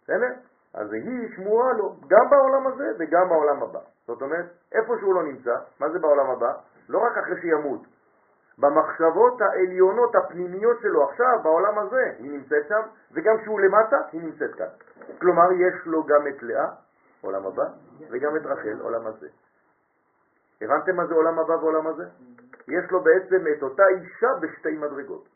בסדר? 0.02 0.32
אז 0.74 0.92
היא 0.92 1.36
שמורה 1.36 1.72
לו, 1.72 1.96
גם 2.08 2.30
בעולם 2.30 2.66
הזה 2.66 2.92
וגם 2.98 3.28
בעולם 3.28 3.62
הבא. 3.62 3.80
זאת 4.06 4.22
אומרת, 4.22 4.46
איפה 4.72 4.94
שהוא 5.00 5.14
לא 5.14 5.22
נמצא, 5.22 5.54
מה 5.80 5.90
זה 5.90 5.98
בעולם 5.98 6.30
הבא? 6.30 6.52
לא 6.88 6.98
רק 6.98 7.18
אחרי 7.18 7.40
שימות, 7.40 7.80
במחשבות 8.58 9.40
העליונות 9.40 10.14
הפנימיות 10.14 10.80
שלו 10.80 11.08
עכשיו, 11.08 11.40
בעולם 11.42 11.78
הזה, 11.78 12.12
היא 12.18 12.30
נמצאת 12.30 12.68
שם, 12.68 12.80
וגם 13.12 13.38
כשהוא 13.38 13.60
למטה, 13.60 13.96
היא 14.12 14.22
נמצאת 14.22 14.54
כאן. 14.54 14.66
כלומר, 15.20 15.52
יש 15.52 15.86
לו 15.86 16.04
גם 16.04 16.28
את 16.28 16.42
לאה, 16.42 16.68
עולם 17.20 17.46
הבא, 17.46 17.64
וגם 18.10 18.36
את 18.36 18.46
רחל, 18.46 18.80
עולם 18.80 19.06
הזה. 19.06 19.28
הבנתם 20.60 20.96
מה 20.96 21.06
זה 21.06 21.14
עולם 21.14 21.38
הבא 21.38 21.52
ועולם 21.52 21.86
הזה? 21.86 22.04
יש 22.68 22.90
לו 22.90 23.00
בעצם 23.02 23.44
את 23.56 23.62
אותה 23.62 23.82
אישה 23.88 24.28
בשתי 24.40 24.76
מדרגות. 24.76 25.28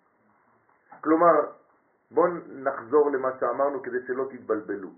כלומר, 1.01 1.33
בואו 2.11 2.27
נחזור 2.47 3.11
למה 3.11 3.29
שאמרנו 3.41 3.83
כדי 3.83 4.07
שלא 4.07 4.25
תתבלבלו. 4.31 4.89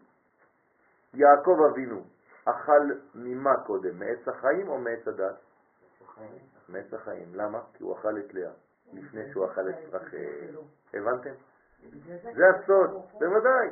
יעקב 1.14 1.56
אבינו 1.70 2.04
אכל 2.44 2.90
ממה 3.14 3.56
קודם, 3.66 3.98
מעץ 3.98 4.28
החיים 4.28 4.68
או 4.68 4.78
מעץ 4.78 5.08
הדת? 5.08 5.36
מעץ 6.68 6.94
החיים. 6.94 7.34
למה? 7.34 7.60
כי 7.74 7.82
הוא 7.82 7.98
אכל 7.98 8.18
את 8.18 8.34
לאה, 8.34 8.52
לפני 8.92 9.32
שהוא 9.32 9.46
אכל 9.46 9.68
את 9.68 9.94
רחל. 9.94 10.56
הבנתם? 10.94 11.34
זה 12.34 12.44
הסוד, 12.50 12.90
בוודאי. 13.12 13.68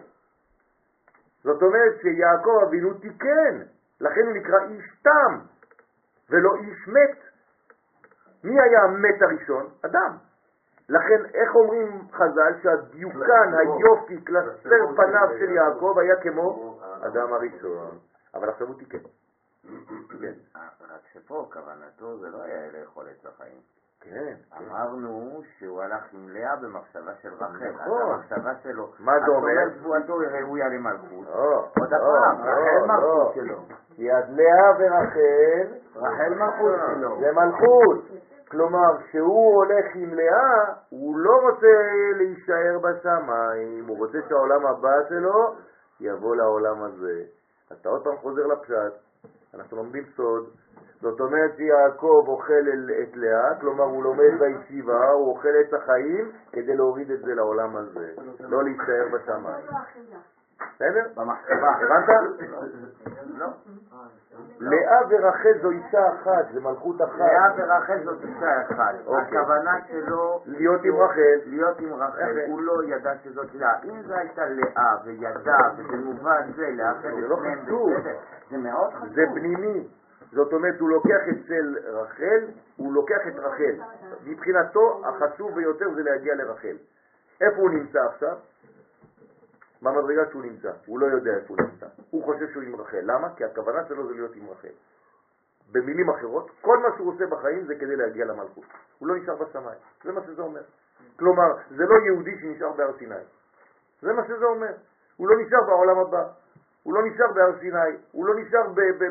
זאת 1.45 1.63
אומרת 1.63 1.93
שיעקב 2.03 2.59
אבינו 2.69 2.95
תיקן, 2.95 3.63
לכן 4.01 4.27
הוא 4.27 4.33
נקרא 4.33 4.59
איש 4.61 4.85
תם, 5.03 5.39
ולא 6.31 6.55
איש 6.57 6.89
מת. 6.89 7.19
מי 8.45 8.61
היה 8.61 8.83
המת 8.83 9.23
הראשון? 9.23 9.69
אדם. 9.83 10.17
לכן 10.89 11.25
איך 11.35 11.55
אומרים 11.55 12.09
חז"ל 12.13 12.53
שהדיוקן, 12.63 13.55
היופי, 13.59 14.21
קלסתר 14.21 14.97
פניו 14.97 15.29
של 15.39 15.51
יעקב 15.51 15.99
היה 15.99 16.17
כמו 16.17 16.79
אדם 17.01 17.33
הראשון, 17.33 17.99
אבל 18.35 18.49
עכשיו 18.49 18.67
הוא 18.67 18.79
תיקן. 18.79 18.99
כן. 20.21 20.33
רק 20.91 21.01
שפה 21.13 21.49
כוונתו 21.53 22.19
זה 22.19 22.29
לא 22.29 22.43
היה 22.43 22.73
לאכול 22.73 23.05
את 23.21 23.27
החיים. 23.27 23.61
כן, 24.05 24.35
אמרנו 24.59 25.43
שהוא 25.59 25.83
הלך 25.83 26.05
עם 26.13 26.29
לאה 26.29 26.57
במחשבה 26.57 27.13
של 27.23 27.29
רחל. 27.35 27.71
נכון. 27.71 28.13
המחשבה 28.13 28.55
שלו, 28.63 28.89
מה 28.99 29.13
זה 29.19 29.27
אומר? 29.27 29.39
אומר 29.39 29.75
שבועתו 29.79 30.17
ראויה 30.17 30.69
למלכות. 30.69 31.27
לא, 31.27 31.69
עוד 31.81 31.91
לא, 31.91 31.97
הפעם, 31.97 32.47
לא, 32.47 32.51
רחל 32.51 32.79
לא. 32.81 32.87
מלכות 32.87 33.35
שלו. 33.35 33.59
כי 33.95 34.13
אז 34.13 34.25
לאה 34.29 34.71
ורחל 34.79 35.67
רחל 35.97 36.35
מלכות 36.35 36.81
שלו. 36.87 37.21
זה 37.21 37.33
מלכות. 37.33 38.23
כלומר, 38.49 38.99
כשהוא 38.99 39.55
הולך 39.55 39.85
עם 39.95 40.15
לאה, 40.15 40.75
הוא 40.89 41.17
לא 41.19 41.41
רוצה 41.43 41.67
להישאר 42.17 42.79
בשמיים, 42.79 43.87
הוא 43.87 43.99
רוצה 43.99 44.19
שהעולם 44.29 44.67
הבא 44.67 45.09
שלו 45.09 45.55
יבוא 46.01 46.37
לעולם 46.37 46.83
הזה. 46.83 47.23
אתה 47.73 47.89
עוד 47.89 48.05
פעם 48.05 48.17
חוזר 48.17 48.47
לפשט, 48.47 48.93
אנחנו 49.55 49.77
לומדים 49.77 50.05
סוד, 50.17 50.51
זאת 51.03 51.21
אומרת 51.21 51.57
שיעקב 51.57 52.25
אוכל 52.29 52.65
את 53.03 53.17
לאה, 53.17 53.55
כלומר 53.61 53.85
הוא 53.85 54.03
לומד 54.03 54.39
בישיבה, 54.39 55.09
הוא 55.09 55.29
אוכל 55.29 55.49
את 55.61 55.75
החיים 55.75 56.33
כדי 56.53 56.77
להוריד 56.77 57.11
את 57.11 57.21
זה 57.21 57.35
לעולם 57.35 57.77
הזה, 57.77 58.11
לא 58.41 58.65
להישאר 58.65 59.07
בשמיים. 59.13 59.65
לא. 59.71 59.79
בסדר? 60.75 61.07
במחשבה. 61.17 61.71
הבנת? 61.71 62.09
לא. 63.39 63.47
לאה 64.61 65.01
ורחל 65.09 65.53
זו 65.63 65.71
אישה 65.71 66.09
אחת, 66.09 66.45
זה 66.55 66.61
מלכות 66.61 67.03
אחת. 67.03 67.19
לאה 67.19 67.53
ורחל 67.57 68.05
זאת 68.05 68.19
אישה 68.25 68.63
אחת. 68.63 68.95
אוקיי. 69.07 69.39
הכוונה 69.39 69.79
שלו... 69.89 70.43
להיות 70.47 70.85
עם 70.85 70.97
רחל. 70.97 71.39
להיות 71.47 71.81
עם 71.81 71.93
רחל. 71.95 72.39
יפה. 72.39 72.53
הוא 72.53 72.63
לא 72.63 72.85
ידע 72.85 73.13
שזאת 73.25 73.55
לאה. 73.55 73.83
אם 73.85 74.03
זו 74.03 74.15
הייתה 74.15 74.47
לאה 74.47 74.97
וידע, 75.05 75.57
ובמובן 75.77 76.53
זה 76.57 76.71
לאחד 76.71 77.03
זה 77.03 77.09
את 77.09 77.29
לא 77.29 77.37
חשוב. 77.37 77.93
בסדר, 77.93 78.17
זה 78.51 78.57
מאוד 78.57 78.95
חשוב. 78.95 79.15
זה 79.15 79.23
פנימי. 79.35 79.89
זאת 80.33 80.53
אומרת, 80.53 80.81
הוא 80.81 80.91
לוקח 80.91 81.21
אצל 81.31 81.79
רחל, 81.85 82.47
הוא 82.77 82.93
לוקח 82.93 83.21
את 83.29 83.39
רחל. 83.39 83.75
מבחינתו, 84.25 85.03
החשוב 85.05 85.55
ביותר 85.55 85.95
זה 85.95 86.03
להגיע 86.03 86.35
לרחל. 86.35 86.77
איפה 87.41 87.57
הוא 87.57 87.71
נמצא 87.71 87.99
עכשיו? 88.13 88.37
במדרגה 89.83 90.31
שהוא 90.31 90.43
נמצא. 90.43 90.71
הוא 90.87 91.01
לא 91.01 91.07
יודע 91.07 91.31
איפה 91.35 91.55
הוא 91.55 91.67
נמצא. 91.67 91.87
הוא 92.11 92.25
חושב 92.25 92.53
שהוא 92.53 92.63
עם 92.63 92.77
רחל. 92.77 93.01
למה? 93.03 93.35
כי 93.37 93.45
הכוונה 93.45 93.85
שלו 93.89 94.07
זה 94.07 94.15
להיות 94.15 94.37
עם 94.37 94.49
רחל. 94.51 94.75
במילים 95.73 96.11
אחרות, 96.11 96.51
כל 96.61 96.79
מה 96.79 96.89
שהוא 96.97 97.13
עושה 97.13 97.27
בחיים 97.27 97.65
זה 97.65 97.75
כדי 97.75 97.97
להגיע 97.97 98.25
למלכות. 98.25 98.65
הוא 98.99 99.09
לא 99.09 99.17
נשאר 99.17 99.37
בשמיים. 99.37 99.79
זה 100.05 100.13
מה 100.13 100.21
שזה 100.27 100.43
אומר. 100.43 100.63
כלומר, 101.19 101.57
זה 101.71 101.85
לא 101.85 101.95
יהודי 102.07 102.39
שנשאר 102.41 102.73
בהר 102.73 102.93
סיני. 102.99 103.15
זה 104.03 104.13
מה 104.13 104.23
שזה 104.27 104.45
אומר. 104.45 104.73
הוא 105.17 105.29
לא 105.29 105.37
נשאר 105.43 105.61
בעולם 105.67 105.99
הבא. 105.99 106.29
הוא 106.83 106.95
לא 106.95 107.01
נשאר 107.07 107.33
בהר 107.35 107.59
סיני, 107.61 107.97
הוא 108.13 108.27
לא 108.27 108.35
נשאר 108.35 108.63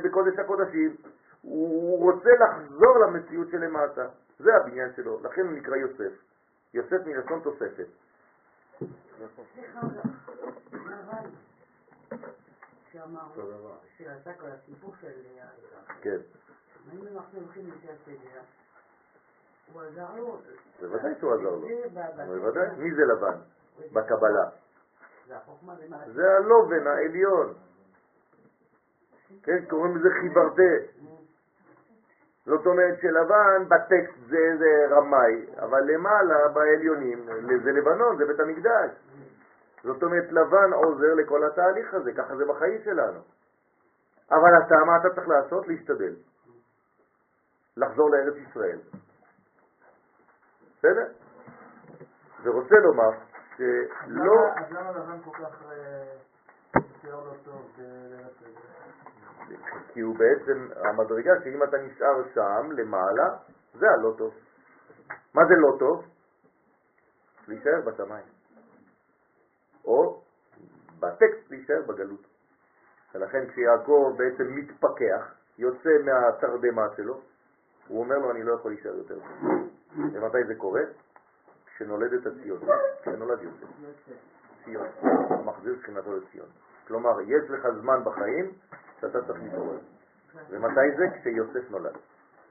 בקודש 0.03 0.39
הקודשים, 0.39 0.95
הוא 1.41 2.11
רוצה 2.11 2.29
לחזור 2.39 2.99
למציאות 2.99 3.47
שלמטה. 3.51 4.07
זה 4.39 4.55
הבניין 4.55 4.93
שלו, 4.95 5.19
לכן 5.23 5.41
הוא 5.41 5.51
נקרא 5.51 5.75
יוסף. 5.75 6.11
יוסף 6.73 7.05
מלשון 7.05 7.39
תוספת. 7.43 7.87
כן, 16.01 16.17
הוא 19.73 19.81
עזר 19.81 20.15
לו. 20.15 20.41
בוודאי 20.79 21.13
שהוא 21.19 21.33
עזר 21.33 21.49
לו. 21.49 21.67
בוודאי. 22.27 22.67
מי 22.77 22.95
זה 22.95 23.01
לבן? 23.05 23.37
בקבלה. 23.93 24.49
זה 26.13 26.37
הלובן 26.37 26.87
העליון. 26.87 27.53
כן, 29.43 29.65
קוראים 29.69 29.97
לזה 29.97 30.09
חיברתה. 30.21 31.01
זאת 32.45 32.65
אומרת 32.65 32.99
שלבן 33.01 33.69
בטקסט 33.69 34.17
זה, 34.29 34.57
זה 34.59 34.95
רמאי, 34.95 35.45
אבל 35.59 35.81
למעלה 35.83 36.47
בעליונים 36.53 37.25
זה 37.63 37.71
לבנון, 37.71 38.17
זה 38.17 38.25
בית 38.25 38.39
המקדש. 38.39 38.91
זאת 39.83 40.03
אומרת 40.03 40.31
לבן 40.31 40.73
עוזר 40.73 41.13
לכל 41.13 41.43
התהליך 41.43 41.93
הזה, 41.93 42.11
ככה 42.13 42.35
זה 42.35 42.45
בחיים 42.45 42.81
שלנו. 42.83 43.19
אבל 44.31 44.51
אתה, 44.65 44.75
מה 44.85 44.97
אתה 44.97 45.15
צריך 45.15 45.27
לעשות? 45.27 45.67
להשתדל. 45.67 46.15
לחזור 47.77 48.09
לארץ 48.09 48.35
ישראל. 48.49 48.79
בסדר? 50.77 51.07
ורוצה 52.43 52.75
לומר 52.75 53.11
שלא... 53.57 54.49
אז 54.55 54.71
למה 54.71 54.91
לבן 54.91 55.21
כל 55.23 55.31
כך 55.37 55.63
כי 59.93 59.99
הוא 59.99 60.15
בעצם 60.15 60.67
המדרגה 60.75 61.31
שאם 61.43 61.63
אתה 61.63 61.77
נשאר 61.77 62.23
שם 62.33 62.71
למעלה, 62.71 63.37
זה 63.73 63.85
הלא 63.89 64.13
טוב. 64.17 64.33
מה 65.33 65.41
זה 65.45 65.53
לא 65.55 65.77
טוב? 65.79 66.05
להישאר 67.47 67.81
בשמיים. 67.85 68.25
או 69.85 70.21
בטקסט 70.99 71.49
להישאר 71.49 71.81
בגלות. 71.87 72.27
ולכן 73.15 73.47
כשיעקב 73.47 74.15
בעצם 74.17 74.55
מתפכח, 74.55 75.33
יוצא 75.57 75.89
מהתרדמה 76.05 76.87
שלו, 76.95 77.21
הוא 77.87 78.03
אומר 78.03 78.17
לו 78.17 78.31
אני 78.31 78.43
לא 78.43 78.53
יכול 78.53 78.71
להישאר 78.71 78.95
יותר. 78.95 79.19
ומתי 79.95 80.43
זה 80.47 80.55
קורה? 80.55 80.81
כשנולדת 81.65 82.25
הציון, 82.25 82.59
כשנולד 83.01 83.41
יוסף. 83.41 83.67
ציון, 84.63 84.87
מחזיר 85.45 85.75
שכינתו 85.81 86.17
לציון. 86.17 86.47
כלומר, 86.87 87.21
יש 87.21 87.49
לך 87.49 87.67
זמן 87.81 88.03
בחיים 88.03 88.51
שאתה 89.01 89.21
צריך 89.27 89.39
להתעורר. 89.43 89.77
ומתי 90.49 90.95
זה? 90.97 91.05
כשיוסף 91.19 91.71
נולד. 91.71 91.97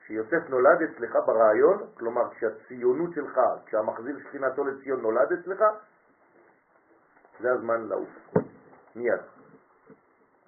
כשיוסף 0.01 0.49
נולד 0.49 0.83
אצלך 0.83 1.19
ברעיון, 1.27 1.87
כלומר 1.99 2.31
כשהציונות 2.31 3.15
שלך, 3.15 3.41
כשהמחזיר 3.67 4.19
שכינתו 4.19 4.65
לציון 4.65 5.01
נולד 5.01 5.33
אצלך, 5.33 5.65
זה 7.41 7.53
הזמן 7.53 7.89
לעוף. 7.89 8.09
מיד. 8.97 9.21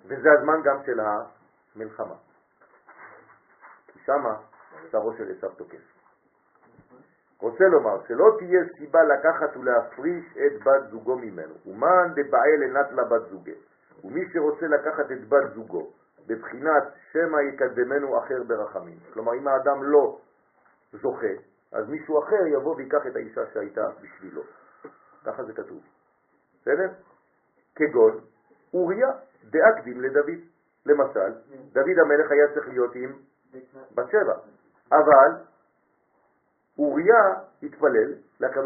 וזה 0.05 0.29
הזמן 0.39 0.63
גם 0.65 0.77
של 0.87 1.01
המלחמה. 1.01 2.15
כי 3.87 3.99
שמה 4.05 4.37
שרו 4.91 5.13
של 5.13 5.33
עשיו 5.37 5.51
תוקף. 5.51 5.93
רוצה 7.41 7.65
לומר 7.65 8.07
שלא 8.09 8.37
תהיה 8.39 8.61
סיבה 8.79 9.03
לקחת 9.03 9.57
ולהפריש 9.57 10.25
את 10.37 10.63
בת 10.65 10.91
זוגו 10.91 11.17
ממנו. 11.17 11.55
ומאן 11.67 12.13
דבעל 12.15 12.63
עינת 12.63 12.93
לה 12.93 13.05
בת 13.05 13.29
זוגה. 13.31 13.53
ומי 14.05 14.21
שרוצה 14.33 14.67
לקחת 14.67 15.13
את 15.13 15.29
בת 15.29 15.55
זוגו 15.55 15.91
בבחינת 16.27 16.83
שמא 17.13 17.41
יקדמנו 17.41 18.19
אחר 18.19 18.43
ברחמים. 18.47 18.99
כלומר, 19.13 19.35
אם 19.35 19.49
האדם 19.49 19.83
לא 19.83 20.19
זוכה, 20.93 21.35
אז 21.73 21.89
מישהו 21.89 22.23
אחר 22.23 22.47
יבוא 22.47 22.77
ויקח 22.77 23.07
את 23.07 23.17
האישה 23.17 23.41
שהייתה 23.53 23.89
בשבילו. 24.03 24.43
ככה 25.25 25.45
זה 25.45 25.53
כתוב. 25.53 25.81
בסדר? 26.61 26.89
כגון 27.75 28.21
אוריה 28.75 29.09
דאקדים 29.45 30.01
לדוד. 30.01 30.41
למשל, 30.87 31.33
דוד 31.73 31.99
המלך 32.05 32.31
היה 32.31 32.55
צריך 32.55 32.69
להיות 32.69 32.95
עם 32.95 33.13
בת 33.95 34.11
שבע, 34.11 34.35
אבל 34.93 35.31
אוריה 36.79 37.35
התפלל 37.63 38.15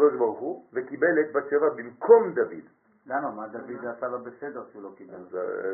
הוא 0.07 0.65
וקיבל 0.73 1.19
את 1.21 1.31
בת 1.33 1.49
שבע 1.49 1.69
במקום 1.69 2.33
דוד. 2.33 2.65
למה? 3.07 3.31
מה 3.31 3.47
דוד 3.47 3.85
עשה 3.97 4.07
לו 4.07 4.19
בסדר 4.23 4.63
שהוא 4.71 4.83
לא 4.83 4.89
קיבל? 4.97 5.13
אה, 5.13 5.21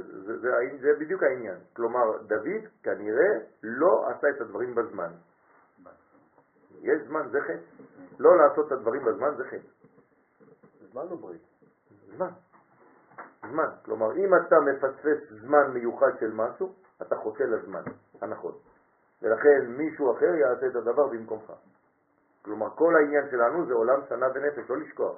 זה, 0.01 0.39
זה, 0.39 0.55
העניין- 0.57 0.77
זה 0.81 0.87
בדיוק 0.99 1.23
העניין. 1.23 1.57
כלומר, 1.75 2.17
דוד 2.27 2.63
כנראה 2.83 3.29
לא 3.63 4.07
עשה 4.09 4.27
את 4.35 4.41
הדברים 4.41 4.75
בזמן. 4.75 5.11
יש 6.81 7.01
זמן, 7.07 7.27
זה 7.31 7.41
חטא. 7.41 7.83
לא 8.19 8.37
לעשות 8.37 8.67
את 8.67 8.71
הדברים 8.71 9.05
בזמן 9.05 9.35
זה 9.37 9.43
חטא. 9.43 9.67
זמן 10.91 11.03
או 11.11 11.17
ברית? 11.17 11.41
זמן. 12.15 12.29
זמן. 13.49 13.69
כלומר, 13.85 14.15
אם 14.15 14.35
אתה 14.35 14.55
מפספס 14.59 15.29
זמן 15.41 15.71
מיוחד 15.73 16.11
של 16.19 16.31
משהו, 16.33 16.73
אתה 17.01 17.15
חוטא 17.15 17.43
לזמן 17.43 17.83
הנכון. 18.21 18.53
ולכן 19.21 19.65
מישהו 19.67 20.11
אחר 20.17 20.35
יעשה 20.35 20.67
את 20.67 20.75
הדבר 20.75 21.07
במקומך. 21.07 21.53
כלומר, 22.41 22.69
כל 22.69 22.95
העניין 22.95 23.23
שלנו 23.31 23.65
זה 23.65 23.73
עולם 23.73 23.99
שנה 24.09 24.25
ונפש, 24.35 24.69
לא 24.69 24.77
לשכוח. 24.77 25.17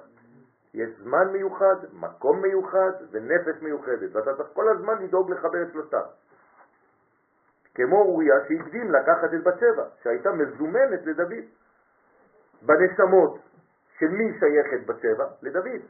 יש 0.76 0.90
זמן 1.02 1.28
מיוחד, 1.32 1.76
מקום 1.92 2.42
מיוחד 2.42 2.92
ונפש 3.10 3.62
מיוחדת, 3.62 4.10
ואתה 4.12 4.36
צריך 4.36 4.48
כל 4.52 4.68
הזמן 4.68 5.02
לדאוג 5.02 5.30
לחבר 5.30 5.62
את 5.62 5.72
שלושתם. 5.72 6.06
כמו 7.74 7.96
אוריה 7.96 8.34
שהקדים 8.48 8.90
לקחת 8.90 9.34
את 9.34 9.42
בת 9.42 9.58
שבע, 9.60 9.84
שהייתה 10.02 10.32
מזומנת 10.32 11.06
לדוד. 11.06 11.44
בנשמות 12.62 13.38
של 13.98 14.08
מי 14.08 14.38
שייכת 14.38 14.86
בת 14.86 15.00
שבע? 15.00 15.26
לדוד. 15.42 15.82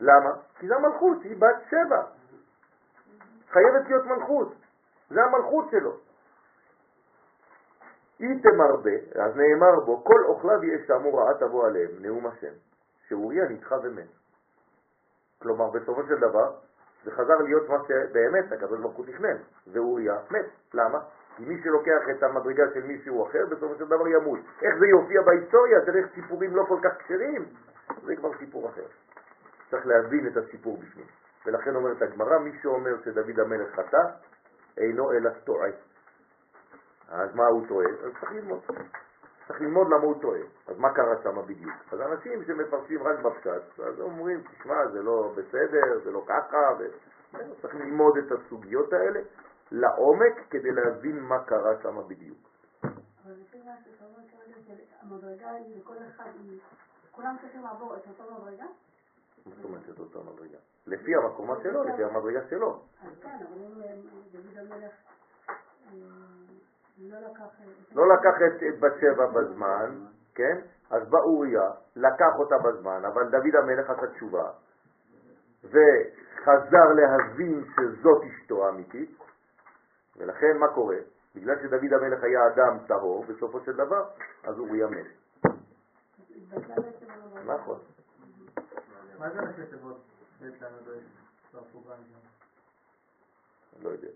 למה? 0.00 0.32
כי 0.58 0.68
זה 0.68 0.76
המלכות, 0.76 1.22
היא 1.22 1.36
בת 1.36 1.56
שבע. 1.70 2.02
חייבת 3.50 3.88
להיות 3.88 4.06
מלכות. 4.06 4.54
זה 5.10 5.24
המלכות 5.24 5.70
שלו. 5.70 5.96
היא 8.18 8.42
תמרבה, 8.42 9.24
אז 9.24 9.36
נאמר 9.36 9.80
בו, 9.84 10.04
כל 10.04 10.24
אוכליו 10.24 10.64
ישמו 10.64 11.14
רעה 11.14 11.34
תבוא 11.34 11.66
עליהם, 11.66 11.90
נאום 12.00 12.26
השם, 12.26 12.52
שאוריה 13.08 13.48
נדחה 13.48 13.76
ומת. 13.82 14.08
כלומר, 15.42 15.70
בסופו 15.70 16.02
של 16.06 16.18
דבר, 16.18 16.54
זה 17.04 17.10
חזר 17.10 17.38
להיות 17.38 17.68
מה 17.68 17.76
שבאמת 17.88 18.52
הקדוש 18.52 18.80
ברוך 18.80 18.96
הוא 18.96 19.06
תכנן, 19.06 19.36
ואוריה 19.72 20.14
מת. 20.30 20.46
למה? 20.74 20.98
כי 21.36 21.44
מי 21.44 21.62
שלוקח 21.62 22.02
את 22.10 22.22
המדרגה 22.22 22.64
של 22.74 22.82
מישהו 22.82 23.26
אחר, 23.26 23.46
בסופו 23.50 23.74
של 23.78 23.84
דבר 23.84 24.08
ימות. 24.08 24.40
איך 24.62 24.78
זה 24.78 24.86
יופיע 24.86 25.22
בהיסטוריה, 25.22 25.80
דרך 25.80 26.14
סיפורים 26.14 26.56
לא 26.56 26.64
כל 26.68 26.78
כך 26.82 26.96
כשרים, 26.98 27.44
זה 28.04 28.16
כבר 28.16 28.38
סיפור 28.38 28.68
אחר. 28.68 28.86
צריך 29.70 29.86
להבין 29.86 30.26
את 30.26 30.36
הסיפור 30.36 30.76
בפנים. 30.76 31.06
ולכן 31.46 31.76
אומרת 31.76 32.02
הגמרא, 32.02 32.38
מי 32.38 32.58
שאומר 32.62 33.02
שדוד 33.04 33.40
המלך 33.40 33.74
חטא, 33.74 34.02
אינו 34.78 35.12
אלא 35.12 35.30
טועה. 35.30 35.70
אז 37.08 37.34
מה 37.34 37.46
הוא 37.46 37.66
טועה? 37.68 37.86
אז 37.88 38.12
צריך 38.20 38.32
ללמוד. 38.32 38.60
צריך 39.48 39.60
ללמוד 39.60 39.86
למה 39.86 40.04
הוא 40.04 40.20
טועה. 40.20 40.40
אז 40.66 40.78
מה 40.78 40.94
קרה 40.94 41.22
שם 41.22 41.46
בדיוק? 41.46 41.74
אז 41.92 42.00
אנשים 42.00 42.44
שמפרשים 42.44 43.02
רק 43.02 43.18
בפשט, 43.18 43.80
אז 43.80 44.00
אומרים, 44.00 44.42
תשמע, 44.42 44.86
זה 44.92 45.02
לא 45.02 45.32
בסדר, 45.36 46.00
זה 46.04 46.10
לא 46.10 46.24
ככה, 46.26 46.58
ו... 46.78 46.86
צריך 47.62 47.74
ללמוד 47.74 48.16
את 48.16 48.32
הסוגיות 48.32 48.92
האלה 48.92 49.20
לעומק 49.70 50.34
כדי 50.50 50.72
להבין 50.72 51.20
מה 51.20 51.44
קרה 51.44 51.82
שם 51.82 52.08
בדיוק. 52.08 52.38
אבל 52.84 53.34
לפי 53.40 53.58
מה 53.64 53.72
שאתה 53.84 54.04
אומר 54.04 54.28
כרגע, 54.30 54.74
המדרגה 55.02 55.50
היא 55.50 55.80
לכל 55.80 55.94
אחד, 56.08 56.30
כולם 57.10 57.36
צריכים 57.40 57.62
לעבור 57.62 57.96
את 57.96 58.02
אותו 58.08 58.34
מדרגה? 58.34 58.64
מה 59.46 59.54
זאת 59.56 59.64
אומרת 59.64 59.90
את 59.90 59.98
אותה 59.98 60.18
מדרגה? 60.32 60.58
לפי 60.86 61.16
המקומה 61.16 61.54
שלו, 61.62 61.84
לפי 61.84 62.04
המדרגה 62.04 62.40
שלו. 62.50 62.80
אז 63.02 63.18
כן, 63.22 63.28
אבל 63.28 63.62
אם 63.62 63.82
אה, 63.82 63.94
דוד 64.32 64.58
המלך 64.58 64.92
אה, 65.86 65.92
לא 66.98 67.18
לקח... 67.20 67.40
אה, 67.40 67.66
לא 67.94 68.04
לקח 68.14 68.36
את 68.46 68.80
בת 68.80 68.92
שבע 69.00 69.26
בזמן, 69.26 70.06
כן? 70.34 70.60
אז 70.90 71.08
בא 71.08 71.18
אוריה, 71.18 71.70
לקח 71.96 72.32
אותה 72.38 72.54
בזמן, 72.58 73.02
אבל 73.04 73.30
דוד 73.30 73.54
המלך 73.62 73.90
עשה 73.90 74.06
תשובה, 74.06 74.50
וחזר 75.64 76.92
להבין 76.96 77.64
שזאת 77.74 78.22
אשתו 78.24 78.66
האמיתית, 78.66 79.18
ולכן 80.16 80.58
מה 80.58 80.68
קורה? 80.74 80.96
בגלל 81.34 81.56
שדוד 81.62 81.92
המלך 81.92 82.22
היה 82.22 82.40
אדם 82.46 82.78
טהור, 82.86 83.24
בסופו 83.24 83.60
של 83.60 83.72
דבר, 83.72 84.04
אז 84.44 84.58
אוריה 84.58 84.86
מת. 84.86 85.06
נכון. 87.46 87.78
מה 89.18 89.30
זה 89.30 89.40
ראשי 89.40 89.66
תיבות 89.70 90.00
בית 90.40 90.62
ל"ד 90.62 90.88
בסופוגרם 91.48 91.98
לא 93.82 93.88
יודע. 93.88 94.08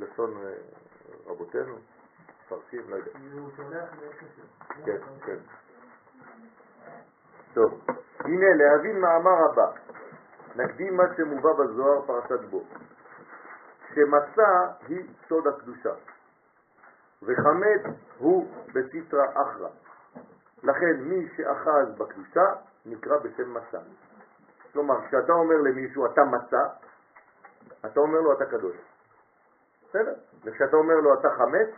לשון 0.00 0.36
אה, 0.36 0.52
רבותינו, 1.26 1.76
מפרשים, 2.44 2.90
לא 2.90 2.96
יודע. 2.96 3.10
הוא 3.32 3.50
כן, 4.84 4.98
כן. 5.24 5.36
טוב, 7.54 7.80
הנה 8.18 8.46
להבין 8.54 9.00
מאמר 9.00 9.44
הבא. 9.52 9.72
נקדים 10.56 10.96
מה 10.96 11.04
שמובא 11.16 11.52
בזוהר 11.52 12.06
פרשת 12.06 12.40
בו. 12.50 12.64
שמצה 13.94 14.72
היא 14.88 15.08
סוד 15.28 15.46
הקדושה, 15.46 15.94
וחמץ 17.22 17.96
הוא 18.18 18.52
בסיטרא 18.74 19.24
אחרא. 19.32 19.68
לכן 20.62 21.00
מי 21.00 21.28
שאחז 21.36 21.98
בקדושה 21.98 22.44
נקרא 22.86 23.18
בשם 23.18 23.54
מצה. 23.54 23.78
כלומר, 24.72 25.06
כשאתה 25.06 25.32
אומר 25.32 25.56
למישהו 25.56 26.06
אתה 26.06 26.24
מצה, 26.24 26.62
אתה 27.86 28.00
אומר 28.00 28.20
לו 28.20 28.32
אתה 28.32 28.46
קדוש. 28.46 28.76
בסדר? 29.90 30.14
וכשאתה 30.44 30.76
אומר 30.76 30.94
לו 30.94 31.14
אתה 31.14 31.28
חמץ, 31.30 31.68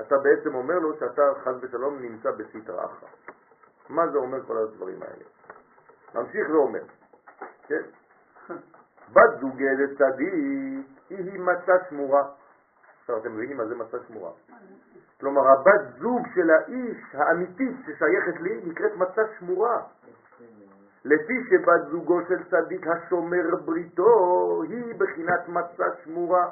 אתה 0.00 0.18
בעצם 0.18 0.54
אומר 0.54 0.78
לו 0.78 0.96
שאתה 0.98 1.22
חס 1.44 1.54
ושלום 1.60 1.98
נמצא 2.02 2.30
בסיטרא 2.30 2.84
אחרא. 2.84 3.08
מה 3.88 4.08
זה 4.08 4.18
אומר 4.18 4.46
כל 4.46 4.56
הדברים 4.56 5.02
האלה? 5.02 5.24
ממשיך 6.14 6.50
ואומר, 6.50 6.82
כן? 7.66 7.82
בת 9.12 9.40
זוגי 9.40 9.64
לצדיק 9.64 10.34
היא 11.10 11.40
מצה 11.40 11.72
שמורה. 11.88 12.22
עכשיו 13.00 13.16
אתם 13.18 13.32
מבינים 13.32 13.56
מה 13.56 13.66
זה 13.66 13.74
מצה 13.74 13.96
שמורה? 14.08 14.30
כלומר 15.20 15.40
הבת 15.48 15.98
זוג 15.98 16.26
של 16.34 16.50
האיש 16.50 16.96
האמיתית 17.12 17.76
ששייכת 17.86 18.40
לי 18.40 18.60
נקראת 18.64 18.96
מצה 18.96 19.22
שמורה. 19.38 19.82
לפי 21.04 21.34
שבת 21.50 21.90
זוגו 21.90 22.20
של 22.28 22.44
צדיק 22.50 22.86
השומר 22.86 23.56
בריתו 23.64 24.62
היא 24.68 24.94
בחינת 24.98 25.48
מצה 25.48 25.84
שמורה. 26.04 26.50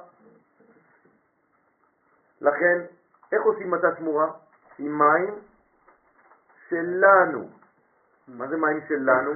לכן, 2.43 2.79
איך 3.33 3.43
עושים 3.43 3.71
מצה 3.71 3.87
שמורה? 3.99 4.33
עם 4.79 4.99
מים 4.99 5.35
שלנו. 6.69 7.49
מה 8.29 8.49
זה 8.49 8.57
מים 8.57 8.81
שלנו? 8.89 9.33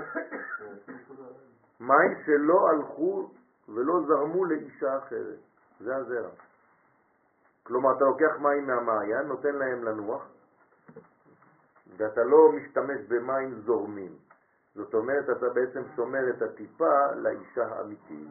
מים 1.80 2.14
שלא 2.26 2.68
הלכו 2.68 3.30
ולא 3.68 4.00
זרמו 4.06 4.44
לאישה 4.44 4.98
אחרת. 4.98 5.38
זה 5.80 5.96
הזרע. 5.96 6.30
כלומר, 7.62 7.96
אתה 7.96 8.04
לוקח 8.04 8.36
מים 8.40 8.66
מהמעיין, 8.66 9.26
נותן 9.26 9.54
להם 9.54 9.84
לנוח, 9.84 10.26
ואתה 11.96 12.24
לא 12.24 12.52
משתמש 12.52 13.00
במים 13.08 13.54
זורמים. 13.54 14.12
זאת 14.74 14.94
אומרת, 14.94 15.30
אתה 15.30 15.48
בעצם 15.48 15.82
שומר 15.96 16.30
את 16.30 16.42
הטיפה 16.42 17.06
לאישה 17.16 17.66
האמיתית. 17.66 18.28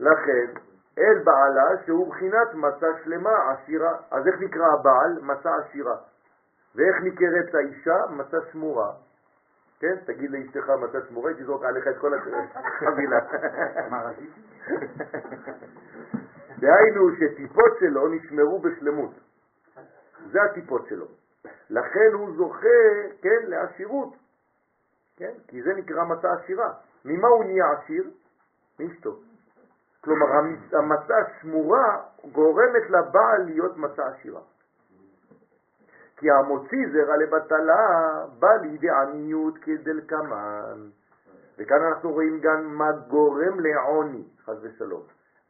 לכן, 0.00 0.52
אל 0.98 1.18
בעלה 1.24 1.84
שהוא 1.86 2.08
בחינת 2.08 2.54
מצה 2.54 2.86
שלמה, 3.04 3.52
עשירה. 3.52 3.92
אז 4.10 4.26
איך 4.26 4.40
נקרא 4.40 4.66
הבעל? 4.66 5.18
מצה 5.22 5.50
עשירה. 5.56 5.96
ואיך 6.74 6.96
נקראת 7.02 7.54
האישה? 7.54 7.96
מצה 8.10 8.36
שמורה. 8.52 8.92
כן? 9.80 9.96
תגיד 10.04 10.30
לאשתך 10.30 10.70
מצה 10.70 10.98
שמורה, 11.08 11.30
היא 11.30 11.38
תזרוק 11.38 11.64
עליך 11.64 11.88
את 11.88 11.98
כל 11.98 12.12
החבילה. 12.18 13.18
דהיינו 16.60 17.16
שטיפות 17.16 17.72
שלו 17.80 18.08
נשמרו 18.08 18.58
בשלמות. 18.58 19.10
זה 20.32 20.42
הטיפות 20.42 20.86
שלו. 20.88 21.06
לכן 21.70 22.10
הוא 22.12 22.36
זוכה, 22.36 22.68
כן, 23.22 23.46
לעשירות. 23.46 24.14
כן? 25.16 25.32
כי 25.48 25.62
זה 25.62 25.74
נקרא 25.74 26.04
מצה 26.04 26.28
עשירה. 26.32 26.72
ממה 27.04 27.28
הוא 27.28 27.44
נהיה 27.44 27.64
עשיר? 27.72 28.10
מאשתו. 28.80 29.18
כלומר, 30.04 30.26
המצה 30.72 31.14
השמורה 31.16 32.00
גורמת 32.32 32.90
לבעל 32.90 33.44
להיות 33.44 33.76
מצה 33.76 34.02
עשירה. 34.06 34.40
כי 36.16 36.30
המוציא 36.30 36.86
זרע 36.92 37.16
לבטלה 37.16 38.24
בא 38.38 38.48
לידי 38.62 38.90
עניות 38.90 39.58
כדלקמן. 39.58 40.88
וכאן 41.58 41.82
אנחנו 41.82 42.12
רואים 42.12 42.40
גם 42.40 42.64
מה 42.64 42.92
גורם 43.08 43.60
לעוני, 43.60 44.24
חס 44.44 44.54
ושלום. 44.62 45.02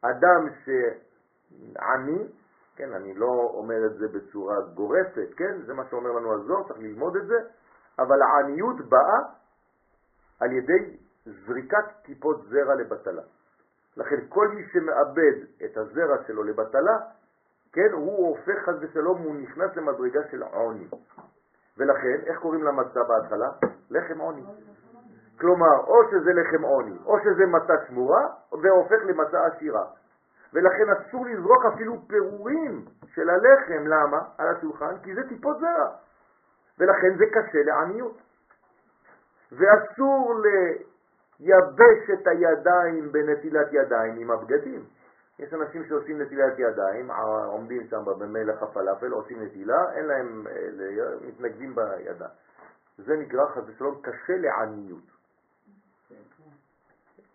אדם 0.02 0.48
שעני, 0.64 2.28
כן, 2.76 2.92
אני 2.92 3.14
לא 3.14 3.50
אומר 3.54 3.86
את 3.86 3.94
זה 3.98 4.08
בצורה 4.08 4.56
גורפת, 4.74 5.28
כן, 5.36 5.62
זה 5.66 5.74
מה 5.74 5.82
שאומר 5.90 6.10
לנו 6.10 6.34
הזוהר, 6.34 6.68
צריך 6.68 6.78
ללמוד 6.78 7.16
את 7.16 7.26
זה, 7.26 7.38
אבל 7.98 8.22
העניות 8.22 8.88
באה 8.88 9.18
על 10.40 10.52
ידי 10.52 10.96
זריקת 11.24 11.84
טיפות 12.02 12.44
זרע 12.48 12.74
לבטלה. 12.74 13.22
לכן 13.96 14.16
כל 14.28 14.48
מי 14.48 14.62
שמאבד 14.72 15.64
את 15.64 15.76
הזרע 15.76 16.16
שלו 16.26 16.42
לבטלה, 16.42 16.98
כן, 17.72 17.92
הוא 17.92 18.28
הופך 18.28 18.64
חס 18.64 18.74
ושלום, 18.80 19.22
הוא 19.22 19.34
נכנס 19.34 19.76
למדרגה 19.76 20.20
של 20.30 20.42
עוני. 20.42 20.88
ולכן, 21.78 22.20
איך 22.26 22.38
קוראים 22.38 22.64
למצה 22.64 23.00
בהתחלה? 23.08 23.50
לחם 23.90 24.18
עוני. 24.18 24.42
כלומר, 25.40 25.76
או 25.86 26.10
שזה 26.10 26.32
לחם 26.32 26.62
עוני, 26.62 26.98
או 27.06 27.18
שזה 27.24 27.46
מצה 27.46 27.72
שמורה, 27.88 28.26
והופך 28.62 28.98
למצה 29.06 29.46
עשירה. 29.46 29.84
ולכן 30.52 30.90
אסור 30.90 31.26
לזרוק 31.26 31.64
אפילו 31.74 32.08
פירורים 32.08 32.84
של 33.06 33.30
הלחם, 33.30 33.86
למה? 33.86 34.18
על 34.38 34.48
השולחן, 34.48 34.94
כי 35.02 35.14
זה 35.14 35.28
טיפות 35.28 35.58
זרע. 35.60 35.90
ולכן 36.78 37.16
זה 37.18 37.24
קשה 37.26 37.62
לעניות. 37.64 38.22
ואסור 39.52 40.34
לייבש 41.40 42.10
את 42.12 42.26
הידיים 42.26 43.12
בנטילת 43.12 43.66
ידיים 43.72 44.16
עם 44.16 44.30
הבגדים. 44.30 44.84
יש 45.38 45.54
אנשים 45.54 45.84
שעושים 45.88 46.22
נטילת 46.22 46.58
ידיים, 46.58 47.10
עומדים 47.46 47.86
שם 47.90 48.04
במלך 48.04 48.62
הפלאפל, 48.62 49.10
עושים 49.12 49.42
נטילה, 49.42 49.92
אין 49.92 50.04
להם, 50.04 50.46
אה, 50.46 51.16
מתנגדים 51.26 51.74
בידיים. 51.74 52.30
זה 52.98 53.16
נקרא 53.16 53.46
חס 53.46 53.62
ושלום 53.66 54.00
קשה 54.02 54.36
לעניות. 54.36 55.14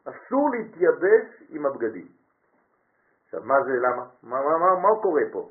אסור 0.05 0.49
להתייבש 0.49 1.43
עם 1.49 1.65
הבגדים. 1.65 2.07
עכשיו, 3.25 3.43
מה 3.43 3.63
זה, 3.63 3.71
למה? 3.71 4.05
מה, 4.23 4.41
מה, 4.41 4.57
מה, 4.57 4.79
מה 4.79 5.01
קורה 5.01 5.21
פה? 5.31 5.49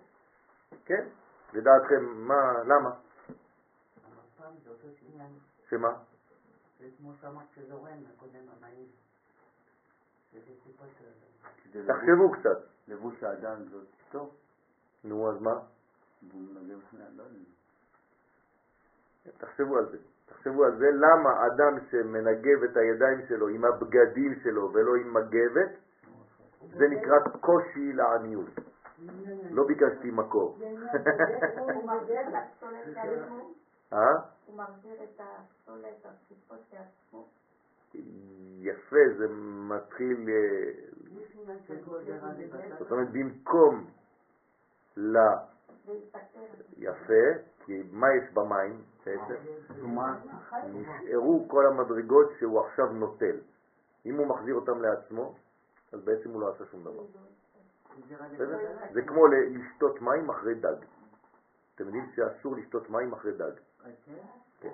כן? 0.84 1.06
לדעתכם, 1.52 2.04
מה, 2.04 2.62
למה? 2.64 2.90
שמה? 5.70 5.92
זה 6.78 6.86
כמו 6.98 7.12
שאמרת 7.20 7.46
שזורם 7.54 7.98
הקודם 8.14 8.44
המים. 8.58 8.86
תחשבו 11.86 12.32
קצת. 12.32 12.58
לבוש 12.88 13.22
האדם 13.22 13.64
זאת 13.70 13.86
טוב. 14.10 14.34
נו, 15.04 15.30
אז 15.30 15.40
מה? 15.40 15.60
תחשבו 19.38 19.78
על 19.78 19.90
זה. 19.90 19.98
תחשבו 20.26 20.64
על 20.64 20.78
זה, 20.78 20.86
למה 20.90 21.46
אדם 21.46 21.78
שמנגב 21.90 22.62
את 22.64 22.76
הידיים 22.76 23.26
שלו 23.28 23.48
עם 23.48 23.64
הבגדים 23.64 24.34
שלו 24.42 24.72
ולא 24.72 24.94
עם 24.94 25.14
מגבת, 25.14 25.70
זה 26.68 26.88
נקרא 26.88 27.18
קושי 27.40 27.92
לעניות. 27.92 28.50
לא 29.50 29.66
ביקשתי 29.66 30.10
מקור. 30.10 30.58
הוא 33.90 33.98
מחזיר 34.00 34.14
את 34.14 34.20
הפסולת 34.20 34.22
לעצמו, 34.22 34.22
אה? 34.22 34.22
הוא 34.46 34.56
מחזיר 34.56 35.04
את 35.04 35.20
הפסולת, 35.20 36.06
הסיפות 36.06 36.60
לעצמו. 36.72 37.28
יפה, 38.60 38.96
זה 39.18 39.26
מתחיל, 39.68 40.28
אה, 40.28 40.70
זאת 42.78 42.90
אומרת, 42.90 43.08
במקום 43.12 43.86
ל... 44.96 45.16
יפה, 46.76 47.24
כי 47.64 47.82
מה 47.92 48.06
יש 48.14 48.32
במים 48.32 48.82
בעצם? 49.06 49.34
נשארו 50.72 51.46
כל 51.48 51.66
המדרגות 51.66 52.32
שהוא 52.38 52.60
עכשיו 52.60 52.92
נוטל. 52.92 53.36
אם 54.06 54.16
הוא 54.16 54.26
מחזיר 54.26 54.54
אותם 54.54 54.82
לעצמו, 54.82 55.34
אז 55.92 56.00
בעצם 56.04 56.30
הוא 56.30 56.40
לא 56.40 56.48
עשה 56.54 56.64
שום 56.70 56.84
דבר. 56.84 57.02
זה 58.92 59.02
כמו 59.02 59.26
לשתות 59.26 60.02
מים 60.02 60.30
אחרי 60.30 60.54
דג. 60.54 60.76
אתם 61.74 61.84
יודעים 61.84 62.06
שאסור 62.14 62.56
לשתות 62.56 62.90
מים 62.90 63.12
אחרי 63.12 63.32
דג. 63.32 63.52
כן. 64.60 64.68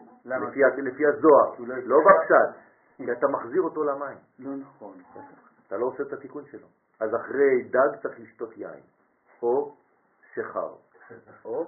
לפי 0.83 1.07
הזוהר, 1.07 1.55
לא 1.59 1.77
לא. 1.85 1.97
בפשט, 2.01 2.61
כי 2.97 3.13
אתה 3.13 3.29
מחזיר 3.29 3.63
אותו 3.63 3.85
למים. 3.85 4.19
לא 4.39 4.57
נכון. 4.57 4.97
אתה 5.67 5.77
לא 5.77 5.87
עושה 5.87 6.03
את 6.03 6.13
התיקון 6.13 6.45
שלו. 6.45 6.67
אז 7.01 7.15
אחרי 7.15 7.63
דג 7.71 8.03
צריך 8.03 8.21
לשתות 8.21 8.57
יין, 8.57 8.81
או 9.43 9.75
שחר. 10.35 10.73
או 11.45 11.67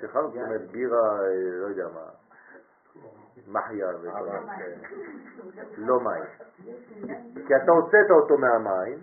שחר, 0.00 0.26
זאת 0.28 0.36
אומרת 0.36 0.70
בירה, 0.70 1.20
אה, 1.20 1.60
לא 1.60 1.66
יודע 1.66 1.88
מה, 1.94 2.08
מחיה 3.48 3.86
וכל 4.02 4.28
מיני. 4.28 4.74
לא 5.76 6.00
מים. 6.00 6.24
כי 7.46 7.56
אתה 7.56 7.72
הוצאת 7.72 8.10
אותו 8.10 8.38
מהמים, 8.38 8.98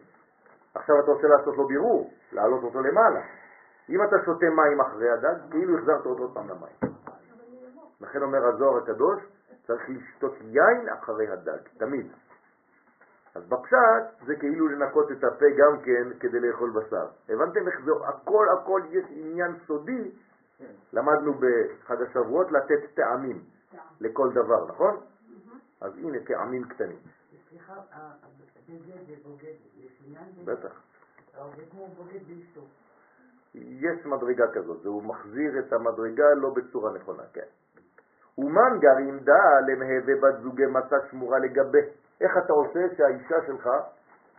עכשיו 0.74 0.96
אתה 1.00 1.12
רוצה 1.12 1.28
לעשות 1.28 1.58
לו 1.58 1.68
בירור, 1.68 2.14
להעלות 2.32 2.64
אותו 2.64 2.82
למעלה. 2.82 3.22
אם 3.90 4.04
אתה 4.04 4.16
שותה 4.26 4.46
מים 4.50 4.82
אחרי 4.82 5.10
הדג, 5.10 5.36
כאילו 5.52 5.78
החזרת 5.78 6.06
אותו 6.06 6.22
עוד 6.24 6.34
פעם 6.34 6.50
למים. 6.50 6.94
לכן 8.02 8.22
אומר 8.22 8.46
הזוהר 8.48 8.78
הקדוש, 8.78 9.24
צריך 9.68 9.90
לשתות 9.90 10.34
יין 10.42 10.90
אחרי 10.90 11.28
הדג, 11.28 11.58
תמיד. 11.78 12.12
אז 13.36 13.44
בפשט 13.46 14.26
זה 14.26 14.36
כאילו 14.36 14.68
לנקות 14.68 15.12
את 15.12 15.24
הפה 15.24 15.46
גם 15.58 15.82
כן 15.82 16.20
כדי 16.20 16.40
לאכול 16.40 16.72
בשר. 16.72 17.08
הבנתם 17.30 17.68
איך 17.68 17.82
זה, 17.86 17.92
הכל 18.08 18.46
הכל 18.62 18.82
יש 18.90 19.06
עניין 19.10 19.56
סודי, 19.68 20.12
למדנו 20.94 21.34
בחג 21.34 22.02
השבועות 22.02 22.52
לתת 22.52 22.96
טעמים 22.96 23.42
לכל 24.02 24.30
דבר, 24.34 24.68
נכון? 24.68 24.98
אז 25.82 25.98
הנה 25.98 26.18
טעמים 26.26 26.64
קטנים, 26.64 27.00
סליחה, 27.50 27.74
ה- 27.74 28.12
בגד 28.70 29.08
זה 29.08 29.14
בוגד, 29.24 29.54
יש 29.78 30.02
עניין 30.08 30.26
בזה? 30.42 30.56
בטח. 30.56 30.82
אבל 31.38 31.50
זה 31.58 31.64
כמו 31.72 31.88
בוגד 31.88 32.20
באשתו. 32.28 32.62
יש 33.56 34.06
מדרגה 34.06 34.46
כזאת, 34.54 34.86
והוא 34.86 35.04
מחזיר 35.04 35.60
את 35.60 35.74
המדרגה 35.74 36.34
לא 36.36 36.50
בצורה 36.50 36.94
נכונה, 36.94 37.24
כן. 37.34 37.46
אומן 38.38 38.80
גרים 38.80 39.20
דא 39.20 39.44
למהווה 39.68 40.16
בת 40.22 40.42
זוגי 40.42 40.66
מצה 40.66 40.96
שמורה 41.12 41.40
לגבי. 41.40 41.82
איך 42.22 42.32
אתה 42.46 42.54
עושה 42.54 42.80
שהאישה 42.98 43.36
שלך, 43.48 43.70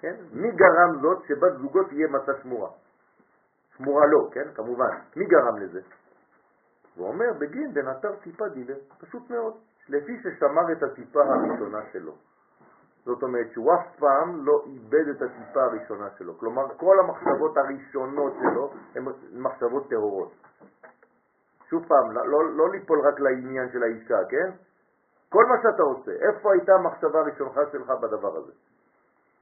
כן? 0.00 0.14
מי 0.32 0.50
גרם 0.50 1.00
זאת 1.00 1.22
שבת 1.28 1.52
זוגו 1.60 1.84
תהיה 1.84 2.08
מצה 2.08 2.32
שמורה? 2.42 2.70
שמורה 3.76 4.06
לו, 4.06 4.30
כן? 4.30 4.48
כמובן. 4.54 4.90
מי 5.16 5.24
גרם 5.24 5.58
לזה? 5.58 5.80
הוא 6.96 7.08
אומר, 7.08 7.32
בגין 7.38 7.72
דנתר 7.72 8.16
טיפה 8.22 8.48
דילה, 8.48 8.74
פשוט 9.00 9.30
מאוד. 9.30 9.54
לפי 9.88 10.12
ששמר 10.22 10.72
את 10.72 10.82
הטיפה 10.82 11.20
הראשונה 11.24 11.78
שלו. 11.92 12.12
זאת 13.04 13.22
אומרת 13.22 13.46
שהוא 13.52 13.74
אף 13.74 13.98
פעם 13.98 14.44
לא 14.44 14.62
איבד 14.66 15.08
את 15.08 15.22
הטיפה 15.22 15.62
הראשונה 15.62 16.10
שלו. 16.18 16.38
כלומר, 16.38 16.74
כל 16.76 16.98
המחשבות 16.98 17.56
הראשונות 17.56 18.32
שלו 18.40 18.72
הן 18.94 19.04
מחשבות 19.32 19.88
טהורות. 19.90 20.32
שוב 21.70 21.84
פעם, 21.88 22.10
לא, 22.10 22.50
לא 22.50 22.70
ליפול 22.70 23.00
רק 23.00 23.20
לעניין 23.20 23.68
של 23.72 23.82
האישה, 23.82 24.24
כן? 24.28 24.50
כל 25.28 25.44
מה 25.44 25.54
שאתה 25.62 25.82
עושה, 25.82 26.12
איפה 26.12 26.52
הייתה 26.52 26.72
המחשבה 26.74 27.20
הראשונה 27.20 27.70
שלך 27.72 27.90
בדבר 27.90 28.36
הזה? 28.36 28.52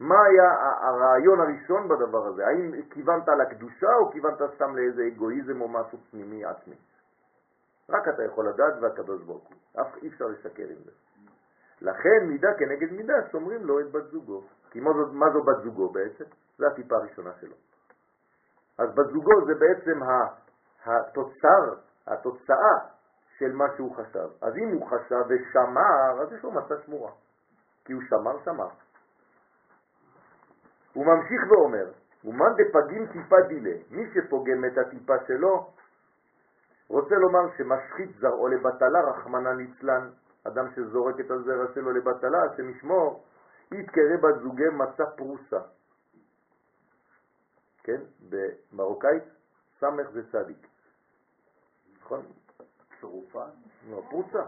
מה 0.01 0.25
היה 0.25 0.51
הרעיון 0.81 1.41
הראשון 1.41 1.89
בדבר 1.89 2.27
הזה? 2.27 2.47
האם 2.47 2.83
כיוונת 2.91 3.29
לקדושה 3.29 3.95
או 4.01 4.11
כיוונת 4.11 4.39
סתם 4.55 4.77
לאיזה 4.77 5.03
אגואיזם 5.07 5.61
או 5.61 5.69
משהו 5.69 5.99
פנימי 6.11 6.45
עצמי? 6.45 6.75
רק 7.91 8.09
אתה 8.09 8.25
יכול 8.25 8.49
לדעת 8.49 8.75
והקדוש 8.81 9.23
ברוך 9.23 9.49
הוא. 9.49 9.83
אף 9.83 9.97
אי 10.03 10.09
אפשר 10.09 10.27
לשקר 10.27 10.63
עם 10.63 10.83
זה. 10.85 10.91
לכן 11.81 12.27
מידה 12.29 12.49
כנגד 12.59 12.93
מידה 12.93 13.15
שומרים 13.33 13.67
לו 13.67 13.81
את 13.81 13.91
בת 13.91 14.05
זוגו. 14.11 14.43
כי 14.71 14.81
מה 14.81 14.91
זו, 14.93 15.13
מה 15.13 15.27
זו 15.33 15.43
בת 15.43 15.63
זוגו 15.65 15.89
בעצם? 15.89 16.25
זה 16.59 16.67
הטיפה 16.67 16.97
הראשונה 16.97 17.31
שלו. 17.41 17.55
אז 18.79 18.95
בת 18.95 19.07
זוגו 19.13 19.47
זה 19.47 19.55
בעצם 19.55 20.01
התוצר, 20.85 21.75
התוצאה 22.07 22.79
של 23.39 23.53
מה 23.53 23.65
שהוא 23.77 23.97
חשב. 23.97 24.29
אז 24.43 24.57
אם 24.57 24.69
הוא 24.69 24.87
חשב 24.87 25.23
ושמר, 25.29 26.23
אז 26.23 26.33
יש 26.33 26.43
לו 26.43 26.53
מצה 26.53 26.75
שמורה. 26.87 27.13
כי 27.85 27.93
הוא 27.93 28.03
שמר, 28.09 28.45
שמר. 28.45 28.69
הוא 30.93 31.07
ממשיך 31.07 31.41
ואומר, 31.51 31.91
ומאן 32.25 32.53
דפגים 32.57 33.07
טיפה 33.07 33.37
דילה, 33.49 33.77
מי 33.91 34.03
שפוגם 34.15 34.65
את 34.65 34.79
הטיפה 34.79 35.15
שלו, 35.27 35.71
רוצה 36.89 37.15
לומר 37.15 37.41
שמשחית 37.57 38.17
זרעו 38.21 38.49
לבטלה, 38.49 39.01
רחמנא 39.01 39.49
ליצלן, 39.49 40.11
אדם 40.47 40.67
שזורק 40.75 41.21
את 41.21 41.31
הזרע 41.31 41.65
שלו 41.75 41.93
לבטלה, 41.93 42.39
השם 42.53 42.71
ישמור, 42.71 43.25
יתקרא 43.73 44.17
בת 44.23 44.41
זוגי 44.43 44.69
מצה 44.73 45.07
פרוסה. 45.07 45.61
כן? 47.83 48.01
במרוקאית, 48.31 49.23
סמך 49.81 50.11
זה 50.11 50.33
צדיק. 50.33 50.67
נכון? 52.01 52.23
צרופה. 53.01 53.45
לא, 53.91 54.03
פרוסה. 54.11 54.43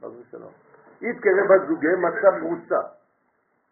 חס 0.00 0.10
ושלום. 0.20 0.52
יתקרא 1.00 1.42
בת 1.50 1.68
זוגי 1.68 1.94
מצה 1.98 2.28
פרוסה. 2.40 2.88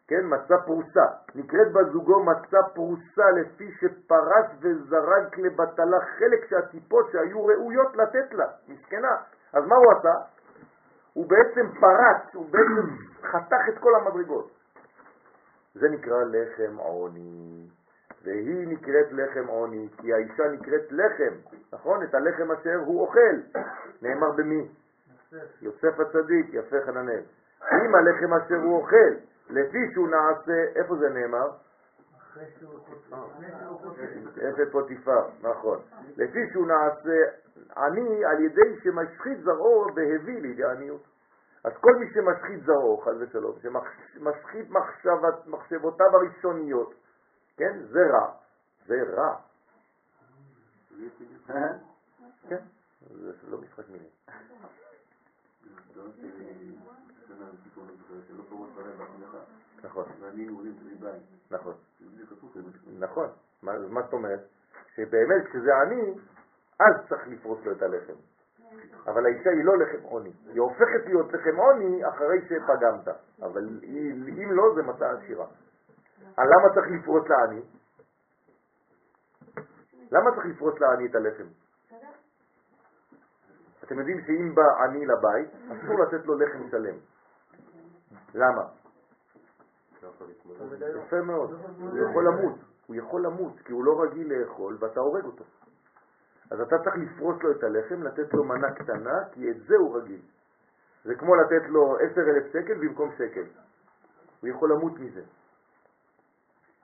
כן, 0.09 0.21
מצה 0.25 0.55
פרוסה. 0.67 1.07
נקראת 1.35 1.73
בת 1.73 1.93
זוגו 1.93 2.25
מצה 2.25 2.59
פרוסה 2.75 3.31
לפי 3.41 3.71
שפרס 3.73 4.47
וזרק 4.61 5.39
לבטלה 5.39 6.01
חלק 6.19 6.49
שהטיפות 6.51 7.07
שהיו 7.13 7.47
ראויות 7.47 7.97
לתת 7.97 8.33
לה. 8.33 8.47
מסכנה. 8.69 9.17
אז 9.53 9.65
מה 9.67 9.77
הוא 9.77 9.93
עשה? 9.99 10.34
הוא 11.15 11.27
בעצם 11.29 11.67
פרץ, 11.81 12.35
הוא 12.35 12.47
בעצם 12.51 12.97
חתך 13.23 13.69
את 13.69 13.79
כל 13.79 13.95
המדרגות. 13.95 14.51
זה 15.75 15.89
נקרא 15.89 16.25
לחם 16.25 16.77
עוני. 16.77 17.67
והיא 18.25 18.69
נקראת 18.69 19.13
לחם 19.13 19.47
עוני, 19.47 19.89
כי 19.97 20.13
האישה 20.13 20.49
נקראת 20.53 20.93
לחם, 20.93 21.35
נכון? 21.73 22.03
את 22.03 22.15
הלחם 22.15 22.51
אשר 22.53 22.77
הוא 22.85 23.01
אוכל. 23.01 23.61
נאמר 24.03 24.31
במי? 24.31 24.69
יוסף 25.63 26.01
הצדיק, 26.01 26.47
יפה 26.53 26.77
חננאל. 26.87 27.23
אם 27.73 27.95
הלחם 27.95 28.35
אשר 28.35 28.57
הוא 28.57 28.77
אוכל, 28.77 29.15
לפי 29.51 29.79
שהוא 29.93 30.09
נעשה, 30.09 30.65
איפה 30.75 30.97
זה 30.97 31.09
נאמר? 31.09 31.51
איפה 34.41 34.63
פוטיפר, 34.73 35.29
נכון. 35.41 35.79
לפי 36.17 36.39
שהוא 36.53 36.67
נעשה 36.67 37.17
עני 37.77 38.25
על 38.25 38.41
ידי 38.41 38.81
שמשחית 38.83 39.41
זרעו 39.41 39.87
והביא 39.95 40.41
לידי 40.41 40.65
עניות. 40.65 41.03
אז 41.65 41.73
כל 41.81 41.95
מי 41.95 42.07
שמשחית 42.15 42.65
זרעו, 42.65 43.01
חס 43.01 43.13
ושלום, 43.19 43.57
שמשחית 43.63 44.71
מחשבת, 44.71 45.47
מחשבותיו 45.47 46.07
הראשוניות, 46.17 46.95
כן, 47.57 47.79
זה 47.83 48.01
רע. 48.11 48.33
זה 48.87 49.03
רע. 49.03 49.37
כן, 52.49 52.63
זה 53.11 53.33
לא 53.49 53.59
משחק 53.59 53.85
מילים. 53.89 54.11
נכון, 59.85 60.05
נכון. 61.51 61.75
נכון. 62.99 63.29
מה, 63.63 64.03
זאת 64.03 64.13
אומרת? 64.13 64.41
שבאמת 64.95 65.47
כשזה 65.49 65.71
עני, 65.77 66.15
אז 66.81 67.09
צריך 67.09 67.29
לפרוס 67.29 67.65
לו 67.65 67.73
את 67.73 67.83
הלחם. 67.83 68.13
אבל 69.07 69.27
האישה 69.27 69.51
היא 69.51 69.65
לא 69.65 69.79
לחם 69.79 70.03
עוני. 70.03 70.33
היא 70.47 70.61
הופכת 70.61 71.07
להיות 71.07 71.33
לחם 71.33 71.57
עוני 71.57 72.09
אחרי 72.09 72.41
שפגמת. 72.49 73.09
אבל 73.43 73.69
אם 74.29 74.53
לא, 74.53 74.75
זה 74.75 74.83
מצה 74.83 75.11
עשירה. 75.11 75.47
אז 76.37 76.49
למה 76.49 76.75
צריך 76.75 76.87
לפרוס 77.01 77.29
לעני? 77.29 77.61
למה 80.13 80.31
צריך 80.35 80.47
לפרוס 80.47 80.81
לעני 80.81 81.07
את 81.07 81.15
הלחם? 81.15 81.45
אתם 83.85 83.99
יודעים 83.99 84.21
שאם 84.27 84.55
בא 84.55 84.85
עני 84.85 85.07
לבית, 85.07 85.51
אסור 85.67 85.99
לתת 86.01 86.27
לו 86.27 86.39
לחם 86.39 86.69
שלם. 86.71 86.95
למה? 88.35 88.63
יפה 91.07 91.21
מאוד. 91.23 91.51
הוא 91.81 91.99
יכול 91.99 92.27
למות. 92.27 92.55
הוא 92.87 92.97
יכול 92.97 93.27
למות, 93.27 93.53
כי 93.65 93.73
הוא 93.73 93.85
לא 93.85 94.03
רגיל 94.03 94.33
לאכול 94.33 94.77
ואתה 94.81 95.01
הורג 95.01 95.25
אותו. 95.25 95.45
אז 96.51 96.61
אתה 96.61 96.79
צריך 96.79 96.97
לפרוס 96.97 97.43
לו 97.43 97.51
את 97.51 97.65
הלחם, 97.65 98.03
לתת 98.03 98.35
לו 98.35 98.45
מנה 98.45 98.71
קטנה, 98.71 99.25
כי 99.33 99.51
את 99.51 99.57
זה 99.67 99.77
הוא 99.77 99.97
רגיל. 99.97 100.21
זה 101.05 101.15
כמו 101.15 101.35
לתת 101.35 101.69
לו 101.69 101.97
עשר 101.97 102.21
אלף 102.21 102.47
שקל 102.53 102.75
במקום 102.75 103.11
שקל. 103.19 103.45
הוא 104.41 104.51
יכול 104.51 104.73
למות 104.73 104.93
מזה. 104.99 105.23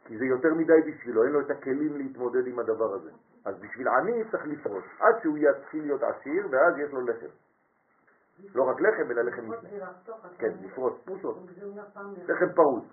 כי 0.04 0.18
זה 0.18 0.24
יותר 0.24 0.54
מדי 0.54 0.80
בשבילו, 0.86 1.24
אין 1.24 1.32
לו 1.32 1.40
את 1.40 1.50
הכלים 1.50 1.96
להתמודד 1.96 2.46
עם 2.46 2.58
הדבר 2.58 2.94
הזה. 2.94 3.10
אז 3.44 3.54
בשביל 3.60 3.88
עני 3.88 4.24
צריך 4.30 4.46
לפרוס, 4.46 4.84
עד 4.98 5.14
שהוא 5.22 5.38
יתחיל 5.38 5.82
להיות 5.82 6.02
עשיר, 6.02 6.46
ואז 6.50 6.78
יש 6.78 6.92
לו 6.92 7.00
לחם. 7.00 7.26
לא 8.54 8.62
רק 8.62 8.80
לחם, 8.80 9.10
אלא 9.10 9.22
לחם 9.22 9.52
לפני. 9.52 9.70
כן. 10.38 10.52
לפרוס, 10.62 10.94
פעם 11.94 12.14
לחם 12.28 12.52
פרוס. 12.54 12.84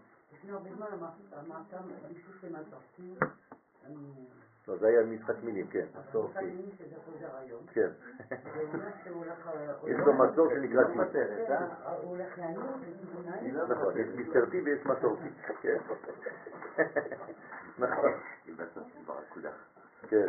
מישהו 0.48 0.62
אני... 3.86 4.28
לא, 4.68 4.78
זה 4.78 4.88
היה 4.88 5.04
משחק 5.04 5.44
מילים, 5.44 5.68
כן, 5.68 5.86
משחק 5.90 6.10
מסורתי. 6.10 6.46
מילים 6.46 6.70
שזה 6.78 6.96
חוזר 7.06 7.38
היום. 7.38 7.62
כן. 7.68 7.90
יש 9.88 9.98
לא- 10.00 10.06
לו 10.06 10.14
מסור 10.14 10.50
שנקרא 10.50 10.82
לא. 10.82 10.88
מוותרת, 10.88 11.50
אה? 11.50 11.92
הוא 11.92 12.10
הולך. 12.10 12.40
לא 13.54 13.68
נכון, 13.68 13.98
יש 13.98 14.08
מסתרתי 14.16 14.62
ויש 14.62 14.86
מסורתי. 14.86 15.30
כן. 15.62 15.78
נכון. 17.78 18.12
כן. 20.10 20.26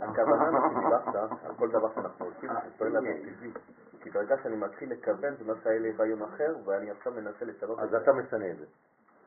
הכוונה 0.00 0.50
שדיברת 0.70 1.14
על 1.44 1.54
כל 1.56 1.68
דבר 1.68 1.94
שאנחנו 1.94 2.26
עושים, 2.26 2.50
זה 2.52 2.70
פועל 2.78 2.92
לנו 2.92 3.06
טבעי. 3.06 3.52
כי 4.06 4.10
ברגע 4.10 4.36
שאני 4.42 4.56
מתחיל 4.56 4.92
לקבל, 4.92 5.36
זה 5.36 5.42
אומר 5.42 5.54
שהיה 5.62 5.78
לי 5.78 5.92
רעיון 5.92 6.22
אחר, 6.22 6.56
ואני 6.64 6.90
עכשיו 6.90 7.12
מנסה 7.12 7.44
לשנות 7.44 7.78
אז 7.78 7.84
את 7.84 7.90
זה. 7.90 7.96
אתה 7.96 8.12
משנה 8.12 8.50
את 8.50 8.58
זה. 8.58 8.64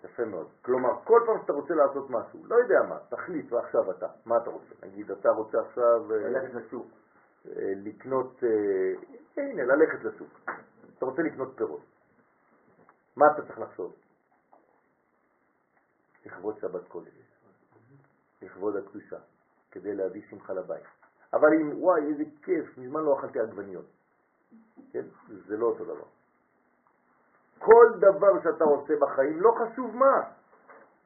יפה 0.03 0.25
מאוד. 0.25 0.47
כלומר, 0.61 0.89
כל 1.03 1.19
פעם 1.25 1.41
שאתה 1.41 1.53
רוצה 1.53 1.73
לעשות 1.73 2.09
משהו, 2.09 2.45
לא 2.45 2.55
יודע 2.55 2.81
מה, 2.89 2.99
תחליט 3.09 3.51
ועכשיו 3.51 3.91
אתה, 3.91 4.07
מה 4.25 4.37
אתה 4.37 4.49
רוצה? 4.49 4.73
נגיד, 4.83 5.11
אתה 5.11 5.29
רוצה 5.29 5.57
עכשיו 5.61 6.11
אה, 6.11 6.17
ללכת 6.17 6.53
לשוק. 6.53 6.87
אה, 7.47 7.73
לקנות, 7.75 8.43
אה, 8.43 9.43
הנה, 9.43 9.63
ללכת 9.63 10.03
לשוק. 10.03 10.39
אתה 10.97 11.05
רוצה 11.05 11.21
לקנות 11.21 11.53
פירות. 11.57 11.81
מה 13.15 13.25
אתה 13.31 13.41
צריך 13.41 13.59
לחשוב? 13.59 13.95
לכבוד 16.25 16.59
שבת 16.59 16.87
קודש, 16.87 17.41
לכבוד 18.41 18.75
הקדושה, 18.75 19.19
כדי 19.71 19.95
להביא 19.95 20.21
שמחה 20.29 20.53
לבית. 20.53 20.85
אבל 21.33 21.53
אם, 21.53 21.83
וואי, 21.83 22.01
איזה 22.01 22.23
כיף, 22.43 22.77
מזמן 22.77 23.03
לא 23.03 23.19
אכלתי 23.19 23.39
עגבניות. 23.39 23.98
כן? 24.91 25.03
זה 25.47 25.57
לא 25.57 25.65
אותו 25.65 25.83
דבר. 25.83 26.05
כל 27.59 27.87
דבר 27.97 28.41
שאתה 28.43 28.63
עושה 28.63 28.93
בחיים, 28.99 29.41
לא 29.41 29.51
חשוב 29.51 29.95
מה, 29.95 30.21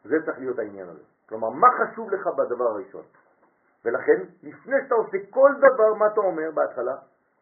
זה 0.04 0.16
צריך 0.26 0.38
להיות 0.40 0.60
העניין 0.60 0.90
הזה. 0.90 1.04
כלומר, 1.30 1.50
מה 1.50 1.68
חשוב 1.80 2.10
לך 2.10 2.28
בדבר 2.28 2.64
הראשון? 2.64 3.04
ולכן, 3.86 4.24
לפני 4.44 4.76
שאתה 4.84 4.96
עושה 4.96 5.18
כל 5.30 5.52
דבר, 5.58 5.94
מה 5.94 6.08
אתה 6.08 6.20
אומר 6.20 6.52
בהתחלה? 6.54 6.96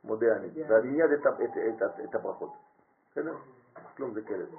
מודה 0.04 0.36
אני. 0.36 0.64
ואני 0.68 0.88
מיד 0.88 1.12
את, 1.12 1.28
את, 1.28 1.40
את, 1.42 1.82
את, 1.84 2.00
את 2.10 2.16
הברכות. 2.16 2.54
בסדר? 3.12 3.36
כלום 3.98 4.14
זה 4.14 4.22
כלב. 4.22 4.50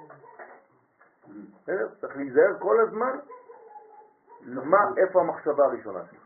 בסדר? 1.62 1.88
צריך 2.00 2.16
להיזהר 2.16 2.58
כל 2.58 2.80
הזמן, 2.80 3.18
מה, 4.42 4.78
איפה 4.96 5.20
המחשבה 5.20 5.64
הראשונה 5.64 6.00
שלך. 6.10 6.21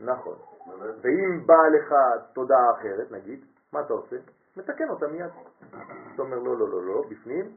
נכון. 0.00 0.34
ואם 1.02 1.46
באה 1.46 1.68
לך 1.68 1.94
תודעה 2.32 2.70
אחרת, 2.70 3.12
נגיד, 3.12 3.44
מה 3.72 3.80
אתה 3.80 3.92
עושה? 3.92 4.16
מתקן 4.56 4.88
אותה 4.88 5.06
מיד. 5.06 5.30
אתה 6.14 6.22
אומר, 6.22 6.38
לא, 6.38 6.58
לא, 6.58 6.68
לא, 6.68 6.82
לא, 6.82 7.04
בפנים, 7.08 7.52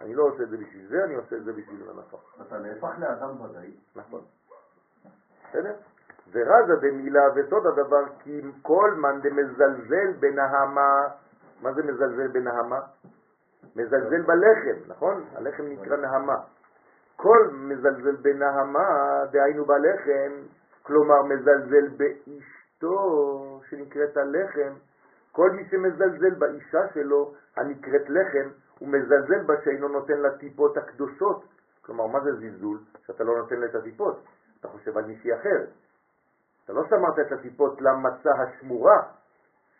אני 0.00 0.14
לא 0.14 0.22
עושה 0.22 0.42
את 0.42 0.48
זה 0.48 0.56
בשביל 0.56 0.86
זה, 0.88 1.04
אני 1.04 1.14
עושה 1.14 1.36
את 1.36 1.44
זה 1.44 1.52
בשביל 1.52 1.82
הנפח. 1.90 2.18
אתה 2.46 2.58
נהפך 2.58 2.98
לאדם 2.98 3.40
ודאי. 3.40 3.70
נכון. 3.96 4.20
בסדר? 5.48 5.74
ורזה 6.32 6.76
דמילה 6.80 7.22
וסוד 7.34 7.66
הדבר 7.66 8.04
כי 8.18 8.40
כל 8.62 8.94
מאן 8.96 9.20
דמזלזל 9.20 10.12
בנהמה, 10.20 11.08
מה 11.62 11.72
זה 11.72 11.82
מזלזל 11.82 12.28
בנהמה? 12.28 12.80
מזלזל 13.76 14.22
בלחם, 14.22 14.78
נכון? 14.86 15.24
הלחם 15.34 15.62
נקרא 15.62 15.96
נהמה. 15.96 16.36
כל 17.20 17.50
מזלזל 17.52 18.16
בנהמה, 18.16 18.88
דהיינו 19.32 19.64
בלחם, 19.64 20.32
כלומר 20.82 21.22
מזלזל 21.22 21.88
באשתו 21.96 23.60
שנקראת 23.68 24.16
הלחם, 24.16 24.74
כל 25.32 25.50
מי 25.50 25.64
שמזלזל 25.70 26.34
באישה 26.38 26.88
שלו 26.94 27.34
הנקראת 27.56 28.08
לחם, 28.08 28.48
הוא 28.78 28.88
מזלזל 28.88 29.42
בה 29.46 29.54
שאינו 29.64 29.88
נותן 29.88 30.18
לה 30.18 30.38
טיפות 30.38 30.76
הקדושות. 30.76 31.44
כלומר, 31.82 32.06
מה 32.06 32.20
זה 32.20 32.30
זלזול? 32.32 32.78
שאתה 33.06 33.24
לא 33.24 33.38
נותן 33.38 33.56
לה 33.56 33.66
את 33.66 33.74
הטיפות. 33.74 34.24
אתה 34.60 34.68
חושב 34.68 34.98
על 34.98 35.04
מישהי 35.04 35.34
אחרת. 35.34 35.68
אתה 36.64 36.72
לא 36.72 36.82
שמרת 36.88 37.18
את 37.26 37.32
הטיפות 37.32 37.80
למצה 37.80 38.30
השמורה, 38.30 39.02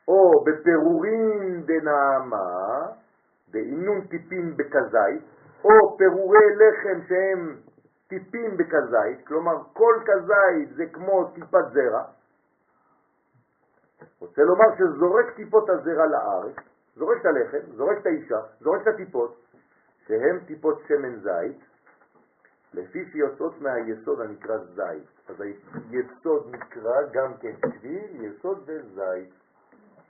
או 0.09 0.45
בפירורים 0.45 1.63
דנעמה, 1.63 2.87
דאינון 3.51 4.01
טיפין 4.07 4.57
בכזית, 4.57 5.38
או 5.65 5.99
פירורי 5.99 6.47
לחם 6.55 7.01
שהם 7.09 7.57
טיפים 8.09 8.57
בכזית, 8.57 9.27
כלומר 9.27 9.57
כל 9.73 9.95
כזית 10.07 10.77
זה 10.77 10.87
כמו 10.87 11.31
טיפת 11.35 11.65
זרע. 11.73 12.05
רוצה 14.21 14.43
לומר 14.43 14.65
שזורק 14.79 15.31
טיפות 15.37 15.71
הזרע 15.71 16.07
לארץ, 16.07 16.57
זורק 16.97 17.21
את 17.21 17.27
הלחם, 17.27 17.73
זורק 17.77 17.99
את 17.99 18.07
האישה, 18.07 18.41
זורק 18.61 18.83
את 18.83 18.87
הטיפות, 18.87 19.37
שהם 20.07 20.39
טיפות 20.47 20.83
שמן 20.89 21.17
זית, 21.21 21.57
לפי 22.75 23.05
שיוצאות 23.13 23.61
מהיסוד 23.61 24.21
הנקרא 24.21 24.59
זית. 24.59 25.19
אז 25.29 25.41
היסוד 25.91 26.47
נקרא 26.51 27.03
גם 27.13 27.33
כן 27.41 27.53
שביל, 27.57 28.25
יסוד 28.25 28.63
וזית. 28.67 29.31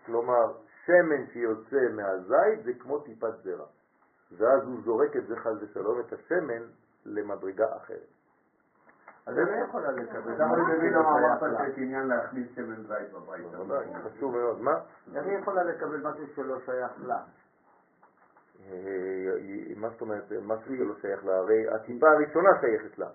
כלומר, 0.07 0.53
שמן 0.87 1.27
שיוצא 1.33 1.89
מהזית 1.93 2.65
זה 2.65 2.73
כמו 2.79 2.99
טיפת 2.99 3.37
זרע. 3.43 3.67
ואז 4.37 4.63
הוא 4.63 4.81
זורק 4.85 5.17
את 5.17 5.27
זה 5.27 5.37
חס 5.37 5.53
ושלום, 5.61 6.01
את 6.01 6.13
השמן, 6.13 6.63
למדרגה 7.05 7.77
אחרת. 7.77 8.07
אז 9.27 9.39
אני 9.39 9.61
לא 9.61 9.65
יכולה 9.65 9.91
לקבל. 9.91 10.33
עכשיו 10.33 10.55
אני 10.55 10.77
מבין 10.77 10.93
למה 10.93 11.19
אמרת. 11.19 11.41
שיש 11.59 11.79
עניין 11.79 12.07
להכניס 12.07 12.47
שמן 12.55 12.83
זית 12.83 13.13
בבית. 13.13 13.47
חשוב 14.05 14.37
מאוד. 14.37 14.61
מה? 14.61 14.75
איך 15.15 15.27
היא 15.27 15.39
יכולה 15.39 15.63
לקבל 15.63 15.97
משהו 15.97 16.27
שלא 16.35 16.59
שייך 16.67 16.93
לה? 17.07 17.21
אה, 18.67 18.75
מה 19.77 19.89
זאת 19.89 20.01
אומרת, 20.01 20.33
משהו 20.43 20.77
שלא 20.77 20.95
שייך 21.01 21.25
לה? 21.25 21.37
הרי 21.37 21.69
הטיפה 21.69 22.11
הראשונה 22.11 22.51
שייכת 22.61 22.99
לה. 22.99 23.09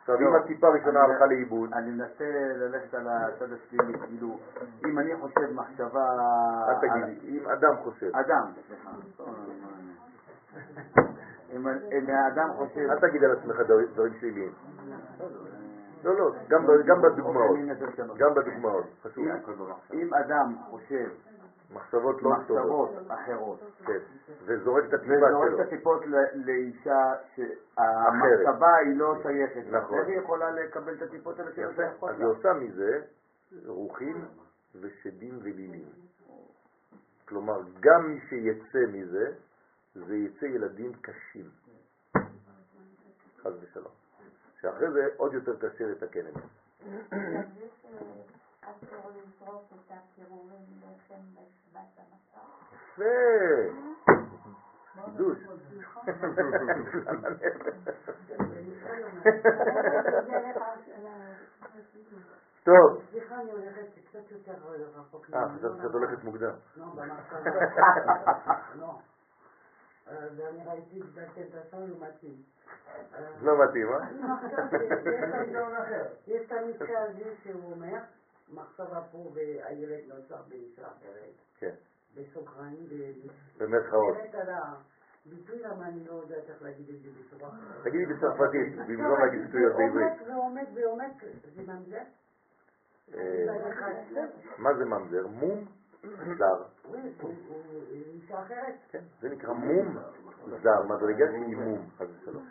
עכשיו, 0.00 0.16
אם 0.16 0.34
לא, 0.34 0.38
הטיפה 0.38 0.66
הראשונה 0.66 1.00
הלכה 1.00 1.26
לאיבוד, 1.26 1.72
אני 1.72 1.90
מנסה 1.90 2.24
ללכת 2.56 2.94
על 2.94 3.08
הצד 3.08 3.52
השלילי, 3.52 3.98
כאילו, 3.98 4.38
אם 4.86 4.98
אני 4.98 5.16
חושב 5.16 5.52
מחשבה... 5.54 6.04
אל 6.68 6.74
תגיד, 6.80 7.18
אם 7.24 7.48
אדם 7.48 7.76
חושב, 7.84 8.10
אדם, 8.16 8.52
סליחה. 8.66 8.90
אם 11.52 11.66
האדם 12.08 12.48
חושב... 12.56 12.80
אל 12.90 12.98
תגיד 13.00 13.24
על 13.24 13.32
עצמך 13.32 13.60
דבר- 13.60 13.92
דברים 13.94 14.12
שליליים. 14.20 14.52
לא, 16.04 16.18
לא, 16.18 16.30
גם 16.48 17.02
בדוגמאות. 17.02 17.56
גם 18.18 18.34
בדוגמאות, 18.34 18.86
חשוב. 19.02 19.24
אם 19.92 20.14
אדם 20.14 20.56
חושב 20.70 21.08
מחשבות 21.74 22.22
לא 22.22 22.30
טובות, 22.46 22.90
מחשבות 22.90 22.90
אחרות, 23.08 23.60
כן, 23.86 23.98
וזורק 24.44 24.84
את 24.88 24.94
הטיפה 24.94 25.12
וזורק 25.14 25.48
שלו. 25.48 25.60
את 25.60 25.66
הטיפות 25.66 26.02
לאישה 26.34 27.12
שהמחשבה 27.34 28.74
היא 28.76 28.96
לא 28.96 29.14
שייכת 29.22 29.70
נכון. 29.70 29.98
איך 29.98 30.08
היא 30.08 30.18
יכולה 30.18 30.50
לקבל 30.50 30.94
את 30.94 31.02
הטיפות 31.02 31.38
האלה 31.40 31.52
שלא 31.52 31.72
שייכות 31.76 32.10
אז? 32.10 32.16
היא 32.20 32.26
עושה 32.26 32.52
מזה 32.52 33.00
רוחים 33.66 34.24
ושדים 34.80 35.38
ולילים. 35.42 35.88
כלומר, 37.28 37.60
גם 37.80 38.08
מי 38.08 38.20
שיצא 38.28 38.78
מזה, 38.92 39.32
זה 40.06 40.16
יצא 40.16 40.44
ילדים 40.44 40.92
קשים. 41.00 41.50
חס 43.38 43.52
ושלום. 43.60 43.92
שאחרי 44.60 44.90
זה 44.90 45.08
עוד 45.16 45.34
יותר 45.34 45.56
קשה 45.56 45.86
לתקן 45.86 46.26
את 46.26 46.34
זה. 46.34 46.40
יפה. 52.98 53.04
חידוש. 55.04 55.38
טוב. 62.64 63.02
סליחה, 63.10 63.40
אני 63.40 63.50
הולכת 63.50 63.86
קצת 64.08 64.30
יותר 64.30 64.52
רחוק. 64.94 65.26
אה, 65.34 65.48
חשבתי 65.58 65.82
שאת 65.82 65.92
הולכת 65.92 66.24
מוקדם. 66.24 66.54
לא, 66.76 66.86
במחשבה. 66.86 67.50
לא. 70.10 70.16
אה, 70.16 70.26
ואני 70.36 70.64
ראיתי 70.66 71.00
את 71.40 71.54
הסון 71.54 71.88
לעומתי. 71.88 72.34
לא 73.40 73.52
מתאים, 73.64 73.86
אה? 73.88 74.08
יש 76.26 76.46
את 76.46 76.52
המקרה 76.52 77.02
הזה 77.02 77.34
שהוא 77.42 77.72
אומר, 77.72 77.98
מחשבה 78.52 79.00
פה 79.12 79.30
והילד 79.34 80.00
נוצר 80.08 80.42
באישה 80.48 80.86
אחרת, 80.86 81.32
כן, 81.58 81.74
בסוגריים, 82.14 82.88
במרכאות. 83.58 84.16
הביטוי 85.26 85.58
למה 85.58 85.88
אני 85.88 86.04
לא 86.04 86.12
יודעת 86.12 86.50
איך 86.50 86.62
להגיד 86.62 86.88
את 86.88 87.02
זה 87.02 87.08
בצורה 87.20 87.48
אחרת. 87.48 87.84
תגידי 87.84 88.06
בצרפתית, 88.06 88.76
במקום 88.76 89.20
להגיד 89.20 89.48
שטויות 89.48 89.72
בעברית. 89.76 90.28
ועומד 90.28 90.66
ועומד, 90.74 91.10
זה 91.54 91.62
ממזר? 91.62 91.98
אה, 93.14 93.46
מה 94.58 94.74
זה 94.74 94.84
ממזר? 94.84 95.26
מום 95.26 95.64
זר. 96.38 96.62
כן, 98.90 99.02
זה 99.20 99.28
נקרא 99.28 99.52
מום 99.52 99.96
זר, 100.62 100.82
מדרגה 100.82 101.26
שהיא 101.30 101.56
מום, 101.56 101.86
חס 101.98 102.06
ושלום. 102.22 102.46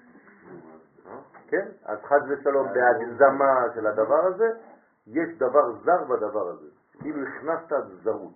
כן? 1.47 1.67
אז 1.85 1.99
חס 2.03 2.21
ושלום, 2.29 2.67
בהגזמה 2.73 3.65
של 3.75 3.87
הדבר 3.87 4.25
הזה, 4.25 4.49
יש 5.07 5.37
דבר 5.37 5.71
זר 5.83 6.03
בדבר 6.03 6.49
הזה. 6.49 6.67
כאילו 6.99 7.27
הכנסת 7.27 7.85
זרות. 8.03 8.33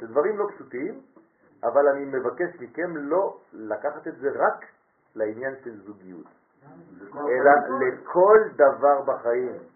זה 0.00 0.06
דברים 0.06 0.38
לא 0.38 0.46
פשוטים, 0.54 1.00
אבל 1.62 1.88
אני 1.88 2.04
מבקש 2.04 2.60
מכם 2.60 2.96
לא 2.96 3.38
לקחת 3.52 4.08
את 4.08 4.16
זה 4.16 4.28
רק 4.34 4.64
לעניין 5.14 5.54
של 5.64 5.80
זוגיות, 5.80 6.26
אלא 7.14 7.52
לכל 7.80 8.38
דבר 8.56 9.02
בחיים. 9.02 9.75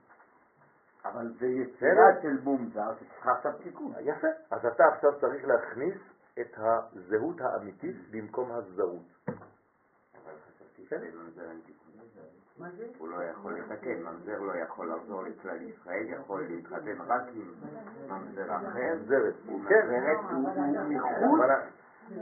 אבל 1.05 1.33
זה 1.41 1.47
יצירה 1.47 2.23
של 2.23 2.37
בום 2.37 2.71
זר 2.75 2.95
שצריכה 3.01 3.33
עכשיו 3.33 3.53
תיקון. 3.63 3.93
יפה. 4.01 4.29
אז 4.51 4.67
אתה 4.67 4.85
עכשיו 4.95 5.21
צריך 5.21 5.45
להכניס 5.45 5.95
את 6.41 6.57
הזהות 6.57 7.41
האמיתית 7.41 7.97
במקום 8.11 8.53
הזרות. 8.53 9.03
אבל 9.29 10.33
חשבתי? 10.47 11.05
הוא 12.99 13.09
לא 13.09 13.25
יכול 13.25 13.59
לתקן, 13.59 14.03
ממזר 14.03 14.39
לא 14.39 14.53
יכול 14.57 14.93
לחזור 14.93 15.23
לכלל 15.23 15.63
ישראל, 15.63 16.07
יכול 16.09 16.45
להתחתן 16.49 17.01
רק 17.07 17.23
עם 17.35 17.55
ממזר 18.09 18.57
אחר. 18.57 18.97
זרת. 19.07 19.35
הוא 19.47 19.61
כן. 19.69 19.87
מחוץ, 20.89 21.51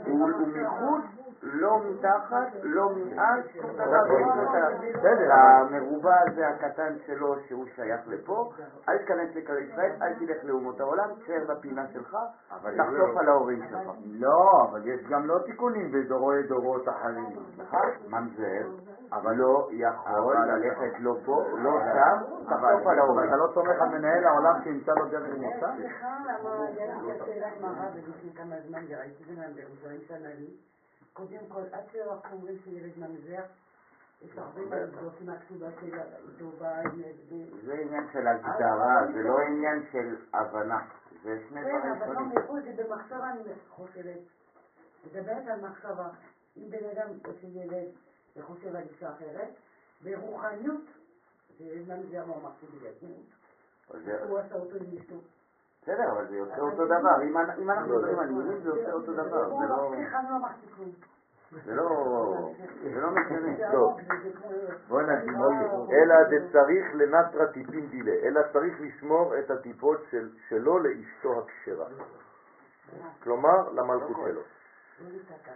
הוא 0.05 0.29
הוא 0.29 0.47
מחוץ, 0.47 1.05
לא 1.43 1.79
מתחת, 1.89 2.47
לא 2.63 2.89
מעל, 2.89 3.41
שום 3.53 3.71
דבר. 3.71 3.83
ה- 3.83 4.69
בסדר. 4.93 5.33
המרובע 5.33 6.13
הזה 6.27 6.47
הקטן 6.47 6.93
שלו 7.05 7.35
שהוא 7.47 7.65
שייך 7.75 8.01
לפה, 8.07 8.49
אל 8.89 8.97
תיכנס 8.97 9.29
לכלל 9.35 9.57
ישראל, 9.57 9.91
אל 10.01 10.13
תלך 10.13 10.37
לאומות 10.43 10.79
העולם, 10.79 11.09
תשאר 11.23 11.43
בפינה 11.47 11.87
שלך, 11.93 12.17
אבל 12.51 12.77
תחשוף 12.77 13.17
על 13.17 13.29
ההורים 13.29 13.63
שלך. 13.69 13.89
לא, 14.05 14.67
אבל 14.71 14.87
יש 14.87 15.01
גם 15.09 15.25
לא 15.25 15.39
תיקונים 15.45 15.91
בדורי 15.91 16.43
דורות 16.43 16.89
אחרים. 16.89 17.25
ממזר, 18.07 18.67
אבל 19.11 19.35
לא 19.35 19.69
יכול 19.79 20.37
אבל- 20.37 20.51
ללכת 20.55 20.99
לא 20.99 21.15
פה, 21.25 21.43
לא 21.57 21.71
שם, 21.79 22.17
אבל 22.47 22.73
תחשוף 22.73 22.87
על 22.87 22.87
אבל 22.87 22.99
ההורים. 22.99 23.27
אתה 23.29 23.37
לא 23.37 23.47
סומך 23.53 23.81
על 23.81 23.89
מנהל 23.89 24.25
העולם 24.25 24.55
שימצא 24.63 24.91
לו 24.91 25.05
דרך 25.05 25.37
מוצא? 25.37 25.67
סליחה, 25.75 26.07
למה 26.27 26.65
היה 26.65 26.95
לי 26.95 27.17
שאלת 27.25 27.61
מראה 27.61 27.89
ולפני 27.95 28.33
כמה 28.35 28.55
זמן 28.67 28.79
וראיתי 28.89 29.23
את 29.23 29.35
זה 29.35 29.43
בירושלים 29.55 29.99
שנה 30.07 30.29
לי. 30.39 30.53
קודם 31.13 31.45
כל, 31.47 31.61
עד 31.71 31.83
שאנחנו 31.91 32.35
אומרים 32.37 32.57
שילד 32.63 32.91
ממזר, 32.97 33.43
יש 34.21 34.37
הרבה 34.37 34.61
מה 34.65 34.75
לבדוק 34.75 35.13
עם 35.21 35.29
הכתובה 35.29 35.67
של 35.81 35.97
טובה. 36.39 36.81
זה 37.65 37.73
עניין 37.73 38.07
של 38.13 38.27
הגדרה, 38.27 39.07
זה 39.13 39.21
לא 39.21 39.39
עניין 39.39 39.85
של 39.91 40.15
הבנה. 40.33 40.87
זה 41.23 41.39
שני 41.49 41.61
כן, 41.61 41.79
דברים 41.79 41.91
אבל 41.91 42.07
לא 42.07 42.19
שונים. 42.19 42.37
מחוץ, 42.37 42.63
זה 42.63 42.83
במחשבה 42.83 43.29
אני 43.29 43.41
חושבת. 43.69 44.19
מדברת 45.05 45.47
על 45.47 45.61
מחשבה. 45.61 46.09
אם 46.57 46.69
בן 46.69 46.89
אדם 46.89 47.09
עושה 47.25 47.47
ילד 47.47 47.87
וחושב 48.37 48.75
על 48.75 48.83
אישה 48.93 49.09
אחרת, 49.09 49.49
ברוחניות, 50.03 50.81
זה 51.59 51.95
ממזר 51.95 52.25
לא 52.25 52.35
אמרתי 52.35 52.65
בגלל 52.65 52.93
הוא 54.29 54.39
עשה 54.39 54.55
אותו 54.55 54.75
עם 54.75 54.97
אשתו. 54.97 55.15
בסדר, 55.81 56.11
אבל 56.11 56.27
זה 56.27 56.35
יוצא 56.35 56.61
אותו 56.61 56.85
דבר. 56.85 57.21
אם 57.23 57.37
אנ- 57.37 57.49
אם 57.61 57.69
אנחנו 57.71 57.95
מדברים 57.95 58.19
על 58.19 58.29
מילים, 58.29 58.59
זה 58.63 58.69
יוצא 58.69 58.91
אותו 58.91 59.13
דבר. 59.13 59.49
זה 59.49 59.65
לא- 59.67 59.91
לא. 59.91 59.91
זה 61.65 61.75
לא 61.75 61.89
זה 62.93 62.99
לא 63.01 63.11
משנה. 63.11 63.55
זה 63.57 63.65
טוב. 63.71 63.97
בוא 64.87 65.01
נגיד. 65.01 65.33
אלא 65.91 66.15
דצריך 66.23 66.85
לנטרה 66.93 67.47
טיפין 67.47 67.87
דילה, 67.89 68.11
אלא 68.11 68.41
צריך 68.53 68.73
לשמור 68.81 69.37
את 69.39 69.51
הטיפות 69.51 69.99
של, 70.11 70.29
שלו 70.49 70.79
לאשתו 70.79 71.39
הכשרה. 71.39 71.85
כלומר, 73.23 73.69
למלכות 73.71 74.17
שלו. 74.25 74.41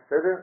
בסדר? 0.05 0.35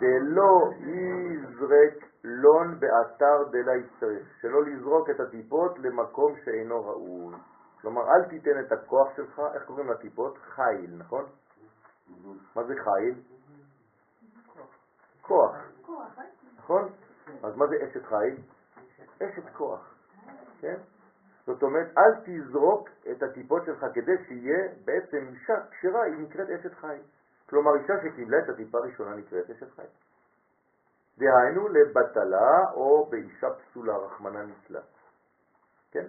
דלא 0.00 0.70
יזרק 0.78 1.94
לון 2.24 2.80
באתר 2.80 3.44
דלה 3.50 3.74
יצטרך, 3.76 4.26
שלא 4.40 4.64
לזרוק 4.64 5.10
את 5.10 5.20
הטיפות 5.20 5.78
למקום 5.78 6.34
שאינו 6.44 6.84
ראוי. 6.86 7.34
כלומר, 7.80 8.02
אל 8.02 8.28
תיתן 8.28 8.60
את 8.60 8.72
הכוח 8.72 9.16
שלך, 9.16 9.42
איך 9.54 9.64
קוראים 9.64 9.88
לטיפות? 9.90 10.38
חיל, 10.38 10.94
נכון? 10.98 11.24
מה 12.56 12.64
זה 12.64 12.74
חיל? 12.74 13.22
כוח. 15.22 15.56
נכון? 16.58 16.92
אז 17.42 17.56
מה 17.56 17.66
זה 17.66 17.74
אשת 17.84 18.06
חיל? 18.06 18.36
אשת 19.22 19.52
כוח, 19.52 19.94
כן? 20.60 20.76
זאת 21.46 21.62
אומרת, 21.62 21.86
אל 21.98 22.12
תזרוק 22.24 22.88
את 23.10 23.22
הטיפות 23.22 23.62
שלך 23.66 23.86
כדי 23.94 24.24
שיהיה 24.28 24.68
בעצם 24.84 25.28
אישה 25.28 25.54
כשרה, 25.70 26.02
היא 26.02 26.14
נקראת 26.14 26.48
אשת 26.48 26.74
חיל. 26.74 27.02
כלומר, 27.48 27.70
אישה 27.74 27.94
שקיבלה 28.02 28.38
את 28.38 28.48
הטיפה 28.48 28.78
הראשונה 28.78 29.16
נקראת 29.16 29.50
אשת 29.50 29.70
חיל. 29.76 29.90
דהיינו 31.18 31.68
לבטלה 31.68 32.70
או 32.74 33.06
באישה 33.10 33.46
פסולה, 33.50 33.96
רחמנא 33.96 34.38
ליצלן. 34.38 34.80
כן? 35.90 36.06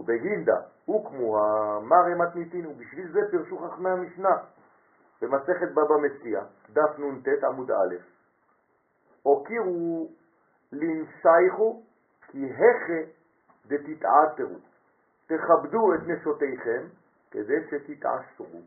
ובגינדה, 0.00 0.56
וכמוה 0.88 1.40
מרי 1.80 2.14
מתניתין, 2.14 2.66
ובשביל 2.66 3.12
זה 3.12 3.20
פירשו 3.30 3.58
חכמי 3.58 3.90
המשנה 3.90 4.36
במסכת 5.22 5.70
בבא 5.72 5.96
מציע, 6.02 6.40
דף 6.70 6.98
נ"ט 6.98 7.44
עמוד 7.44 7.70
א', 7.70 7.94
הוקירו 9.22 10.08
לנסייכו 10.72 11.82
כי 12.26 12.46
הכה 12.52 13.10
דתתעתרו, 13.66 14.58
תכבדו 15.26 15.94
את 15.94 16.00
נשותיכם 16.06 16.86
כדי 17.30 17.66
שתתעשרו. 17.70 18.60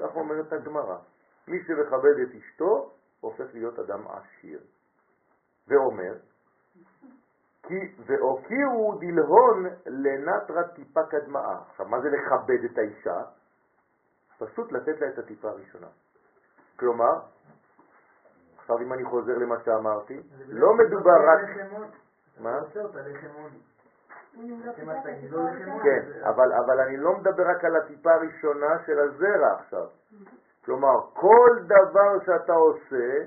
כך 0.00 0.16
אומרת 0.16 0.52
הגמרא. 0.52 0.96
מי 1.48 1.58
שמכבד 1.66 2.18
את 2.22 2.34
אשתו 2.34 2.90
הופך 3.20 3.44
להיות 3.54 3.78
אדם 3.78 4.04
עשיר. 4.08 4.60
ואומר, 5.68 6.14
כי 7.66 7.94
והוקירו 8.06 8.94
דלהון 9.00 9.66
לנטרה 9.86 10.62
טיפה 10.68 11.02
קדמאה. 11.02 11.58
עכשיו, 11.70 11.86
מה 11.86 12.00
זה 12.00 12.08
לכבד 12.10 12.64
את 12.64 12.78
האישה? 12.78 13.22
פשוט 14.38 14.72
לתת 14.72 15.00
לה 15.00 15.08
את 15.08 15.18
הטיפה 15.18 15.48
הראשונה. 15.48 15.86
כלומר, 16.76 17.20
עכשיו 18.58 18.78
אם 18.78 18.92
אני 18.92 19.04
חוזר 19.04 19.38
למה 19.38 19.56
שאמרתי, 19.64 20.20
לא 20.48 20.74
מדובר 20.74 21.16
רק... 21.28 21.40
מה? 22.40 22.60
כן, 25.82 26.02
אבל, 26.22 26.52
אבל 26.52 26.80
אני 26.80 26.96
לא 26.96 27.16
מדבר 27.16 27.50
רק 27.50 27.64
על 27.64 27.76
הטיפה 27.76 28.12
הראשונה 28.12 28.78
של 28.86 28.98
הזרע 28.98 29.52
עכשיו. 29.58 29.86
כלומר, 30.64 31.00
כל 31.12 31.50
דבר 31.64 32.24
שאתה 32.26 32.52
עושה, 32.52 33.24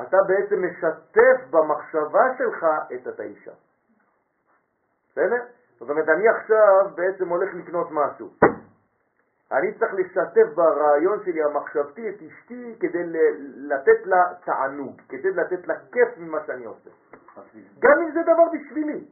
אתה 0.00 0.16
בעצם 0.28 0.64
משתף 0.64 1.50
במחשבה 1.50 2.24
שלך 2.38 2.66
את 2.94 3.06
התאישה. 3.06 3.52
בסדר? 5.12 5.44
זאת 5.78 5.90
אומרת, 5.90 6.08
אני 6.08 6.28
עכשיו 6.28 6.90
בעצם 6.94 7.28
הולך 7.28 7.54
לקנות 7.54 7.88
משהו. 7.90 8.30
אני 9.52 9.74
צריך 9.78 9.94
לשתף 9.94 10.54
ברעיון 10.54 11.24
שלי 11.24 11.42
המחשבתי 11.42 12.08
את 12.08 12.14
אשתי 12.14 12.76
כדי 12.80 13.02
לתת 13.56 14.06
לה 14.06 14.22
תענוג, 14.44 15.00
כדי 15.08 15.30
לתת 15.30 15.66
לה 15.66 15.74
כיף 15.92 16.08
ממה 16.16 16.38
שאני 16.46 16.64
עושה. 16.64 16.90
גם 17.78 18.02
אם 18.02 18.12
זה 18.12 18.20
דבר 18.22 18.44
בשבילי. 18.52 19.04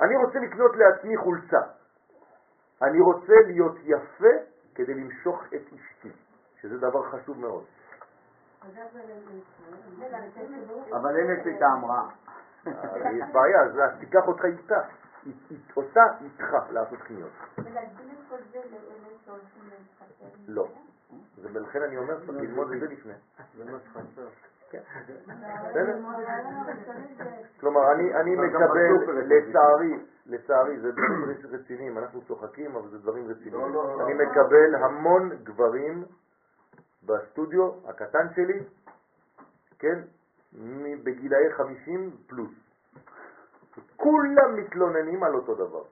אני 0.00 0.16
רוצה 0.16 0.38
לקנות 0.38 0.76
לעצמי 0.76 1.16
חולצה. 1.16 1.60
אני 2.82 3.00
רוצה 3.00 3.34
להיות 3.46 3.76
יפה 3.84 4.34
כדי 4.74 4.94
למשוך 4.94 5.44
את 5.54 5.62
אשתי, 5.74 6.10
שזה 6.60 6.78
דבר 6.78 7.02
חשוב 7.10 7.40
מאוד. 7.40 7.64
אבל 10.96 11.16
אין 11.16 11.32
את 11.32 11.58
טעם 11.58 11.84
רע. 11.84 12.08
יש 12.66 13.30
בעיה, 13.32 13.62
אז 13.62 13.98
תיקח 14.00 14.28
אותך 14.28 14.44
איתה, 14.44 14.80
אותה 15.76 16.02
איתך 16.24 16.56
לעשות 16.70 16.98
קניות. 16.98 17.30
לא. 20.48 20.68
זה- 21.36 21.48
ולכן 21.52 21.82
אני 21.82 21.96
אומר, 21.96 22.26
צריך 22.26 22.38
ללמוד 22.40 22.72
את 22.72 22.80
זה 22.80 22.86
לפני. 22.86 23.12
כלומר, 27.60 27.92
אני, 27.92 28.36
מקבל, 28.36 28.88
לצערי, 29.16 29.98
לצערי, 30.26 30.80
זה 30.80 30.92
דברים 30.92 31.34
רציניים, 31.50 31.98
אנחנו 31.98 32.22
צוחקים, 32.22 32.76
אבל 32.76 32.88
זה 32.88 32.98
דברים 32.98 33.28
רציניים. 33.30 33.62
לא, 33.62 33.72
לא, 33.72 33.98
לא. 33.98 34.04
אני 34.04 34.14
מקבל 34.14 34.74
המון 34.74 35.30
גברים 35.42 36.04
בסטודיו 37.06 37.88
הקטן 37.88 38.26
שלי, 38.34 38.60
כן, 39.78 40.00
בגילאי 41.04 41.52
50 41.52 42.16
פלוס. 42.26 42.50
כולם 43.96 44.56
מתלוננים 44.56 45.22
על 45.22 45.34
אותו 45.34 45.54
דבר. 45.54 45.84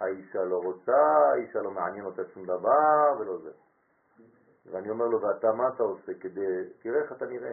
האישה 0.00 0.44
לא 0.44 0.62
רוצה, 0.62 0.98
האישה 1.32 1.62
לא 1.62 1.70
מעניין 1.70 2.04
אותה 2.04 2.22
שום 2.34 2.44
דבר 2.44 3.16
ולא 3.18 3.38
זה. 3.38 3.50
ואני 4.70 4.90
אומר 4.90 5.06
לו, 5.06 5.22
ואתה 5.22 5.52
מה 5.52 5.68
אתה 5.68 5.82
עושה 5.82 6.12
כדי, 6.20 6.46
תראה 6.82 7.02
איך 7.02 7.12
אתה 7.12 7.26
נראה. 7.26 7.52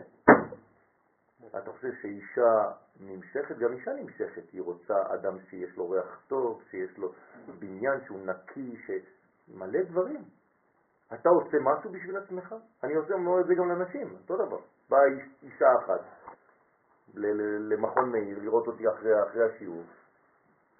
אתה 1.47 1.71
חושב 1.71 1.91
שאישה 2.01 2.71
נמשכת? 2.99 3.57
גם 3.57 3.73
אישה 3.73 3.91
נמשכת, 3.93 4.49
היא 4.51 4.61
רוצה 4.61 4.93
אדם 5.13 5.38
שיש 5.49 5.77
לו 5.77 5.89
ריח 5.89 6.21
טוב, 6.27 6.63
שיש 6.69 6.97
לו 6.97 7.11
בניין 7.59 7.99
שהוא 8.05 8.26
נקי, 8.26 8.76
ש... 8.85 8.91
מלא 9.53 9.81
דברים. 9.84 10.23
אתה 11.14 11.30
עושה 11.30 11.57
משהו 11.61 11.91
בשביל 11.91 12.18
עצמך? 12.18 12.56
אני 12.84 12.94
עושה 12.95 13.15
מאוד 13.18 13.40
את 13.40 13.48
זה 13.48 13.53
גם 13.56 13.69
לנשים, 13.69 14.15
אותו 14.22 14.45
דבר. 14.45 14.60
באה 14.90 15.06
איש- 15.06 15.44
אישה 15.44 15.65
אחת 15.86 16.02
למכון 17.69 18.11
מאיר 18.11 18.40
לראות 18.40 18.68
אותי 18.68 18.90
אחרי, 18.90 19.23
אחרי 19.30 19.44
השיעור. 19.56 19.84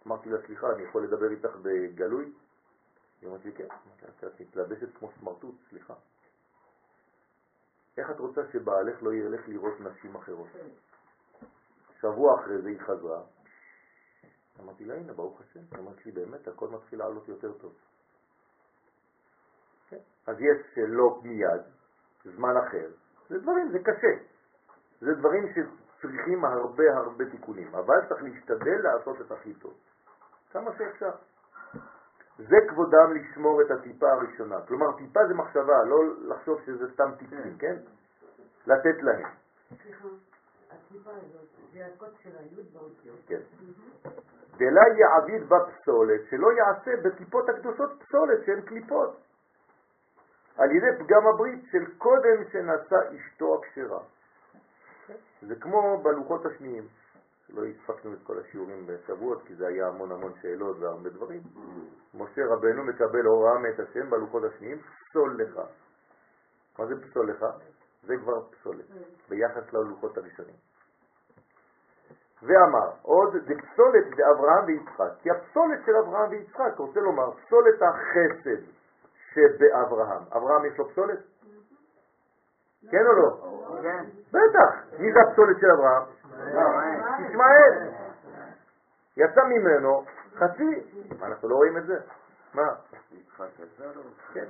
אמרתי 0.08 0.30
לה, 0.30 0.38
סליחה, 0.46 0.68
אני 0.76 0.84
יכול 0.84 1.04
לדבר 1.04 1.30
איתך 1.32 1.56
בגלוי? 1.62 2.34
היא 3.22 3.30
אמרת 3.30 3.46
לי, 3.46 3.52
כן. 3.52 3.68
אמרתי 3.72 4.26
את 4.26 4.42
מתלבשת 4.42 4.98
כמו 4.98 5.12
סמרטוט, 5.20 5.56
סליחה. 5.70 5.94
איך 7.98 8.12
את 8.12 8.20
רוצה 8.20 8.42
שבעלך 8.52 9.04
לא 9.04 9.14
ילך 9.14 9.48
לראות 9.48 9.80
נשים 9.82 10.16
אחרות? 10.16 10.48
שבוע 12.02 12.40
אחרי 12.42 12.62
זה 12.62 12.70
היא 12.70 12.80
חזרה. 12.80 13.22
אמרתי 14.60 14.86
לה, 14.86 14.96
הנה, 14.96 15.14
ברוך 15.14 15.42
השם. 15.42 15.60
היא 15.72 15.80
אמרת 15.80 16.06
לי, 16.06 16.12
באמת, 16.12 16.48
הכל 16.48 16.68
מתחיל 16.68 17.00
לעלות 17.00 17.28
יותר 17.28 17.54
טוב. 17.54 17.76
כן? 19.90 19.98
אז 20.28 20.36
יש 20.40 20.58
שלא 20.76 21.20
מיד, 21.24 21.62
זמן 22.24 22.58
אחר. 22.58 22.90
זה 23.30 23.40
דברים, 23.40 23.72
זה 23.72 23.80
קשה. 23.80 24.24
זה 25.02 25.14
דברים 25.14 25.48
שצריכים 25.54 26.46
הרבה 26.46 26.98
הרבה 26.98 27.26
תיקונים, 27.32 27.76
אבל 27.76 27.96
צריך 28.10 28.24
להשתדל 28.24 28.80
לעשות 28.84 29.22
את 29.22 29.32
הכי 29.32 29.54
טוב. 29.54 29.74
כמה 30.52 30.72
שאפשר. 30.78 31.12
זה 32.38 32.56
כבודם 32.70 33.14
לשמור 33.16 33.62
את 33.62 33.72
הטיפה 33.72 34.12
הראשונה. 34.12 34.62
כלומר, 34.68 34.98
טיפה 34.98 35.20
זה 35.28 35.34
מחשבה, 35.34 35.84
לא 35.84 35.98
לחשוב 36.22 36.62
שזה 36.66 36.94
סתם 36.94 37.12
טיפים, 37.20 37.58
כן? 37.58 37.76
לתת 38.68 39.04
להם. 39.04 39.28
סליחה, 39.84 40.08
הטיפה 40.72 41.12
הזאת, 41.12 41.48
זה 41.74 41.86
הקוד 41.86 42.10
של 42.24 42.30
היוד 42.40 42.66
באותיות. 42.74 43.20
כן. 43.28 43.40
דלה 44.58 44.82
יעביד 45.00 45.50
בפסולת, 45.50 46.22
שלא 46.30 46.48
יעשה 46.52 46.92
בטיפות 47.04 47.50
הקדושות 47.50 47.90
פסולת 48.04 48.46
שהן 48.46 48.62
קליפות, 48.62 49.18
על 50.60 50.72
ידי 50.72 50.88
פגם 51.00 51.28
הברית 51.28 51.66
של 51.72 51.98
קודם 51.98 52.44
שנשא 52.52 53.16
אשתו 53.16 53.56
הכשרה. 53.56 54.00
זה 55.42 55.56
כמו 55.56 56.02
בלוחות 56.04 56.46
השניים, 56.46 56.88
לא 57.50 57.62
הספקנו 57.66 58.14
את 58.14 58.20
כל 58.24 58.40
השיעורים 58.40 58.88
בשבועות, 58.88 59.44
כי 59.48 59.56
זה 59.56 59.68
היה 59.68 59.88
המון 59.88 60.12
המון 60.12 60.34
שאלות 60.42 60.78
והרבה 60.80 61.10
דברים. 61.10 61.42
משה 62.14 62.42
רבנו 62.46 62.84
מקבל 62.84 63.26
הוראה 63.26 63.60
מאת 63.60 63.80
השם 63.80 64.10
בלוחות 64.10 64.44
השניים, 64.44 64.78
פסול 64.78 65.42
לך. 65.42 65.62
מה 66.80 66.86
זה 66.86 66.94
פסול 67.02 67.30
לך? 67.30 67.46
זה 68.04 68.18
כבר 68.18 68.42
פסולת, 68.50 68.86
ביחס 69.30 69.74
ללוחות 69.74 70.18
הראשונים. 70.18 70.56
ואמר, 72.44 72.90
עוד 73.02 73.36
דפסולת 73.36 74.16
באברהם 74.16 74.66
ויצחק, 74.66 75.12
כי 75.22 75.30
הפסולת 75.32 75.80
של 75.86 75.96
אברהם 75.96 76.30
ויצחק, 76.30 76.78
רוצה 76.78 77.00
לומר, 77.00 77.32
פסולת 77.32 77.82
החסד 77.82 78.79
שבאברהם. 79.34 80.24
אברהם 80.36 80.66
יש 80.66 80.78
לו 80.78 80.90
פסולת? 80.90 81.20
כן 82.92 83.06
או 83.08 83.14
לא? 83.14 83.38
כן. 83.82 84.06
בטח. 84.30 85.00
מי 85.00 85.14
זה 85.14 85.20
הפסולת 85.22 85.58
של 85.60 85.72
אברהם? 85.72 86.04
ישמעאל. 87.30 87.90
יצא 89.18 89.44
ממנו 89.44 90.06
חצי. 90.36 90.84
מה, 91.20 91.28
אנחנו 91.28 91.50
לא 91.50 91.56
רואים 91.56 91.78
את 91.78 91.86
זה? 91.86 92.00
מה? 92.54 92.76
כן. 94.34 94.46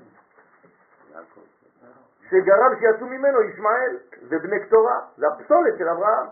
שגרם 2.29 2.71
שיצאו 2.79 3.07
ממנו 3.07 3.41
ישמעאל 3.41 3.97
ובני 4.21 4.65
קטורה. 4.65 4.99
זה 5.17 5.27
הפסולת 5.27 5.77
של 5.77 5.89
אברהם. 5.89 6.27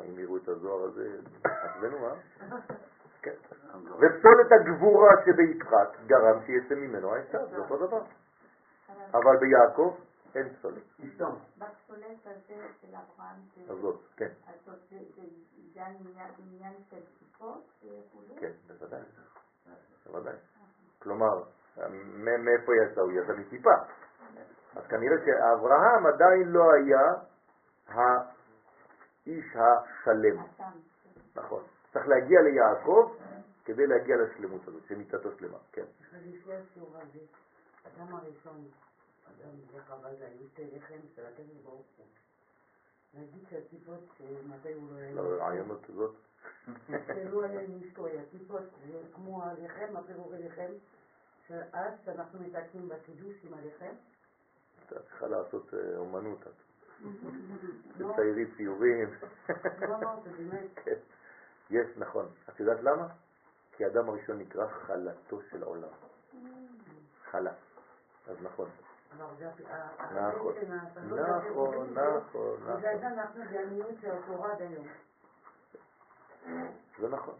אם 0.00 0.18
יראו 0.18 0.36
את 0.36 0.48
הזוהר 0.48 0.84
הזה, 0.84 1.08
עצבנו, 1.44 2.06
אה? 2.06 2.14
כן. 3.22 3.34
ופסולת 3.98 4.52
הגבורה 4.52 5.10
שביצחק 5.24 5.88
גרם 6.06 6.40
שיצא 6.46 6.74
ממנו 6.74 7.14
העשיו, 7.14 7.46
זה 7.50 7.56
אותו 7.56 7.86
דבר. 7.86 8.02
אבל 9.14 9.36
ביעקב 9.40 9.96
אין 10.34 10.48
פסולת. 10.54 10.82
בפסולת 11.58 12.26
הזה 12.26 12.66
של 12.80 12.88
אברהם, 12.88 13.36
הזאת, 13.68 14.00
כן, 14.16 14.28
הזאת 14.46 14.78
זה 14.90 14.96
עניין- 16.38 16.74
של 16.90 17.00
טיפות 17.18 17.64
וכו'? 17.84 18.22
כן, 18.40 18.50
בוודאי. 18.66 19.00
בוודאי. 20.06 20.34
כלומר, 20.98 21.42
מאיפה 22.38 22.72
יצא? 22.76 23.00
הוא 23.00 23.12
יצא 23.12 23.32
מטיפה. 23.32 23.74
אז 24.76 24.86
כנראה 24.86 25.16
שאברהם 25.24 26.06
עדיין 26.06 26.48
לא 26.48 26.72
היה 26.72 27.14
האיש 27.88 29.56
השלם. 29.56 30.42
נכון. 31.36 31.62
צריך 31.92 32.08
להגיע 32.08 32.40
ליעקב 32.40 33.12
כדי 33.64 33.86
להגיע 33.86 34.16
לשלמות 34.16 34.68
הזאת, 34.68 34.82
שמיטתו 34.88 35.28
שלמה. 35.38 35.58
כן. 35.72 35.84
אדם 37.84 38.14
הראשון, 38.14 38.68
אדם 39.26 39.50
זה 39.72 39.80
חבל, 39.80 40.16
זה 40.18 40.26
היו 40.26 40.48
שתי 40.52 40.66
לחם 40.76 41.00
של 41.16 41.26
הקדוש 41.26 41.56
ברוך 41.64 41.86
הוא. 41.96 42.06
נגיד 43.14 43.48
שהטיפות, 43.50 44.00
שמתי 44.18 44.72
הוא 44.72 44.90
לא 44.92 44.96
היה... 44.96 45.12
לא, 45.12 45.20
הרעיונות 45.20 45.88
הזאת. 45.88 46.14
שלא 46.88 47.44
היה 47.44 47.60
עם 47.60 47.80
אשתו, 47.82 48.06
היה 48.06 48.22
טיפות, 48.30 48.62
זה 48.92 49.02
כמו 49.14 49.42
הלחם, 49.44 49.96
הפירורי 49.96 50.38
לחם, 50.42 50.72
שאז 51.48 51.92
שאנחנו 52.04 52.40
מתקנים 52.40 52.88
בקידוש 52.88 53.44
עם 53.44 53.54
הלחם, 53.54 53.94
את 54.86 54.92
צריכה 54.92 55.26
לעשות 55.26 55.74
אה, 55.74 55.98
אומנות. 55.98 56.42
את. 56.42 56.52
לא, 57.98 58.12
תציירי 58.12 58.46
ציורים. 58.56 59.10
לא, 59.80 60.00
לא, 60.00 60.16
זה 60.24 60.30
באמת, 60.30 60.66
כן. 60.84 60.94
יש, 61.70 61.86
נכון. 61.96 62.26
את 62.48 62.60
יודעת 62.60 62.82
למה? 62.82 63.06
כי 63.76 63.84
האדם 63.84 64.08
הראשון 64.08 64.38
נקרא 64.38 64.66
חלתו 64.66 65.40
של 65.50 65.62
עולם. 65.62 65.88
חלה. 67.30 67.52
אז 68.28 68.36
נכון. 68.42 68.68
נכון. 69.18 70.54
לא 71.08 71.36
נכון, 71.36 71.88
נכון, 71.88 71.88
זה 71.88 72.00
נכון. 72.00 72.58
עדיין 72.66 73.04
אנחנו 73.04 73.42
בעניות 73.52 74.00
של 74.00 74.10
התורה 74.10 74.52
עד 74.52 74.62
היום. 74.62 74.86
זה 77.00 77.08
נכון. 77.08 77.34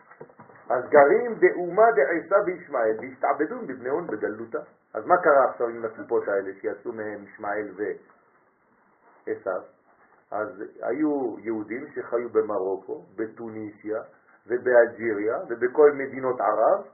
אז 0.70 0.84
גרים 0.90 1.40
באומה 1.40 1.86
דעשה 1.96 2.36
וישמעאל 2.46 2.96
והשתעבדון 3.00 3.66
בבני 3.66 3.88
הון 3.88 4.06
בגלותה. 4.06 4.58
אז 4.94 5.06
מה 5.06 5.14
קרה 5.22 5.50
עכשיו 5.50 5.68
עם 5.68 5.84
הטיפות 5.84 6.28
האלה 6.28 6.50
שיצאו 6.60 6.92
מהם 6.92 7.24
ישמעאל 7.24 7.74
ועשיו? 9.26 9.62
אז 10.30 10.62
היו 10.82 11.38
יהודים 11.38 11.86
שחיו 11.94 12.28
במרוקו, 12.28 13.04
בתוניסיה 13.16 14.02
ובאלג'יריה 14.50 15.36
ובכל 15.48 15.92
מדינות 15.92 16.40
ערב 16.40 16.84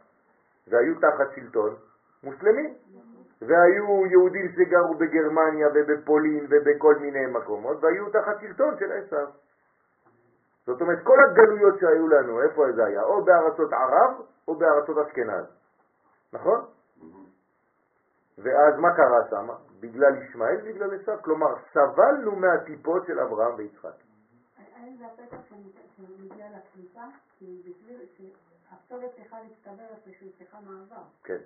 והיו 0.68 0.94
תחת 1.00 1.34
שלטון 1.34 1.74
מוסלמי. 2.22 2.74
והיו 3.40 4.06
יהודים 4.06 4.52
שגרו 4.52 4.94
בגרמניה 4.94 5.68
ובפולין 5.74 6.46
ובכל 6.50 6.94
מיני 6.94 7.26
מקומות 7.26 7.76
והיו 7.84 8.10
תחת 8.10 8.40
שלטון 8.40 8.78
של 8.78 8.92
עשיו. 8.92 9.26
זאת 10.66 10.80
אומרת, 10.80 10.98
כל 11.04 11.16
הגלויות 11.24 11.80
שהיו 11.80 12.08
לנו, 12.08 12.42
איפה 12.42 12.72
זה 12.72 12.84
היה? 12.84 13.02
או 13.02 13.24
בארצות 13.24 13.72
ערב 13.72 14.26
או 14.48 14.54
בארצות 14.54 14.96
אשכנז, 15.06 15.46
נכון? 16.32 16.64
ואז 18.38 18.78
מה 18.78 18.96
קרה 18.96 19.30
שם? 19.30 19.48
בגלל 19.80 20.22
ישמעאל, 20.22 20.56
בגלל 20.56 20.94
עשיו. 20.94 21.18
כלומר, 21.22 21.54
סבלנו 21.72 22.36
מהטיפות 22.36 23.06
של 23.06 23.20
אברהם 23.20 23.54
ויצחק. 23.56 23.94
האם 24.76 24.96
זה 24.96 25.04
הפתח 25.06 25.36
שמגיע 25.96 26.46
לקליפה? 26.46 27.00
כי 27.38 27.62
בשביל 27.68 28.00
שהפסולת 28.16 29.10
צריכה 29.16 29.36
להצטבר 29.42 29.84
איפשהו, 29.96 30.28
צריכה 30.38 30.58
מעבר. 30.60 31.02
כן, 31.24 31.38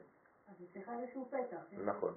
אז 0.49 0.55
היא 0.59 0.69
צריכה 0.75 0.93
איזשהו 1.01 1.29
פתח. 1.31 1.57
נכון, 1.85 2.15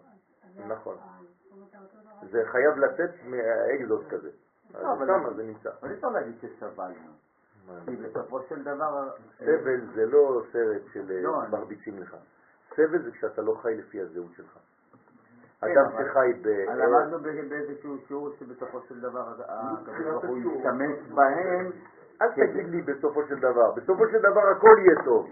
זה- 0.55 0.65
נכון. 0.65 0.95
דבר. 0.95 2.27
זה 2.31 2.41
חייב 2.45 2.77
לצאת 2.77 3.09
מהאקזוס 3.25 4.05
כזה. 4.09 4.29
אז 4.73 4.85
אבל- 4.85 5.05
שמה 5.07 5.33
זה 5.33 5.43
נמצא. 5.43 5.69
אבל 5.81 5.93
אפשר 5.93 6.07
להגיד 6.07 6.35
שסבלנו. 6.41 7.11
כי 7.85 7.95
בסופו 7.95 8.39
של 8.49 8.63
דבר... 8.63 9.09
סבל 9.37 9.81
זה 9.95 10.05
לא 10.05 10.41
סרט 10.51 10.81
של 10.93 11.11
אה, 11.11 11.21
לא, 11.21 11.41
מרביצים 11.51 11.99
לך. 11.99 12.15
סבל 12.75 13.03
זה 13.03 13.11
כשאתה 13.11 13.41
לא 13.41 13.55
חי 13.61 13.75
לפי 13.75 14.01
הזהות 14.01 14.31
שלך. 14.35 14.57
כן, 15.61 15.67
אדם 15.67 15.91
שחי 15.91 16.33
ב... 16.41 16.47
למדנו 16.47 17.19
ב- 17.19 17.49
באיזשהו 17.49 17.97
שיעור 18.07 18.29
שבסופו 18.39 18.81
של 18.81 18.99
דבר 19.01 19.33
הקדוש 19.47 19.99
ברוך 20.05 20.25
הוא 20.25 20.37
ישתמש 20.37 21.11
בהם. 21.15 21.71
אל 22.23 22.31
תגיד 22.31 22.67
לי 22.69 22.81
בסופו 22.81 23.23
של 23.27 23.39
דבר. 23.39 23.71
בסופו 23.71 24.07
של 24.07 24.19
דבר 24.19 24.47
הכל 24.49 24.75
יהיה 24.79 25.03
טוב. 25.05 25.29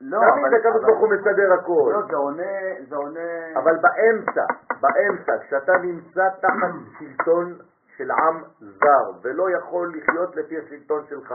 לא, 0.00 0.18
תמיד 0.18 0.44
אבל... 0.46 0.54
הקדוש 0.54 0.74
אבל- 0.76 0.84
ברוך 0.86 1.00
הוא 1.00 1.08
מסדר 1.08 1.52
הכל. 1.52 1.92
לא, 1.94 2.06
זה 2.10 2.16
עונה... 2.16 2.52
זה 2.88 2.96
עונה... 2.96 3.20
אבל 3.56 3.76
באמצע, 3.76 4.44
באמצע, 4.80 5.32
כשאתה 5.46 5.72
נמצא 5.82 6.28
תחת 6.40 6.70
שלטון 6.98 7.58
של 7.96 8.10
עם 8.10 8.42
זר 8.60 9.10
ולא 9.22 9.50
יכול 9.50 9.92
לחיות 9.96 10.36
לפי 10.36 10.58
השלטון 10.58 11.04
שלך, 11.08 11.34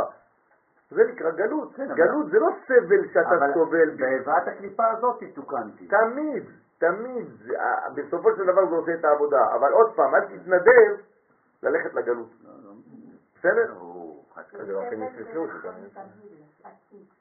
זה 0.91 1.03
נקרא 1.11 1.31
גלות. 1.31 1.73
כן, 1.75 1.83
אבל- 1.91 1.95
גלות 1.95 2.31
זה 2.31 2.39
לא 2.39 2.47
סבל 2.67 3.07
שאתה 3.13 3.29
אבל 3.29 3.53
סובל. 3.53 3.89
בעזרת 3.89 4.47
הקליפה 4.47 4.83
הזאת 4.91 5.23
תוקנתי. 5.35 5.87
תמיד, 5.87 6.43
תמיד, 6.79 7.27
אה, 7.59 7.89
בסופו 7.95 8.35
של 8.35 8.43
דבר 8.45 8.65
זה 8.69 8.75
עושה 8.75 8.93
את 8.93 9.05
העבודה. 9.05 9.41
אבל 9.55 9.71
עוד 9.71 9.95
פעם, 9.95 10.15
אל 10.15 10.21
תתנדב 10.25 10.95
ללכת 11.63 11.93
לגלות. 11.93 12.29
לא, 12.43 12.51
לא. 12.65 12.71
בסדר? 13.39 13.73
זה 14.51 14.73
לא 14.73 14.81
כן 14.89 15.03
נפלפלו, 15.03 15.47
זה 15.47 15.67
גם... 15.67 15.73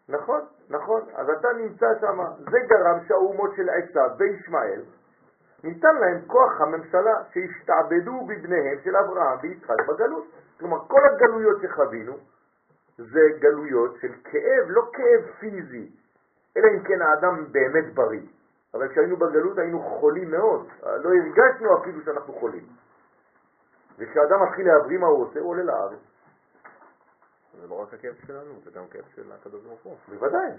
נכון, 0.08 0.40
נכון, 0.70 1.02
אז 1.14 1.30
אתה 1.30 1.48
נמצא 1.52 1.86
שם, 2.00 2.18
זה 2.50 2.58
גרם 2.68 2.98
שהאומות 3.08 3.50
של 3.56 3.68
עשיו 3.70 4.10
וישמעאל 4.18 4.80
ניתן 5.64 5.96
להם 5.96 6.20
כוח 6.26 6.60
הממשלה 6.60 7.14
שהשתעבדו 7.32 8.26
בבניהם 8.26 8.78
של 8.84 8.96
אברהם 8.96 9.38
ויצחק 9.42 9.88
בגלות. 9.88 10.24
כלומר, 10.58 10.78
כל 10.88 11.00
הגלויות 11.04 11.62
שחווינו 11.62 12.16
זה 12.98 13.20
גלויות 13.38 13.96
של 14.00 14.12
כאב, 14.24 14.64
לא 14.68 14.82
כאב 14.92 15.30
פיזי, 15.40 15.90
אלא 16.56 16.66
אם 16.66 16.82
כן 16.82 17.02
האדם 17.02 17.44
באמת 17.52 17.94
בריא. 17.94 18.26
אבל 18.74 18.88
כשהיינו 18.88 19.16
בגלות 19.16 19.58
היינו 19.58 19.80
חולים 19.80 20.30
מאוד, 20.30 20.68
לא 20.82 21.10
הרגשנו 21.14 21.78
אפילו 21.78 22.02
שאנחנו 22.04 22.32
חולים. 22.32 22.66
וכשאדם 23.98 24.42
מתחיל 24.42 24.66
להבריא 24.66 24.98
מה 24.98 25.06
הוא 25.06 25.24
עושה, 25.24 25.40
הוא 25.40 25.50
עולה 25.50 25.62
לארץ. 25.62 25.98
זה 27.60 27.66
לא 27.66 27.74
רק 27.74 27.94
הכאב 27.94 28.14
שלנו, 28.26 28.60
זה 28.64 28.70
גם 28.70 28.86
כאב 28.90 29.04
של 29.14 29.32
הקדוש 29.32 29.62
ברוך 29.62 29.82
הוא. 29.82 29.96
בוודאי, 30.08 30.50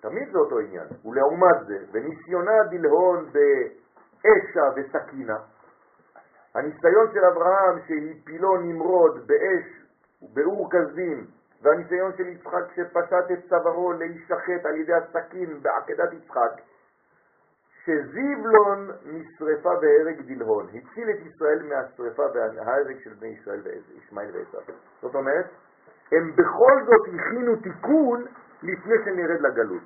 תמיד 0.00 0.32
זה 0.32 0.38
אותו 0.38 0.58
עניין. 0.58 0.86
ולעומת 1.04 1.66
זה, 1.66 1.78
בניסיונה 1.92 2.62
דלהון 2.70 3.30
באשה 3.32 4.62
וסכינה, 4.76 5.38
הניסיון 6.54 7.12
של 7.12 7.24
אברהם 7.24 7.78
שהפילו 7.86 8.56
נמרוד 8.56 9.26
באש 9.26 9.82
ובאור 10.22 10.68
כזים, 10.70 11.26
והניסיון 11.62 12.12
של 12.16 12.26
יצחק 12.26 12.64
שפשט 12.74 13.30
את 13.32 13.48
צווארו 13.48 13.92
להישחט 13.92 14.64
על 14.64 14.76
ידי 14.76 14.94
הסכין 14.94 15.62
בעקדת 15.62 16.12
יצחק, 16.12 16.60
שזיבלון 17.84 18.90
נשרפה 19.04 19.70
בהרג 19.80 20.20
דלהון, 20.20 20.66
הציל 20.68 21.10
את 21.10 21.26
ישראל 21.26 21.62
מהשרפה 21.62 22.22
וההרג 22.34 22.98
של 23.04 23.14
בני 23.14 23.28
ישראל 23.28 23.60
וישמעאל 23.64 24.30
ועשיו. 24.34 24.74
זאת 25.02 25.14
אומרת, 25.14 25.46
הם 26.12 26.32
בכל 26.36 26.82
זאת 26.86 27.08
הכינו 27.08 27.56
תיקון 27.56 28.24
לפני 28.62 28.94
שנרד 29.04 29.40
לגלות. 29.40 29.82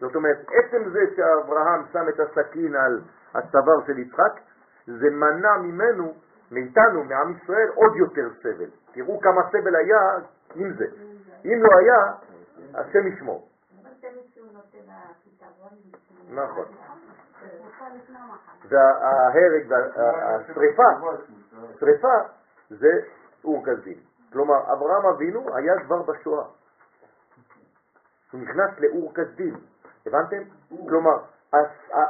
זאת 0.00 0.16
אומרת, 0.16 0.36
עצם 0.48 0.90
זה 0.92 1.00
שאברהם 1.16 1.82
שם 1.92 2.08
את 2.08 2.20
הסכין 2.20 2.76
על 2.76 3.00
הצוואר 3.34 3.86
של 3.86 3.98
יצחק, 3.98 4.40
זה 4.86 5.10
מנע 5.10 5.56
ממנו, 5.56 6.14
מאיתנו, 6.50 7.04
מעם 7.04 7.32
ישראל, 7.32 7.68
עוד 7.74 7.96
יותר 7.96 8.28
סבל. 8.42 8.70
תראו 8.92 9.20
כמה 9.20 9.42
סבל 9.50 9.76
היה 9.76 10.00
עם 10.54 10.72
זה. 10.72 10.86
אם 11.44 11.62
לא 11.62 11.78
היה, 11.78 12.12
השם 12.74 13.06
ישמור. 13.06 13.48
נכון. 16.30 16.64
וההרג 18.68 19.66
והשריפה, 19.68 20.84
שריפה 21.80 22.18
זה 22.70 23.00
אור 23.44 23.62
כזים. 23.66 24.11
כלומר, 24.32 24.72
אברהם 24.72 25.06
אבינו 25.06 25.56
היה 25.56 25.72
כבר 25.84 26.02
בשואה. 26.02 26.44
הוא 28.32 28.40
נכנס 28.40 28.70
לאור 28.78 29.12
כזים, 29.14 29.56
הבנתם? 30.06 30.42
כלומר, 30.88 31.18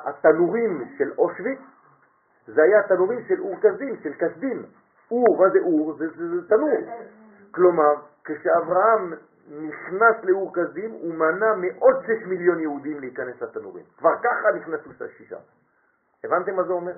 התנורים 0.05 0.85
של 0.99 1.13
אושוויץ 1.19 1.59
זה 2.47 2.63
היה 2.63 2.83
תנורים 2.83 3.19
של 3.29 3.41
אור 3.41 3.55
כזים, 3.61 3.97
של 4.03 4.13
כסדים. 4.13 4.67
אור, 5.11 5.39
מה 5.39 5.51
זה 5.51 5.59
אור? 5.59 5.95
זה, 5.99 6.09
זה, 6.09 6.29
זה 6.29 6.49
תנור. 6.49 6.71
כלומר, 7.51 7.95
כשאברהם 8.25 9.13
נכנס 9.49 10.17
לאור 10.23 10.51
כזים, 10.55 10.91
הוא 10.91 11.15
מנע 11.15 11.55
מעוד 11.55 11.97
6 12.03 12.27
מיליון 12.27 12.61
יהודים 12.61 13.01
להיכנס 13.01 13.43
לתנורים. 13.43 13.85
כבר 13.99 14.17
ככה 14.23 14.53
נכנסו 14.57 14.91
שישה. 15.17 15.39
הבנתם 16.25 16.55
מה 16.57 16.63
זה 16.63 16.73
אומר? 16.73 16.93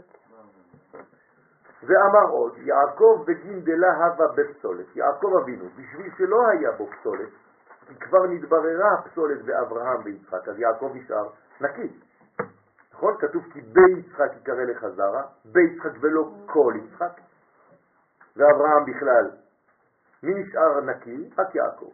ואמר 1.86 2.30
עוד, 2.30 2.52
יעקב 2.58 3.24
בגין 3.26 3.60
דלה 3.60 3.92
הווה 3.96 4.26
בפסולת, 4.36 4.96
יעקב 4.96 5.32
אבינו, 5.42 5.64
בשביל 5.68 6.12
שלא 6.18 6.48
היה 6.48 6.72
בו 6.72 6.86
פסולת, 6.86 7.28
כי 7.88 7.94
כבר 7.94 8.26
נתבררה 8.26 8.94
הפסולת 8.98 9.44
באברהם 9.44 10.00
ויצחק, 10.04 10.48
אז 10.48 10.58
יעקב 10.58 10.92
נשאר 10.94 11.28
נקי. 11.60 11.92
נכון? 12.92 13.14
כתוב 13.18 13.42
כי 13.52 13.60
ביצחק 13.60 14.32
יקרא 14.40 14.64
לך 14.64 14.86
זרע, 14.86 15.22
ביצחק 15.44 15.90
ולא 16.00 16.32
כל 16.46 16.74
יצחק, 16.76 17.20
ואברהם 18.36 18.84
בכלל, 18.86 19.30
מי 20.22 20.34
נשאר 20.34 20.80
נקי? 20.80 21.30
רק 21.38 21.54
יעקב. 21.54 21.90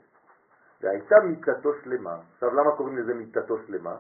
והייתה 0.80 1.16
מיתתו 1.24 1.72
שלמה. 1.82 2.16
עכשיו, 2.34 2.54
למה 2.54 2.76
קוראים 2.76 2.98
לזה 2.98 3.14
מיתתו 3.14 3.58
שלמה? 3.66 3.96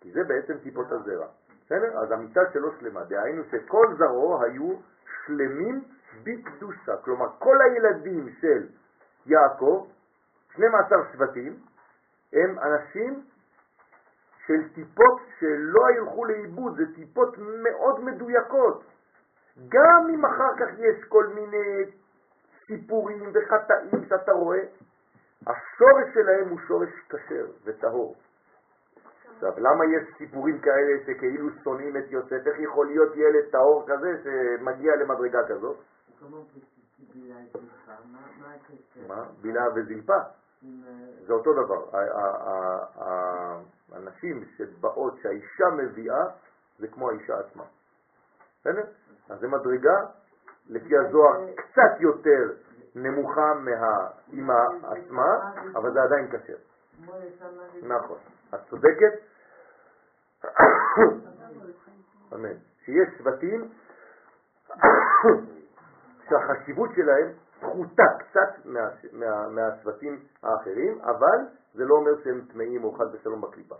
כי 0.00 0.12
זה 0.12 0.20
בעצם 0.24 0.58
טיפות 0.62 0.92
הזרע. 0.92 1.26
בסדר? 1.72 1.98
אז 1.98 2.12
המיטה 2.12 2.40
שלו 2.52 2.72
שלמה, 2.80 3.04
דהיינו 3.04 3.42
שכל 3.50 3.86
זרעו 3.98 4.42
היו 4.44 4.74
שלמים 5.26 5.84
בקדושה, 6.22 6.96
כלומר 6.96 7.26
כל 7.38 7.58
הילדים 7.62 8.28
של 8.40 8.66
יעקב, 9.26 9.86
12 10.52 10.98
שבטים, 11.12 11.56
הם 12.32 12.58
אנשים 12.58 13.22
של 14.46 14.68
טיפות 14.74 15.20
שלא 15.38 15.90
ילכו 15.90 16.24
לאיבוד, 16.24 16.76
זה 16.76 16.94
טיפות 16.94 17.38
מאוד 17.38 18.04
מדויקות. 18.04 18.84
גם 19.68 20.06
אם 20.14 20.24
אחר 20.24 20.56
כך 20.58 20.68
יש 20.78 21.04
כל 21.08 21.26
מיני 21.26 21.84
סיפורים 22.66 23.32
וחטאים 23.34 24.04
שאתה 24.08 24.32
רואה, 24.32 24.64
השורש 25.46 26.14
שלהם 26.14 26.48
הוא 26.48 26.58
שורש 26.68 26.88
כשר 27.08 27.46
וטהור. 27.64 28.16
עכשיו, 29.44 29.64
למה 29.64 29.84
יש 29.84 30.16
סיפורים 30.18 30.58
כאלה 30.58 30.92
שכאילו 31.06 31.48
שונאים 31.64 31.96
את 31.96 32.04
יוסף? 32.10 32.46
איך 32.46 32.60
יכול 32.60 32.86
להיות 32.86 33.16
ילד 33.16 33.44
טהור 33.50 33.84
כזה 33.86 34.22
שמגיע 34.22 34.96
למדרגה 34.96 35.38
כזאת? 35.48 35.76
מה? 39.08 39.24
בילה 39.40 39.62
וזלפה? 39.74 40.18
זה 41.26 41.32
אותו 41.32 41.52
דבר. 41.52 41.98
הנשים 43.92 44.44
שבאות, 44.56 45.14
שהאישה 45.22 45.64
מביאה, 45.76 46.24
זה 46.78 46.88
כמו 46.88 47.10
האישה 47.10 47.38
עצמה. 47.38 47.64
בסדר? 48.60 48.84
אז 49.28 49.40
זה 49.40 49.48
מדרגה, 49.48 49.96
לפי 50.68 50.96
הזוהר, 50.96 51.46
קצת 51.56 52.00
יותר 52.00 52.52
נמוכה 52.94 53.54
מהאימא 53.54 54.62
עצמה, 54.82 55.52
אבל 55.74 55.92
זה 55.92 56.02
עדיין 56.02 56.28
כשר. 56.30 56.56
נכון. 57.82 58.18
את 58.54 58.60
צודקת? 58.70 59.31
אמן. 62.34 62.56
שיש 62.84 63.08
שבטים 63.18 63.68
שהחשיבות 66.28 66.90
שלהם 66.96 67.32
פחותה 67.60 68.02
קצת 68.18 68.64
מה, 68.64 68.88
מה, 69.12 69.48
מהשבטים 69.48 70.24
האחרים, 70.42 71.00
אבל 71.00 71.38
זה 71.74 71.84
לא 71.84 71.94
אומר 71.94 72.10
שהם 72.24 72.40
טמאים 72.52 72.84
או 72.84 72.92
חד 72.92 73.04
ושלום 73.12 73.40
בקליפה. 73.40 73.74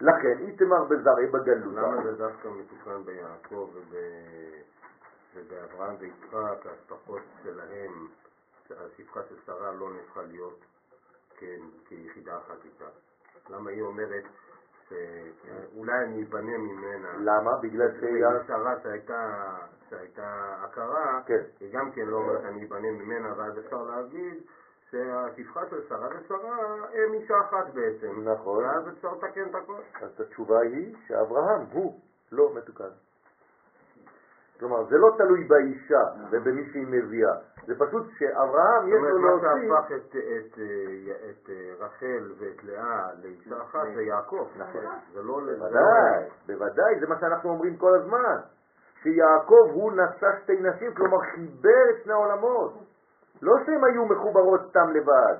לכן, 0.00 0.38
איתמר 0.38 0.84
בזרעי 0.84 1.26
בגלות. 1.26 1.74
למה 1.74 2.02
זה 2.02 2.12
דווקא 2.12 2.48
מתוקן 2.48 3.04
ביעקב 3.04 3.70
ובאברהם 5.34 5.96
ויצחק, 5.98 6.66
ההשפחות 6.66 7.22
שלהם, 7.42 8.08
השפחה 8.70 9.20
של 9.28 9.36
שרה 9.46 9.72
לא 9.72 9.90
נהפכה 9.92 10.22
להיות 10.22 10.60
כיחידה 11.84 12.38
אחת 12.38 12.64
איתה? 12.64 12.84
למה 13.50 13.70
היא 13.70 13.82
אומרת 13.82 14.24
שאולי 14.88 16.04
אני 16.04 16.22
אבנה 16.22 16.58
ממנה. 16.58 17.08
למה? 17.18 17.50
בגלל 17.62 17.88
שהיא... 18.00 18.24
שרה 18.46 18.80
שהייתה, 18.82 19.54
שהייתה 19.88 20.56
הכרה, 20.64 21.20
כן. 21.26 21.42
היא 21.60 21.72
גם 21.72 21.90
כן 21.90 22.02
לא 22.06 22.16
אומרת 22.16 22.44
אני 22.44 22.64
אבנה 22.66 22.90
ממנה, 22.90 23.28
ואז 23.36 23.58
אפשר 23.58 23.82
להגיד 23.82 24.42
שהשפחה 24.90 25.60
של 25.70 25.88
שרה 25.88 26.08
ושרה 26.08 26.74
הם 26.92 27.12
אישה 27.14 27.34
אחת 27.40 27.74
בעצם. 27.74 28.28
נכון. 28.28 28.64
ואז 28.64 28.88
אפשר 28.88 29.12
לתקן 29.12 29.48
את 29.50 29.54
הכל. 29.54 29.80
אז 30.02 30.20
התשובה 30.20 30.60
היא 30.60 30.96
שאברהם 31.06 31.60
הוא 31.72 32.00
לא 32.32 32.54
מתוקן. 32.54 33.05
כלומר, 34.60 34.84
זה 34.84 34.96
לא 34.98 35.08
תלוי 35.18 35.44
באישה 35.44 36.02
ובמי 36.30 36.68
שהיא 36.72 36.86
מביאה, 36.88 37.34
זה 37.66 37.74
פשוט 37.78 38.06
שאברהם 38.18 38.88
יש 38.88 38.94
לו 38.94 39.18
להוציא... 39.18 39.68
מה 39.68 39.82
שהפך 39.88 39.96
את, 39.96 40.16
את, 40.16 40.58
את 41.30 41.50
רחל 41.78 42.32
ואת 42.38 42.64
לאה 42.64 43.08
לאישה 43.22 43.62
אחת 43.62 43.86
זה 43.94 44.02
יעקב. 44.02 44.46
נכון. 44.56 44.84
זה 45.14 45.22
לא... 45.22 45.40
בוודאי, 45.58 46.28
בוודאי, 46.46 47.00
זה 47.00 47.06
מה 47.06 47.20
שאנחנו 47.20 47.50
אומרים 47.50 47.76
כל 47.76 47.94
הזמן. 47.94 48.36
שיעקב 49.02 49.70
הוא 49.72 49.92
נשא 49.92 50.26
שתי 50.42 50.60
נשים, 50.60 50.94
כלומר 50.94 51.18
חיבר 51.34 51.90
את 51.90 52.04
שני 52.04 52.12
העולמות. 52.12 52.72
לא 53.42 53.54
שהן 53.66 53.84
היו 53.84 54.04
מחוברות 54.04 54.60
סתם 54.70 54.90
לבד. 54.94 55.36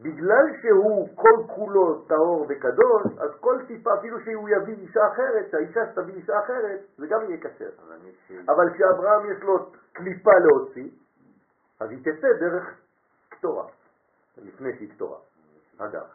בגלל 0.00 0.46
שהוא 0.62 1.08
כל 1.14 1.54
כולו 1.54 2.00
טהור 2.08 2.46
וקדוש, 2.48 3.18
אז 3.18 3.30
כל 3.40 3.58
טיפה, 3.66 3.90
אפילו 3.98 4.20
שהוא 4.20 4.48
יביא 4.48 4.74
אישה 4.74 5.00
אחרת, 5.12 5.50
שהאישה 5.50 5.80
שתביא 5.92 6.14
אישה 6.14 6.40
אחרת, 6.44 6.80
זה 6.98 7.06
גם 7.06 7.20
יהיה 7.22 7.40
כשר. 7.40 7.70
אבל 8.48 8.74
כשאברהם 8.74 9.30
יש 9.30 9.42
לו 9.42 9.70
קליפה 9.92 10.30
להוציא, 10.44 10.90
אז 11.80 11.90
היא 11.90 11.98
תצא 12.00 12.28
דרך 12.40 12.80
קטורה, 13.28 13.66
לפני 14.38 14.76
שהיא 14.76 14.90
קטורה. 14.94 15.18
אגב. 15.78 16.06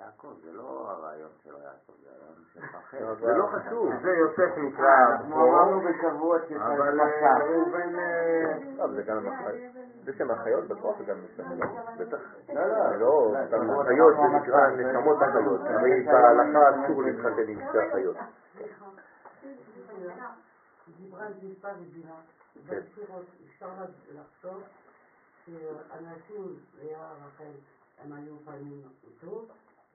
יעקב, 0.00 0.34
זה 0.44 0.52
לא 0.52 0.90
הרעיון 0.90 1.30
של 1.42 1.50
יעקב, 1.50 1.92
זה 2.02 2.10
הרעיון 2.10 2.44
של. 2.52 2.60
אבל- 3.04 3.20
זה 3.20 3.32
לא 3.38 3.46
חשוב. 3.46 3.92
זה 4.02 4.10
יוסף 4.10 4.58
נקרא 4.58 4.84
אה, 4.84 5.12
אנחנו 5.12 5.34
פה, 5.34 5.42
אמרנו 5.42 5.80
בשבועות 5.80 6.42
שיש 6.48 6.56
אבל. 6.56 7.00
אה, 7.00 7.38
ראובן... 7.38 7.98
אה, 7.98 8.58
לא, 8.76 8.84
אבל 8.84 8.94
זה 8.94 9.02
גם. 9.02 9.26
זה 10.04 10.12
שם 10.12 10.30
החיות 10.30 10.68
בטוח 10.68 10.98
זה 10.98 11.04
גם 11.04 11.16
לא? 11.58 11.66
בטח. 11.98 12.18
לא, 12.48 12.66
לא, 12.66 12.96
לא, 12.96 13.32
לא, 13.32 13.46
סתם 13.46 13.66
לא, 13.66 13.82
החיות 13.82 14.14
זה 14.16 14.36
נקרא 14.38 14.68
נשמות 14.70 15.22
החיות, 15.22 15.60
הרי 15.64 16.04
בהלכה 16.04 16.84
אסור 16.84 17.02
להתחתן 17.02 17.48
עם 17.48 17.58
שתי 17.68 17.78
החיות. 17.78 18.16
דיברה 20.98 21.26
על 21.26 21.32
מספר 21.42 21.68
ובירה. 21.80 22.16
כן. 22.68 22.80
בספירות 22.80 23.24
אפשר 23.46 23.68
לחשוב 24.14 24.62
שאנשים, 25.46 26.56
לאה 26.82 27.12
רחל, 27.12 27.52
הם 28.04 28.12
היו 28.12 28.34
פעמים 28.44 28.82
איתו, 29.04 29.44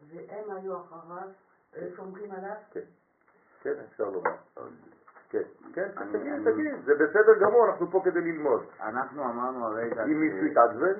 והם 0.10 0.58
היו 0.58 0.78
אחריו, 0.82 1.28
אה, 1.78 1.88
שומרים 1.96 2.32
עליו. 2.32 2.56
כן, 2.72 2.80
כן, 3.62 3.74
אפשר 3.92 4.10
לומר. 4.10 4.32
כן, 5.30 5.42
כן, 5.74 5.88
תגיד, 6.12 6.52
תגיד, 6.52 6.72
זה 6.86 6.94
בסדר 6.96 7.40
גמור, 7.40 7.66
אנחנו 7.70 7.92
פה 7.92 8.02
כדי 8.06 8.22
ללמוד. 8.22 8.64
אנחנו 8.80 9.24
אמרנו 9.24 9.66
הרגע 9.66 10.04
אם 10.06 10.20
מישהו 10.20 10.48
ש- 10.48 10.52
יתעצבן, 10.52 10.94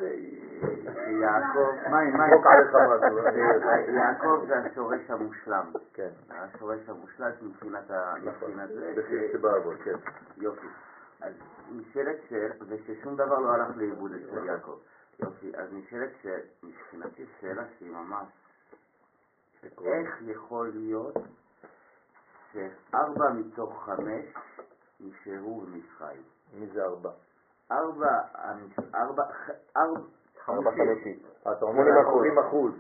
מים. 1.92 2.16
יחוק 2.16 2.46
עליך 2.48 2.76
משהו. 2.76 3.20
ש- 3.24 3.90
יעקב 3.90 4.46
זה 4.48 4.58
השורש 4.58 5.10
המושלם. 5.10 5.72
כן, 5.94 6.10
השורש 6.30 6.90
המושלם 6.90 7.32
מבחינת 7.42 7.92
ה- 7.92 8.14
נכון, 8.24 8.50
מבחינת 8.50 8.70
זה, 8.70 9.02
ש- 9.10 9.32
שבאבות, 9.34 9.76
כן. 9.84 9.96
יופי. 10.38 10.68
אז 11.22 11.34
נשאלת 11.72 12.16
שאלה, 12.30 12.54
וששום 12.68 13.16
דבר 13.16 13.40
לא 13.40 13.54
הלך 13.54 13.78
לאיבוד 13.78 14.12
אצל 14.12 14.46
יעקב. 14.46 14.78
יופי, 15.20 15.52
אז 15.58 15.74
נשאלת 15.74 16.10
ש... 16.22 16.28
מבחינתי 16.64 17.26
שאלה 17.42 17.64
שהיא 17.78 17.92
ממש... 17.92 18.28
איך 19.86 20.22
יכול 20.22 20.72
להיות 20.76 21.16
שארבע 22.54 23.30
מתוך 23.30 23.84
חמש 23.86 24.26
נשארו 25.00 25.62
במצרים? 25.62 26.24
מי 26.54 26.68
זה 26.68 26.84
ארבע? 26.84 27.12
ארבע, 27.72 28.22
ארבע, 28.36 29.24
ארבע, 29.78 30.04
ארבע 30.50 30.72
חמישית. 30.72 31.24
אתה 31.42 31.66
אומר 31.66 31.84
80 32.12 32.40
אחוז. 32.40 32.74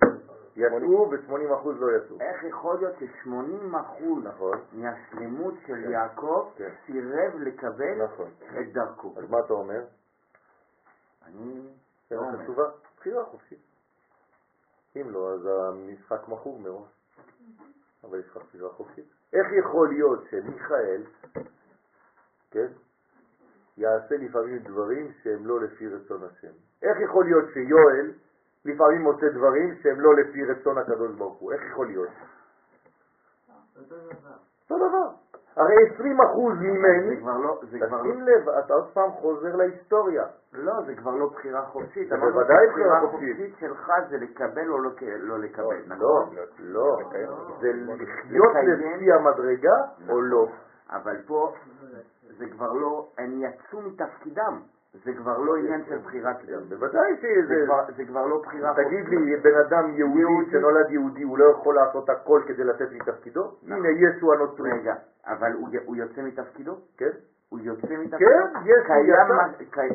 יצאו 0.55 1.11
ו-80 1.11 1.55
אחוז 1.55 1.75
לא 1.79 1.97
יצאו. 1.97 2.17
איך 2.21 2.43
יכול 2.43 2.77
להיות 2.77 2.95
ש-80 2.99 3.79
אחוז 3.81 4.23
נכון, 4.23 4.59
מהשלמות 4.73 5.53
של 5.67 5.83
כן. 5.83 5.91
יעקב 5.91 6.49
כן. 6.55 6.69
סירב 6.85 7.35
לקבל 7.35 8.03
נכון. 8.03 8.31
את 8.59 8.73
דרכו? 8.73 9.13
אז 9.17 9.29
מה 9.29 9.39
אתה 9.39 9.53
אומר? 9.53 9.83
אני 11.25 11.67
שאלה 12.09 12.21
לא 12.21 12.25
אומר. 12.25 12.43
חשובה, 12.43 12.63
בחירה 12.97 13.25
חופשית. 13.25 13.64
אם 14.95 15.11
לא, 15.11 15.33
אז 15.33 15.45
המשחק 15.45 16.27
מכור 16.27 16.59
מראש. 16.59 16.89
אבל 18.03 18.19
יש 18.19 18.25
לך 18.25 18.37
בחירה 18.37 18.69
חופשית. 18.69 19.05
איך 19.33 19.47
יכול 19.59 19.89
להיות 19.89 20.19
שמיכאל, 20.29 21.03
כן, 22.51 22.67
יעשה 23.77 24.17
לפעמים 24.17 24.57
דברים 24.57 25.11
שהם 25.23 25.47
לא 25.47 25.61
לפי 25.61 25.87
רצון 25.87 26.23
השם? 26.23 26.51
איך 26.81 26.97
יכול 26.99 27.25
להיות 27.25 27.45
שיואל 27.53 28.11
לפעמים 28.65 29.01
מוצא 29.01 29.29
דברים 29.29 29.75
שהם 29.83 29.99
לא 29.99 30.15
לפי 30.15 30.45
רצון 30.45 30.77
הקדוש 30.77 31.15
ברוך 31.15 31.37
הוא? 31.39 31.53
איך 31.53 31.61
יכול 31.71 31.87
להיות? 31.87 32.09
אותו 33.77 34.87
דבר. 34.87 35.09
הרי 35.55 35.75
20 35.93 36.21
אחוז 36.21 36.53
ממני, 36.59 37.21
לא, 37.21 37.59
תשים 37.61 37.81
לא, 38.21 38.25
לב, 38.25 38.49
אתה 38.49 38.73
עוד 38.73 38.87
פעם 38.93 39.11
חוזר 39.11 39.55
להיסטוריה. 39.55 40.23
לא, 40.53 40.73
זה 40.85 40.95
כבר 40.95 41.11
לא 41.11 41.27
בחירה 41.27 41.65
חופשית. 41.65 42.09
זה 42.09 42.17
בוודאי 42.17 42.67
בחירה 42.67 43.01
חופשית. 43.01 43.55
שלך 43.59 43.91
זה 44.09 44.17
לקבל 44.17 44.69
או 44.69 44.77
לא 44.77 44.89
לא 45.19 45.39
לקבל, 45.39 45.75
לא, 45.87 45.95
נכון? 45.95 46.35
לא, 46.59 46.97
זה 47.59 47.71
לחיות. 47.73 48.55
לפי 48.55 49.11
המדרגה 49.11 49.77
או 50.09 50.21
לא. 50.21 50.47
אבל 50.89 51.17
פה 51.27 51.53
זה 52.37 52.45
כבר 52.51 52.73
לא, 52.73 53.07
הם 53.17 53.41
יצאו 53.41 53.81
מתפקידם, 53.81 54.59
זה 55.03 55.13
כבר 55.13 55.37
לא 55.37 55.55
עניין 55.55 55.81
של 55.89 55.97
בחירת 55.97 56.41
כן, 56.41 56.53
לב. 56.53 56.69
בוודאי 56.69 57.15
זה 57.21 57.27
שזה... 57.41 57.65
זה 57.97 58.05
כבר 58.05 58.25
לא 58.25 58.41
בחירה 58.41 58.73
חופשית. 58.73 58.87
תגיד 58.87 59.07
לי, 59.09 59.35
בן 59.35 59.57
אדם 59.67 59.93
יהודי. 59.95 60.51
שנולד 60.51 60.91
יהודי, 60.91 61.23
הוא 61.23 61.37
לא 61.37 61.45
יכול 61.45 61.75
לעשות 61.75 62.09
הכל 62.09 62.41
כדי 62.47 62.63
לצאת 62.63 62.91
מתפקידו? 62.91 63.51
הנה 63.67 63.89
ישו 63.89 64.33
הנוצרי, 64.33 64.71
רגע, 64.71 64.95
אבל 65.25 65.51
הוא 65.85 65.95
יוצא 65.95 66.21
מתפקידו? 66.21 66.75
כן? 66.97 67.09
הוא 67.49 67.59
יוצא 67.59 67.87
מתפקידו? 67.87 68.17
כן, 68.17 68.59
יש, 68.65 68.85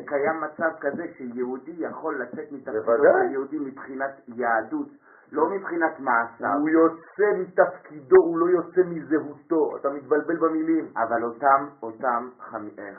קיים 0.05 0.35
יצא. 0.35 0.45
מצב 0.45 0.71
כזה 0.79 1.03
שיהודי 1.17 1.75
יכול 1.77 2.21
לצאת 2.21 2.51
מתפקידו 2.51 2.81
בוודאי. 2.81 3.27
של 3.27 3.31
יהודי 3.31 3.59
מבחינת 3.59 4.21
יהדות, 4.27 4.87
לא 5.31 5.49
מבחינת 5.49 5.99
מעשיו, 5.99 6.57
הוא 6.59 6.69
יוצא 6.69 7.23
מתפקידו, 7.37 8.15
הוא 8.15 8.37
לא 8.39 8.45
יוצא 8.45 8.81
מזהותו, 8.85 9.77
אתה 9.77 9.89
מתבלבל 9.89 10.37
במילים. 10.37 10.93
אבל 10.97 11.23
אותם, 11.23 11.67
אותם, 11.83 12.29
אה, 12.53 12.57
אה? 12.77 12.93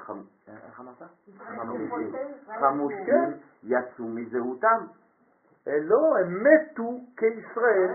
חמושים, 2.61 3.07
כן. 3.07 3.31
יצאו 3.63 4.09
מזהותם. 4.09 4.87
אה, 5.69 5.73
לא, 5.83 6.19
הם 6.21 6.45
מתו 6.45 7.01
כישראל, 7.17 7.91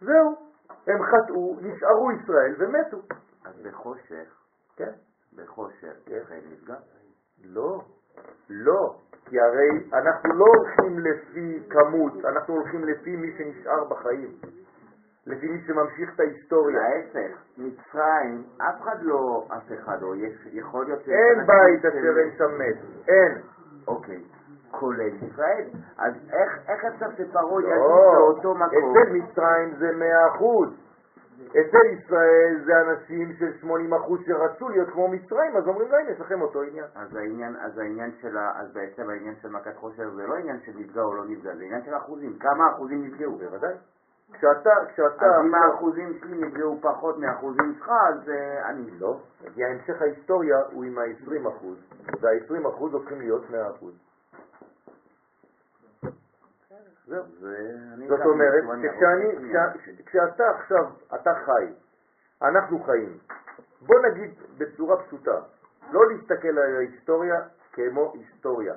זהו. 0.00 0.50
הם 0.86 1.02
חטאו, 1.02 1.56
נשארו 1.60 2.12
ישראל 2.12 2.54
ומתו. 2.58 2.98
אז 3.44 3.62
בחושך, 3.62 4.34
כן? 4.76 4.92
בחושך, 5.36 5.92
כן. 6.06 6.20
נפגע. 6.52 6.76
לא, 7.44 7.84
לא, 8.50 8.94
כי 9.24 9.40
הרי 9.40 9.68
אנחנו 9.92 10.34
לא 10.34 10.44
הולכים 10.44 10.98
לפי 10.98 11.62
כמות, 11.70 12.24
אנחנו 12.24 12.54
הולכים 12.54 12.84
לפי 12.84 13.16
מי 13.16 13.32
שנשאר 13.38 13.84
בחיים, 13.84 14.28
לפי 15.26 15.48
מי 15.48 15.60
שממשיך 15.66 16.14
את 16.14 16.20
ההיסטוריה. 16.20 16.80
להפך, 16.80 17.36
מצרים, 17.58 18.42
אף 18.56 18.82
אחד 18.82 19.02
לא, 19.02 19.46
אף 19.56 19.72
אחד 19.80 20.02
לא, 20.02 20.16
יש, 20.16 20.48
יכול 20.52 20.84
להיות 20.84 21.00
שיש 21.00 21.08
אין 21.08 21.46
בית 21.46 21.84
אשר 21.84 22.18
אין 22.18 22.30
שם 22.38 22.58
מת, 22.58 22.76
אין. 23.08 23.38
אוקיי, 23.88 24.20
כולל 24.70 25.14
ישראל. 25.22 25.64
אז 25.98 26.12
איך, 26.32 26.58
איך 26.68 26.84
אפשר 26.84 27.06
שפרעה 27.18 27.62
יגיד 27.62 27.74
לא, 27.74 28.12
באותו 28.16 28.54
מקום? 28.54 28.94
אצל 28.98 29.12
מצרים 29.12 29.74
זה 29.78 29.92
מאה 29.92 30.28
אחוז. 30.28 30.68
אצל 31.50 31.86
ישראל 31.86 32.60
זה 32.64 32.72
אנשים 32.80 33.32
של 33.38 33.58
80 33.60 33.94
אחוז 33.94 34.20
שרצו 34.26 34.68
להיות 34.68 34.88
כמו 34.88 35.08
מצרים, 35.08 35.56
אז 35.56 35.68
אומרים 35.68 35.90
להם, 35.90 36.06
יש 36.08 36.20
לכם 36.20 36.42
אותו 36.42 36.62
עניין. 36.62 36.84
אז 36.94 37.16
העניין, 37.16 37.56
אז 37.56 37.78
העניין 37.78 38.10
של 38.20 38.36
ה... 38.36 38.52
אז 38.60 38.72
בעצם 38.72 39.10
העניין 39.10 39.34
של 39.42 39.48
מכת 39.48 39.76
חושר 39.76 40.10
זה 40.10 40.26
לא 40.26 40.34
עניין 40.34 40.60
של 40.66 40.72
נפגע 40.76 41.02
או 41.02 41.14
לא 41.14 41.24
נפגע, 41.24 41.56
זה 41.56 41.64
עניין 41.64 41.82
של 41.84 41.96
אחוזים. 41.96 42.38
כמה 42.38 42.70
אחוזים 42.72 43.04
נפגעו? 43.04 43.38
בוודאי. 43.38 43.74
כשאתה, 44.32 44.70
כשאתה... 44.92 45.26
אז 45.26 45.46
אם 45.46 45.54
האחוזים 45.54 46.18
שלי 46.20 46.46
נפגעו 46.46 46.78
פחות 46.80 47.18
מהאחוזים 47.18 47.74
שלך, 47.78 47.88
אז 47.88 48.28
אה, 48.28 48.68
אני... 48.68 48.90
לא, 48.98 49.16
כי 49.54 49.64
המשך 49.64 50.02
ההיסטוריה 50.02 50.56
הוא 50.72 50.84
עם 50.84 50.98
ה-20 50.98 51.48
אחוז, 51.48 51.78
וה-20 52.20 52.68
אחוז 52.68 52.94
הופכים 52.94 53.18
להיות 53.18 53.50
100 53.50 53.70
אחוז. 53.70 53.94
זהו. 56.00 56.10
ואני 56.70 56.90
זאת 58.08 58.20
אומרת, 58.24 58.64
כשאתה 60.06 60.50
עכשיו, 60.50 60.84
אתה 61.14 61.30
חי, 61.34 61.72
אנחנו 62.42 62.78
חיים, 62.78 63.18
בוא 63.80 63.96
נגיד 64.00 64.30
בצורה 64.58 65.02
פשוטה, 65.02 65.40
לא 65.92 66.00
להסתכל 66.08 66.48
על 66.48 66.76
ההיסטוריה 66.76 67.40
כמו 67.72 68.12
היסטוריה. 68.14 68.74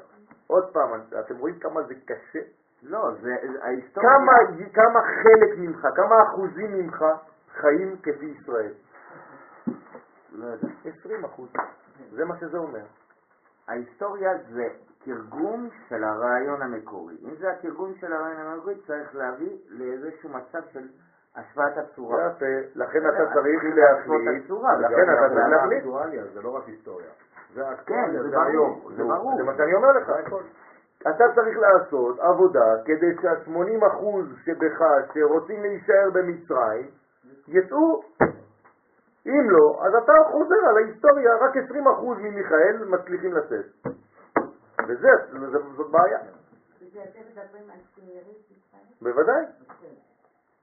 עוד 0.48 0.74
פעם, 0.74 1.02
אתם 1.20 1.38
רואים 1.38 1.60
כמה 1.60 1.84
זה 1.84 1.94
קשה? 2.06 2.40
לא, 2.84 3.12
זה 3.22 3.36
ההיסטוריה... 3.62 4.10
כמה, 4.10 4.34
כמה 4.74 5.00
חלק 5.02 5.58
ממך, 5.58 5.88
כמה 5.96 6.24
אחוזים 6.24 6.74
ממך 6.74 7.06
חיים 7.54 7.98
כפי 8.04 8.26
ישראל? 8.26 8.74
לא 10.32 10.46
יודע. 10.46 10.68
20 11.00 11.26
אחוז. 11.26 11.50
זה 12.12 12.26
מה 12.26 12.38
שזה 12.38 12.58
אומר. 12.58 12.84
ההיסטוריה 13.68 14.32
זה 14.50 14.68
תרגום 15.06 15.70
של 15.90 16.04
הרעיון 16.04 16.62
המקורי. 16.62 17.16
אם 17.24 17.36
זה 17.40 17.52
התרגום 17.52 17.94
של 18.00 18.14
הרעיון 18.14 18.48
המקורי, 18.48 18.76
צריך 18.88 19.16
להביא 19.16 19.58
לאיזשהו 19.70 20.30
מצב 20.30 20.60
של 20.74 20.88
השוואת 21.36 21.78
הצורה. 21.78 22.28
יפה, 22.28 22.46
לכן 22.76 23.00
אתה 23.10 23.26
צריך 23.34 23.64
להחליט, 23.64 24.50
לכן 24.80 25.14
אתה 25.14 25.30
צריך 25.30 25.48
להחליט. 25.48 25.84
זה 26.34 26.42
לא 26.42 26.56
רק 26.56 26.64
היסטוריה. 26.68 27.08
זה 27.54 27.62
כן, 27.62 27.68
האקטואליה, 27.68 28.24
זה 28.24 28.30
זה 28.30 28.44
היום. 28.44 28.82
זה 28.96 29.04
ברור. 29.04 29.38
זה 29.38 29.44
מה 29.44 29.54
שאני 29.58 29.74
אומר 29.74 29.92
לך. 29.92 30.12
אתה 31.02 31.24
צריך 31.36 31.58
לעשות 31.58 32.20
עבודה 32.20 32.76
כדי 32.86 33.16
שה-80 33.22 33.88
אחוז 33.88 34.26
שבך 34.46 34.82
שרוצים 35.14 35.62
להישאר 35.62 36.10
במצרים 36.14 36.88
יצאו. 37.48 38.02
אם 39.28 39.50
לא, 39.50 39.86
אז 39.86 39.96
אתה 40.04 40.14
חוזר 40.32 40.56
על 40.70 40.78
ההיסטוריה, 40.78 41.36
רק 41.36 41.58
20 41.58 41.88
אחוז 41.88 42.18
ממיכאל 42.18 42.86
מצליחים 42.88 43.34
לצאת. 43.34 43.66
וזה, 44.88 45.10
זאת 45.78 45.92
בעיה. 45.92 46.20
בוודאי. 49.02 49.46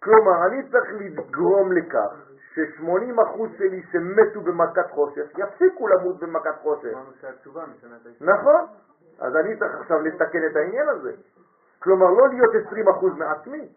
כלומר, 0.03 0.47
אני 0.47 0.71
צריך 0.71 0.91
לגרום 1.01 1.73
לכך 1.73 2.13
ש-80 2.55 3.23
אחוז 3.23 3.51
שלי 3.59 3.83
שמתו 3.93 4.41
במכת 4.41 4.91
חושך 4.91 5.39
יפסיקו 5.39 5.89
למות 5.89 6.21
במכת 6.21 6.55
חושך. 6.63 6.95
נכון. 8.21 8.67
אז 9.19 9.37
אני 9.37 9.57
צריך 9.59 9.75
עכשיו 9.81 10.01
לתקן 10.01 10.47
את 10.51 10.57
העניין 10.57 10.89
הזה. 10.89 11.13
כלומר, 11.79 12.07
לא 12.07 12.29
להיות 12.29 12.51
20% 12.67 13.07
מעצמי, 13.19 13.69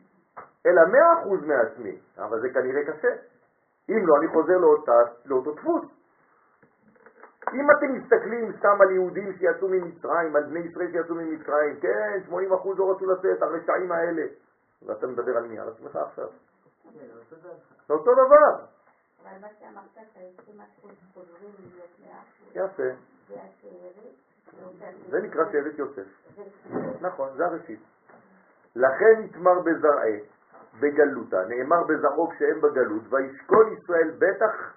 אלא 0.65 0.81
100% 0.81 1.45
מעצמי, 1.45 1.99
אבל 2.18 2.41
זה 2.41 2.49
כנראה 2.49 2.81
קשה. 2.85 3.10
אם 3.89 4.07
לא, 4.07 4.14
אני 4.19 4.27
חוזר 4.27 4.57
לאותה, 4.57 4.99
לאותו 5.26 5.51
דפוס. 5.51 5.85
אם 7.53 7.72
אתם 7.72 7.93
מסתכלים 7.93 8.57
סתם 8.57 8.81
על 8.81 8.91
יהודים 8.91 9.34
שיצאו 9.34 9.68
ממצרים, 9.69 10.35
על 10.35 10.43
בני 10.43 10.60
ישראל 10.60 10.91
שיצאו 10.91 11.15
ממצרים, 11.15 11.80
כן, 11.81 12.19
80% 12.30 12.34
לא 12.77 12.91
רצו 12.91 13.05
לצאת, 13.05 13.41
הרשעים 13.41 13.91
האלה. 13.91 14.23
ואתה 14.85 15.07
מדבר 15.07 15.38
על 15.38 15.47
מי? 15.47 15.60
על 15.60 15.69
עצמך 15.69 15.95
עכשיו. 15.95 16.27
זה 17.88 17.93
אותו 17.93 18.14
דבר. 18.14 18.65
אבל 19.23 19.41
מה 19.41 19.47
שאמרת 19.60 19.97
יפה. 22.55 22.84
זה 25.10 25.22
נקרא 25.22 25.43
שארית 25.51 25.80
יוסף. 25.80 26.07
נכון, 27.01 27.30
זה 27.38 27.45
הראשית. 27.45 27.80
לכן 28.76 29.22
נתמר 29.23 29.60
בזרעי, 29.60 30.19
בגלותה, 30.79 31.45
נאמר 31.47 31.83
בזרעו 31.83 32.29
כשהם 32.29 32.61
בגלות, 32.61 33.03
וישכון 33.09 33.73
ישראל 33.73 34.11
בטח 34.17 34.73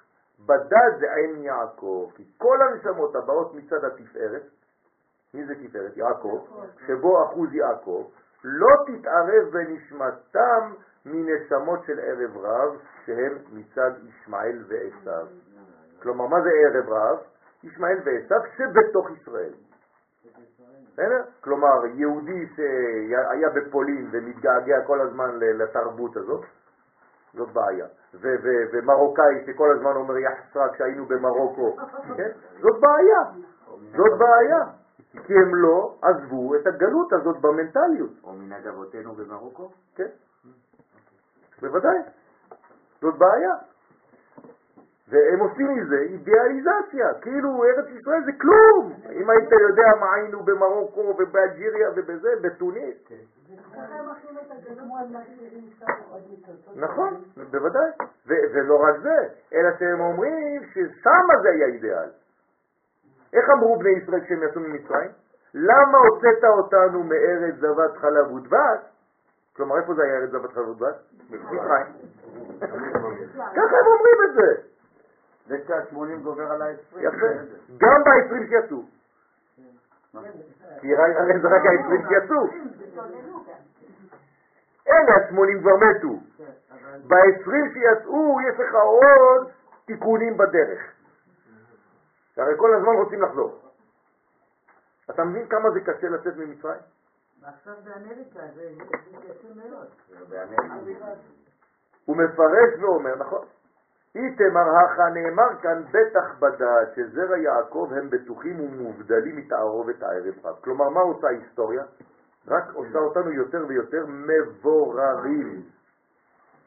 בדד 0.46 0.98
זה 1.00 1.12
עין 1.14 1.42
יעקב, 1.42 2.10
כי 2.14 2.24
כל 2.38 2.58
הנשמות 2.62 3.16
הבאות 3.16 3.54
מצד 3.54 3.84
התפארת, 3.84 4.42
מי 5.34 5.46
זה 5.46 5.54
תפארת? 5.54 5.96
יעקב, 5.96 6.46
שבו 6.86 7.24
אחוז 7.24 7.54
יעקב, 7.54 8.10
לא 8.44 8.68
תתערב 8.86 9.50
בנשמתם 9.52 10.72
מנשמות 11.06 11.84
של 11.86 12.00
ערב 12.00 12.36
רב, 12.36 12.76
שהם 13.06 13.38
מצד 13.52 13.90
ישמעאל 14.04 14.64
ועשיו. 14.68 15.26
כלומר, 16.02 16.26
מה 16.26 16.36
זה 16.42 16.50
ערב 16.50 16.88
רב? 16.88 17.18
ישמעאל 17.64 17.98
ועשיו 18.04 18.40
שבתוך 18.56 19.10
ישראל. 19.10 19.52
בסדר? 20.96 21.22
כלומר, 21.40 21.86
יהודי 21.94 22.46
שהיה 22.56 23.50
בפולין 23.50 24.08
ומתגעגע 24.10 24.80
כל 24.86 25.00
הזמן 25.00 25.38
לתרבות 25.38 26.16
הזאת, 26.16 26.44
זאת 27.34 27.52
בעיה. 27.52 27.86
ומרוקאי 28.72 29.44
שכל 29.46 29.70
הזמן 29.76 29.96
אומר 29.96 30.18
יחסרה 30.18 30.68
כשהיינו 30.74 31.06
במרוקו, 31.06 31.76
כן? 32.16 32.30
זאת 32.60 32.80
בעיה. 32.80 33.20
זאת 33.96 34.18
בעיה. 34.18 34.64
כי 35.26 35.32
הם 35.34 35.54
לא 35.54 35.94
עזבו 36.02 36.54
את 36.54 36.66
הגלות 36.66 37.12
הזאת 37.12 37.40
במנטליות. 37.40 38.10
או 38.24 38.32
מנהג 38.32 38.66
אבותינו 38.66 39.14
במרוקו? 39.14 39.70
כן, 39.94 40.08
בוודאי. 41.60 41.98
זאת 43.00 43.14
בעיה. 43.18 43.54
והם 45.08 45.40
עושים 45.40 45.76
מזה 45.76 45.96
אידיאליזציה, 45.96 47.14
כאילו 47.20 47.64
ארץ 47.64 47.86
ישראל 48.00 48.24
זה 48.24 48.32
כלום. 48.40 48.92
אם 49.12 49.30
היית 49.30 49.52
יודע 49.52 49.90
מה 50.00 50.14
היינו 50.14 50.42
במרוקו 50.42 51.16
ובאלג'יריה 51.18 51.90
ובזה, 51.96 52.28
בתוניס. 52.40 52.96
נכון, 56.76 57.22
בוודאי. 57.50 57.90
ולא 58.26 58.82
רק 58.82 58.98
זה, 59.02 59.28
אלא 59.54 59.68
שהם 59.78 60.00
אומרים 60.00 60.62
ששמה 60.72 61.34
זה 61.42 61.48
היה 61.48 61.66
אידיאל. 61.66 62.08
איך 63.32 63.50
אמרו 63.50 63.78
בני 63.78 63.90
ישראל 63.90 64.20
כשהם 64.24 64.42
יצאו 64.42 64.60
ממצרים? 64.60 65.10
למה 65.54 65.98
הוצאת 65.98 66.44
אותנו 66.44 67.02
מארץ 67.02 67.54
זבת 67.54 67.96
חלב 67.96 68.32
ודבש? 68.32 68.78
כלומר, 69.56 69.78
איפה 69.78 69.94
זה 69.94 70.02
היה 70.02 70.16
ארץ 70.16 70.30
זבת 70.30 70.52
חלב 70.52 70.68
ודבש? 70.68 70.94
מצרים. 71.30 71.86
ככה 73.56 73.76
הם 73.76 73.86
אומרים 73.86 74.18
את 74.28 74.34
זה. 74.34 74.75
זה 75.46 75.58
שה-80 75.68 76.22
גובר 76.22 76.52
על 76.52 76.62
ה-20. 76.62 76.98
יפה. 77.00 77.26
גם 77.76 78.04
ב-20 78.04 78.48
שיצאו. 78.48 78.82
כי 80.80 80.96
הרי 80.96 81.40
זה 81.40 81.48
רק 81.48 81.62
ה-20 81.66 82.08
שיצאו. 82.08 82.46
אלה 84.88 85.14
ה-80 85.14 85.60
כבר 85.60 85.76
מתו. 85.76 86.20
ב-20 87.06 87.50
שיצאו 87.72 88.38
יש 88.40 88.60
לך 88.60 88.74
עוד 88.74 89.48
תיקונים 89.84 90.36
בדרך. 90.36 90.80
הרי 92.36 92.54
כל 92.56 92.74
הזמן 92.74 92.92
רוצים 92.92 93.22
לחזור. 93.22 93.58
אתה 95.10 95.24
מבין 95.24 95.48
כמה 95.48 95.70
זה 95.70 95.80
קשה 95.80 96.08
לצאת 96.08 96.36
ממצרים? 96.36 96.80
ועכשיו 97.42 97.74
באמריקה 97.84 98.40
זה 98.54 98.70
זה 98.76 99.16
קשה 99.28 99.48
מאוד. 99.54 99.86
הוא 102.04 102.16
מפרש 102.16 102.80
ואומר, 102.80 103.16
נכון, 103.16 103.46
איתמר 104.16 104.76
הכה 104.76 105.08
נאמר 105.14 105.48
כאן 105.62 105.82
בטח 105.90 106.38
בדעת 106.38 106.94
שזרע 106.94 107.38
יעקב 107.38 107.90
הם 107.96 108.10
בטוחים 108.10 108.60
ומובדלים 108.60 109.36
מתערובת 109.36 110.02
הערב 110.02 110.34
רב. 110.44 110.56
כלומר, 110.60 110.88
מה 110.88 111.00
עושה 111.00 111.26
ההיסטוריה? 111.26 111.82
רק 112.48 112.64
עושה 112.74 112.98
אותנו 112.98 113.32
יותר 113.32 113.64
ויותר 113.68 114.06
מבוררים. 114.06 115.62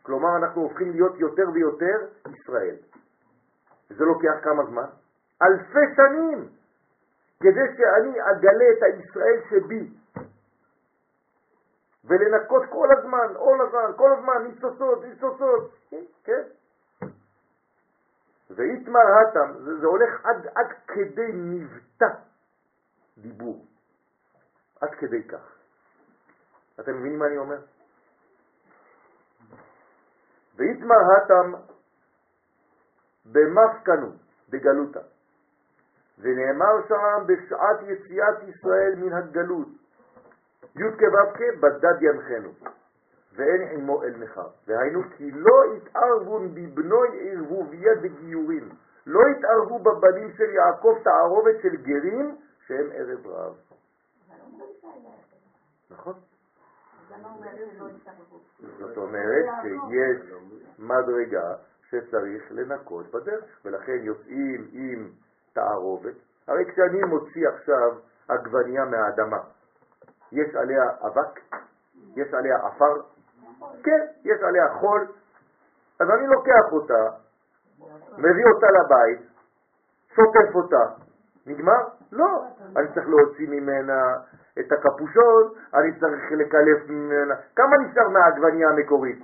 כלומר, 0.03 0.37
אנחנו 0.37 0.61
הופכים 0.61 0.91
להיות 0.91 1.19
יותר 1.19 1.49
ויותר 1.53 1.97
ישראל. 2.25 2.75
זה 3.89 4.05
לוקח 4.05 4.33
כמה 4.43 4.63
זמן? 4.65 4.87
אלפי 5.41 5.95
שנים, 5.95 6.47
כדי 7.39 7.67
שאני 7.77 8.11
אגלה 8.21 8.65
את 8.77 8.83
הישראל 8.83 9.39
שבי. 9.49 9.89
ולנקות 12.05 12.63
כל 12.69 12.87
הזמן, 12.97 13.33
כל 13.37 13.57
הזמן, 13.67 13.91
כל 13.95 14.11
הזמן, 14.11 14.47
ניצוצות, 14.47 15.03
ניצוצות, 15.05 15.71
כן? 16.23 16.43
ואיתמר 18.49 18.99
התם, 18.99 19.53
זה, 19.63 19.79
זה 19.79 19.85
הולך 19.85 20.25
עד, 20.25 20.47
עד 20.55 20.67
כדי 20.87 21.31
מבטא 21.33 22.13
דיבור, 23.17 23.65
עד 24.81 24.89
כדי 24.95 25.23
כך. 25.23 25.55
אתם 26.79 26.91
מבינים 26.91 27.19
מה 27.19 27.25
אני 27.25 27.37
אומר? 27.37 27.59
ואיתמר 30.55 30.95
התם 31.17 31.53
במפקנו, 33.25 34.11
בגלותה. 34.49 34.99
ונאמר 36.19 36.87
שם 36.87 37.25
בשעת 37.25 37.79
יציאת 37.81 38.43
ישראל 38.43 38.95
מן 38.97 39.13
הגלות, 39.13 39.67
י' 40.75 40.91
כו' 40.99 41.61
בדד 41.61 42.01
ינחנו, 42.01 42.51
ואין 43.35 43.61
עמו 43.61 44.03
אל 44.03 44.15
נכר. 44.17 44.47
והיינו 44.67 45.01
כי 45.17 45.31
לא 45.31 45.63
התערבון 45.77 46.55
בבנוי 46.55 47.07
ערבוביה 47.19 47.95
דגיורים, 47.95 48.69
לא 49.05 49.19
התערבו 49.27 49.79
בבנים 49.79 50.31
של 50.37 50.49
יעקב 50.49 50.97
תערובת 51.03 51.55
של 51.61 51.75
גרים 51.75 52.37
שהם 52.67 52.89
ערב 52.93 53.27
רב. 53.27 53.55
נכון? 55.91 56.13
זאת 58.79 58.97
אומרת 58.97 59.45
שיש 59.61 60.33
מדרגה 60.79 61.55
שצריך 61.89 62.51
לנקות 62.51 63.11
בדרך, 63.11 63.59
ולכן 63.65 63.97
יוצאים 64.01 64.67
עם 64.71 65.11
תערובת. 65.53 66.15
הרי 66.47 66.65
כשאני 66.71 67.03
מוציא 67.03 67.47
עכשיו 67.49 67.97
עגבנייה 68.27 68.85
מהאדמה, 68.85 69.37
יש 70.31 70.55
עליה 70.55 70.83
אבק? 71.07 71.39
יש 72.15 72.33
עליה 72.33 72.55
עפר? 72.57 73.01
כן, 73.83 74.05
יש 74.23 74.41
עליה 74.41 74.69
חול. 74.69 75.07
אז 75.99 76.09
אני 76.09 76.27
לוקח 76.27 76.71
אותה, 76.71 77.03
מביא 78.17 78.45
אותה 78.45 78.67
לבית, 78.67 79.27
שוטף 80.15 80.55
אותה. 80.55 80.85
נגמר? 81.45 81.83
לא. 82.11 82.43
אני 82.75 82.87
צריך 82.93 83.07
להוציא 83.09 83.49
ממנה 83.49 84.13
את 84.59 84.71
הקפושון, 84.71 85.43
אני 85.73 85.99
צריך 85.99 86.31
לקלף 86.31 86.89
ממנה. 86.89 87.35
כמה 87.55 87.77
נשאר 87.77 88.09
מהעגבנייה 88.09 88.69
המקורית? 88.69 89.19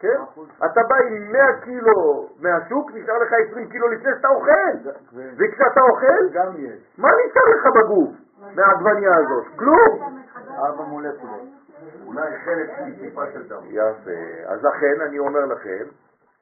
כן? 0.00 0.20
אתה 0.58 0.80
בא 0.88 0.96
עם 0.96 1.32
100 1.32 1.60
קילו 1.64 2.28
מהשוק, 2.40 2.90
נשאר 2.94 3.18
לך 3.18 3.32
20 3.50 3.68
קילו 3.68 3.88
לפני 3.88 4.10
שאתה 4.16 4.28
אוכל. 4.28 4.90
וכשאתה 5.12 5.80
אוכל, 5.80 6.28
גם 6.32 6.52
יש. 6.56 6.94
מה 6.98 7.08
נשאר 7.08 7.42
לך 7.54 7.66
בגוף 7.76 8.10
מהעגבנייה 8.54 9.16
הזאת? 9.16 9.44
כלום. 9.56 10.18
ארבע 10.58 10.84
מולקולות. 10.84 11.57
אולי 12.06 12.38
חלק 12.44 12.70
מטיפה 12.86 13.22
של 13.32 13.48
דם. 13.48 13.62
יפה. 13.70 14.20
אז 14.46 14.64
לכן 14.64 15.00
אני 15.06 15.18
אומר 15.18 15.46
לכם, 15.46 15.84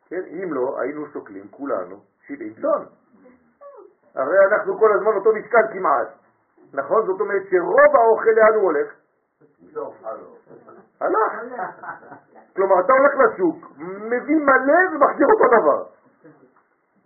כן, 0.08 0.22
אם 0.30 0.52
לא, 0.52 0.80
היינו 0.80 1.06
שוקלים 1.12 1.48
כולנו 1.50 1.96
70 2.26 2.54
טון. 2.54 2.86
הרי 4.14 4.38
אנחנו 4.46 4.78
כל 4.78 4.92
הזמן 4.92 5.12
אותו 5.12 5.32
משקל 5.32 5.72
כמעט. 5.72 6.08
נכון? 6.72 7.06
זאת 7.06 7.20
אומרת 7.20 7.42
שרוב 7.50 7.96
האוכל 7.96 8.30
לאן 8.30 8.54
הוא 8.54 8.62
הולך? 8.62 8.92
הלו. 10.02 10.36
הלך. 11.00 11.32
כלומר, 12.56 12.80
אתה 12.80 12.92
הולך 12.92 13.12
לשוק, 13.14 13.70
מביא 13.78 14.36
מלא 14.36 14.94
ומחזיר 14.94 15.26
אותו 15.26 15.60
דבר. 15.60 15.84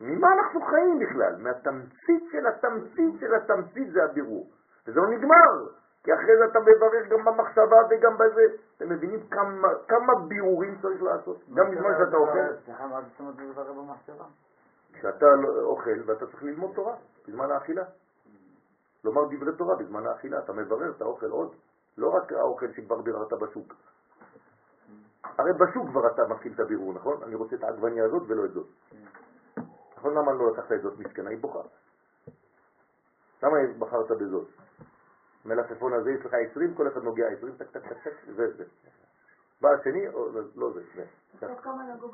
ממה 0.00 0.32
אנחנו 0.32 0.60
חיים 0.60 0.98
בכלל? 0.98 1.36
מהתמצית 1.38 2.24
של 2.32 2.46
התמצית 2.46 3.20
של 3.20 3.34
התמצית 3.34 3.92
זה 3.92 4.04
הבירור. 4.04 4.46
וזה 4.86 5.00
לא 5.00 5.06
נגמר, 5.08 5.66
כי 6.04 6.14
אחרי 6.14 6.36
זה 6.38 6.44
אתה 6.50 6.58
מברך 6.60 7.08
גם 7.08 7.24
במחשבה 7.24 7.76
וגם 7.90 8.14
בזה. 8.18 8.42
אתם 8.76 8.88
מבינים 8.88 9.20
כמה, 9.30 9.68
כמה 9.88 10.14
בירורים 10.28 10.78
צריך 10.82 11.02
לעשות? 11.02 11.36
גם 11.54 11.70
בזמן 11.70 11.90
שאתה 11.98 12.16
אוכל. 12.16 12.56
סליחה, 12.64 12.86
מה 12.86 13.00
זאת 13.00 13.20
אומרת 13.20 13.34
לברר 13.38 13.72
במחשבה? 13.72 14.24
כשאתה 14.92 15.26
אוכל 15.62 16.02
ואתה 16.06 16.26
צריך 16.26 16.42
ללמוד 16.42 16.70
תורה 16.74 16.94
בזמן 17.28 17.50
האכילה. 17.50 17.84
לומר 19.04 19.24
דברי 19.24 19.56
תורה 19.56 19.76
בזמן 19.76 20.06
האכילה, 20.06 20.38
אתה 20.38 20.52
מברר 20.52 20.90
את 20.96 21.02
האוכל 21.02 21.30
עוד, 21.30 21.54
לא 21.98 22.08
רק 22.08 22.32
האוכל 22.32 22.72
שכבר 22.72 23.00
ביררת 23.02 23.32
בשוק. 23.32 23.74
הרי 25.38 25.52
בשוק 25.52 25.88
כבר 25.88 26.06
אתה 26.06 26.22
מתחיל 26.28 26.52
את 26.54 26.60
הבירור, 26.60 26.92
נכון? 26.92 27.22
אני 27.22 27.34
רוצה 27.34 27.56
את 27.56 27.62
העגבניה 27.62 28.04
הזאת 28.04 28.22
ולא 28.26 28.44
את 28.44 28.52
זאת. 28.52 28.66
נכון? 29.96 30.14
למה 30.14 30.32
לא 30.32 30.52
לקחת 30.52 30.72
את 30.72 30.82
זאת 30.82 30.98
מסכנה? 30.98 31.30
היא 31.30 31.38
בוכה. 31.38 31.62
למה 33.42 33.56
בחרת 33.78 34.10
בזאת? 34.10 34.48
מלפפון 35.44 35.92
הזה 35.92 36.10
יש 36.10 36.26
לך 36.26 36.34
20, 36.50 36.74
כל 36.74 36.88
אחד 36.88 37.02
נוגע 37.02 37.26
20, 37.28 37.56
טק 37.56 37.70
טק 37.70 37.86
טק 37.88 38.02
טק, 38.04 38.12
זה 38.36 38.56
זה. 38.56 38.64
בא 39.60 39.68
השני, 39.70 40.06
לא, 40.06 40.30
לא 40.56 40.72
זה, 40.72 40.80
זה. 40.94 41.04
כמה 41.62 41.94
נגעו. 41.94 42.12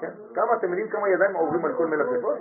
כן. 0.00 0.12
כמה 0.34 0.54
אתם 0.56 0.68
יודעים 0.68 0.88
כמה 0.88 1.08
ידיים 1.08 1.36
עוברים 1.36 1.64
על 1.64 1.76
כל 1.76 1.86
מלפפון? 1.86 2.38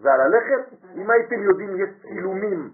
ועל 0.00 0.20
הלחם, 0.20 0.76
אם 0.94 1.10
הייתם 1.10 1.42
יודעים, 1.42 1.76
יש 1.76 1.90
צילומים 2.02 2.72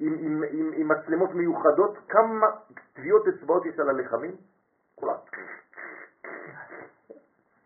עם, 0.00 0.14
עם, 0.18 0.42
עם, 0.50 0.72
עם 0.74 0.88
מצלמות 0.88 1.30
מיוחדות, 1.30 1.98
כמה 2.08 2.46
טביעות 2.92 3.28
אצבעות 3.28 3.66
יש 3.66 3.78
על 3.78 3.88
הלחמים? 3.88 4.36
כולם. 4.94 5.16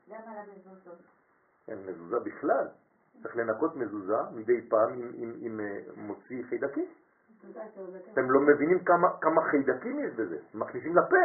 גם 0.08 0.20
על 0.26 0.36
המזוזות. 0.38 0.98
אין 1.68 1.78
מזוזה 1.86 2.18
בכלל. 2.20 2.68
צריך 3.24 3.36
לנקות 3.36 3.76
מזוזה 3.76 4.16
מדי 4.34 4.68
פעם 4.68 4.92
עם, 4.92 5.10
עם, 5.14 5.32
עם 5.40 5.60
אה, 5.60 5.78
מוציא 5.96 6.44
חיידקים. 6.48 6.86
אתם 8.12 8.30
לא 8.30 8.40
מבינים 8.40 8.84
כמה, 8.84 9.08
כמה 9.20 9.42
חיידקים 9.42 9.98
יש 9.98 10.12
בזה, 10.12 10.36
מכניסים 10.54 10.96
לפה. 10.96 11.16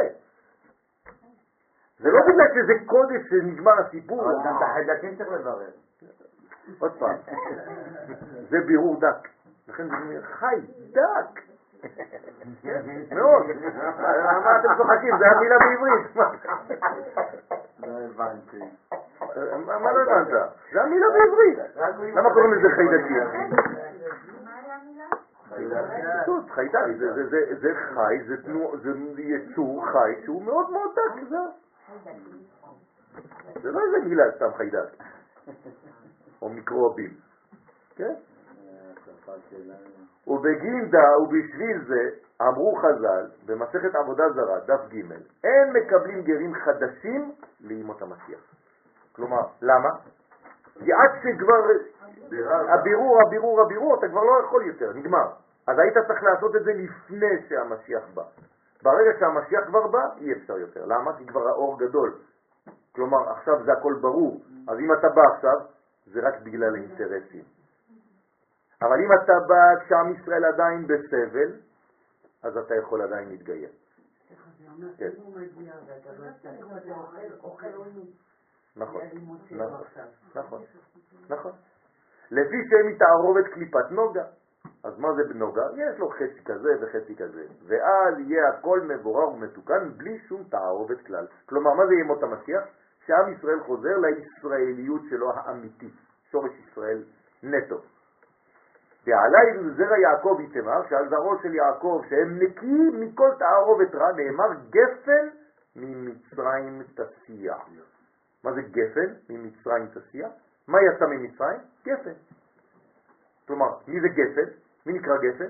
זה 1.99 2.09
לא 2.09 2.19
בגלל 2.27 2.47
שזה 2.53 2.73
קודש 2.85 3.29
שנגמר 3.29 3.71
הסיפור. 3.79 4.21
אבל 4.21 4.33
גם 4.45 4.57
את 4.57 4.61
החיידקים 4.61 5.15
צריך 5.17 5.29
לברר. 5.29 5.69
עוד 6.79 6.91
פעם, 6.99 7.15
זה 8.49 8.57
בירור 8.67 8.99
דק. 8.99 9.29
לכן 9.67 9.89
זה 9.89 9.95
אומר 9.95 10.21
חי, 10.21 10.61
דק. 10.91 11.41
מאוד. 13.11 13.45
מה 14.43 14.59
אתם 14.59 14.69
צוחקים? 14.77 15.17
זה 15.19 15.25
המילה 15.27 15.55
בעברית. 15.59 16.15
לא 17.79 17.99
הבנתי. 17.99 18.59
מה 19.19 19.91
לא 19.93 20.01
הבנת? 20.01 20.27
זה 20.73 20.81
המילה 20.81 21.05
בעברית. 21.09 21.57
למה 22.15 22.33
קוראים 22.33 22.53
לזה 22.53 22.67
חיידקים? 22.75 23.53
חיידק, 26.49 26.97
זה- 27.61 27.73
חי, 27.93 28.23
זה 28.27 28.35
יצור 29.17 29.85
חי 29.85 30.21
שהוא 30.25 30.43
מאוד 30.43 30.69
מאוד 30.71 30.91
דק. 30.95 31.29
זה 33.61 33.71
לא 33.71 33.79
איזה 33.85 33.97
מילה 34.09 34.23
סתם 34.35 34.53
חיידק. 34.57 34.89
או 36.41 36.49
מיקרובים. 36.49 37.13
כן? 37.95 38.13
ובגינדה 40.27 41.17
ובשביל 41.21 41.85
זה 41.87 42.09
אמרו 42.41 42.75
חז"ל 42.75 43.27
במסכת 43.45 43.95
עבודה 43.95 44.23
זרה, 44.29 44.59
דף 44.59 44.79
ג', 44.89 45.11
אין 45.43 45.73
מקבלים 45.73 46.21
גרים 46.23 46.53
חדשים 46.55 47.31
לימות 47.59 48.01
המשיח. 48.01 48.39
כלומר, 49.19 49.41
למה? 49.61 49.89
כי 50.73 50.93
עד 50.93 51.11
שכבר 51.23 51.61
הבירור, 52.73 53.21
הבירור, 53.21 53.61
הבירור, 53.61 53.99
אתה 53.99 54.07
כבר 54.07 54.23
לא 54.23 54.41
יכול 54.45 54.65
יותר, 54.65 54.93
נגמר. 54.93 55.27
אז 55.67 55.79
היית 55.79 55.97
צריך 56.07 56.23
לעשות 56.23 56.55
את 56.55 56.63
זה 56.63 56.73
לפני 56.73 57.47
שהמשיח 57.49 58.03
בא. 58.13 58.23
ברגע 58.83 59.19
שהמשיח 59.19 59.65
כבר 59.67 59.87
בא, 59.87 60.05
אי 60.17 60.33
אפשר 60.33 60.57
יותר. 60.57 60.85
למה? 60.85 61.17
כי 61.17 61.25
כבר 61.25 61.47
האור 61.47 61.79
גדול. 61.79 62.13
כלומר, 62.95 63.29
עכשיו 63.29 63.63
זה 63.65 63.73
הכל 63.73 63.93
ברור. 64.01 64.41
אז 64.67 64.79
אם 64.79 64.93
אתה 64.93 65.09
בא 65.09 65.21
עכשיו, 65.35 65.57
זה 66.05 66.19
רק 66.27 66.41
בגלל 66.43 66.75
האינטרסים. 66.75 67.43
אבל 68.81 68.97
אם 68.99 69.09
אתה 69.23 69.33
בא 69.47 69.83
כשעם 69.85 70.13
ישראל 70.13 70.45
עדיין 70.45 70.87
בסבל, 70.87 71.51
אז 72.43 72.57
אתה 72.57 72.75
יכול 72.75 73.01
עדיין 73.01 73.29
להתגייר. 73.29 73.69
סליחה, 74.27 74.49
זה 74.59 74.65
אומר 74.71 74.87
כן. 74.97 75.09
נכון, 78.77 79.01
נכון, 79.51 79.81
עכשיו. 79.85 80.05
נכון, 80.35 80.61
נכון. 81.29 81.51
לפי 82.31 82.57
שהם 82.69 82.87
מתערובת 82.87 83.47
קליפת 83.53 83.91
נוגה. 83.91 84.23
אז 84.83 84.99
מה 84.99 85.07
זה 85.13 85.33
בנוגה? 85.33 85.61
יש 85.75 85.99
לו 85.99 86.09
חצי 86.09 86.43
כזה 86.45 86.69
וחצי 86.81 87.15
כזה. 87.15 87.45
ואז 87.67 88.19
יהיה 88.19 88.49
הכל 88.49 88.81
מבורר 88.81 89.29
ומתוקן 89.29 89.89
בלי 89.97 90.19
שום 90.19 90.43
תערובת 90.43 91.05
כלל. 91.05 91.27
כלומר, 91.45 91.73
מה 91.73 91.87
זה 91.87 91.93
ימות 91.93 92.23
המשיח? 92.23 92.63
שעם 93.05 93.33
ישראל 93.33 93.59
חוזר 93.59 93.97
לישראליות 93.97 95.01
שלו 95.09 95.31
האמיתית, 95.33 95.93
שורש 96.31 96.51
ישראל 96.67 97.03
נטו. 97.43 97.81
ועלי 99.07 99.73
זרע 99.77 99.97
יעקב 99.99 100.37
יתמר, 100.39 100.89
שעל 100.89 101.09
זרעו 101.09 101.39
של 101.41 101.55
יעקב, 101.55 102.01
שהם 102.09 102.39
נקיים 102.39 103.01
מכל 103.01 103.29
תערובת 103.39 103.95
רע, 103.95 104.11
נאמר 104.11 104.49
גפן 104.69 105.27
ממצרים 105.75 106.83
תסיע. 106.93 107.55
מה 108.43 108.53
זה 108.53 108.61
גפן? 108.61 109.13
ממצרים 109.29 109.87
תסיע. 109.87 110.27
מה 110.67 110.77
יצא 110.81 111.05
ממצרים? 111.05 111.59
גפן. 111.85 112.13
כלומר, 113.47 113.77
מי 113.87 114.01
זה 114.01 114.07
גפן? 114.07 114.51
מי 114.85 114.93
נקרא 114.93 115.17
גפן? 115.17 115.49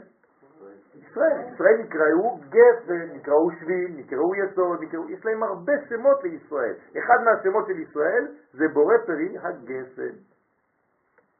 ישראל. 0.95 1.53
ישראל 1.53 1.77
נקראו 1.77 2.39
גפן, 2.49 3.15
נקראו 3.15 3.51
שביל, 3.59 3.95
נקראו 3.97 4.35
יסוד, 4.35 4.83
נקראו... 4.83 5.09
יש 5.09 5.25
להם 5.25 5.43
הרבה 5.43 5.73
שמות 5.89 6.23
לישראל. 6.23 6.73
אחד 6.97 7.17
מהשמות 7.25 7.67
של 7.67 7.79
ישראל 7.79 8.27
זה 8.53 8.67
בורא 8.73 8.97
פרי 9.05 9.37
הגפן. 9.37 10.15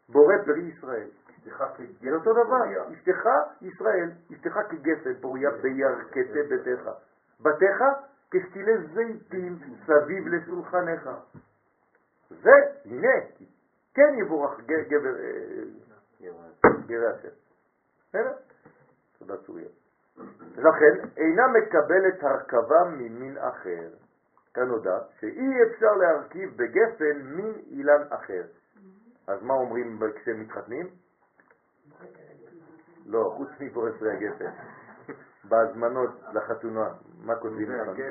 בורא 0.09 0.33
פרי 0.45 0.61
ישראל. 0.61 1.07
זה 2.01 2.11
אותו 2.15 2.33
דבר, 2.33 2.91
אשתך 2.93 3.29
ישראל, 3.61 4.09
אשתך 4.33 4.59
כגפן 4.69 5.13
פוריה 5.21 5.49
בירכתי 5.61 6.43
ביתך. 6.49 6.89
בתיך 7.41 7.83
כשתילי 8.31 8.71
זיתים 8.93 9.59
סביב 9.85 10.27
לשולחנך. 10.27 11.09
זה, 12.29 12.51
הנה, 12.85 13.13
כן 13.93 14.15
יבורך 14.21 14.59
גבר, 14.59 15.15
אה, 15.19 16.29
גרי 16.87 17.07
השם. 17.07 17.35
בסדר? 18.09 18.33
תודה 19.19 19.37
צוריה. 19.37 19.67
לכן 20.57 21.07
אינה 21.17 21.43
מקבלת 21.47 22.23
הרכבה 22.23 22.83
ממין 22.91 23.37
אחר. 23.37 23.89
כאן 24.53 24.63
נודע 24.63 24.99
שאי 25.19 25.63
אפשר 25.63 25.91
להרכיב 25.91 26.49
בגפן 26.57 27.21
מין 27.21 27.53
אילן 27.71 28.03
אחר. 28.09 28.43
אז 29.27 29.43
מה 29.43 29.53
אומרים 29.53 29.99
כשהם 30.15 30.41
מתחתנים? 30.41 30.87
לא, 33.05 33.33
חוץ 33.37 33.49
מפורסי 33.59 34.09
הגפן. 34.09 34.51
בהזמנות 35.49 36.09
לחתונה, 36.33 36.89
מה 37.23 37.35
כותבים 37.35 37.67
בענבי 37.67 38.01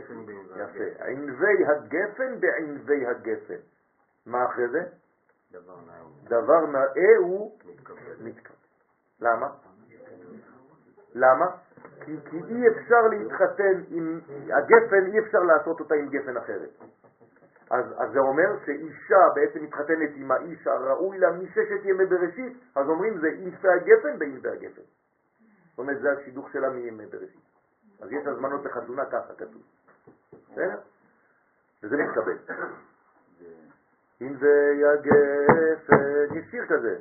יפה. 0.56 1.04
ענבי 1.04 1.66
הגפן 1.66 2.40
בענבי 2.40 3.06
הגפן. 3.06 3.60
מה 4.26 4.44
אחרי 4.44 4.68
זה? 4.68 4.82
דבר 6.24 6.66
נאה 6.66 7.16
הוא. 7.18 7.58
מתקבל. 8.20 8.54
למה? 9.20 9.48
למה? 11.14 11.46
כי, 12.04 12.16
כי 12.30 12.36
אי 12.36 12.68
אפשר 12.68 13.02
להתחתן 13.10 13.82
עם 13.88 14.20
הגפן, 14.50 15.06
אי 15.06 15.18
אפשר 15.18 15.38
לעשות 15.38 15.80
אותה 15.80 15.94
עם 15.94 16.08
גפן 16.08 16.36
אחרת. 16.36 16.70
אז, 17.70 17.84
אז 17.98 18.12
זה 18.12 18.18
אומר 18.18 18.58
שאישה 18.66 19.28
בעצם 19.34 19.64
מתחתנת 19.64 20.10
עם 20.14 20.30
האיש 20.30 20.66
הראוי 20.66 21.18
לה 21.18 21.32
מששת 21.32 21.84
ימי 21.84 22.06
בראשית, 22.06 22.56
אז 22.74 22.88
אומרים 22.88 23.18
זה 23.18 23.28
ענפי 23.28 23.68
הגפן 23.68 24.18
בענפי 24.18 24.48
הגפן. 24.48 24.82
זאת 25.78 25.82
אומרת, 25.82 26.00
זה 26.00 26.12
השידוך 26.12 26.50
שלה 26.52 26.70
מימי 26.70 27.06
בראשית. 27.06 27.40
אז 28.00 28.12
יש 28.12 28.26
הזמנות 28.26 28.64
לחתונה 28.64 29.04
ככה 29.06 29.34
כתוב. 29.38 29.62
בסדר? 30.52 30.78
וזה 31.82 31.96
מתקבל. 31.96 32.36
אם 34.22 34.36
זה 34.36 34.72
יגפן, 34.74 36.34
יש 36.34 36.50
שיר 36.50 36.66
כזה, 36.66 36.98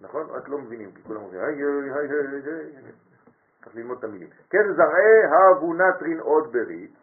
נכון? 0.00 0.26
רק 0.30 0.48
לא 0.48 0.58
מבינים, 0.58 0.92
כי 0.92 1.02
כולם 1.02 1.20
אומרים, 1.22 1.40
היי 1.40 1.54
היי 1.54 1.92
היי 1.92 2.42
היי. 2.44 2.92
צריך 3.64 3.76
ללמוד 3.76 3.98
את 3.98 4.04
המילים. 4.04 4.28
כן 4.50 4.72
זרעי 4.76 5.24
הבו 5.24 5.74
נטרין 5.74 6.20
עוד 6.20 6.52
ברית, 6.52 6.94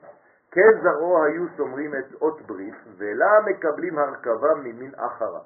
כן 0.51 0.81
זרעו 0.83 1.23
היו 1.23 1.45
שומרים 1.57 1.95
את 1.95 2.13
אות 2.21 2.41
ברית, 2.41 2.75
ולה 2.97 3.31
מקבלים 3.45 3.99
הרכבה 3.99 4.55
ממין 4.55 4.91
אחרה. 4.95 5.41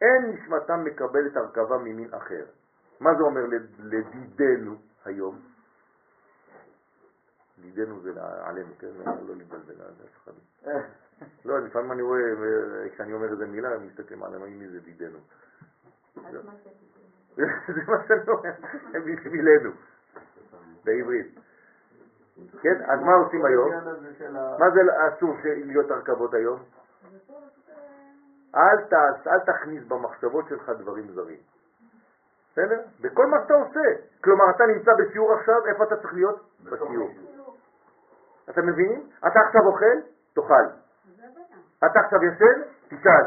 אין 0.00 0.30
נשמתם 0.30 0.84
מקבלת 0.84 1.36
הרכבה 1.36 1.78
ממין 1.78 2.14
אחר. 2.14 2.44
מה 3.00 3.14
זה 3.14 3.22
אומר 3.22 3.46
לד- 3.46 3.80
לדידנו 3.80 4.89
היום? 5.04 5.40
דידנו 7.58 8.00
זה 8.00 8.12
עלינו, 8.42 8.68
כן? 8.78 8.88
לא 9.26 9.36
להתבלבל, 9.36 9.74
אף 9.74 10.24
אחד. 10.24 10.32
לא, 11.44 11.58
לפעמים 11.58 11.92
אני 11.92 12.02
רואה, 12.02 12.20
אה, 12.20 12.88
כשאני 12.88 13.12
אומר 13.12 13.32
איזה 13.32 13.46
מילה, 13.46 13.74
הם 13.74 13.86
מסתכלים 13.86 14.22
עלינו, 14.22 14.46
מי 14.46 14.68
זה 14.68 14.80
דידנו. 14.80 15.18
זה 16.14 16.42
מה 17.86 18.04
שאני 18.08 18.28
אומר, 18.28 18.50
הם 18.94 19.02
בשבילנו, 19.04 19.70
בעברית. 20.84 21.38
כן, 22.62 22.84
אז 22.84 23.00
מה 23.00 23.14
עושים 23.14 23.44
היום? 23.44 23.70
מה 24.32 24.70
זה 24.70 24.80
אסור 25.08 25.36
להיות 25.44 25.90
הרכבות 25.90 26.34
היום? 26.34 26.62
אל 29.26 29.40
תכניס 29.46 29.84
במחשבות 29.84 30.44
שלך 30.48 30.68
דברים 30.78 31.12
זרים. 31.12 31.40
בסדר? 32.52 32.80
בכל 33.00 33.26
מה 33.26 33.36
שאתה 33.42 33.54
עושה. 33.54 34.02
כלומר, 34.24 34.50
אתה 34.50 34.66
נמצא 34.66 34.90
בשיעור 34.94 35.32
עכשיו, 35.32 35.66
איפה 35.66 35.84
אתה 35.84 35.96
צריך 35.96 36.14
להיות? 36.14 36.40
בשיעור. 36.62 37.10
אתם 38.50 38.66
מבינים? 38.66 39.08
אתה 39.26 39.40
עכשיו 39.40 39.60
אוכל, 39.66 39.98
תאכל. 40.34 40.64
אתה 41.78 42.00
עכשיו 42.00 42.24
ישן, 42.24 42.62
תשאל. 42.88 43.26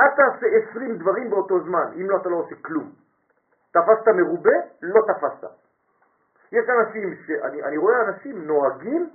אל 0.00 0.08
תעשה 0.16 0.46
עשרים 0.46 0.98
דברים 0.98 1.30
באותו 1.30 1.60
זמן, 1.60 1.92
אם 1.96 2.10
לא 2.10 2.16
אתה 2.16 2.28
לא 2.28 2.36
עושה 2.36 2.54
כלום. 2.62 2.92
תפסת 3.70 4.08
מרובה, 4.08 4.56
לא 4.82 5.00
תפסת. 5.06 5.50
יש 6.52 6.64
אנשים, 6.68 7.14
שאני 7.26 7.62
אני 7.62 7.76
רואה 7.76 8.00
אנשים 8.08 8.46
נוהגים 8.46 9.10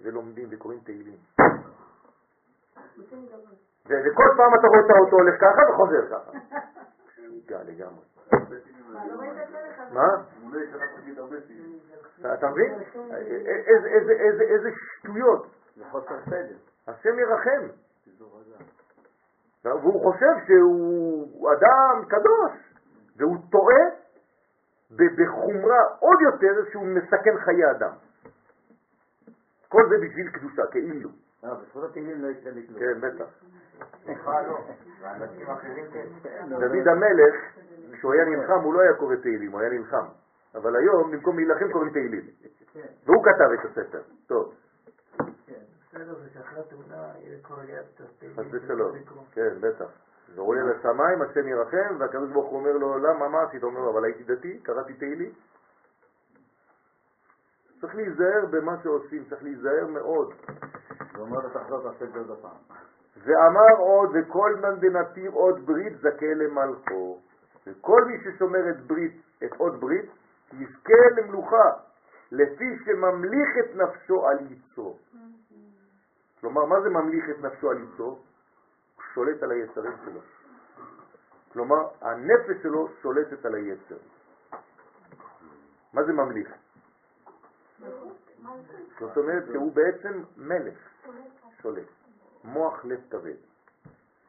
ולומדים 0.00 0.48
וקוראים 0.50 0.80
תהילים. 0.80 1.16
וכל 3.86 4.28
פעם 4.36 4.54
אתה 4.54 4.66
רואה 4.66 4.96
האוטו 4.96 5.16
הולך 5.16 5.40
ככה 5.40 5.62
וחוזר 5.70 6.06
ככה. 6.10 6.30
לגמרי. 7.68 8.11
מה. 9.92 10.06
אתה 12.34 12.50
מבין? 12.50 12.74
איזה- 14.50 14.70
שטויות. 14.98 15.46
זה 15.76 15.84
חוסר 15.90 16.14
סדר. 16.30 16.56
השם 16.86 17.18
ירחם. 17.18 17.66
והוא 19.64 20.12
חושב 20.12 20.32
שהוא 20.46 21.52
אדם 21.52 22.04
קדוש, 22.08 22.52
והוא 23.16 23.36
טועה 23.50 23.84
בחומרה 24.90 25.82
עוד 25.98 26.18
יותר 26.20 26.70
שהוא 26.72 26.86
מסכן 26.86 27.36
חיי 27.44 27.70
אדם. 27.70 27.92
כל 29.68 29.82
זה 29.88 29.96
בשביל 30.06 30.28
קדושה, 30.30 30.66
כאילו. 30.66 31.08
אה, 31.44 31.54
בזכות 31.54 31.90
התהילים 31.90 32.22
לא 32.22 32.28
יקרה 32.28 32.52
לי 32.52 32.66
כלום. 32.66 32.78
כן, 32.80 33.00
בטח. 33.00 33.24
סליחה, 34.04 34.42
לא. 34.42 34.58
כן. 35.92 36.06
דוד 36.48 36.88
המלך, 36.88 37.34
כשהוא 37.92 38.12
היה 38.12 38.24
נלחם, 38.24 38.60
הוא 38.62 38.74
לא 38.74 38.80
היה 38.80 38.94
קורא 38.94 39.16
תהילים, 39.16 39.52
הוא 39.52 39.60
היה 39.60 39.70
נלחם. 39.70 40.06
אבל 40.54 40.76
היום, 40.76 41.10
במקום 41.10 41.36
להילחם, 41.36 41.72
קוראים 41.72 41.92
תהילים. 41.92 42.26
והוא 43.06 43.24
כתב 43.24 43.50
את 43.60 43.70
הספר. 43.70 44.02
טוב, 44.26 44.54
זה 45.92 47.88
קצת 47.94 48.04
תהילים. 48.18 48.36
חס 48.36 48.44
ושלום. 48.50 48.96
כן, 49.32 49.54
בטח. 49.60 49.86
זה 50.34 50.40
עולה 50.40 50.62
לשמיים, 50.62 51.22
השם 51.22 51.48
ירחם, 51.48 51.96
והקדוש 51.98 52.30
ברוך 52.30 52.50
הוא 52.50 52.58
אומר 52.58 52.72
לו, 52.72 52.98
למה, 52.98 53.28
מה 53.28 53.42
עשית? 53.42 53.62
הוא 53.62 53.70
אומר 53.70 53.80
לו, 53.80 53.90
אבל 53.90 54.04
הייתי 54.04 54.24
דתי, 54.24 54.58
קראתי 54.58 54.94
תהילים. 54.94 55.32
צריך 57.80 57.94
להיזהר 57.94 58.46
במה 58.50 58.76
שעושים, 58.82 59.24
צריך 59.30 59.42
להיזהר 59.42 59.86
מאוד. 59.86 60.32
הוא 61.16 61.26
אומר 61.26 61.38
לו, 61.38 61.48
תחזור, 61.48 61.92
תעשה 61.92 62.04
את 62.04 62.12
זה 62.12 62.18
עוד 62.18 62.38
פעם. 62.42 62.56
ואמר 63.16 63.76
עוד, 63.78 64.10
וכל 64.14 64.54
מאן 64.60 64.80
דנתיר 64.80 65.30
עוד 65.30 65.66
ברית 65.66 65.96
זכה 65.98 66.34
למלכו. 66.36 67.18
וכל 67.66 68.04
מי 68.04 68.14
ששומר 68.24 68.70
את 68.70 68.86
ברית, 68.86 69.22
את 69.44 69.52
עוד 69.56 69.80
ברית, 69.80 70.10
יזכה 70.52 71.02
למלוכה, 71.16 71.70
לפי 72.32 72.78
שממליך 72.84 73.48
את 73.60 73.76
נפשו 73.76 74.26
על 74.28 74.38
יצרו. 74.50 74.98
כלומר, 76.40 76.64
מה 76.64 76.80
זה 76.80 76.88
ממליך 76.88 77.24
את 77.30 77.44
נפשו 77.44 77.70
על 77.70 77.82
יצרו? 77.82 78.04
הוא 78.06 78.18
שולט 79.14 79.42
על 79.42 79.50
היצרים 79.50 79.92
שלו. 80.04 80.20
כלומר, 81.52 81.88
הנפש 82.00 82.62
שלו 82.62 82.88
שולטת 83.02 83.44
על 83.44 83.54
היצר. 83.54 83.96
מה 85.92 86.04
זה 86.04 86.12
ממליך? 86.12 86.52
זאת 89.00 89.16
אומרת 89.16 89.44
שהוא 89.52 89.72
בעצם 89.72 90.22
מלך, 90.36 90.78
שולט. 91.62 91.86
מוח 92.44 92.84
לב 92.84 93.00
כבד. 93.10 93.36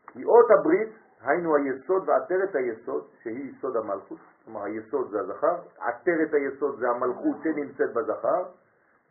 כי 0.07 0.23
אות 0.23 0.51
הברית, 0.59 0.89
היינו 1.23 1.55
היסוד 1.55 2.09
ועטרת 2.09 2.55
היסוד, 2.55 3.07
שהיא 3.23 3.51
יסוד 3.51 3.77
המלכות, 3.77 4.19
כלומר 4.45 4.63
היסוד 4.63 5.11
זה 5.11 5.19
הזכר, 5.19 5.55
עטרת 5.77 6.33
היסוד 6.33 6.79
זה 6.79 6.89
המלכות 6.89 7.37
שנמצאת 7.43 7.93
בזכר, 7.93 8.43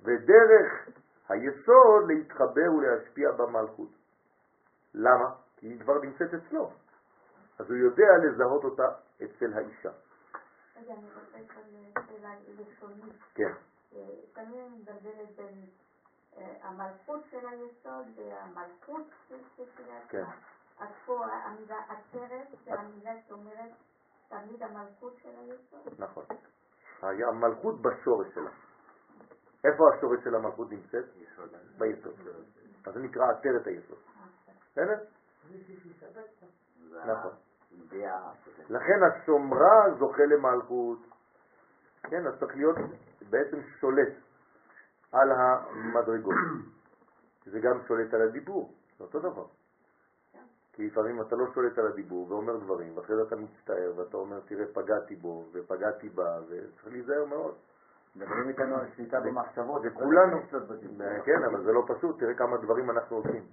ודרך 0.03 0.89
היסוד 1.29 2.09
להתחבר 2.09 2.73
ולהשפיע 2.79 3.33
במלכות. 3.33 3.89
למה? 4.95 5.35
כי 5.57 5.67
היא 5.67 5.81
כבר 5.81 5.99
נמצאת 6.03 6.35
אצלו. 6.35 6.71
אז 7.59 7.71
הוא 7.71 7.77
יודע 7.77 8.09
לזהות 8.25 8.65
אותה 8.65 8.89
אצל 9.25 9.53
האישה. 9.55 9.91
רגע, 10.77 10.93
אני 10.95 11.07
רוצה 11.15 11.39
לשאול 11.39 12.05
שאלה 12.09 12.35
לשונית. 12.59 13.15
כן, 13.35 13.53
אה, 13.95 13.99
תמיד 14.33 14.73
מבלבלת 14.81 15.37
בין 15.37 15.65
אה, 16.37 16.55
המלכות 16.63 17.21
של 17.31 17.47
היסוד 17.47 18.07
והמלכות 18.17 19.07
של 19.29 19.37
של 19.57 19.83
כן. 20.09 20.25
אז 20.79 20.89
פה 21.07 21.27
המילה 21.27 21.77
עצרת 21.89 22.47
זה 22.65 22.75
המילה 22.75 23.13
שאומרת 23.29 23.71
תמיד 24.29 24.63
המלכות 24.63 25.17
של 25.23 25.29
היסוד. 25.29 25.95
נכון. 25.99 26.25
היה 27.03 27.29
המלכות 27.29 27.83
בשורש 27.83 28.35
שלה. 28.35 28.51
איפה 29.65 29.85
השורש 29.95 30.25
של 30.25 30.35
המלכות 30.35 30.71
נמצאת? 30.71 31.05
ביסוד. 31.79 32.15
אז 32.87 32.95
זה 32.95 33.01
נקרא 33.01 33.25
עטרת 33.31 33.67
היסוד. 33.67 33.99
בסדר? 34.73 34.99
נכון. 37.07 37.33
לכן 38.71 39.01
השומרה 39.03 39.95
זוכה 39.99 40.23
למלכות. 40.23 40.99
כן, 42.03 42.27
אז 42.27 42.35
צריך 42.41 42.57
להיות 42.57 42.77
בעצם 43.31 43.61
שולט 43.81 44.13
על 45.13 45.33
המדרגות. 45.33 46.35
זה 47.45 47.61
גם 47.61 47.81
שולט 47.89 48.15
על 48.15 48.23
הדיבור, 48.23 48.75
זה 48.99 49.05
אותו 49.05 49.21
דבר. 49.21 49.47
כי 50.73 50.87
לפעמים 50.87 51.21
אתה 51.21 51.37
לא 51.37 51.47
שולט 51.55 51.79
על 51.79 51.87
הדיבור 51.87 52.31
ואומר 52.31 52.57
דברים, 52.57 52.97
ואחרי 52.97 53.17
זה 53.17 53.23
אתה 53.23 53.37
מצטער 53.37 53.93
ואתה 53.97 54.17
אומר, 54.17 54.41
תראה, 54.41 54.65
פגעתי 54.73 55.17
בו 55.17 55.45
ופגעתי 55.53 56.09
בה, 56.09 56.39
וצריך 56.49 56.87
להיזהר 56.87 57.25
מאוד. 57.25 57.55
מדברים 58.17 58.49
איתנו 58.49 58.77
על 58.77 58.87
שליטה 58.97 59.21
במחשבות. 59.21 59.83
זה 59.83 59.91
כולנו. 59.91 60.37
כן, 61.25 61.45
אבל 61.51 61.63
זה 61.65 61.73
לא 61.73 61.85
פשוט, 61.89 62.19
תראה 62.19 62.35
כמה 62.35 62.57
דברים 62.57 62.91
אנחנו 62.91 63.17
עושים. 63.17 63.45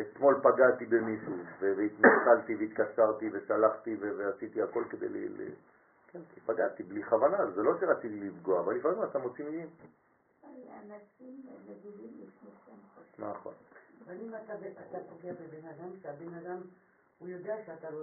אתמול 0.00 0.40
פגעתי 0.42 0.86
במישהו, 0.86 1.32
והתנצלתי 1.60 2.54
והתקשרתי 2.54 3.30
ושלחתי 3.32 3.96
ועשיתי 4.00 4.62
הכל 4.62 4.84
כדי 4.90 5.08
ל... 5.08 5.50
כן, 6.12 6.20
כי 6.34 6.40
פגעתי 6.40 6.82
בלי 6.82 7.02
כוונה, 7.02 7.50
זה 7.50 7.62
לא 7.62 7.72
שרציתי 7.80 8.20
לפגוע, 8.20 8.60
אבל 8.60 8.74
לפעמים 8.74 9.04
אתה 9.04 9.18
מוציא 9.18 9.44
מילים. 9.44 9.68
אנשים 10.44 11.42
רגילים 11.68 12.10
לפני 12.20 12.50
שהם 12.64 12.76
חושבים. 12.94 13.30
נכון. 13.30 13.52
אבל 14.06 14.14
אם 14.20 14.34
אתה 14.44 14.52
אתה 14.54 14.98
פוגע 15.08 15.32
בבן 15.32 15.68
אדם, 15.68 15.96
שהבן 16.02 16.34
אדם, 16.34 16.60
הוא 17.18 17.28
יודע 17.28 17.56
שאתה 17.66 17.90
לא 17.90 18.02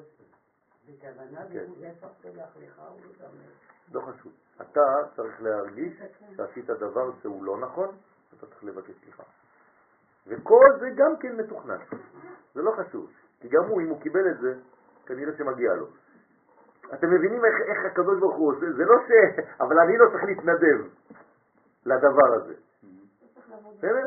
בכוונה, 0.88 1.42
כן. 1.52 1.64
והוא 1.66 1.78
יפח 1.80 2.08
סולח 2.22 2.50
לך, 2.62 2.80
הוא 2.80 3.00
גם... 3.22 3.30
לא 3.94 4.02
חשוב. 4.02 4.32
אתה 4.62 4.82
צריך 5.16 5.42
להרגיש 5.42 6.02
שעשית 6.36 6.66
דבר 6.66 7.12
שהוא 7.22 7.44
לא 7.44 7.58
נכון, 7.58 7.96
אתה 8.38 8.46
צריך 8.48 8.64
לבקש 8.64 8.96
סליחה. 9.04 9.24
וכל 10.28 10.66
זה 10.80 10.90
גם 10.96 11.18
כן 11.20 11.36
מתוכנן. 11.36 11.78
זה 12.54 12.62
לא 12.62 12.72
חשוב. 12.72 13.12
כי 13.40 13.48
גם 13.48 13.66
הוא, 13.68 13.82
אם 13.82 13.90
הוא 13.90 14.02
קיבל 14.02 14.32
את 14.32 14.40
זה, 14.40 14.54
כנראה 15.06 15.38
שמגיע 15.38 15.74
לו. 15.74 15.88
אתם 16.94 17.08
מבינים 17.08 17.46
איך, 17.46 17.56
איך 17.68 17.86
הקדוש 17.92 18.20
ברוך 18.20 18.36
הוא 18.36 18.52
עושה? 18.52 18.72
זה 18.78 18.86
לא 18.86 18.96
ש... 19.08 19.12
אבל 19.62 19.80
אני 19.80 19.98
לא 19.98 20.06
צריך 20.12 20.24
להתנדב 20.24 20.88
לדבר 21.86 22.34
הזה. 22.36 22.54
בסדר? 23.78 24.06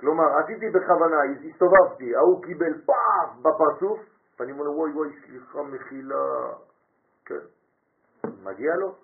כלומר, 0.00 0.38
עשיתי 0.38 0.70
בכוונה, 0.70 1.16
הסתובבתי, 1.50 2.16
ההוא 2.16 2.42
קיבל 2.42 2.80
פאף 2.86 3.36
בפרצוף, 3.42 4.00
ואני 4.40 4.52
אומר 4.52 4.62
לו, 4.62 4.72
וואי 4.72 4.90
וואי, 4.92 5.08
סליחה, 5.26 5.62
מחילה. 5.62 6.52
כן. 7.26 7.34
מגיע 8.44 8.76
לו? 8.76 8.94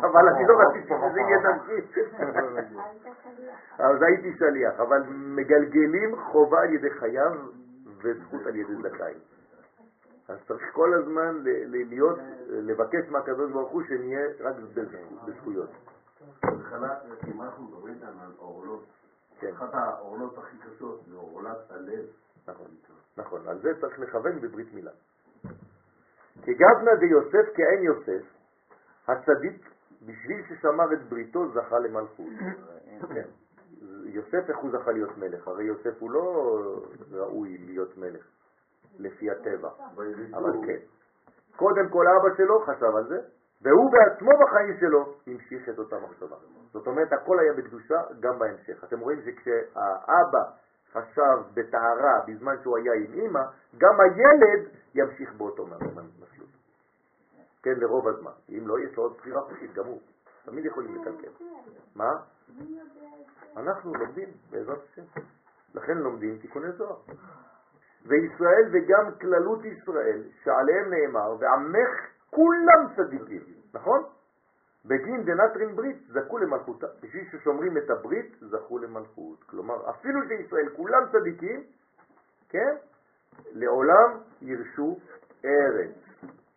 אבל 0.00 0.28
אני 0.28 0.46
לא 0.48 0.54
רציתי 0.60 0.86
שזה 0.88 1.20
יהיה. 1.20 1.38
היית 1.74 1.92
שליח. 3.24 3.58
אז 3.78 4.02
הייתי 4.02 4.32
שליח, 4.38 4.80
אבל 4.80 5.02
מגלגלים 5.08 6.16
חובה 6.16 6.60
על 6.60 6.74
ידי 6.74 6.90
חייו 6.90 7.32
וזכות 8.02 8.46
על 8.46 8.56
ידי 8.56 8.74
זכאי. 8.76 9.14
אז 10.28 10.38
צריך 10.48 10.72
כל 10.72 10.94
הזמן 10.94 11.40
להיות, 11.64 12.18
לבקש 12.48 13.08
מהקדוש 13.08 13.52
ברוך 13.52 13.70
הוא 13.70 13.82
שנהיה 13.88 14.26
רק 14.40 14.54
בזכו- 14.74 15.26
בזכויות. 15.26 15.70
בהתחלה, 16.42 16.98
אם 17.28 17.42
אנחנו 17.42 17.64
מדברים 17.64 17.98
כאן 17.98 18.18
על 18.20 18.32
עורלות, 18.36 18.84
כן, 19.40 19.52
אחת 19.52 19.74
העורלות 19.74 20.38
הכי 20.38 20.56
קשות 20.58 21.00
זה 21.08 21.16
עורלת 21.16 21.70
הלב. 21.70 22.04
נכון, 22.48 22.66
נכון, 23.16 23.48
על 23.48 23.60
זה 23.60 23.80
צריך 23.80 23.98
לכוון 23.98 24.40
בברית 24.40 24.74
מילה. 24.74 24.90
כגבנה 26.42 26.94
דיוסף 27.00 27.54
כעין 27.54 27.82
יוסף, 27.82 28.26
הצדיק, 29.08 29.70
בשביל 30.02 30.42
ששמר 30.48 30.92
את 30.92 31.08
בריתו, 31.08 31.48
זכה 31.48 31.78
למלכות. 31.78 32.26
כן. 33.14 33.28
יוסף, 34.04 34.48
איך 34.48 34.58
הוא 34.58 34.70
זכה 34.70 34.90
להיות 34.92 35.18
מלך? 35.18 35.48
הרי 35.48 35.64
יוסף 35.64 35.94
הוא 35.98 36.10
לא 36.10 36.54
ראוי 37.10 37.58
להיות 37.58 37.98
מלך, 37.98 38.24
לפי 38.98 39.30
הטבע. 39.30 39.70
אבל 40.34 40.66
כן. 40.66 40.78
קודם 41.56 41.88
כל 41.88 42.04
אבא 42.08 42.36
שלו 42.36 42.60
חשב 42.60 42.96
על 42.96 43.08
זה, 43.08 43.20
והוא 43.62 43.92
בעצמו 43.92 44.30
בחיים 44.42 44.76
שלו 44.80 45.14
המשיך 45.26 45.68
את 45.68 45.78
אותה 45.78 45.96
מחשבה. 45.98 46.36
זאת 46.72 46.86
אומרת, 46.86 47.12
הכל 47.12 47.38
היה 47.38 47.52
בקדושה 47.52 48.02
גם 48.20 48.38
בהמשך. 48.38 48.84
אתם 48.84 49.00
רואים 49.00 49.20
שכשהאבא 49.24 50.42
חשב 50.92 51.38
בטהרה 51.54 52.20
בזמן 52.26 52.54
שהוא 52.62 52.78
היה 52.78 52.92
עם 52.94 53.12
אמא, 53.12 53.40
גם 53.78 54.00
הילד 54.00 54.68
ימשיך 54.94 55.32
באותו 55.32 55.66
מסלול. 55.66 56.46
כן, 57.62 57.74
לרוב 57.76 58.08
הזמן. 58.08 58.30
אם 58.48 58.68
לא, 58.68 58.80
יש 58.80 58.96
לו 58.96 59.02
עוד 59.02 59.16
בחירה 59.16 59.42
חופשית, 59.42 59.72
גם 59.72 59.84
הוא. 59.84 60.00
תמיד 60.44 60.64
יכולים 60.64 60.94
לקלקל. 60.94 61.44
מה? 61.94 62.10
אנחנו 63.56 63.94
לומדים 63.94 64.28
בעזרת 64.50 64.78
השם. 64.92 65.02
לכן 65.74 65.98
לומדים 65.98 66.38
תיקוני 66.38 66.72
זוהר. 66.72 66.96
וישראל 68.06 68.68
וגם 68.72 69.14
כללות 69.20 69.64
ישראל, 69.64 70.22
שעליהם 70.44 70.90
נאמר, 70.90 71.36
ועמך 71.38 71.90
כולם 72.30 72.86
צדיקים, 72.96 73.44
נכון? 73.74 74.02
בגין 74.84 75.24
דנטרין 75.24 75.76
ברית 75.76 75.96
זכו 76.08 76.38
למלכותה. 76.38 76.86
בשביל 77.02 77.24
ששומרים 77.30 77.78
את 77.78 77.90
הברית 77.90 78.36
זכו 78.40 78.78
למלכות. 78.78 79.44
כלומר, 79.44 79.90
אפילו 79.90 80.20
שישראל 80.28 80.68
כולם 80.76 81.02
צדיקים, 81.12 81.64
כן? 82.48 82.76
לעולם 83.52 84.20
ירשו 84.42 84.98
ארץ. 85.44 85.94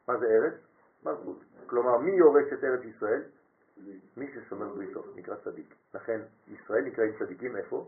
מה 0.07 0.17
זה 0.17 0.25
ארץ? 0.25 0.53
מלכות. 1.05 1.43
כלומר, 1.65 1.97
מי 1.97 2.11
יורש 2.11 2.53
את 2.53 2.63
ארץ 2.63 2.83
ישראל? 2.83 3.21
מי 4.17 4.27
ששומר 4.33 4.73
בריתו, 4.73 5.03
נקרא 5.15 5.35
צדיק. 5.35 5.75
לכן, 5.93 6.21
ישראל 6.47 6.81
נקראים 6.81 7.13
צדיקים 7.19 7.57
איפה? 7.57 7.87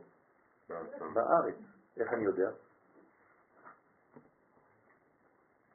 בארץ. 1.14 1.56
איך 1.98 2.14
אני 2.14 2.24
יודע? 2.24 2.50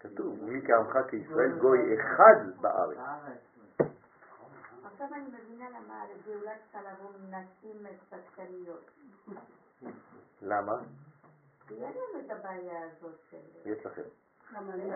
כתוב, 0.01 0.45
מי 0.45 0.61
כעמך 0.67 1.11
כישראל 1.11 1.59
גוי 1.59 1.79
אחד 2.01 2.61
בארץ. 2.61 2.99
עכשיו 4.85 5.09
אני 5.15 5.29
מבינה 5.29 5.71
למה 5.71 6.03
הגאולה 6.03 6.53
צריכה 6.63 6.79
לבוא 6.83 7.11
מנשים 7.21 7.87
צדקניות. 8.11 8.91
למה? 10.43 10.73
כי 11.67 11.75
אין 11.75 11.93
לנו 11.93 12.27
את 12.27 12.31
הבעיה 12.31 12.83
הזאת 12.85 13.19
של... 13.31 13.37
יש 13.65 13.87
לכם. 13.87 14.03
גם 14.57 14.63
אני- 14.75 14.91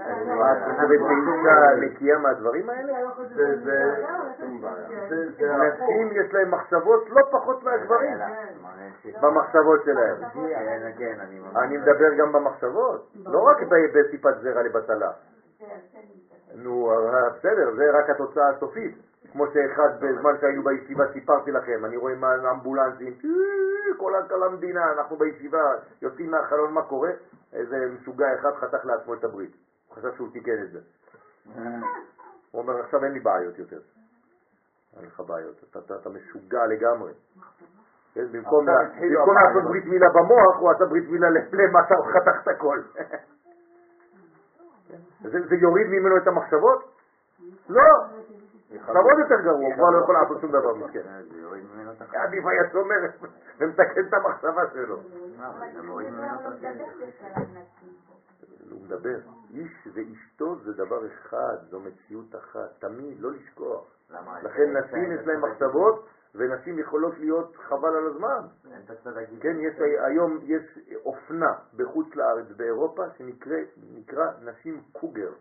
את 0.53 0.59
חושבת 0.65 1.01
שאישה 1.01 1.77
נקייה 1.81 2.19
מהדברים 2.19 2.71
האלה? 2.71 2.93
זה, 3.35 3.57
זה, 3.65 4.05
שום 4.41 4.61
בעיה. 4.61 5.09
זה, 5.09 5.31
זה 5.39 5.55
הפוך. 5.55 5.89
נשים 5.91 6.13
יש 6.13 6.35
להם 6.35 6.51
מחשבות 6.51 7.11
לא 7.11 7.23
פחות 7.31 7.63
מהגברים 7.63 8.17
במחשבות 9.23 9.81
שלהם. 9.85 10.17
כן, 10.33 10.91
כן, 10.99 11.15
אני. 11.21 11.41
אני 11.57 11.77
מדבר 11.77 12.15
גם 12.15 12.33
במחשבות, 12.33 13.13
לא 13.27 13.43
רק 13.43 13.57
בטיפת 13.95 14.35
זרע 14.43 14.63
לבטלה. 14.63 15.11
זה 15.59 15.67
זה. 15.93 16.63
נו, 16.63 16.91
אה, 16.93 17.31
בסדר, 17.31 17.75
זה 17.77 17.91
רק 17.99 18.11
התוצאה 18.11 18.49
הסופית. 18.49 19.14
כמו 19.33 19.45
שאחד 19.47 19.91
בזמן 20.01 20.31
שהיינו 20.41 20.63
בישיבה 20.63 21.05
סיפרתי 21.13 21.51
לכם, 21.51 21.85
אני 21.85 21.97
רואה 21.97 22.15
מה 22.15 22.51
אמבולנסים, 22.51 23.13
אה, 23.25 23.99
כל 23.99 24.13
כל 24.29 24.43
המדינה, 24.43 24.93
אנחנו 24.93 25.17
בישיבה, 25.17 25.63
יוצאים 26.03 26.31
מהחלון, 26.31 26.73
מה 26.73 26.83
קורה? 26.83 27.11
איזה 27.53 27.77
משוגע 28.01 28.35
אחד 28.35 28.55
חתך 28.55 28.85
לעצמו 28.85 29.15
את 29.15 29.25
הברית. 29.25 29.57
הוא 29.89 29.97
חשב 29.97 30.17
שהוא 30.17 30.29
תיקן 30.33 30.63
את 30.63 30.71
זה. 30.71 30.81
הוא 32.51 32.63
אומר, 32.63 32.81
עכשיו 32.81 33.05
אין 33.05 33.13
לי 33.13 33.21
בעיות 33.21 33.59
יותר. 33.59 33.81
אין 34.97 35.05
לך 35.05 35.21
בעיות, 35.21 35.65
אתה, 35.71 35.79
אתה, 35.79 35.95
אתה 35.97 36.09
משוגע 36.09 36.67
לגמרי. 36.67 37.13
כן, 38.15 38.27
במקום, 38.33 38.67
במקום. 39.01 39.35
לעשות 39.35 39.65
ברית 39.65 39.85
מילה 39.85 40.07
במוח, 40.09 40.57
הוא 40.59 40.71
עשה 40.71 40.85
ברית 40.85 41.09
מילה 41.09 41.31
למטה, 41.31 41.95
הוא 41.95 42.07
חתך 42.07 42.43
את 42.43 42.49
הכל. 42.49 42.83
זה, 45.33 45.39
זה 45.49 45.55
יוריד 45.55 45.87
ממנו 45.87 46.17
את 46.17 46.27
המחשבות? 46.27 46.85
לא. 47.69 47.83
עכשיו 48.81 49.03
עוד 49.03 49.19
יותר 49.19 49.41
גרוע, 49.45 49.67
הוא 49.67 49.75
כבר 49.75 49.91
לא 49.91 50.03
יכול 50.03 50.15
לעשות 50.15 50.41
שום 50.41 50.51
דבר 50.51 50.75
מסכן. 50.75 51.01
החיים. 52.01 52.23
עדיף 52.23 52.45
היה 52.47 52.71
שומר 52.73 52.97
ומתקן 53.59 54.07
את 54.09 54.15
המחשבה 54.15 54.63
שלו. 54.73 55.01
הוא 58.71 58.81
מדבר. 58.85 59.19
איש 59.51 59.89
ואשתו 59.95 60.57
זה 60.65 60.73
דבר 60.73 61.07
אחד, 61.07 61.57
זו 61.71 61.81
מציאות 61.81 62.35
אחת, 62.37 62.71
תמיד, 62.79 63.21
לא 63.21 63.33
לשכוח. 63.33 63.85
לכן 64.43 64.77
נשים 64.77 65.13
יש 65.13 65.27
להם 65.27 65.45
מחשבות, 65.45 66.07
ונשים 66.35 66.79
יכולות 66.79 67.19
להיות 67.19 67.57
חבל 67.57 67.97
על 67.97 68.07
הזמן. 68.07 68.41
כן, 69.41 69.57
יש 69.61 69.75
היום, 70.07 70.39
יש 70.43 70.79
אופנה 71.05 71.53
בחוץ 71.77 72.15
לארץ, 72.15 72.47
באירופה, 72.57 73.03
שנקרא 73.19 74.27
נשים 74.43 74.83
קוגר. 74.93 75.33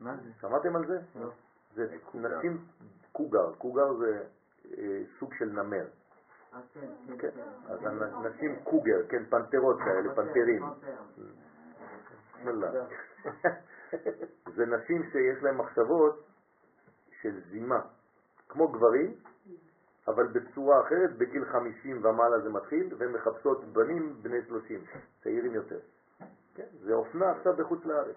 מה 0.00 0.16
זה? 0.16 0.30
שמעתם 0.40 0.76
על 0.76 0.86
זה? 0.86 0.98
לא. 1.76 1.84
זה 2.12 2.38
נשים 2.38 2.64
קוגר. 3.12 3.52
קוגר 3.58 3.94
זה 3.94 4.22
אה, 4.78 5.02
סוג 5.18 5.34
של 5.34 5.44
נמר. 5.44 5.86
כן, 7.18 7.30
אז 7.66 7.80
נשים 8.22 8.56
קוגר, 8.64 9.06
כן, 9.08 9.24
פנתרות 9.24 9.78
כאלה, 9.78 10.14
פנתרים. 10.14 10.62
זה 14.56 14.66
נשים 14.66 15.02
שיש 15.12 15.42
להן 15.42 15.56
מחשבות 15.56 16.24
של 17.20 17.40
זימה, 17.50 17.80
כמו 18.48 18.68
גברים, 18.68 19.14
אבל 20.08 20.26
בצורה 20.26 20.80
אחרת, 20.80 21.16
בגיל 21.16 21.44
50 21.44 22.04
ומעלה 22.04 22.40
זה 22.40 22.50
מתחיל, 22.50 22.94
והן 22.98 23.12
מחפשות 23.12 23.64
בנים 23.64 24.22
בני 24.22 24.42
30, 24.48 24.84
צעירים 25.22 25.54
יותר. 25.54 25.78
כן, 26.54 26.66
זה 26.80 26.94
אופנה 26.94 27.30
עכשיו 27.30 27.56
בחוץ 27.56 27.84
לארץ. 27.84 28.16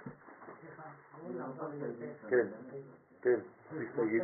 כן, 2.30 2.48
כן, 3.22 3.40
תגיד, 3.96 4.22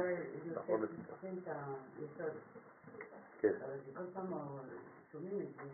נכון, 0.56 0.86
זוכרים 1.10 1.40
את 1.44 1.48
היסוד, 1.48 2.34
כן. 3.40 3.54
אבל 3.66 3.78
שכל 3.86 4.04
פעם 4.14 4.34
שומעים 5.12 5.40
את 5.40 5.48
זה. 5.56 5.70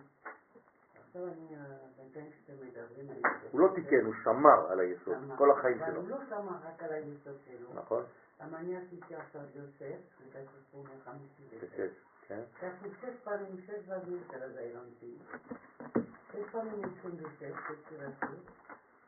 עכשיו 1.10 1.28
אני, 1.28 1.56
אה, 1.56 1.78
בינתיים 1.98 2.32
שאתם 2.32 2.54
מדברים 2.66 3.10
על 3.10 3.16
זה. 3.42 3.48
הוא 3.52 3.62
לא 3.62 3.68
תיקן, 3.76 4.06
הוא 4.06 4.14
שמר 4.24 4.72
על 4.72 4.80
היסוד. 4.80 5.18
כל 5.38 5.52
החיים 5.52 5.84
אבל 5.84 5.92
שלו. 5.92 6.02
הוא 6.02 6.10
לא 6.10 6.18
שמע 6.30 6.58
רק 6.64 6.84
על 6.84 6.94
היסוד 6.94 7.38
שלו. 7.46 7.74
נכון? 7.74 8.04
למה 8.42 8.60
אני 8.60 8.78
עשיתי 8.78 9.16
עכשיו 9.16 9.42
יוסף, 9.56 10.00
סיפור 10.34 10.84
מ-56. 10.84 11.66
בשש, 11.66 11.92
כן? 12.28 12.42
עשיתי 12.62 12.96
שש 13.02 13.20
פעמים, 13.24 13.62
שש 13.66 13.86
דברים 13.86 14.20
של 14.32 14.44
הזעירנטים. 14.44 15.18
שש 16.32 16.52
פעמים 16.52 16.82
26, 17.00 17.42
יצירתי. 17.42 18.26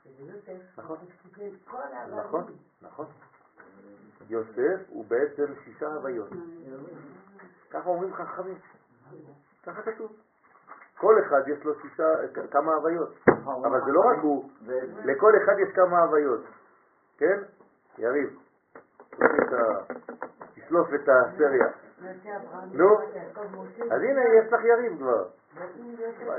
וביוסף, 0.05 0.79
נכון. 0.79 0.97
זה 1.35 1.49
כל 1.65 1.77
הדברים. 1.93 2.25
נכון, 2.25 2.57
נכון. 2.81 3.05
יוסף 4.29 4.89
הוא 4.89 5.05
בעצם 5.07 5.45
שישה 5.63 5.87
הוויות. 5.87 6.29
ככה 7.71 7.89
אומרים 7.89 8.13
חכמים. 8.13 8.57
ככה 9.65 9.81
כתוב. 9.81 10.11
כל 10.97 11.15
אחד 11.19 11.41
יש 11.47 11.63
לו 11.63 11.73
שישה, 11.81 12.07
כמה 12.51 12.73
הוויות. 12.73 13.13
אבל 13.45 13.79
זה 13.85 13.91
לא 13.91 13.99
רק 13.99 14.17
הוא, 14.21 14.49
לכל 15.05 15.33
אחד 15.43 15.53
יש 15.59 15.75
כמה 15.75 15.99
הוויות. 15.99 16.41
כן? 17.17 17.39
יריב, 17.97 18.39
תשלוף 20.53 20.87
את 20.93 21.09
הסריה. 21.09 21.67
נו. 22.73 22.97
אז 23.91 24.01
הנה, 24.01 24.21
יש 24.39 24.53
לך 24.53 24.63
יריב 24.63 24.97
כבר. 24.97 25.27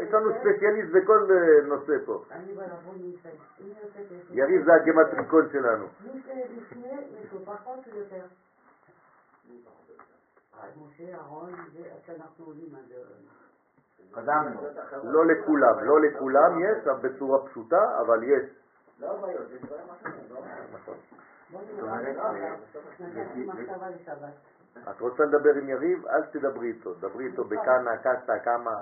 יש 0.01 0.13
לנו 0.13 0.31
ספציאליסט 0.41 0.93
בכל 0.93 1.29
אה, 1.31 1.67
נושא 1.67 1.93
פה. 2.07 2.23
יש 2.31 3.27
יריב 4.31 4.65
זה 4.65 4.75
הגמטריקון 4.75 5.49
שלנו. 5.53 5.87
יש. 8.11 8.25
קדמנו. 14.13 14.61
לא 15.05 15.27
לכולם, 15.27 15.85
לא 15.85 16.01
לכולם 16.01 16.61
יש, 16.61 16.87
בצורה 17.03 17.47
פשוטה, 17.47 18.01
אבל 18.01 18.23
יש. 18.23 18.43
נכון. 20.73 20.97
זאת 21.51 21.81
אומרת, 21.81 22.03
נראה. 22.03 22.25
אה, 22.25 22.57
נתתי 23.01 23.45
מחשבה 23.45 23.91
לשבת. 23.91 24.33
את 24.91 25.01
רוצה 25.01 25.25
לדבר 25.25 25.55
עם 25.55 25.69
יריב? 25.69 26.07
אל 26.07 26.23
תדברי 26.23 26.69
איתו, 26.69 26.95
דברי 26.95 27.27
איתו 27.27 27.45
בכמה, 27.45 27.97
קסטה, 27.97 28.39
כמה. 28.45 28.81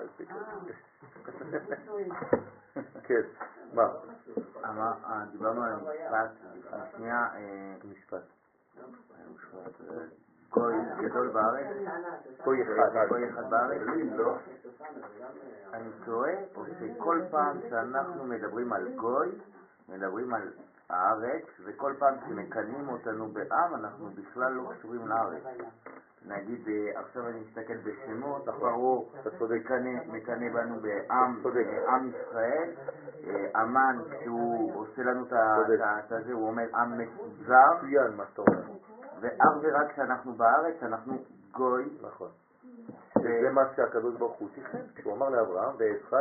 כן, 3.03 3.23
מה? 3.75 3.89
אה, 4.65 5.25
דיברנו 5.33 5.65
על 5.65 5.73
המשפט, 5.73 6.31
השנייה, 6.73 7.27
אה, 7.35 7.75
משפט. 7.91 8.23
אה, 8.79 8.83
גוי 10.51 10.75
גדול 10.99 11.29
בארץ, 11.29 11.67
גוי 12.45 12.63
אחד. 12.63 13.07
גוי 13.09 13.29
אחד 13.29 13.51
בארץ, 13.51 13.81
אני 15.73 15.91
טועה, 16.05 16.33
או 16.57 16.65
שכל 16.67 17.21
פעם 17.31 17.57
שאנחנו 17.71 18.25
מדברים 18.25 18.73
על 18.73 18.89
גוי, 18.97 19.29
מדברים 19.89 20.35
על 20.35 20.49
הארץ, 20.91 21.45
וכל 21.65 21.95
פעם 21.99 22.15
שמקנאים 22.29 22.89
אותנו 22.89 23.29
בעם, 23.29 23.75
אנחנו 23.75 24.11
בכלל 24.11 24.53
לא 24.53 24.71
קשורים 24.79 25.09
לארץ. 25.09 25.43
נגיד, 26.27 26.69
אה, 26.69 27.01
עכשיו 27.01 27.29
אני 27.29 27.41
מסתכל 27.41 27.77
בשמות, 27.77 28.49
פרעה 28.49 28.99
מקנא- 30.07 30.53
בנו 30.55 30.81
בעם. 30.81 31.43
אה, 31.57 31.97
עם 31.97 32.09
ישראל, 32.09 32.71
אה, 33.27 33.61
המן 33.61 33.99
שהוא 34.25 34.75
עושה 34.75 35.03
לנו 35.03 35.25
את 35.25 35.33
הזה, 36.13 36.33
הוא 36.33 36.49
אומר 36.49 36.67
עם 36.75 37.01
זר, 37.47 37.77
מצוין 37.77 38.17
מה 38.17 38.25
שאתה 38.31 38.43
אומר. 38.43 38.63
ואך 39.21 39.57
ורק 39.63 39.93
כשאנחנו 39.93 40.33
בארץ 40.33 40.83
אנחנו 40.83 41.19
גוי, 41.53 41.99
נכון. 42.03 42.29
זה 43.23 43.51
מה 43.51 43.63
שהקדוש 43.77 44.15
ברוך 44.19 44.39
הוא 44.39 44.49
תכנן, 44.55 44.81
כשהוא 44.95 45.13
אמר 45.17 45.29
לאברהם, 45.29 45.75
ואעשך 45.79 46.13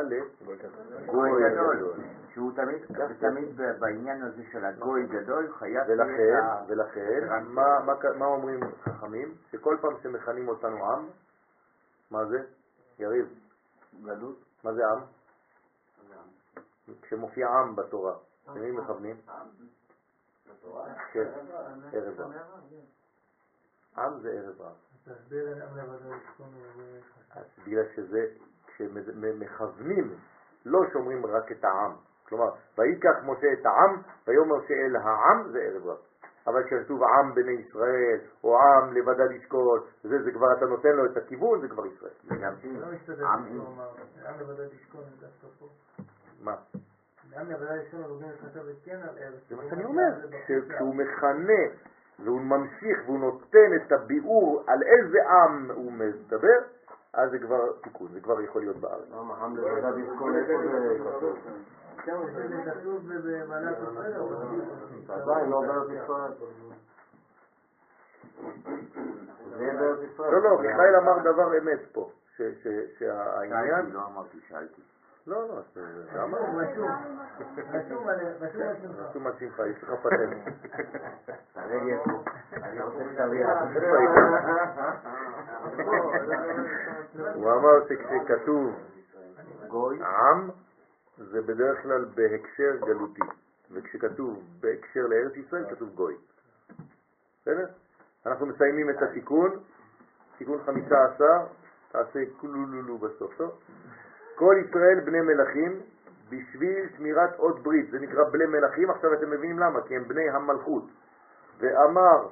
גוי 1.06 1.30
גדול, 1.52 1.94
שהוא 2.34 2.52
תמיד, 2.56 2.82
תמיד 3.20 3.50
בעניין 3.80 4.22
הזה 4.24 4.44
של 4.52 4.66
הגוי 4.66 5.06
גדול 5.08 5.52
חייב 5.60 5.84
ולכן, 5.88 6.14
ולכן, 6.68 7.20
רק- 7.30 7.44
מה, 7.48 7.80
מה, 7.86 7.94
מה 8.16 8.26
אומרים 8.26 8.60
חכמים? 8.84 9.34
שכל 9.52 9.78
פעם 9.82 9.98
שמכנים 10.04 10.48
אותנו 10.48 10.92
עם, 10.92 11.08
מה 12.12 12.26
זה? 12.26 12.44
יריב, 13.00 13.28
גלות. 14.04 14.36
מה 14.64 14.74
זה 14.74 14.82
עם? 14.88 15.00
כשמופיע 17.02 17.48
עם 17.48 17.76
בתורה, 17.76 18.14
למי 18.56 18.72
מכוונים? 18.72 19.16
כן, 21.14 21.28
ערב 21.94 22.20
רב. 22.20 22.32
עם 23.98 24.20
זה 24.20 24.30
ערב 24.32 24.62
רב. 24.62 24.74
תסביר 25.14 25.48
בגלל 27.66 27.84
שזה, 27.96 28.26
כשמכוונים, 28.68 30.14
לא 30.66 30.80
שומרים 30.94 31.26
רק 31.26 31.52
את 31.52 31.64
העם. 31.64 31.92
כלומר, 32.28 32.50
ויקח 32.78 33.16
משה 33.24 33.48
את 33.54 33.66
העם, 33.66 34.02
ויאמר 34.28 34.68
שאל 34.68 34.96
העם 34.96 35.52
זה 35.52 35.60
ערב 35.60 35.88
רב. 35.88 35.98
אבל 36.48 36.64
כשכתוב 36.64 37.04
עם 37.04 37.36
בני 37.36 37.52
ישראל, 37.52 38.20
או 38.44 38.60
עם 38.60 38.94
לבדד 38.94 39.32
ישכון, 39.32 39.80
זה, 40.04 40.24
זה 40.24 40.32
כבר 40.32 40.54
אתה 40.58 40.66
נותן 40.66 40.90
לו 40.90 41.06
את 41.06 41.18
הכיוון, 41.18 41.62
זה 41.62 41.68
כבר 41.68 41.86
ישראל. 41.86 42.12
זה 42.24 42.36
גם 42.36 42.54
לא 42.64 42.88
מסתדר 42.92 43.28
עם 43.28 44.40
לבדו 44.40 44.64
ישכון 44.64 45.02
זה 45.04 45.28
דווקא 45.28 45.48
פה. 45.60 45.68
מה? 46.42 46.56
כן 48.84 49.02
על 49.02 49.18
ארץ. 49.18 49.50
זה 49.50 49.56
מה 49.56 49.64
שאני 49.70 49.86
אומר, 49.86 50.30
כשהוא. 50.46 50.96
מכנה 50.96 51.64
והוא 52.24 52.42
ממשיך 52.42 53.00
והוא 53.06 53.20
נותן 53.20 53.76
את 53.76 53.92
הביאור 53.92 54.64
על 54.68 54.84
איזה 54.84 55.30
עם 55.30 55.72
הוא 55.72 55.92
מדבר, 55.92 56.60
אז 57.14 57.32
זה 57.32 57.40
כבר 57.40 57.72
תיקון, 57.84 58.08
זה 58.14 58.22
כבר 58.22 58.42
יכול 58.42 58.62
להיות 58.62 58.78
בארץ. 58.78 59.10
למה 59.12 59.36
עם 59.46 59.58
לבדד 59.58 59.98
ישכון, 59.98 60.36
איפה 60.36 60.54
זה 60.62 60.98
כתוב? 61.00 61.38
זה 62.06 62.72
כתוב 62.72 63.10
במעלת 63.26 63.78
ישראל, 63.92 64.14
אבל 64.14 64.36
עדיין 65.10 65.50
לא 65.50 65.62
בארץ 65.62 65.90
ישראל. 66.04 66.32
לא, 70.20 70.42
לא, 70.42 70.60
מיכאל 70.62 70.96
אמר 70.96 71.20
דבר 71.20 71.58
אמת 71.58 71.80
פה, 71.92 72.10
שהעניין... 72.36 73.76
שאלתי, 73.76 73.92
לא 73.94 74.06
אמרתי, 74.06 74.38
שאלתי. 74.48 74.82
לא, 75.30 75.48
לא, 75.48 75.62
זה 75.76 76.04
זה 76.14 76.24
אמר. 76.24 76.38
רשום, 76.40 76.90
רשום 77.74 78.08
על- 78.08 78.20
רשום 78.42 78.62
על 78.62 78.76
שמך. 78.82 79.00
רשום 79.10 79.28
על 79.28 79.34
שמך, 79.40 79.60
יש 79.70 79.84
לך 79.84 79.90
פטנט. 80.04 80.38
תראה 81.54 82.00
איפה. 82.00 82.24
אני 82.54 82.82
רוצה 82.82 83.04
שתריח. 83.14 83.50
הוא 87.36 87.52
אמר 87.52 87.88
שכשכתוב 87.90 88.76
גוי, 89.68 90.00
עם, 90.04 90.50
זה 91.18 91.42
בדרך 91.42 91.82
כלל 91.84 92.06
בהקשר 92.16 92.76
גלותי, 92.86 93.22
וכשכתוב 93.72 94.44
בהקשר 94.60 95.08
לארץ 95.08 95.36
ישראל, 95.36 95.66
כתוב 95.76 95.90
גוי. 95.96 96.16
בסדר? 97.42 97.66
אנחנו 98.26 98.46
מסיימים 98.46 98.90
את 98.90 99.02
התיקון, 99.02 99.50
תיקון 100.38 100.60
חמישה 100.66 100.96
עשר, 101.06 101.46
תעשה 101.92 102.20
כולולולו 102.42 102.98
בסוף, 102.98 103.34
טוב? 103.38 103.52
כל 104.40 104.56
ישראל 104.66 105.00
בני 105.06 105.22
מלכים 105.22 105.80
בשביל 106.30 106.90
שמירת 106.98 107.40
אות 107.40 107.64
ברית, 107.64 107.92
זה 107.92 108.00
נקרא 108.00 108.24
בני 108.24 108.46
מלכים, 108.46 108.90
עכשיו 108.90 109.14
אתם 109.14 109.30
מבינים 109.30 109.60
למה, 109.60 109.82
כי 109.82 109.96
הם 109.96 110.04
בני 110.08 110.30
המלכות. 110.30 110.84
ואמר 111.60 112.28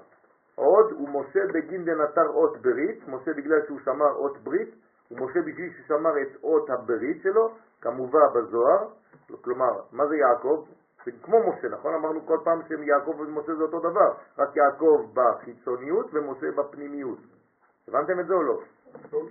עוד, 0.56 0.94
ומשה 0.94 1.40
בגין 1.54 1.86
דנתר 1.86 2.28
אות 2.28 2.62
ברית, 2.62 3.08
משה 3.08 3.34
בגלל 3.34 3.66
שהוא 3.66 3.80
שמר 3.86 4.12
אות 4.16 4.38
ברית, 4.44 4.76
ומשה 5.12 5.42
בשביל 5.42 5.74
ששמר 5.74 6.22
את 6.22 6.44
אות 6.44 6.70
הברית 6.70 7.22
שלו, 7.24 7.56
כמובא 7.82 8.28
בזוהר, 8.36 8.88
כלומר, 9.42 9.80
מה 9.92 10.08
זה 10.08 10.16
יעקב? 10.18 10.66
זה 11.06 11.12
כמו 11.22 11.38
משה, 11.50 11.68
נכון? 11.68 11.94
אמרנו 11.94 12.26
כל 12.26 12.38
פעם 12.44 12.60
שיעקב 12.68 13.20
ומשה 13.20 13.56
זה 13.56 13.64
אותו 13.64 13.80
דבר, 13.80 14.14
רק 14.38 14.56
יעקב 14.56 15.06
בחיצוניות 15.14 16.14
ומשה 16.14 16.52
בפנימיות. 16.52 17.20
הבנתם 17.88 18.20
את 18.20 18.28
זה 18.28 18.34
או 18.34 18.44
לא? 18.44 18.60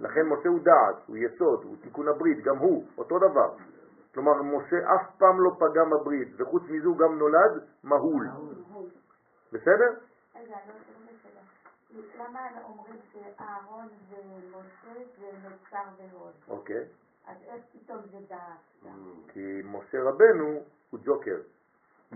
לכן 0.00 0.26
משה 0.26 0.48
הוא 0.48 0.60
דעת, 0.62 0.96
הוא 1.06 1.16
יסוד, 1.16 1.64
הוא 1.64 1.76
תיקון 1.82 2.08
הברית, 2.08 2.44
גם 2.44 2.58
הוא, 2.58 2.84
אותו 2.98 3.18
דבר. 3.18 3.54
כלומר, 4.14 4.42
משה 4.42 4.76
אף 4.94 5.16
פעם 5.18 5.40
לא 5.40 5.50
פגם 5.58 5.90
בברית, 5.90 6.28
וחוץ 6.36 6.62
מזה 6.68 6.86
הוא 6.86 6.98
גם 6.98 7.18
נולד 7.18 7.64
מהול. 7.84 8.28
בסדר? 9.52 9.90
למה 12.18 12.40
אומרים 12.64 12.96
שאהרון 13.12 13.88
ומשה 14.10 15.04
זה 15.18 15.30
נצר 15.48 15.82
והוד? 15.96 16.32
אוקיי. 16.48 16.84
אז 17.26 17.36
איך 17.42 17.62
פתאום 17.72 17.98
זה 18.10 18.18
דעת? 18.28 18.92
כי 19.28 19.62
משה 19.64 20.02
רבנו 20.02 20.60
הוא 20.90 21.00
ג'וקר. 21.04 21.40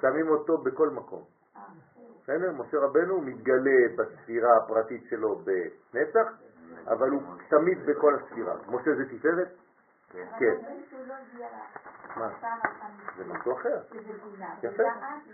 שמים 0.00 0.28
אותו 0.28 0.58
בכל 0.58 0.90
מקום. 0.90 1.24
אה, 1.62 2.04
בסדר? 2.22 2.52
משה 2.52 2.78
רבנו 2.78 3.20
מתגלה 3.20 3.96
בספירה 3.96 4.56
הפרטית 4.56 5.04
שלו 5.10 5.38
בנצח, 5.38 6.32
אבל 6.86 7.10
הוא 7.10 7.22
תמיד 7.48 7.78
בכל 7.86 8.14
הספירה. 8.14 8.54
משה 8.68 8.94
זה 8.94 9.04
תפארת? 9.18 9.48
כן. 10.12 10.26
כן. 10.38 10.54
לא 11.08 11.14
מה? 12.16 12.28
זה 13.16 13.24
משהו 13.24 13.52
אחר. 13.52 13.80
יפה. 14.62 14.82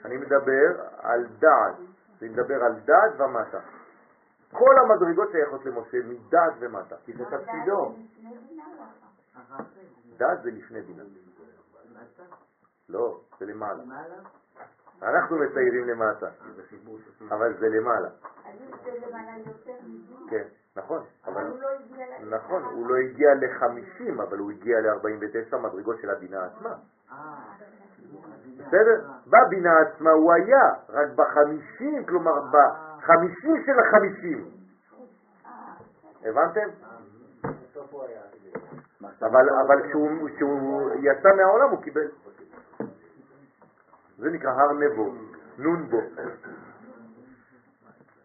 אני 0.05 0.16
מדבר 0.16 0.88
על 0.98 1.26
דעת. 1.38 1.76
אני 2.22 2.28
מדבר 2.28 2.64
על 2.64 2.80
דעת 2.80 3.20
ומטה. 3.20 3.60
כל 4.52 4.74
המדרגות 4.78 5.28
שייכות 5.32 5.64
למשה 5.66 5.98
מדעת 6.05 6.52
ומטה, 6.60 6.96
כי 7.05 7.12
זה 7.12 7.24
תפקידו. 7.24 7.94
בינה 8.48 8.64
או 8.78 8.84
אחר? 9.34 9.64
דעת 10.16 10.42
זה 10.42 10.50
לפני 10.50 10.80
בינה. 10.80 11.02
לא, 12.88 13.20
זה 13.38 13.46
למעלה. 13.46 13.82
אנחנו 15.03 15.37
מציירים 15.39 15.89
למטה, 15.89 16.27
אבל 17.31 17.55
זה 17.59 17.69
למעלה. 17.69 18.09
כן, 20.31 20.45
נכון. 20.77 21.05
אבל 21.27 21.47
הוא 21.47 21.61
לא 21.61 21.69
הגיע. 21.69 22.07
נכון, 22.31 22.62
הוא 22.62 22.91
לא 22.91 22.97
הגיע 22.97 23.35
ל-50, 23.35 24.23
אבל 24.23 24.39
הוא 24.39 24.51
הגיע 24.51 24.81
ל-49 24.81 25.57
מדרגות 25.57 25.97
של 26.01 26.11
הבינה 26.11 26.45
עצמה. 26.45 26.75
בסדר? 28.59 29.05
בבינה 29.27 29.79
עצמה 29.79 30.11
הוא 30.11 30.33
היה, 30.33 30.70
רק 30.89 31.09
בחמישים, 31.16 32.07
כלומר 32.07 32.33
בחמישים 32.53 33.62
של 33.66 33.79
החמישים. 33.81 34.51
הבנתם? 36.25 36.69
אבל, 39.23 39.47
אבל 39.66 39.89
כשהוא 39.89 40.91
יצא 40.95 41.29
מהעולם 41.37 41.70
הוא 41.70 41.83
קיבל. 41.83 42.09
זה 44.19 44.31
נקרא 44.31 44.51
הר 44.51 44.73
נבו, 44.73 45.15
נון 45.59 45.90
בו. 45.90 46.01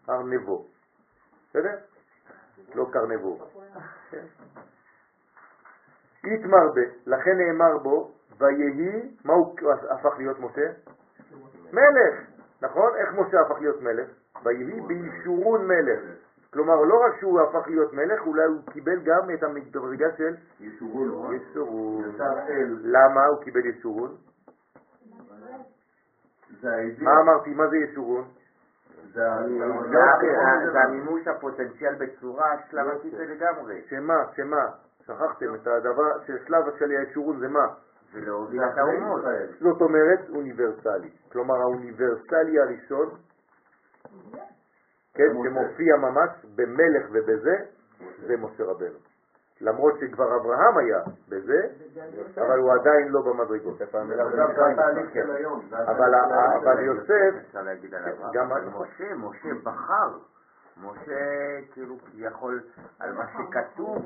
הר 0.08 0.22
נבו. 0.22 0.66
בסדר? 1.50 1.76
לא 2.74 2.86
קרנבו. 2.92 3.38
יתמרבה, 6.24 6.82
לכן 7.06 7.30
נאמר 7.38 7.78
בו, 7.78 8.12
ויהי, 8.38 9.16
מה 9.24 9.32
הוא 9.32 9.56
הפך 9.90 10.14
להיות 10.18 10.40
משה? 10.40 10.70
מלך, 11.72 12.20
נכון? 12.62 12.90
איך 12.96 13.12
משה 13.12 13.40
הפך 13.40 13.60
להיות 13.60 13.82
מלך? 13.82 14.08
ויהי 14.44 14.80
בישורון 14.80 15.66
מלך. 15.66 16.00
כלומר, 16.52 16.74
לא 16.74 16.94
רק 17.06 17.20
שהוא 17.20 17.40
הפך 17.40 17.68
להיות 17.68 17.92
מלך, 17.92 18.26
אולי 18.26 18.44
הוא 18.44 18.60
קיבל 18.72 19.00
גם 19.04 19.30
את 19.34 19.42
המדרגה 19.42 20.06
של 20.16 20.34
ישורון. 20.60 21.38
למה 22.82 23.26
הוא 23.26 23.44
קיבל 23.44 23.66
ישורון? 23.66 24.16
מה 27.04 27.20
אמרתי? 27.20 27.54
מה 27.54 27.64
זה 29.12 29.32
ה- 29.32 29.46
זה 30.72 30.80
המימוש 30.80 31.28
הפוטנציאל 31.28 31.94
בצורה 31.94 32.50
שלבתית 32.70 33.12
לגמרי. 33.14 33.82
שמה? 33.90 34.24
שמה? 34.36 34.64
שכחתם 35.02 35.54
את 35.54 35.66
הדבר 35.66 36.10
ששלב 36.26 36.64
של 36.78 36.90
הישורון 36.90 37.40
זה 37.40 37.48
מה? 37.48 37.66
זה 38.12 38.20
להוביל 38.20 38.60
את 38.64 38.78
האומות. 38.78 39.24
זאת 39.60 39.80
אומרת 39.80 40.18
אוניברסלי. 40.28 41.10
כלומר 41.32 41.54
האוניברסלי 41.54 42.58
הראשון, 42.60 43.08
כן, 45.14 45.24
שמופיע 45.44 45.96
ממש 45.96 46.30
במלך 46.56 47.06
ובזה, 47.10 47.56
זה 48.26 48.36
משה 48.36 48.64
רבנו. 48.64 48.98
למרות 49.60 49.94
שכבר 50.00 50.36
אברהם 50.36 50.78
היה 50.78 50.98
בזה, 51.28 51.68
אבל 52.36 52.58
הוא 52.58 52.72
עדיין 52.72 53.08
לא 53.08 53.22
במדרגות. 53.22 53.82
אבל. 53.82 54.22
אבל 56.62 56.80
יוסף, 56.80 57.50
כן, 57.50 57.58
אברהם. 58.08 58.32
גם. 58.34 58.50
משה, 58.80 59.14
משה 59.14 59.48
בחר. 59.62 60.18
משה 60.82 61.20
כאילו 61.72 61.98
כביכול 61.98 62.62
על 62.98 63.12
מה 63.12 63.24
שכתוב, 63.32 63.96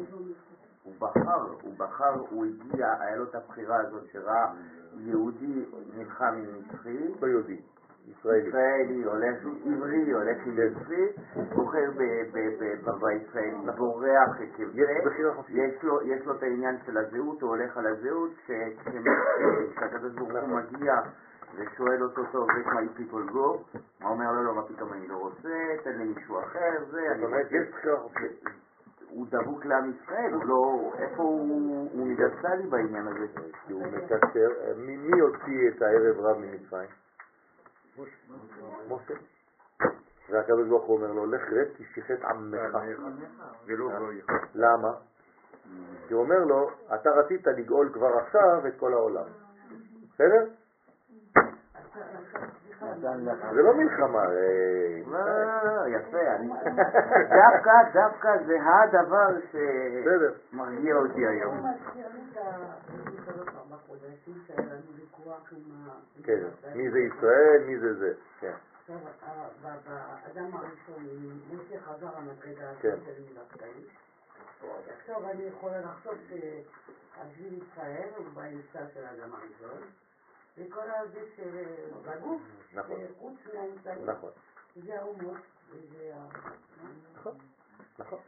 הוא 0.82 0.94
בחר, 0.98 1.46
הוא 1.62 1.74
בחר, 1.76 2.14
הוא 2.30 2.46
הגיע, 2.46 2.94
היה 3.00 3.16
לו 3.16 3.24
את 3.24 3.34
הבחירה 3.34 3.80
הזאת 3.80 4.04
שראה 4.12 4.52
יהודי 4.96 5.66
נלחם 5.94 6.24
עם 6.24 6.58
מצרי, 6.58 7.14
לא 7.20 7.26
יהודי, 7.26 7.60
ישראלי. 8.10 8.48
ישראלי, 8.48 9.04
הולך 9.04 9.36
עברי, 9.66 10.12
הולך 10.12 10.46
עם 10.46 10.56
עברי, 10.58 11.08
בוחר 11.54 11.90
בישראלי, 13.00 13.72
בורח 13.76 14.36
כעברי, 14.56 14.82
יש 16.04 16.26
לו, 16.26 16.34
את 16.36 16.42
העניין 16.42 16.76
של 16.86 16.98
הזהות, 16.98 17.42
הוא 17.42 17.50
הולך 17.50 17.76
על 17.76 17.86
הזהות, 17.86 18.30
כשהקדוש 19.74 20.12
ברוך 20.12 20.30
הוא 20.30 20.58
מגיע 20.58 20.94
ושואל 21.54 22.02
אותו, 22.02 22.22
טוב, 22.32 22.48
where 22.50 22.66
my 22.66 22.98
people 22.98 23.32
go, 23.32 23.78
הוא 24.02 24.10
אומר 24.10 24.32
לו, 24.32 24.42
לא, 24.42 24.54
מה 24.54 24.62
פתאום 24.62 24.92
אני 24.92 25.08
לא 25.08 25.16
רוצה, 25.16 25.58
תן 25.84 25.98
לי 25.98 26.04
מישהו 26.04 26.40
אחר, 26.40 26.84
זה, 26.90 27.00
זאת 27.00 27.16
אני 27.16 27.24
אומרת, 27.24 27.44
רוצה... 27.44 27.56
יש 27.56 27.68
בחירה 27.68 28.00
חופשית. 28.00 28.44
הוא 29.10 29.26
דבוק 29.30 29.64
לעם 29.64 29.90
ישראל, 29.90 30.32
הוא 30.32 30.44
לא... 30.44 30.92
איפה 30.98 31.22
הוא 31.22 31.88
הוא 31.92 32.00
אוניברסלי 32.00 32.66
בעניין 32.70 33.06
הזה? 33.06 33.26
כי 33.66 33.72
הוא 33.72 33.86
מקשר, 33.86 34.48
מי 34.76 34.96
מי 34.96 35.20
הוציא 35.20 35.68
את 35.68 35.82
הערב 35.82 36.20
רב 36.20 36.36
ממצרים? 36.38 36.88
משה. 38.88 39.14
והקדוש 40.30 40.68
ברוך 40.68 40.84
הוא 40.84 40.96
אומר 40.96 41.12
לו, 41.12 41.26
לך 41.26 41.52
רד 41.52 41.66
כי 41.76 41.84
שיחת 41.94 42.24
עמך. 42.24 42.78
גוי. 43.66 44.20
למה? 44.54 44.92
כי 46.08 46.14
הוא 46.14 46.22
אומר 46.22 46.44
לו, 46.44 46.70
אתה 46.94 47.10
רצית 47.10 47.46
לגאול 47.46 47.90
כבר 47.92 48.18
עכשיו 48.18 48.66
את 48.66 48.72
כל 48.78 48.92
העולם. 48.92 49.28
בסדר? 50.14 50.44
זה 53.52 53.62
לא 53.62 53.74
מלחמה, 53.74 54.24
אה, 54.24 55.00
לא, 55.06 55.88
יפה, 55.88 56.20
אני... 56.36 56.48
דווקא, 57.28 57.72
דווקא 57.92 58.28
זה 58.46 58.56
הדבר. 58.62 59.28
שמרגיע 59.52 60.94
אותי 60.94 61.26
היום. 61.26 61.64
כן, 66.22 66.40
מי 66.74 66.90
זה 66.90 66.98
ישראל, 66.98 67.64
מי 67.66 67.78
זה 67.78 67.94
זה. 67.94 68.14
כן. 68.40 68.54
באדם 69.62 70.54
הראשון, 70.54 71.06
משה 71.52 71.80
חזר 71.80 72.16
המדרגה 72.16 72.72
כן. 72.80 72.92
הזאת 72.92 73.48
של 73.50 73.58
חיים. 73.58 73.84
עכשיו 74.98 75.30
אני 75.30 75.42
יכולה 75.42 75.80
לחשוב 75.80 76.14
שהשביל 76.28 77.62
ישראל 77.62 78.08
הוא 78.16 78.26
באמצע 78.34 78.86
של 78.94 79.04
האדם 79.04 79.32
הראשון, 79.32 79.82
וכל 80.58 80.90
הזה 80.90 81.20
של 81.36 81.64
בגוף, 82.06 82.42
נכון. 82.74 83.00
חוץ 83.18 83.38
מהאמצעים, 83.54 84.10
נכון, 84.10 84.30
זה 84.76 85.00
האומות, 85.00 85.36
וזה 85.70 86.12
ה... 86.14 86.26
נכון, 87.14 87.34
נכון. 87.98 88.18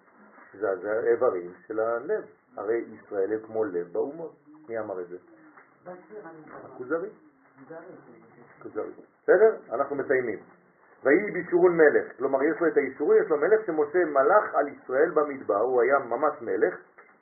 זה 0.55 0.77
זה 0.77 0.93
האיברים 0.93 1.55
של 1.67 1.81
הלב. 1.81 2.25
הרי 2.57 2.85
ישראל 2.93 3.33
הם 3.33 3.41
כמו 3.47 3.65
לב 3.65 3.93
באומות. 3.93 4.35
מי 4.69 4.79
אמר 4.79 5.01
את 5.01 5.09
זה? 5.09 5.17
אני 5.87 5.95
מדברת. 6.41 6.65
הכוזרי. 6.65 7.09
כוזרי. 8.63 8.93
בסדר? 9.23 9.57
אנחנו 9.73 9.97
מסיימים. 9.97 10.39
ויהי 11.05 11.31
בישורון 11.31 11.77
מלך, 11.77 12.17
כלומר 12.19 12.43
יש 12.43 12.61
לו 12.61 12.67
את 12.67 12.77
האישורים, 12.77 13.23
יש 13.23 13.31
לו 13.31 13.37
מלך 13.37 13.67
שמשה 13.67 14.05
מלך 14.05 14.55
על 14.55 14.69
ישראל 14.69 15.11
במדבר, 15.11 15.61
הוא 15.61 15.83
היה 15.83 15.99
ממש 15.99 16.33
מלך, 16.41 16.75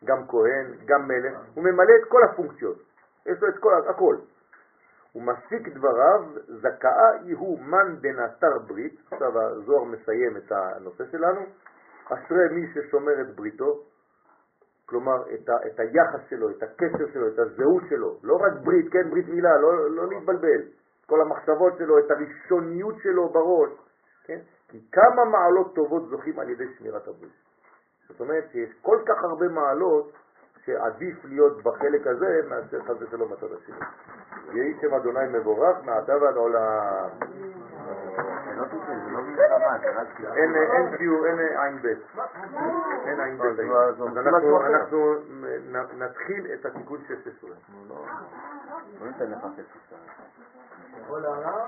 גם 0.05 0.27
כהן, 0.29 0.67
גם 0.85 1.09
מלך, 1.09 1.39
הוא 1.55 1.65
ממלא 1.65 1.93
את 2.03 2.09
כל 2.09 2.25
הפונקציות, 2.25 2.79
יש 3.27 3.43
לו 3.43 3.49
את 3.49 3.59
כל, 3.59 3.73
הכל. 3.89 4.17
הוא 5.13 5.23
מסיק 5.23 5.69
דבריו, 5.69 6.25
זכאה 6.47 7.11
יהוא 7.25 7.61
מן 7.61 7.97
דנתר 8.01 8.59
ברית, 8.67 9.01
עכשיו 9.11 9.43
הזוהר 9.43 9.85
מסיים 9.85 10.37
את 10.37 10.53
הנושא 10.53 11.05
שלנו, 11.11 11.41
אשרי 12.05 12.49
מי 12.53 12.67
ששומר 12.75 13.21
את 13.21 13.37
בריתו, 13.37 13.83
כלומר 14.89 15.23
את, 15.35 15.49
ה, 15.49 15.53
את 15.67 15.81
היחס 15.81 16.21
שלו, 16.29 16.51
את 16.51 16.63
הקשר 16.63 17.13
שלו, 17.13 17.29
את 17.29 17.39
הזהות 17.39 17.83
שלו, 17.89 18.17
לא 18.23 18.37
רק 18.37 18.53
ברית, 18.65 18.93
כן 18.93 19.11
ברית 19.11 19.29
מילה, 19.29 19.57
לא, 19.57 19.91
לא 19.91 20.09
להתבלבל, 20.09 20.63
כל 21.07 21.21
המחשבות 21.21 21.73
שלו, 21.79 21.99
את 21.99 22.11
הראשוניות 22.11 22.95
שלו 23.03 23.29
בראש, 23.29 23.71
כן? 24.25 24.39
כי 24.69 24.81
כמה 24.93 25.25
מעלות 25.25 25.75
טובות 25.75 26.09
זוכים 26.09 26.39
על 26.39 26.51
ידי 26.51 26.65
שמירת 26.79 27.09
הברית. 27.09 27.33
זאת 28.09 28.21
אומרת 28.21 28.45
שיש 28.53 28.71
כל 28.83 28.99
כך 29.07 29.25
הרבה 29.25 29.49
מעלות 29.49 30.13
שעדיף 30.65 31.25
להיות 31.25 31.63
בחלק 31.63 32.07
הזה 32.07 32.41
מאשר 32.49 32.83
חס 32.83 32.97
ושלום 33.01 33.33
בצד 33.33 33.53
השני. 33.53 33.77
יהי 34.53 34.75
שם 34.81 34.95
אדוני 34.95 35.39
מבורך 35.39 35.77
מעתה 35.85 36.13
ועד 36.23 36.37
עולם. 36.37 37.09
לא 38.59 38.65
תצא, 38.65 38.77
זה 39.05 39.11
לא 39.13 39.21
מלחמה, 39.23 39.79
זה 39.81 40.01
רק... 40.01 40.07
אין 40.37 40.53
ציור, 40.97 41.27
אין 41.27 41.39
עין 41.39 41.79
ב'. 41.83 41.87
אין 43.09 43.21
עין 43.21 43.39
ב'. 43.39 43.43
אז 43.43 44.17
אנחנו 45.73 45.99
נתחיל 45.99 46.47
את 46.55 46.67
התיקון 46.67 46.99
16. 47.09 47.51
לא 49.01 49.07
ניתן 49.07 49.31
לך 49.31 49.39
כסף. 49.57 49.95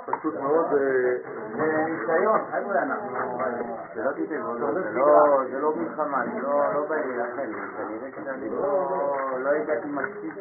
פשוט 0.07 0.35
מאוד, 0.35 0.67
אה, 0.67 1.17
זה 1.57 1.85
ניסיון, 1.85 2.41
חבר'ה, 2.51 2.83
אנחנו... 2.83 3.39
זה 3.95 4.03
לא 4.05 4.13
תתאבו, 4.13 4.55
זה 4.73 4.91
לא- 4.93 5.45
לא 5.61 5.73
מלחמה, 5.77 6.23
אני 6.23 6.41
לא 6.41 6.75
לא 6.75 6.87
בא 6.89 6.97
להילחם, 6.97 7.53
כנראה 7.77 8.09
שאני 8.25 8.51
לא 8.51 8.63
לא 9.39 9.51
הגעתי 9.51 9.89
מספיק. 9.89 10.35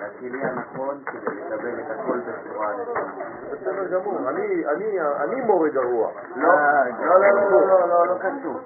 לכלי 0.00 0.44
הנכון 0.44 1.02
כדי 1.06 1.34
לקבל 1.34 1.80
את 1.80 1.90
הכל 1.90 2.18
בצורה 2.18 2.72
נכונה. 2.76 3.24
בסדר 3.52 3.86
גמור. 3.88 4.28
אני- 4.28 4.66
אני 4.80 5.00
אני 5.00 5.40
מורה 5.40 5.68
גרוע. 5.68 6.10
לא, 6.36 6.48
לא, 7.00 7.20
לא, 7.20 7.50
לא, 7.50 7.66
לא, 7.66 7.88
לא, 7.88 8.06
לא 8.06 8.14
קשור. 8.18 8.60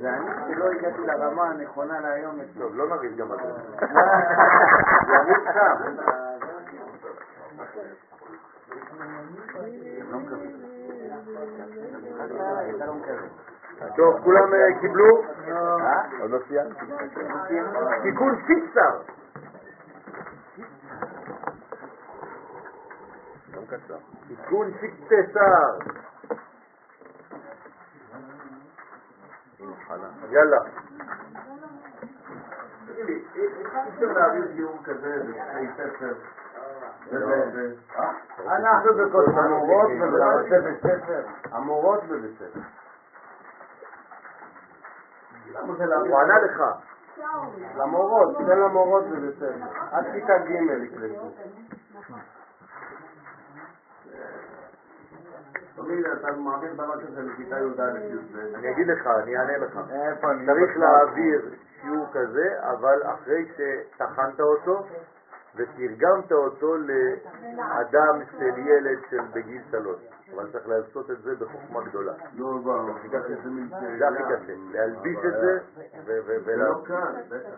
זה 0.00 0.08
אני 0.08 0.54
שלא 0.54 0.64
הגעתי 0.70 1.06
לרמה 1.06 1.42
הנכונה 1.42 2.00
להיום 2.00 2.40
אצלו. 2.40 2.68
לא 2.74 2.88
נריב 2.88 3.16
גם 3.16 3.32
על 3.32 3.38
זה. 3.38 3.52
זה 5.06 5.18
עמוד. 5.18 5.96
לא 10.10 10.18
לא 12.86 12.94
מקווה. 12.94 13.26
טוב, 13.96 14.20
כולם 14.24 14.54
אה, 14.54 14.80
קיבלו? 14.80 15.22
אה? 15.48 16.02
עוד 16.20 16.30
לא 16.30 16.38
סיימתי. 16.48 16.86
תיקון 18.02 18.36
סיסר. 18.46 18.98
גם 23.52 23.66
קצר. 23.66 23.96
תיקון. 24.28 24.70
הנה 29.60 29.76
חלה. 29.88 30.08
יאללה. 30.30 30.58
תגיד 32.86 33.06
לי, 33.06 33.24
אי 33.34 33.46
אפשר 33.88 34.06
להעביר 34.06 34.52
גיור 34.52 34.78
כזה 34.84 35.22
בבתי 35.24 35.66
ספר? 35.76 36.14
ו- 37.10 37.72
אה? 37.96 38.10
אנחנו 38.56 38.94
בכל 38.94 39.24
המורות 39.36 39.90
ובבית 40.00 40.80
ספר. 40.80 41.22
המורות 41.50 42.04
בבית 42.04 42.38
ספר. 42.38 42.60
הוא? 46.08 46.20
ענה 46.20 46.38
לך. 46.38 46.62
למורות, 47.76 48.36
תן 48.36 48.58
למורות 48.58 49.04
בבית 49.04 49.36
ספר. 49.36 49.66
עד 49.90 50.04
כיתה 50.12 50.38
ג' 50.38 50.82
יקלטו. 50.82 51.30
תמיד 51.32 51.66
אתה 51.66 51.70
מעביר 51.70 51.70
דבר 51.72 52.08
כזה 52.08 52.10
לכיתה 52.10 52.10
י"א 52.10 52.10
י"ב. 52.10 52.20
אני 58.54 58.70
אגיד 58.70 58.86
לך, 58.86 59.06
אני 59.06 59.36
אענה 59.36 59.58
לך. 59.58 59.76
אני? 59.76 60.46
צריך 60.46 60.76
להעביר 60.76 61.54
שיעור 61.80 62.06
כזה, 62.12 62.56
אבל 62.70 63.02
אחרי 63.02 63.48
שטחנת 63.56 64.40
אותו 64.40 64.86
ותרגמת 65.56 66.32
אותו 66.32 66.76
לאדם 66.76 68.22
של 68.38 68.58
ילד 68.58 68.98
של 69.10 69.20
בגיל 69.32 69.62
שלוש. 69.70 70.11
אבל 70.34 70.52
צריך 70.52 70.68
לעשות 70.68 71.10
את 71.10 71.22
זה 71.22 71.34
בחוכמה 71.34 71.80
גדולה. 71.84 72.12
לא. 72.34 72.60
זה 73.98 74.08
הכי 74.08 74.22
קשה, 74.22 74.54
להלביש 74.72 75.18
את 75.18 75.32
זה 75.40 75.58
ו- 76.06 76.44
זה 76.44 76.56
לא 76.56 76.74
קל, 76.84 77.12
בטח. 77.28 77.48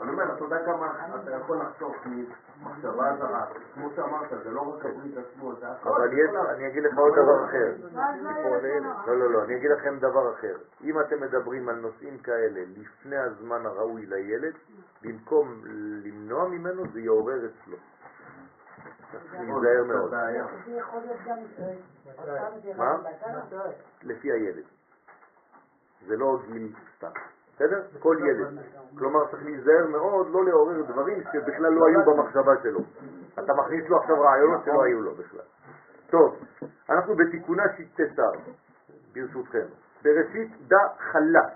אני 0.00 0.10
אומר, 0.10 0.34
אתה 0.34 0.44
יודע 0.44 0.64
כמה 0.64 0.92
אתה 1.22 1.30
יכול 1.30 1.58
לחסוך 1.58 1.96
ממחשבה 2.06 3.16
זרה. 3.18 3.46
כמו 3.74 3.90
שאמרת, 3.96 4.28
זה 4.44 4.50
לא 4.50 4.60
רק 4.60 4.84
הברית 4.84 5.14
עצמו, 5.16 5.54
זה 5.54 5.68
הכל. 5.68 5.88
אבל 5.88 6.12
יש, 6.12 6.30
אני 6.48 6.68
אגיד 6.68 6.82
לך 6.82 6.98
עוד 6.98 7.12
דבר 7.12 7.44
אחר. 7.44 7.72
לא, 9.06 9.18
לא, 9.18 9.30
לא, 9.30 9.44
אני 9.44 9.56
אגיד 9.56 9.70
לכם 9.70 9.98
דבר 9.98 10.32
אחר. 10.32 10.56
אם 10.84 11.00
אתם 11.00 11.20
מדברים 11.20 11.68
על 11.68 11.74
נושאים 11.74 12.18
כאלה 12.18 12.60
לפני 12.76 13.16
הזמן 13.16 13.66
הראוי 13.66 14.06
לילד, 14.06 14.54
במקום 15.02 15.62
למנוע 16.04 16.48
ממנו, 16.48 16.82
זה 16.92 17.00
יעורר 17.00 17.38
אצלו. 17.46 17.76
להיזהר 19.32 19.84
מאוד, 19.86 20.10
בעיה. 20.10 20.46
זה 20.66 20.72
יכול 20.72 21.00
להיות 21.00 21.18
גם... 21.26 21.38
אה, 22.28 22.50
מה? 22.76 22.96
לפי 24.02 24.32
הילד. 24.32 24.64
זה 26.06 26.16
לא 26.16 26.38
גיל 26.52 26.72
סתם. 26.96 27.10
בסדר? 27.54 27.82
כל 27.98 28.16
ילד. 28.20 28.58
כלומר, 28.98 29.30
צריך 29.30 29.44
להיזהר 29.44 29.86
מאוד 29.86 30.30
לא 30.30 30.44
לעורר 30.44 30.82
דברים 30.82 31.22
שבכלל 31.32 31.72
לא 31.72 31.86
היו 31.86 32.04
במחשבה 32.04 32.52
שלו. 32.62 32.80
אתה 33.34 33.52
מכניס 33.54 33.88
לו 33.88 33.96
עכשיו 33.96 34.20
רעיונות 34.20 34.64
שלא 34.64 34.84
היו 34.84 35.02
לו 35.02 35.14
בכלל. 35.14 35.40
טוב, 36.10 36.36
אנחנו 36.90 37.16
בתיקונה 37.16 37.62
שיטסר, 37.76 38.32
ברשותכם. 39.12 39.66
בראשית 40.02 40.68
דה 40.68 40.78
חלה. 40.98 41.48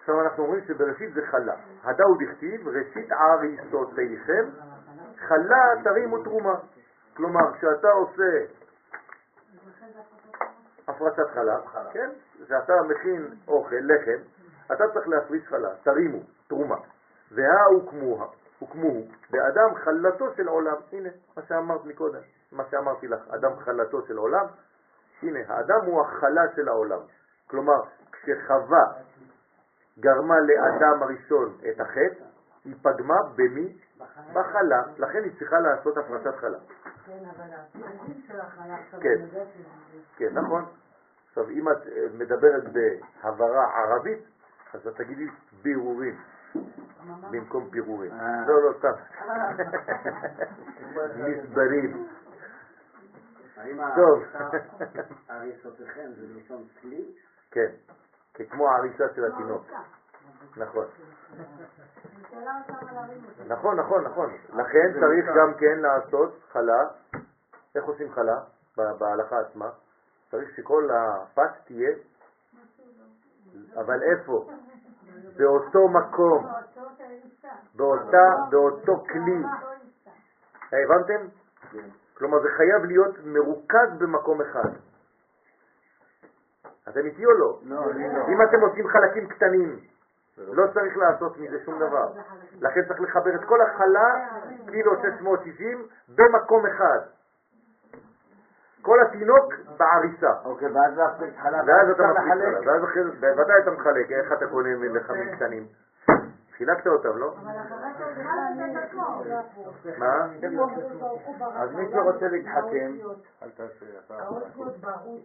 עכשיו 0.00 0.20
אנחנו 0.20 0.44
אומרים 0.44 0.64
שבראשית 0.68 1.14
זה 1.14 1.20
חלה. 1.30 1.54
הדאו 1.84 2.14
דכתיב, 2.14 2.68
ראשית 2.68 3.12
עריסותיכם, 3.12 4.44
חלה 5.18 5.82
תרימו 5.84 6.24
תרומה. 6.24 6.54
כלומר, 7.16 7.52
כשאתה 7.58 7.88
עושה 7.88 8.30
הפרשת 10.88 11.30
חלב, 11.34 11.60
כן, 11.92 12.10
כשאתה 12.44 12.72
מכין 12.88 13.34
אוכל, 13.48 13.76
לחם, 13.76 14.22
אתה 14.72 14.84
צריך 14.92 15.08
להפריש 15.08 15.46
חלב, 15.46 15.72
תרימו, 15.82 16.18
תרומה. 16.48 16.76
והא 17.30 17.64
הוקמו, 17.74 18.30
הוקמו 18.58 18.92
באדם 19.30 19.74
חלתו 19.74 20.34
של 20.36 20.48
עולם. 20.48 20.76
הנה, 20.92 21.08
מה 21.36 21.42
שאמרת 21.42 21.84
מקודם, 21.84 22.20
מה 22.52 22.64
שאמרתי 22.70 23.08
לך, 23.08 23.20
אדם 23.28 23.58
חלתו 23.58 24.02
של 24.06 24.16
עולם. 24.16 24.46
הנה, 25.22 25.38
האדם 25.48 25.86
הוא 25.86 26.02
החלה 26.02 26.42
של 26.56 26.68
העולם. 26.68 27.00
כלומר, 27.46 27.80
כשחווה 28.12 28.84
גרמה 30.00 30.40
לאדם 30.40 31.02
הראשון 31.02 31.58
את 31.70 31.80
החטא, 31.80 32.24
היא 32.64 32.74
פגמה 32.82 33.16
במי? 33.36 33.76
בחלה, 34.32 34.82
לכן 34.98 35.24
היא 35.24 35.32
צריכה 35.38 35.58
לעשות 35.58 35.96
הפרשת 35.96 36.36
חלה. 36.40 36.58
כן, 37.06 37.24
אבל 37.36 37.54
הפרטים 37.54 38.22
של 38.26 38.40
החלה 38.40 38.74
עכשיו, 38.74 39.00
כן. 39.00 39.26
כן, 40.16 40.38
נכון. 40.38 40.64
עכשיו, 41.28 41.50
אם 41.50 41.68
את 41.68 41.86
אה, 41.86 42.06
מדברת 42.18 42.64
בהברה 42.72 43.64
ערבית, 43.76 44.18
אז 44.74 44.86
את 44.86 44.96
תגידי 44.96 45.26
בירורים 45.62 46.18
במקום 47.30 47.70
פירורים. 47.70 48.12
אה. 48.12 48.46
לא, 48.46 48.62
לא, 48.62 48.72
סתם. 48.78 49.18
מסברים. 51.28 52.06
האם 53.56 53.80
טוב. 53.96 54.22
הריסותיכם 55.28 56.10
זה 56.16 56.26
מלשון 56.34 56.64
כלי? 56.80 57.04
כן, 57.50 57.70
כמו 58.50 58.70
העריסה 58.70 59.04
של 59.14 59.24
התינוק. 59.24 59.66
נכון. 60.56 60.84
נכון, 63.46 63.76
נכון, 63.80 64.04
נכון. 64.04 64.30
לכן 64.48 65.00
צריך 65.00 65.24
גם 65.36 65.54
כן 65.58 65.78
לעשות 65.78 66.38
חלה. 66.52 66.84
איך 67.74 67.84
עושים 67.84 68.12
חלה? 68.12 68.40
ב- 68.78 68.98
בהלכה 68.98 69.40
עצמה. 69.40 69.70
צריך 70.30 70.48
שכל 70.56 70.88
הפת 70.90 71.50
תהיה, 71.64 71.90
אבל 73.76 74.02
איפה? 74.02 74.50
באותו 75.36 75.88
מקום. 75.88 76.46
באותה, 77.74 78.26
באותו 78.50 78.96
כלי. 78.96 79.42
עיסה. 80.70 80.84
הבנתם? 80.84 81.26
כלומר 82.18 82.42
זה 82.42 82.48
חייב 82.56 82.84
להיות 82.84 83.14
מרוכז 83.24 83.98
במקום 83.98 84.40
אחד. 84.40 84.70
אתם 86.88 87.06
איתי 87.06 87.24
או 87.26 87.32
לא? 87.32 87.58
לא, 87.62 87.90
אני 87.90 88.14
לא. 88.14 88.26
אם 88.28 88.42
אתם 88.42 88.60
עושים 88.60 88.88
חלקים 88.88 89.28
קטנים, 89.28 89.80
לא 90.46 90.66
צריך 90.74 90.96
לעשות 90.96 91.38
מזה 91.38 91.58
שום 91.64 91.78
דבר. 91.78 92.08
לכן 92.60 92.80
צריך 92.88 93.00
לחבר 93.00 93.34
את 93.34 93.44
כל 93.44 93.60
החלה, 93.60 94.26
קילו 94.70 94.92
660, 95.02 95.86
במקום 96.08 96.66
אחד. 96.66 96.98
כל 98.82 99.00
התינוק 99.00 99.54
בעריסה. 99.76 100.32
אוקיי, 100.44 100.68
ואז 100.68 100.96
להפריש 100.96 101.34
חלב. 101.42 101.64
ואז 101.66 101.90
אתה. 101.90 102.02
חלב, 102.28 102.66
ואז 102.66 102.84
אחרי 102.84 103.04
זה 103.04 103.10
בוודאי 103.20 103.58
אתה 103.62 103.70
מחלק, 103.70 104.10
איך 104.10 104.32
אתה 104.32 104.46
קונה 104.46 104.76
מלחמים 104.76 105.36
קטנים? 105.36 105.66
חילקת 106.56 106.86
אותם, 106.86 107.18
לא? 107.18 107.34
אבל 107.42 107.50
אחרי 107.60 107.78
זה 107.98 108.20
בכלל 108.20 108.32
את 108.70 108.84
עצמו. 108.84 108.87
מה? 109.98 110.28
אז 111.54 111.74
מי 111.74 111.90
שרוצה 111.92 112.28
להתחכם, 112.28 112.92
אל 113.42 113.50
תעשה, 113.50 113.86
אתה... 114.06 114.14
האותיות 114.14 114.76
בערוץ... 114.76 115.22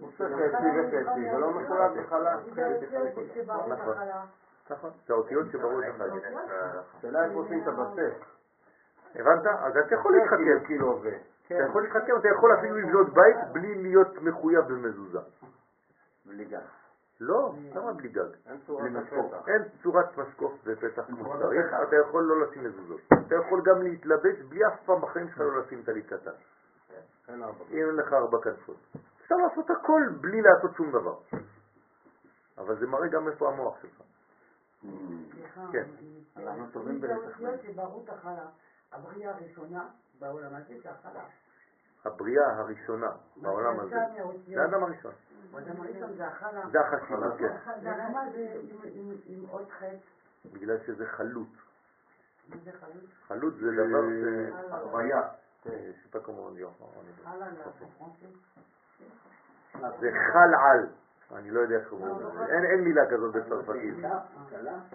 הוא 0.00 0.08
עושה 0.08 0.24
חצי 0.28 0.66
וחצי, 0.80 1.30
ולא 1.34 1.50
מחולק 1.50 1.90
בחלב. 1.90 2.40
נכון. 3.68 3.96
נכון, 4.70 4.90
זה 5.06 5.14
האותיות 5.14 5.46
שבראש 5.52 5.84
אחד. 5.84 6.06
השאלה 6.98 7.24
איפה 7.24 7.34
עושים 7.34 7.62
את 7.62 7.68
הבסס. 7.68 8.14
הבנת? 9.14 9.46
אז 9.46 9.76
אתה 9.76 9.94
יכול 9.94 10.16
להתחכם. 10.16 10.66
כאילו 10.66 10.98
ו... 11.02 11.08
אתה 11.46 11.54
יכול 11.54 11.82
להתחכם, 11.82 12.16
אתה 12.16 12.28
יכול 12.28 12.54
אפילו 12.58 12.76
לבנות 12.76 13.14
בית 13.14 13.36
בלי 13.52 13.74
להיות 13.82 14.22
מחויב 14.22 14.64
במזוזה. 14.64 15.18
בלי 16.26 16.44
גז. 16.44 16.85
לא, 17.20 17.52
למה 17.74 17.92
בלי 17.92 18.08
גג? 18.08 18.28
אין 18.46 18.58
צורת 18.66 18.90
הפתח. 18.96 19.48
אין 19.48 19.62
צורת 19.82 20.18
משקוף 20.18 20.52
בפתח 20.64 21.02
כמו 21.06 21.34
שצריך, 21.34 21.66
אתה 21.88 21.96
יכול 21.96 22.22
לא 22.24 22.46
לשים 22.46 22.64
מזוזות. 22.64 23.00
אתה 23.26 23.34
יכול 23.34 23.62
גם 23.64 23.82
להתלבש 23.82 24.40
בלי 24.48 24.66
אף 24.66 24.82
פעם 24.84 25.00
בחיים 25.00 25.28
שלך 25.28 25.38
לא 25.38 25.60
לשים 25.60 25.82
טלית 25.82 26.06
קטן. 26.06 26.30
אין 27.28 27.42
ארבע. 27.42 27.64
אם 27.70 27.76
אין 27.76 27.96
לך 27.96 28.12
ארבע 28.12 28.38
כנפות. 28.42 28.76
אפשר 29.22 29.34
לעשות 29.34 29.70
הכל 29.70 30.02
בלי 30.20 30.42
לעשות 30.42 30.70
שום 30.76 30.90
דבר. 30.92 31.16
אבל 32.58 32.78
זה 32.78 32.86
מראה 32.86 33.08
גם 33.08 33.28
איפה 33.28 33.48
המוח 33.48 33.82
שלך. 33.82 34.02
כן. 35.72 35.84
אנחנו 36.36 36.66
טובים 36.72 37.00
בלתכנן. 37.00 37.46
האותיות 37.46 37.62
שברות 37.62 38.08
החלה. 38.08 38.46
הבריאה 38.92 39.30
הראשונה 39.34 39.88
בעולם 40.18 40.54
הזה 40.54 40.74
זה 40.82 40.90
החלה. 40.90 41.24
הבריאה 42.04 42.58
הראשונה 42.58 43.10
בעולם 43.36 43.80
הזה, 43.80 43.96
זה 44.46 44.62
האדם 44.62 44.82
הראשון. 44.82 45.12
זה 46.16 46.26
החלה. 46.26 46.60
זה 46.70 46.80
החשיבות, 46.80 47.38
כן. 47.38 47.56
ולמה 47.82 48.30
זה 48.32 48.60
עם- 49.26 49.44
עוד 49.50 49.68
חטא? 49.70 49.96
בגלל 50.52 50.76
שזה 50.86 51.06
חלוט. 51.06 51.48
חלוט? 53.28 53.54
זה 53.54 53.70
דבר 53.72 54.02
ש... 54.08 54.52
הרוויה. 54.70 55.22
je 55.64 55.68
sais 55.68 56.10
pas 56.12 56.20
comment 56.20 56.46
on 56.48 56.54
dit 56.56 56.62
en 56.64 56.70
en 56.70 57.24
חלה 57.24 57.46
français. 57.46 57.84
לפרנסי. 59.80 60.00
זה 60.00 60.10
חל 60.32 60.54
על. 60.54 60.86
אני 61.34 61.50
לא 61.50 61.60
יודע 61.60 61.76
איך 61.76 61.92
אומרים 61.92 62.14
את 62.28 62.32
זה. 62.32 62.46
אין- 62.54 62.64
אין 62.64 62.80
מילה 62.84 63.10
כזאת 63.10 63.32
בצרפתית. 63.34 63.94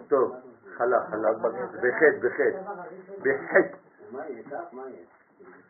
טוב, 0.08 0.34
חלה, 0.76 1.06
חלה, 1.10 1.32
בחטא, 1.32 2.18
בחטא. 2.22 2.42
הדבר 2.42 2.80
הראשון- 2.80 3.16
בחטא. 3.18 3.76
מה 4.10 4.26
יהיה? 4.28 4.60
מה 4.72 4.82
יהיה? 4.88 5.04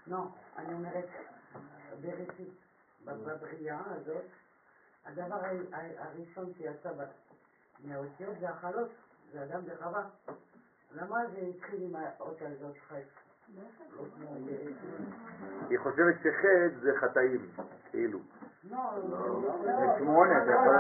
לא, 0.06 0.18
אני 0.58 0.74
אומרת, 0.74 1.06
בראשית, 2.00 2.54
בבריאה 3.04 3.80
הזאת, 3.86 4.22
הדבר 5.06 5.40
הראשון 5.98 6.52
שיצא 6.56 6.90
מהאותיות 7.84 8.36
זה 8.40 8.48
החלות, 8.48 8.88
זה 9.32 9.44
אדם 9.44 9.60
וחווה. 9.66 10.04
למה 10.94 11.18
זה 11.34 11.38
התחיל 11.38 11.82
עם 11.82 11.96
האות 11.96 12.42
הזאת 12.42 12.76
חטא? 12.88 12.98
לא. 13.54 13.62
היא 15.70 15.78
חושבת 15.78 16.14
שחטא 16.18 16.68
זה 16.80 16.92
חטאים, 16.96 17.50
כאילו. 17.90 18.18
לא, 18.70 18.78
זה 19.64 19.72
שמונה, 19.98 20.44
זה 20.44 20.52
יכול... 20.52 20.76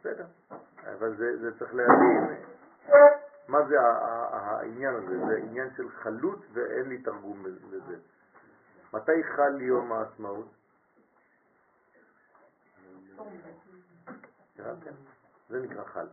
בסדר. 0.00 0.26
אבל 0.92 1.16
זה 1.16 1.36
זה 1.40 1.58
צריך 1.58 1.74
להבין 1.74 2.36
מה 3.48 3.58
זה 3.68 3.76
העניין 3.80 4.94
הזה. 4.94 5.26
זה 5.26 5.36
עניין 5.36 5.68
של 5.76 5.90
חלוט 5.90 6.46
ואין 6.52 6.88
לי 6.88 6.98
תרגום 6.98 7.46
לזה. 7.70 7.96
מתי 8.94 9.24
חל 9.24 9.60
יום 9.60 9.92
העצמאות? 9.92 10.46
הבנתם? 14.58 14.90
זה 15.48 15.60
נקרא 15.60 15.84
חל. 15.84 16.06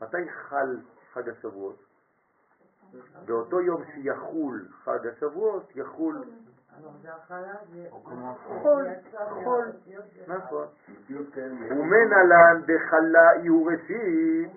מתי 0.00 0.30
חל 0.30 0.78
חג 1.12 1.28
השבועות? 1.28 1.76
באותו 3.24 3.60
יום 3.60 3.82
שיחול 3.94 4.68
חג 4.84 5.06
השבועות, 5.06 5.76
יחול 5.76 6.24
חול, 8.62 8.86
חול, 9.44 9.72
נכון. 10.26 10.66
ומנלן 11.70 12.62
דחלה 12.62 13.28
יהיו 13.42 13.64
ראשית, 13.64 14.52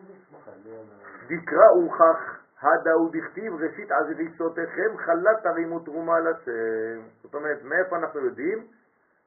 דקרא 1.28 1.72
וכך, 1.72 2.40
הדה 2.62 2.98
ודכתיב 2.98 3.54
ראשית 3.54 3.92
עזביסותיכם 3.92 4.98
חלה 4.98 5.32
תרימו 5.44 5.80
תרומה 5.80 6.20
לשם. 6.20 7.02
זאת 7.22 7.36
אומרת, 7.36 7.64
מאיפה 7.64 7.98
אנחנו 7.98 8.20
יודעים? 8.20 8.68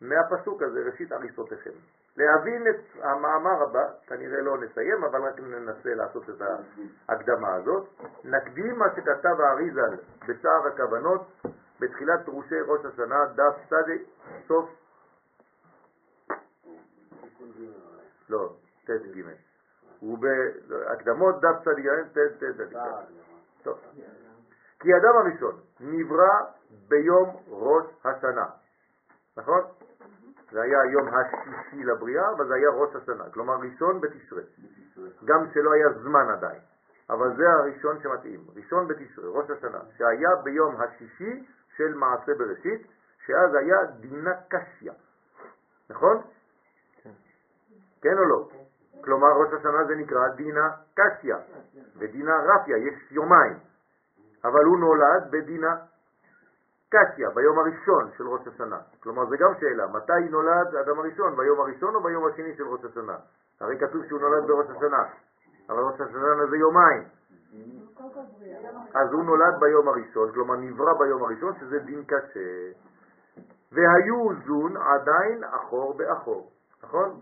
מהפסוק 0.00 0.62
הזה, 0.62 0.80
ראשית 0.86 1.12
עריסותיכם. 1.12 1.70
להבין 2.16 2.68
את 2.68 3.02
המאמר 3.02 3.62
הבא, 3.62 3.84
כנראה 4.06 4.40
לא 4.40 4.58
נסיים, 4.58 5.04
אבל 5.04 5.22
רק 5.22 5.40
ננסה 5.40 5.94
לעשות 5.94 6.30
את 6.30 6.42
ההקדמה 7.08 7.54
הזאת. 7.54 7.88
נקדים 8.24 8.78
מה 8.78 8.86
שכתב 8.96 9.40
האריזל 9.40 9.96
בשער 10.28 10.66
הכוונות, 10.66 11.26
בתחילת 11.80 12.24
דרושי 12.24 12.60
ראש 12.60 12.84
השנה, 12.84 13.24
דף 13.34 13.54
צדי, 13.68 14.04
סוף, 14.48 14.70
לא, 18.28 18.52
ט' 18.84 18.90
ג'. 18.90 19.22
ובהקדמות 20.02 21.40
דף 21.40 21.56
צדי 21.64 21.82
ג', 21.82 21.88
ט' 22.12 22.18
ט' 22.38 22.44
ט' 22.44 22.72
ט'. 22.72 22.76
טוב. 23.62 23.78
כי 24.80 24.94
האדם 24.94 25.16
הראשון 25.16 25.60
נברא 25.80 26.40
ביום 26.88 27.36
ראש 27.48 27.86
השנה, 28.04 28.46
נכון? 29.36 29.60
זה 30.50 30.62
היה 30.62 30.80
היום 30.80 31.08
השישי 31.08 31.84
לבריאה, 31.84 32.30
אבל 32.36 32.46
זה 32.46 32.54
היה 32.54 32.68
ראש 32.70 32.96
השנה, 32.96 33.24
כלומר 33.30 33.56
ראשון 33.56 34.00
בתשרי. 34.00 34.42
גם 35.24 35.46
שלא 35.54 35.72
היה 35.72 35.92
זמן 35.92 36.28
עדיין, 36.30 36.60
אבל 37.10 37.36
זה 37.36 37.50
הראשון 37.50 38.02
שמתאים. 38.02 38.40
ראשון 38.56 38.88
בתשרי, 38.88 39.28
ראש 39.28 39.50
השנה, 39.50 39.78
שהיה 39.96 40.30
ביום 40.44 40.76
השישי 40.80 41.46
של 41.76 41.94
מעשה 41.94 42.34
בראשית, 42.38 42.86
שאז 43.26 43.54
היה 43.54 43.84
דינה 44.00 44.32
קשיא, 44.48 44.92
נכון? 45.90 46.22
כן 48.02 48.18
או 48.18 48.24
לא? 48.24 48.48
כלומר 49.04 49.28
ראש 49.28 49.52
השנה 49.52 49.84
זה 49.84 49.94
נקרא 49.94 50.28
דינה 50.28 50.70
קשיא, 50.94 51.34
ודינה 51.98 52.32
רפיה, 52.36 52.76
יש 52.76 53.12
יומיים, 53.12 53.58
אבל 54.44 54.64
הוא 54.64 54.78
נולד 54.78 55.30
בדינה 55.30 55.76
קשיא, 56.88 57.28
ביום 57.34 57.58
הראשון 57.58 58.10
של 58.16 58.28
ראש 58.28 58.46
השנה. 58.46 58.78
כלומר, 59.02 59.26
זה 59.26 59.36
גם 59.36 59.52
שאלה, 59.60 59.86
מתי 59.86 60.28
נולד 60.30 60.74
האדם 60.74 60.98
הראשון, 60.98 61.36
ביום 61.36 61.60
הראשון 61.60 61.94
או 61.94 62.02
ביום 62.02 62.26
השני 62.26 62.56
של 62.56 62.68
ראש 62.68 62.84
השנה? 62.84 63.16
הרי 63.60 63.78
כתוב 63.78 64.06
שהוא 64.06 64.20
נולד 64.20 64.46
בראש 64.46 64.66
השנה, 64.76 65.04
אבל 65.68 65.78
ראש 65.78 66.00
השנה 66.00 66.46
זה 66.50 66.56
יומיים. 66.56 67.02
אז 68.94 69.12
הוא 69.12 69.24
נולד 69.24 69.60
ביום 69.60 69.88
הראשון, 69.88 70.32
כלומר 70.32 70.56
נברא 70.56 70.92
ביום 70.98 71.22
הראשון, 71.22 71.54
שזה 71.60 71.78
דין 71.78 72.04
קשה. 72.04 72.70
והיו 73.72 74.28
זון 74.46 74.76
עדיין 74.76 75.44
אחור 75.44 75.94
באחור, 75.94 76.50
נכון? 76.82 77.20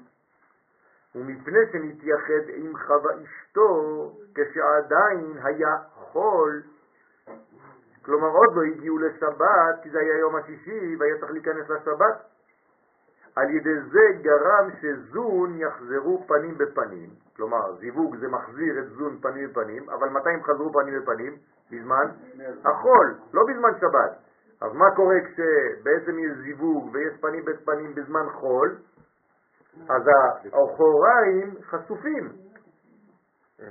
ומפני 1.15 1.59
שנתייחד 1.73 2.49
עם 2.55 2.73
חווה 2.79 3.13
אשתו 3.23 4.13
כשעדיין 4.35 5.39
היה 5.45 5.77
חול, 5.95 6.63
כלומר 8.05 8.29
עוד 8.29 8.55
לא 8.55 8.63
הגיעו 8.63 8.99
לשבת, 8.99 9.83
כי 9.83 9.91
זה 9.91 9.99
היה 9.99 10.19
יום 10.19 10.37
השישי 10.37 10.97
והיה 10.99 11.19
צריך 11.21 11.33
להיכנס 11.33 11.71
לשבת, 11.71 12.17
על 13.37 13.51
ידי 13.51 13.81
זה 13.81 14.23
גרם 14.23 14.71
שזון 14.81 15.55
יחזרו 15.59 16.25
פנים 16.27 16.59
בפנים, 16.59 17.11
כלומר 17.37 17.75
זיווג 17.81 18.17
זה 18.17 18.29
מחזיר 18.29 18.79
את 18.79 18.89
זון 18.89 19.19
פנים 19.23 19.49
בפנים, 19.49 19.91
אבל 19.91 20.09
מתי 20.09 20.31
הם 20.31 20.43
חזרו 20.43 20.73
פנים 20.73 21.01
בפנים? 21.01 21.37
בזמן 21.71 22.07
החול, 22.65 23.15
לא 23.33 23.43
בזמן 23.49 23.71
שבת. 23.81 24.19
אז 24.61 24.73
מה 24.73 24.91
קורה 24.97 25.17
כשבעצם 25.25 26.19
יש 26.19 26.33
זיווג 26.45 26.91
ויש 26.93 27.21
פנים 27.21 27.45
בפנים 27.45 27.95
בזמן 27.95 28.27
חול? 28.33 28.77
אז 29.89 30.03
האחוריים 30.53 31.55
חשופים, 31.63 32.33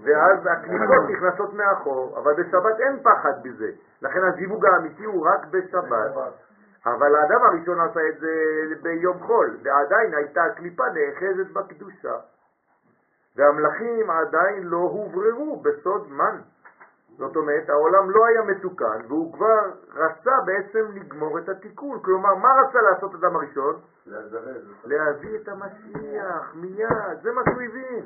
ואז 0.01 0.39
הקליפות 0.45 1.09
נכנסות 1.09 1.53
מאחור, 1.53 2.19
אבל 2.19 2.33
בשבת 2.33 2.79
אין 2.79 2.99
פחד 3.03 3.33
בזה, 3.43 3.71
לכן 4.01 4.19
הזיווג 4.23 4.65
האמיתי 4.65 5.03
הוא 5.03 5.27
רק 5.27 5.45
בשבת. 5.45 6.33
אבל 6.85 7.15
האדם 7.15 7.41
הראשון 7.41 7.79
עשה 7.81 7.99
את 8.09 8.19
זה 8.19 8.29
ביום 8.81 9.19
חול, 9.19 9.57
ועדיין 9.63 10.13
הייתה 10.13 10.43
הקליפה 10.43 10.83
נאחזת 10.89 11.51
בקדושה. 11.53 12.15
והמלאכים 13.35 14.09
עדיין 14.09 14.63
לא 14.63 14.77
הובררו 14.77 15.61
בסוד 15.61 16.11
מן. 16.11 16.39
זאת 17.17 17.35
אומרת, 17.35 17.69
העולם 17.69 18.09
לא 18.09 18.25
היה 18.25 18.41
מתוקן, 18.41 18.99
והוא 19.07 19.33
כבר 19.33 19.71
רצה 19.93 20.31
בעצם 20.45 20.85
לגמור 20.93 21.39
את 21.39 21.49
התיקון. 21.49 21.99
כלומר, 22.01 22.35
מה 22.35 22.49
רצה 22.61 22.81
לעשות 22.81 23.15
אדם 23.15 23.35
הראשון? 23.35 23.75
להביא 24.85 25.39
את 25.39 25.47
המשיח 25.47 26.55
מיד, 26.55 27.21
זה 27.21 27.31
מה 27.31 27.41
שהוא 27.49 27.61
הבין. 27.61 28.05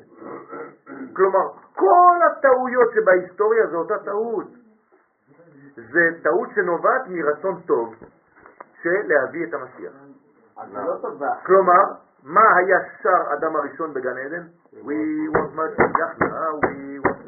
כלומר, 1.15 1.47
כל 1.75 2.17
הטעויות 2.31 2.91
שבהיסטוריה 2.93 3.67
זה 3.67 3.75
אותה 3.75 3.97
טעות. 4.05 4.47
זה 5.75 6.09
טעות 6.23 6.49
שנובעת 6.55 7.01
מרצון 7.07 7.61
טוב 7.61 7.95
של 8.81 9.01
להביא 9.05 9.47
את 9.47 9.53
המשיח. 9.53 9.93
כלומר, 11.45 11.84
מה 12.23 12.55
היה 12.55 12.79
שר 13.03 13.34
אדם 13.34 13.55
הראשון 13.55 13.93
בגן 13.93 14.17
עדן? 14.17 14.43
We 14.73 14.97
want 15.34 15.53
משיח, 15.53 16.29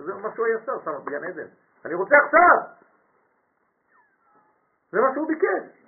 זה 0.05 0.13
מה 0.13 0.29
שהוא 0.35 0.45
היה 0.45 0.57
שר 0.65 0.79
שם 0.85 0.91
בגן 1.05 1.23
עדן. 1.23 1.47
אני 1.85 1.93
רוצה 1.93 2.15
עכשיו! 2.25 2.57
זה 4.91 5.01
מה 5.01 5.13
שהוא 5.13 5.27
ביקש. 5.27 5.79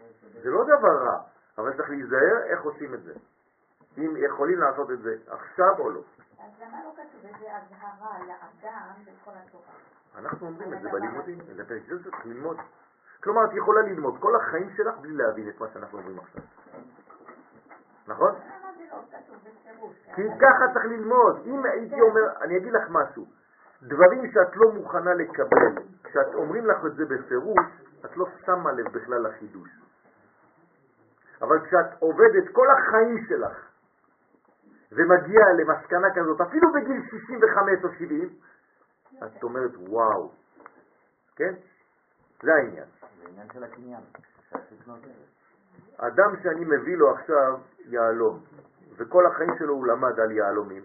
זה 0.44 0.50
לא 0.50 0.64
דבר 0.64 1.04
רע, 1.04 1.18
אבל 1.58 1.78
צריך 1.78 1.90
להיזהר 1.90 2.44
איך 2.46 2.62
עושים 2.62 2.94
את 2.94 3.04
זה. 3.04 3.14
אם 3.98 4.14
יכולים 4.18 4.60
לעשות 4.60 4.92
את 4.92 5.02
זה 5.02 5.16
עכשיו 5.28 5.80
או 5.80 5.90
לא. 5.90 6.02
אז 6.40 6.52
למה 6.62 6.84
לא 6.84 6.92
כתוב 6.96 7.26
איזה 7.26 7.46
אזהרה 7.58 8.20
לאדם 8.20 8.94
בכל 9.06 9.32
התורה? 9.46 9.74
אנחנו 10.16 10.48
אומרים 10.48 10.74
את 10.74 10.82
זה 10.82 10.90
בלימודים, 10.90 11.38
זה 11.56 11.66
פרק 11.66 11.82
זה 11.88 12.04
צריך 12.04 12.26
ללמוד. 12.26 12.58
כלומר, 13.24 13.46
את 13.46 13.54
יכולה 13.54 13.82
ללמוד 13.82 14.18
כל 14.20 14.36
החיים 14.36 14.70
שלך 14.78 14.98
בלי 14.98 15.14
להבין 15.14 15.50
את 15.50 15.60
מה 15.60 15.68
שאנחנו 15.74 15.98
אומרים 15.98 16.20
עכשיו. 16.20 16.44
נכון? 18.08 18.36
לא? 18.92 19.02
כי 20.16 20.22
ככה 20.42 20.74
צריך 20.74 20.86
ללמוד. 20.86 21.42
אם 21.46 21.66
הייתי 21.66 22.02
אומר, 22.02 22.22
אני 22.42 22.58
אגיד 22.58 22.74
לך 22.74 22.84
משהו, 22.90 23.26
דברים 23.82 24.32
שאת 24.32 24.56
לא 24.56 24.72
מוכנה 24.72 25.14
לקבל, 25.14 25.84
כשאת 26.04 26.34
אומרים 26.34 26.66
לך 26.66 26.86
את 26.86 26.96
זה 26.96 27.06
בפירוש, 27.06 27.66
את 28.06 28.18
לא 28.18 28.26
שמה 28.46 28.72
לב 28.72 28.88
בכלל 28.92 29.28
לחידוש. 29.28 29.70
אבל 31.42 31.66
כשאת 31.66 31.86
עובדת 32.00 32.52
כל 32.52 32.68
החיים 32.72 33.26
שלך 33.30 33.72
ומגיעה 34.92 35.54
למסקנה 35.54 36.08
כזאת, 36.16 36.42
אפילו 36.42 36.74
בגיל 36.74 37.02
65 37.10 37.84
או 37.84 37.90
70, 38.00 38.30
את 39.26 39.44
אומרת 39.44 39.72
וואו, 39.78 40.32
כן? 41.36 41.54
זה 42.44 42.54
העניין. 42.54 42.86
זה 43.22 43.30
עניין 43.30 43.48
של 43.54 43.64
הקניין. 43.64 44.02
אדם 45.98 46.36
שאני 46.44 46.66
מביא 46.66 46.98
לו 46.98 47.12
עכשיו 47.12 47.60
יהלום, 47.86 48.40
וכל 48.98 49.26
החיים 49.26 49.52
שלו 49.60 49.74
הוא 49.74 49.88
למד 49.88 50.20
על 50.20 50.32
יהלומים, 50.32 50.84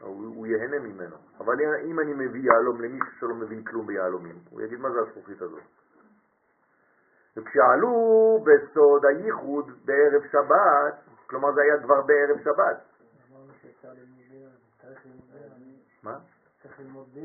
הוא, 0.00 0.36
הוא 0.36 0.46
ייהנה 0.46 0.78
ממנו. 0.78 1.16
אבל 1.40 1.54
אם 1.84 2.00
אני 2.00 2.14
מביא 2.14 2.52
יהלום 2.52 2.80
למישהו 2.80 3.10
שלא 3.20 3.34
מבין 3.34 3.64
כלום 3.64 3.86
ביהלומים, 3.86 4.38
הוא 4.50 4.62
יגיד 4.62 4.80
מה 4.80 4.90
זה 4.90 5.00
הזכוכית 5.00 5.42
הזאת. 5.42 5.62
וכשעלו 7.36 8.44
בסוד 8.46 9.04
הייחוד 9.04 9.70
בערב 9.84 10.22
שבת, 10.32 10.94
כלומר 11.26 11.52
זה 11.54 11.60
היה 11.62 11.82
כבר 11.82 12.02
בערב 12.02 12.38
שבת. 12.44 12.82
מה? 16.02 16.18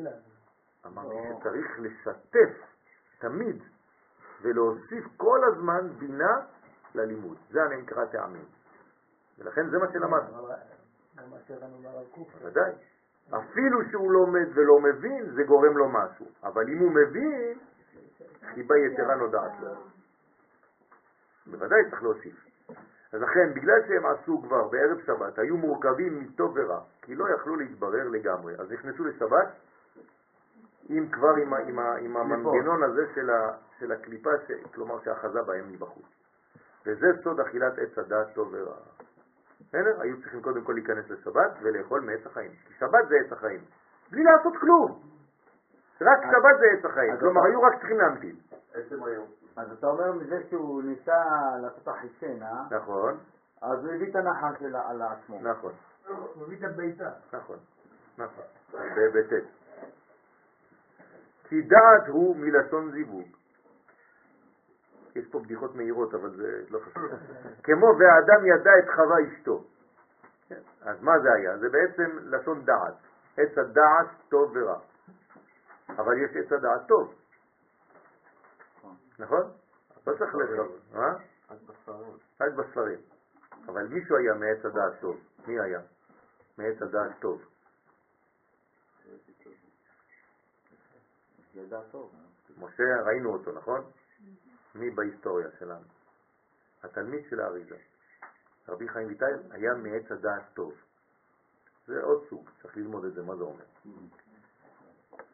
להבין. 0.04 0.08
אמרתי 0.86 1.16
שצריך 1.40 1.80
לשתף 1.80 2.50
תמיד 3.20 3.64
ולהוסיף 4.42 5.06
כל 5.18 5.40
הזמן 5.44 5.90
בינה 6.00 6.42
ללימוד. 6.96 7.38
זה 7.50 7.64
אני 7.66 7.82
נקרא 7.82 8.06
טעמים. 8.06 8.46
ולכן 9.38 9.70
זה 9.70 9.78
מה 9.78 9.92
שלמדנו. 9.92 10.48
מה 11.16 11.38
על. 11.98 12.06
בוודאי. 12.42 12.72
אפילו 13.30 13.80
שהוא 13.92 14.12
לומד 14.12 14.48
ולא 14.54 14.80
מבין, 14.80 15.32
זה 15.32 15.44
גורם 15.44 15.78
לו 15.78 15.90
משהו. 15.90 16.26
אבל 16.44 16.70
אם 16.70 16.80
הוא 16.80 16.92
מבין, 16.92 17.60
חיבה 18.54 18.78
יתרה 18.78 19.16
נודעת 19.16 19.52
לו. 19.62 19.70
בוודאי 21.48 21.90
צריך 21.90 22.04
להוסיף. 22.04 22.46
אז 23.14 23.22
לכן, 23.22 23.54
בגלל 23.54 23.82
שהם 23.88 24.06
עשו 24.06 24.42
כבר 24.42 24.68
בערב 24.68 25.02
שבת, 25.06 25.40
היו 25.40 25.58
מורכבים 25.58 26.20
מטוב 26.20 26.52
ורע, 26.56 26.82
כי 27.02 27.16
לא 27.16 27.30
יכלו 27.30 27.56
להתברר 27.56 28.08
לגמרי. 28.08 28.56
אז 28.60 28.72
נכנסו 28.72 29.04
לשבת, 29.06 29.48
עם 30.90 31.10
כבר 31.12 31.34
עם, 31.42 31.54
עם, 31.54 31.80
עם 31.80 32.18
המנגנון 32.18 32.84
הזה 32.84 33.06
של, 33.16 33.30
ה, 33.30 33.52
של 33.80 33.92
הקליפה, 33.92 34.30
ש, 34.48 34.52
כלומר 34.74 35.04
שאחזה 35.04 35.42
בהם 35.42 35.72
מבחוץ. 35.72 36.06
וזה 36.86 37.08
סוד 37.24 37.40
אכילת 37.40 37.80
עץ 37.80 37.98
הדעת 37.98 38.28
טוב 38.34 38.50
ורע. 38.52 38.76
בסדר? 39.72 40.02
היו 40.02 40.22
צריכים 40.22 40.42
קודם 40.42 40.64
כל 40.64 40.74
להיכנס 40.74 41.10
לשבת 41.10 41.52
ולאכול 41.62 42.02
מעץ 42.02 42.26
החיים. 42.26 42.52
כי 42.68 42.74
שבת 42.80 43.08
זה 43.10 43.16
עץ 43.26 43.32
החיים. 43.32 43.60
בלי 44.12 44.24
לעשות 44.24 44.54
כלום. 44.60 45.00
רק 46.02 46.20
שבת 46.22 46.60
זה 46.60 46.66
עץ 46.78 46.86
החיים. 46.86 47.18
כלומר, 47.20 47.42
היו 47.46 47.62
רק 47.62 47.74
צריכים 47.80 47.98
להמתין. 47.98 48.36
עצם 48.74 49.04
היום. 49.04 49.28
אז 49.58 49.72
אתה 49.72 49.88
אומר 49.88 50.12
מזה 50.12 50.44
שהוא 50.50 50.84
ניסה 50.84 51.24
לעשות 51.62 51.88
אחיסן, 51.88 52.44
אה? 52.44 52.78
נכון, 52.78 53.18
אז 53.62 53.86
הוא 53.86 53.94
הביא 53.94 54.10
את 54.10 54.16
הנחש 54.16 54.60
של- 54.60 54.76
על 54.76 55.02
עצמו. 55.02 55.40
נכון, 55.42 55.74
הוא 56.08 56.44
מביא 56.48 56.58
את 56.58 56.64
הביתה. 56.64 57.10
נכון, 57.34 57.58
נכון. 58.18 58.44
בט'. 59.14 59.44
כי 61.50 61.62
דעת 61.62 62.08
הוא 62.08 62.36
מלשון 62.36 62.92
זיווג. 62.92 63.28
יש 65.16 65.28
פה 65.32 65.40
בדיחות 65.40 65.76
מהירות, 65.76 66.14
אבל 66.14 66.36
זה 66.36 66.62
לא 66.70 66.80
חשוב. 66.80 67.04
כמו 67.64 67.86
והאדם 68.00 68.46
ידע 68.46 68.72
את 68.80 68.90
חווה 68.96 69.16
אשתו. 69.28 69.64
אז 70.82 71.02
מה 71.02 71.20
זה 71.20 71.34
היה? 71.34 71.58
זה 71.58 71.70
בעצם 71.70 72.18
לשון 72.24 72.66
דעת. 72.66 72.94
עץ 73.38 73.58
הדעת 73.58 74.08
טוב 74.30 74.52
ורע. 74.56 74.80
אבל 75.90 76.18
יש 76.18 76.36
עץ 76.36 76.52
הדעת 76.52 76.88
טוב. 76.88 77.14
נכון? 79.20 79.52
לא 80.08 80.14
צריך 80.18 80.36
לחשוב. 80.36 80.78
מה? 80.94 81.16
רק 82.42 82.52
בספרים. 82.54 83.00
אבל 83.66 83.88
מישהו 83.88 84.18
היה 84.18 84.34
מעץ 84.34 84.66
הדעת 84.66 84.94
טוב. 85.00 85.20
מי 85.48 85.60
היה? 85.60 85.80
מעץ 86.58 86.82
הדעת 86.82 87.12
טוב. 87.20 87.42
טוב. 91.92 92.12
משה, 92.58 93.02
ראינו 93.06 93.34
אותו, 93.34 93.52
נכון? 93.52 93.82
מי 94.76 94.90
בהיסטוריה 94.90 95.48
שלנו? 95.60 95.86
התלמיד 96.84 97.26
של 97.30 97.40
האריזה. 97.40 97.78
רבי 98.68 98.88
חיים 98.88 99.08
ויטל 99.08 99.40
היה 99.50 99.74
מעץ 99.74 100.12
הדעת 100.12 100.44
טוב. 100.54 100.74
זה 101.88 102.04
עוד 102.04 102.26
סוג, 102.30 102.50
צריך 102.62 102.78
ללמוד 102.78 103.06
את 103.06 103.14
זה, 103.14 103.22
מה 103.24 103.36
זה 103.36 103.44
אומר. 103.44 103.66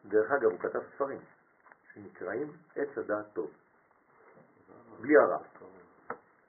דרך 0.04 0.30
אגב, 0.30 0.50
הוא 0.50 0.58
כתב 0.58 0.80
ספרים 0.94 1.20
שנקראים 1.94 2.52
עץ 2.76 2.98
הדעת 2.98 3.26
טוב, 3.32 3.50
בלי 5.00 5.16
הרע. 5.16 5.38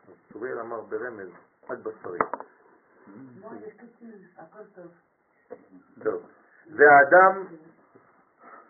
אז 0.08 0.14
צוריאל 0.34 0.60
אמר 0.60 0.82
ברמז, 0.82 1.30
רק 1.70 1.78
בספרים. 1.78 2.22
לא. 3.38 3.50
טוב. 6.04 6.30
והאדם 6.76 7.46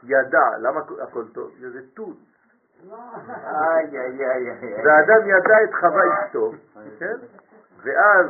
ידע, 0.03 0.57
למה 0.61 0.79
הכל 1.03 1.25
טוב? 1.33 1.55
זה 1.59 1.81
תות. 1.93 2.17
והאדם 4.83 5.27
ידע 5.27 5.63
את 5.63 5.73
חווה 5.79 6.03
אשתו, 6.13 6.51
כן? 6.99 7.15
ואז 7.83 8.25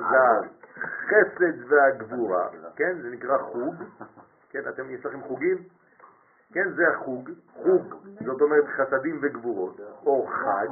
החסד 0.75 1.71
והגבורה, 1.71 2.49
כן? 2.75 2.97
זה 3.01 3.09
נקרא 3.09 3.37
חוג, 3.37 3.75
כן? 4.49 4.59
אתם, 4.69 4.89
יש 4.89 5.05
לכם 5.05 5.21
חוגים? 5.21 5.57
כן, 6.53 6.71
זה 6.75 6.89
החוג, 6.89 7.29
חוג, 7.63 7.95
זאת 8.25 8.41
אומרת 8.41 8.65
חסדים 8.67 9.19
וגבורות, 9.21 9.79
או 10.05 10.27
חג, 10.27 10.67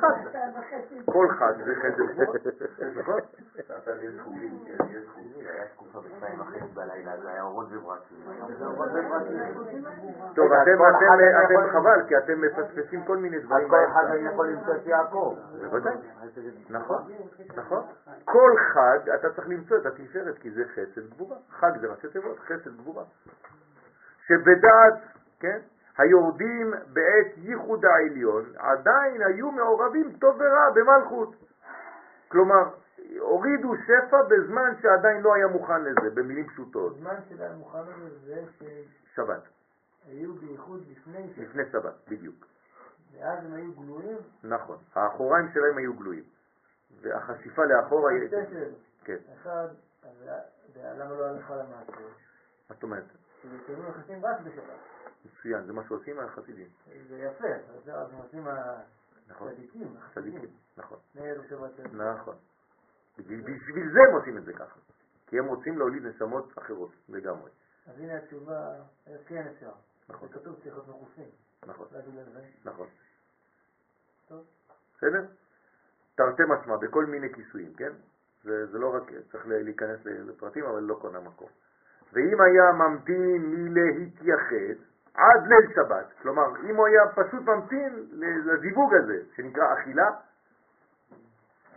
חג, 0.00 0.38
כל 1.04 1.28
חג 1.38 1.52
זה 1.64 1.74
חסד 1.74 2.00
וגבורות, 2.00 2.36
נכון? 2.96 3.20
עכשיו 3.68 3.94
יש 4.04 4.20
חוגים, 4.20 4.58
יש 4.66 5.08
חוגים, 5.14 5.46
היה 5.46 5.66
תקופה 5.74 6.00
בשתיים 6.00 6.40
וחצי 6.40 6.74
בלילה, 6.74 7.20
זה 7.22 7.28
היה 7.28 7.42
אורות 7.42 7.66
וברקים, 7.70 8.18
היום 8.30 8.54
זה 8.58 8.66
אורות 8.66 8.88
וברקים. 8.94 9.84
טוב, 10.34 10.52
אתם, 10.52 10.78
חבל, 11.72 12.02
כי 12.08 12.18
אתם 12.18 12.40
מפספסים 12.40 13.04
כל 13.04 13.16
מיני 13.16 13.38
דברים 13.38 13.68
כל 13.68 13.76
באמצע. 13.76 14.12
אני 14.12 14.28
יכול 14.28 14.48
למצוא 14.48 14.74
את 14.74 14.86
יעקב. 14.86 15.36
בוודאי, 15.60 15.94
נכון, 16.70 17.02
נכון. 17.56 17.82
כל 18.24 18.52
חג 18.74 19.10
אתה 19.10 19.32
צריך 19.32 19.48
למצוא 19.48 19.76
את 19.76 19.86
התפארת, 19.86 20.38
כי 20.38 20.50
זה 20.50 20.64
חסד 20.74 21.10
גבורה. 21.10 21.36
חג 21.50 21.70
זה 21.80 21.86
ראשי 21.86 22.08
תיבות, 22.08 22.38
חסד 22.38 22.76
גבורה. 22.76 23.04
שבדעת, 24.26 24.94
כן, 25.40 25.58
היורדים 25.98 26.70
בעת 26.70 27.32
ייחוד 27.36 27.84
העליון 27.84 28.44
עדיין 28.56 29.22
היו 29.22 29.50
מעורבים 29.50 30.16
טוב 30.20 30.36
ורע 30.40 30.70
במלכות. 30.74 31.34
כלומר, 32.28 32.64
הורידו 33.18 33.74
שפע 33.76 34.22
בזמן 34.22 34.72
שעדיין 34.82 35.22
לא 35.22 35.34
היה 35.34 35.46
מוכן 35.46 35.82
לזה, 35.84 36.10
במילים 36.14 36.46
פשוטות. 36.48 36.92
הזמן 36.96 37.16
שלה 37.28 37.56
מוכן 37.56 37.78
לזה 37.78 38.44
זה 38.58 38.82
שבת, 39.14 39.42
שהיו 40.04 40.34
בייחוד 40.34 40.80
לפני 40.90 41.32
ש... 41.34 41.38
לפני 41.38 41.62
שבת, 41.72 41.94
בדיוק. 42.08 42.46
ואז 43.12 43.44
הם 43.44 43.54
היו 43.54 43.72
גלויים. 43.72 44.18
נכון. 44.44 44.76
האחוריים 44.94 45.48
שלהם 45.54 45.78
היו 45.78 45.94
גלויים. 45.94 46.24
והחשיפה 47.00 47.62
לאחור 47.64 48.08
היה... 48.08 48.30
שאלות. 48.30 48.78
כן. 49.04 49.16
אחד, 49.34 49.68
למה 50.76 51.14
לא 51.14 51.26
הלכה 51.26 51.56
למעשה? 51.56 51.92
מה 51.92 52.74
זאת 52.74 52.82
אומרת? 52.82 53.04
קיימו 53.66 53.88
יחסים 53.88 54.26
רק 54.26 54.40
בשבת. 54.40 54.78
מצוין, 55.24 55.66
זה 55.66 55.72
מה 55.72 55.84
שעושים 55.88 56.20
החסידים. 56.20 56.68
זה 57.08 57.18
יפה, 57.18 57.48
זה 57.84 57.94
הם 57.94 58.16
עושים 58.16 58.48
נכון. 59.28 59.48
הצדיקים, 59.48 59.96
צדיקים, 60.14 60.50
נכון. 60.76 60.98
נכון. 61.92 62.36
בשביל, 63.18 63.92
זה 63.92 63.98
הם 64.08 64.14
עושים 64.14 64.38
את 64.38 64.44
זה 64.44 64.52
ככה. 64.52 64.80
כי 65.26 65.38
הם 65.38 65.46
רוצים 65.46 65.78
להוליד 65.78 66.06
נשמות 66.06 66.58
אחרות 66.58 66.90
לגמרי. 67.08 67.50
אז 67.86 67.98
הנה 67.98 68.16
התשובה, 68.16 68.74
כן 69.26 69.46
אפשר. 69.46 69.72
נכון, 70.08 70.28
זה 70.28 70.34
כתוב 70.34 70.54
צריך 70.54 70.74
להיות 70.74 70.88
מכוסים. 70.88 71.28
נכון. 71.66 71.88
נכון. 72.64 72.88
טוב. 74.28 74.46
בסדר? 74.96 75.26
תרתי 76.14 76.42
משמע, 76.48 76.76
בכל 76.76 77.06
מיני 77.06 77.34
כיסויים, 77.34 77.74
כן? 77.74 77.92
זה, 78.42 78.66
זה 78.66 78.78
לא 78.78 78.94
רק, 78.94 79.02
צריך 79.32 79.46
להיכנס 79.46 80.00
לפרטים, 80.04 80.64
אבל 80.64 80.82
לא 80.82 80.98
קונה 81.00 81.20
מקום. 81.20 81.48
ואם 82.14 82.40
היה 82.40 82.72
ממתין 82.72 83.42
מלהתייחד 83.46 84.74
עד 85.14 85.46
ליל 85.46 85.74
שבת, 85.74 86.12
כלומר, 86.22 86.44
אם 86.70 86.76
הוא 86.76 86.86
היה 86.86 87.02
פשוט 87.14 87.42
ממתין 87.42 88.06
לזיווג 88.12 88.94
הזה, 88.94 89.18
שנקרא 89.36 89.72
אכילה, 89.72 90.10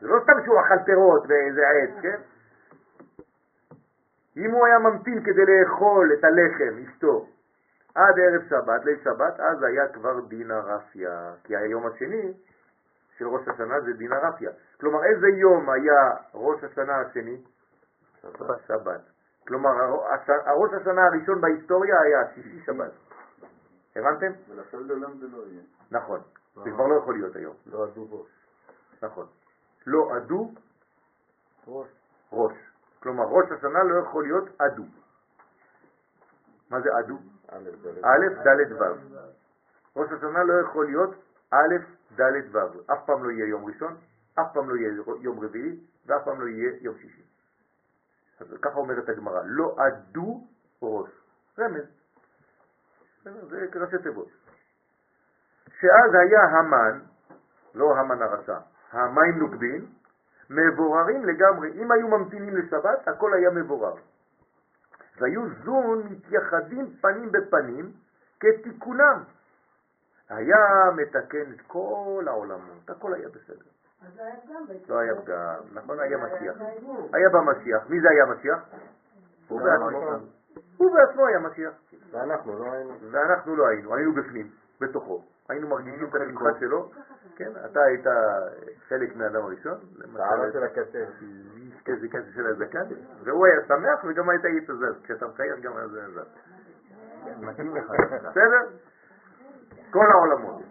זה 0.01 0.07
לא 0.07 0.19
סתם 0.23 0.33
שהוא 0.45 0.61
אכל 0.61 0.83
פירות 0.85 1.23
ואיזה 1.27 1.61
עץ, 1.67 2.01
כן? 2.01 2.19
אם 4.37 4.51
הוא 4.51 4.65
היה 4.65 4.79
ממתין 4.79 5.23
כדי 5.23 5.45
לאכול 5.45 6.13
את 6.13 6.23
הלחם, 6.23 6.77
אשתו, 6.83 7.27
עד 7.95 8.19
ערב 8.19 8.41
שבת, 8.49 8.85
ליל 8.85 8.99
שבת, 9.03 9.39
אז 9.39 9.63
היה 9.63 9.87
כבר 9.87 10.19
דין 10.19 10.51
הרפיה, 10.51 11.33
כי 11.43 11.55
היום 11.55 11.87
השני 11.87 12.33
של 13.17 13.27
ראש 13.27 13.47
השנה 13.47 13.79
זה 13.79 13.93
דין 13.93 14.13
הרפיה. 14.13 14.51
כלומר, 14.79 15.03
איזה 15.03 15.27
יום 15.27 15.69
היה 15.69 16.11
ראש 16.33 16.63
השנה 16.63 16.99
השני? 16.99 17.41
שבת. 18.21 18.59
שבת. 18.67 19.01
כלומר, 19.47 19.69
הראש 20.45 20.73
השנה 20.81 21.05
הראשון 21.05 21.41
בהיסטוריה 21.41 22.01
היה 22.01 22.33
שישי 22.35 22.61
שבת. 22.65 22.91
הבנתם? 23.95 24.31
ולכן 24.49 24.77
לעולם 24.77 25.17
זה 25.17 25.27
לא 25.27 25.37
יהיה. 25.47 25.61
נכון. 25.91 26.19
זה 26.63 26.71
כבר 26.71 26.87
לא 26.87 26.95
יכול 26.95 27.13
להיות 27.13 27.35
היום. 27.35 27.55
לא 27.65 27.83
עדו 27.83 28.07
ראש. 28.11 28.29
נכון. 29.01 29.25
לא 29.87 30.15
עדו 30.15 30.51
ראש. 31.67 31.87
ראש. 32.31 32.53
כלומר, 32.99 33.23
ראש 33.23 33.51
השנה 33.51 33.83
לא 33.83 33.99
יכול 33.99 34.23
להיות 34.23 34.49
עדו. 34.59 34.83
מה 36.69 36.81
זה 36.81 36.89
עדו? 36.97 37.17
א', 38.03 38.25
ד', 38.45 38.81
ו'. 38.81 38.85
ראש 39.95 40.11
השנה 40.11 40.43
לא 40.43 40.53
יכול 40.61 40.85
להיות 40.85 41.09
א', 41.51 41.75
ד', 42.15 42.55
ו'. 42.55 42.93
אף 42.93 43.05
פעם 43.05 43.23
לא 43.23 43.31
יהיה 43.31 43.47
יום 43.47 43.65
ראשון, 43.65 43.97
אף 44.39 44.53
פעם 44.53 44.69
לא 44.69 44.75
יהיה 44.75 44.91
יום 45.21 45.39
רביעי, 45.39 45.79
ואף 46.05 46.23
פעם 46.25 46.41
לא 46.41 46.47
יהיה 46.47 46.71
יום 46.81 46.95
שישי. 46.97 47.23
אז 48.39 48.47
ככה 48.61 48.75
אומרת 48.75 49.09
הגמרא, 49.09 49.41
לא 49.45 49.75
עדו 49.77 50.47
ראש. 50.81 51.09
רמז. 51.59 51.85
זה 53.23 53.67
כראשי 53.71 53.97
תיבות. 54.03 54.27
שאז 55.79 56.13
היה 56.13 56.43
המן, 56.43 56.99
לא 57.75 57.97
המן 57.97 58.21
הרשע, 58.21 58.57
המים 58.91 59.39
נוקבין, 59.39 59.85
מבוררים 60.49 61.25
לגמרי. 61.25 61.71
אם 61.71 61.91
היו 61.91 62.07
ממתינים 62.07 62.57
לשבת, 62.57 63.07
הכל 63.07 63.33
היה 63.33 63.49
מבורר. 63.49 63.95
והיו 65.19 65.41
זון 65.63 66.07
מתייחדים 66.09 66.95
פנים 67.01 67.31
בפנים 67.31 67.91
כתיקונם. 68.39 69.23
היה 70.29 70.91
מתקן 70.95 71.51
את 71.53 71.61
כל 71.67 72.25
העולמות, 72.27 72.89
הכל 72.89 73.13
היה 73.13 73.29
בסדר. 73.29 73.69
אז 74.05 74.13
זה 74.15 74.21
היה 74.25 74.35
פגם 74.35 74.67
בעצם. 74.67 74.93
לא 74.93 74.99
היה 74.99 75.15
פגם, 75.15 75.53
נכון, 75.73 75.99
היה 75.99 76.17
משיח. 76.17 76.55
היה 77.13 77.29
במשיח. 77.29 77.89
מי 77.89 78.01
זה 78.01 78.09
היה 78.09 78.25
משיח? 78.25 78.59
הוא 79.47 79.61
בעצמו. 79.61 80.11
הוא 80.77 80.91
בעצמו 80.93 81.27
היה 81.27 81.39
משיח. 81.39 81.73
ואנחנו 82.11 82.59
לא 82.59 82.71
היינו. 82.71 82.93
ואנחנו 83.11 83.55
לא 83.55 83.67
היינו, 83.67 83.95
היינו 83.95 84.13
בפנים, 84.13 84.49
בתוכו. 84.81 85.23
היינו 85.49 85.67
מרגישים 85.67 86.07
את 86.09 86.15
השמחה 86.15 86.59
שלו. 86.59 86.91
כן, 87.35 87.51
אתה 87.65 87.79
היית 87.83 88.05
חלק 88.87 89.15
מהאדם 89.15 89.43
הראשון. 89.43 89.77
טענה 90.17 90.51
של 90.51 90.63
הכתף. 90.63 91.09
כזה 91.85 92.07
כזה 92.07 92.31
של 92.35 92.47
הזקן, 92.47 92.83
והוא 93.23 93.45
היה 93.45 93.55
שמח 93.67 94.03
וגם 94.07 94.29
היית 94.29 94.45
היית 94.45 94.67
זז. 94.67 95.01
כשאתה 95.03 95.27
מחייך 95.27 95.59
גם 95.61 95.77
היה 95.77 95.87
זה 95.87 96.01
זז. 96.07 96.19
בסדר? 98.29 98.61
כל 99.91 100.05
העולמות. 100.11 100.61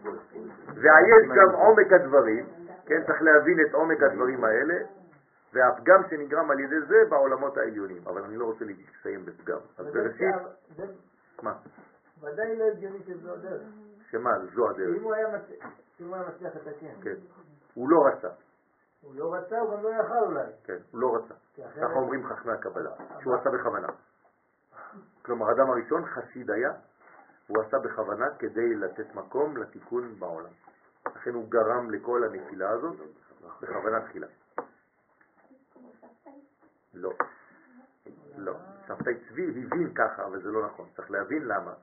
והיש 0.74 1.28
גם 1.36 1.54
עומק 1.54 1.92
הדברים, 1.92 2.46
כן, 2.86 3.04
צריך 3.06 3.22
להבין 3.22 3.58
את 3.68 3.74
עומק 3.74 4.02
הדברים 4.02 4.44
האלה, 4.44 4.74
והפגם 5.52 6.02
שנגרם 6.10 6.50
על 6.50 6.60
ידי 6.60 6.80
זה 6.88 6.96
בעולמות 7.10 7.58
העליונים. 7.58 8.02
אבל 8.06 8.22
אני 8.22 8.36
לא 8.36 8.44
רוצה 8.44 8.64
לסיים 8.64 9.24
בפגם. 9.24 9.58
אז 9.78 9.86
בראשית, 9.86 10.34
מה? 11.42 11.54
ודאי 12.20 12.56
לא 12.56 12.64
הגיוני 12.64 12.98
שזו 13.06 13.32
הדרך. 13.32 13.62
שמה, 14.10 14.30
זו 14.54 14.70
הדרך. 14.70 14.96
אם 14.96 15.02
הוא 15.02 15.14
היה 15.14 15.28
מצליח 16.28 16.56
לתקן. 16.56 17.02
כן. 17.02 17.14
הוא 17.74 17.90
לא 17.90 18.06
רצה, 18.06 18.28
הוא 19.02 19.14
לא 19.14 19.34
רצה, 19.34 19.58
הוא 19.58 19.76
גם 19.76 19.82
לא 19.82 19.88
יכל 19.88 20.18
אולי. 20.26 20.44
כן, 20.64 20.76
הוא 20.90 21.00
לא 21.00 21.16
רצה. 21.16 21.34
ככה 21.76 21.92
אומרים 21.92 22.26
חכמי 22.26 22.52
הקבלה, 22.52 22.90
שהוא 23.20 23.34
עשה 23.34 23.50
בכוונה. 23.50 23.88
כלומר, 25.22 25.48
האדם 25.48 25.70
הראשון 25.70 26.06
חסיד 26.06 26.50
היה, 26.50 26.72
הוא 27.46 27.62
עשה 27.62 27.78
בכוונה 27.78 28.26
כדי 28.38 28.74
לתת 28.74 29.14
מקום 29.14 29.56
לתיקון 29.56 30.14
בעולם. 30.18 30.50
לכן 31.06 31.34
הוא 31.34 31.50
גרם 31.50 31.90
לכל 31.90 32.24
הנפילה 32.24 32.70
הזאת 32.70 32.96
בכוונה 33.60 34.00
תחילה. 34.00 34.26
לא. 36.94 37.12
לא. 38.36 38.56
שבתאי 38.86 39.14
צבי 39.28 39.64
הבין 39.66 39.94
ככה, 39.94 40.24
אבל 40.24 40.42
זה 40.42 40.50
לא 40.50 40.66
נכון. 40.66 40.88
צריך 40.96 41.10
להבין 41.10 41.44
למה. 41.44 41.74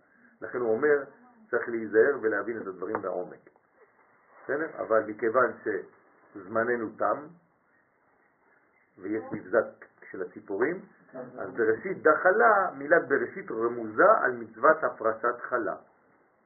לכן 0.41 0.57
הוא 0.57 0.71
אומר, 0.71 1.03
צריך 1.51 1.69
להיזהר 1.69 2.17
ולהבין 2.21 2.61
את 2.61 2.67
הדברים 2.67 3.01
בעומק. 3.01 3.49
בסדר? 4.43 4.67
אבל 4.79 5.03
מכיוון 5.07 5.51
שזמננו 5.63 6.89
תם, 6.97 7.27
ויש 8.97 9.23
מבזק 9.31 9.85
של 10.11 10.21
הציפורים, 10.21 10.85
אז 11.13 11.49
בראשית 11.53 12.01
דחלה, 12.01 12.71
מילת 12.77 13.07
בראשית 13.07 13.51
רמוזה 13.51 14.11
על 14.21 14.31
מצוות 14.31 14.83
הפרשת 14.83 15.41
חלה. 15.41 15.75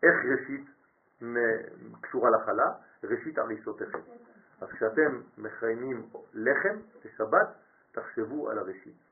איך 0.03 0.15
ראשית 0.25 0.69
קשורה 2.01 2.29
לחלה? 2.29 2.71
ראשית 3.03 3.37
הריסותיכם. 3.37 3.99
אז 4.61 4.67
כשאתם 4.71 5.19
מכיינים 5.37 6.05
לחם 6.33 6.75
בשבת, 7.05 7.47
תחשבו 7.91 8.49
על 8.49 8.57
הראשית. 8.59 9.07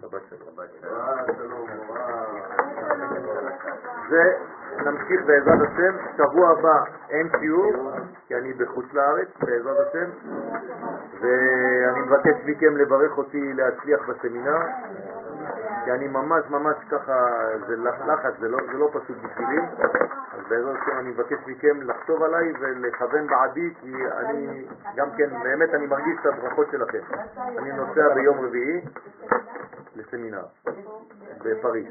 שבת 0.00 0.22
שלום. 0.30 0.48
שלום, 1.36 1.68
ונמשיך 4.08 5.20
בעזרת 5.26 5.68
השם, 5.68 5.96
שבוע 6.16 6.50
הבא 6.50 6.84
אין 7.10 7.28
שיעור, 7.40 7.72
כי 8.26 8.34
אני 8.34 8.52
בחוץ 8.52 8.86
לארץ, 8.92 9.28
בעזרת 9.40 9.86
השם, 9.88 10.10
ואני 11.20 12.00
מבקש 12.00 12.34
מכם 12.44 12.76
לברך 12.76 13.18
אותי 13.18 13.52
להצליח 13.52 14.08
בסמינר, 14.08 14.58
כי 15.88 15.92
אני 15.92 16.08
ממש 16.08 16.44
ממש 16.50 16.76
ככה, 16.90 17.28
זה 17.66 17.76
לחץ, 18.06 18.32
זה 18.40 18.48
לא, 18.48 18.58
זה 18.72 18.78
לא 18.78 18.90
פשוט 18.92 19.16
בשבילי, 19.16 19.60
אז 20.32 20.40
בעזרת 20.48 20.76
השם 20.82 20.98
אני 20.98 21.10
מבקש 21.10 21.38
מכם 21.46 21.82
לחשוב 21.82 22.22
עליי 22.22 22.52
ולכוון 22.60 23.26
בעדי, 23.26 23.74
כי 23.80 23.92
אני 24.12 24.64
גם 24.96 25.10
כן, 25.16 25.42
באמת 25.42 25.74
אני 25.74 25.86
מרגיש 25.86 26.18
את 26.20 26.26
הברכות 26.26 26.66
שלכם. 26.70 26.98
אני 27.58 27.72
נוסע 27.72 28.14
ביום 28.14 28.38
רביעי 28.40 28.80
לסמינר 29.96 30.44
בפריז. 31.44 31.86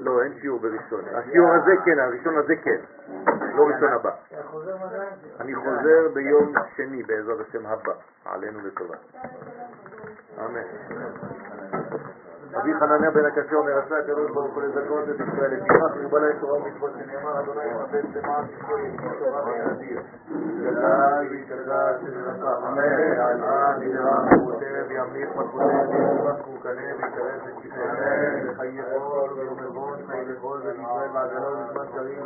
לא, 0.00 0.22
אין 0.22 0.32
שיעור 0.40 0.60
בראשון. 0.60 1.04
השיעור 1.14 1.52
הזה 1.52 1.72
כן, 1.84 1.98
הראשון 1.98 2.38
הזה 2.38 2.56
כן, 2.56 2.80
לא 3.54 3.66
ראשון 3.66 3.92
הבא. 3.92 4.10
אני 5.40 5.54
חוזר 5.54 6.08
ביום 6.14 6.52
שני 6.76 7.02
בעזרת 7.02 7.48
השם 7.48 7.66
הבא, 7.66 7.92
עלינו 8.24 8.58
לטובה. 8.66 8.96
אמן. 10.38 10.66
אבי 12.56 12.74
חנניה 12.74 13.10
בן 13.10 13.24
הקשה 13.24 13.56
אומר 13.56 13.78
עשה 13.78 13.98
הקדוש 13.98 14.30
ברוך 14.30 14.54
הוא 14.54 14.62
לזכות 14.62 15.04
את 15.08 15.20
ישראל 15.20 15.50
לפיכך 15.54 15.96
ריבה 15.96 16.18
להם 16.18 16.36
תורה 16.40 16.58
ומצוות 16.58 16.92
שנאמר 16.92 17.40
אדוני 17.40 17.64
יחפש 17.64 18.04
למען 18.16 18.44
תזכור 18.46 18.78
ימי 18.78 19.18
תורה 19.18 19.44
וילדים 19.44 19.98
גדל 20.60 21.26
ויתגדל 21.30 21.94
שנרצה 22.00 22.56
אמן 22.68 23.42
עד 23.42 23.82
ירם 23.82 24.26
וכותב 24.26 24.90
ימליך 24.90 25.28
מכותב 25.36 25.88
וישמח 25.88 26.48
וכנה 26.48 26.82
ויתרס 26.96 27.42
את 27.48 27.62
שכם 27.62 28.50
וחיי 28.50 28.82
כל 28.82 29.30
ויומרון 29.36 29.98
חיי 30.06 30.24
לכל 30.24 30.58
וישראל 30.64 31.10
ועגלו 31.14 31.56
בזמן 31.56 31.86
קרים 31.94 32.20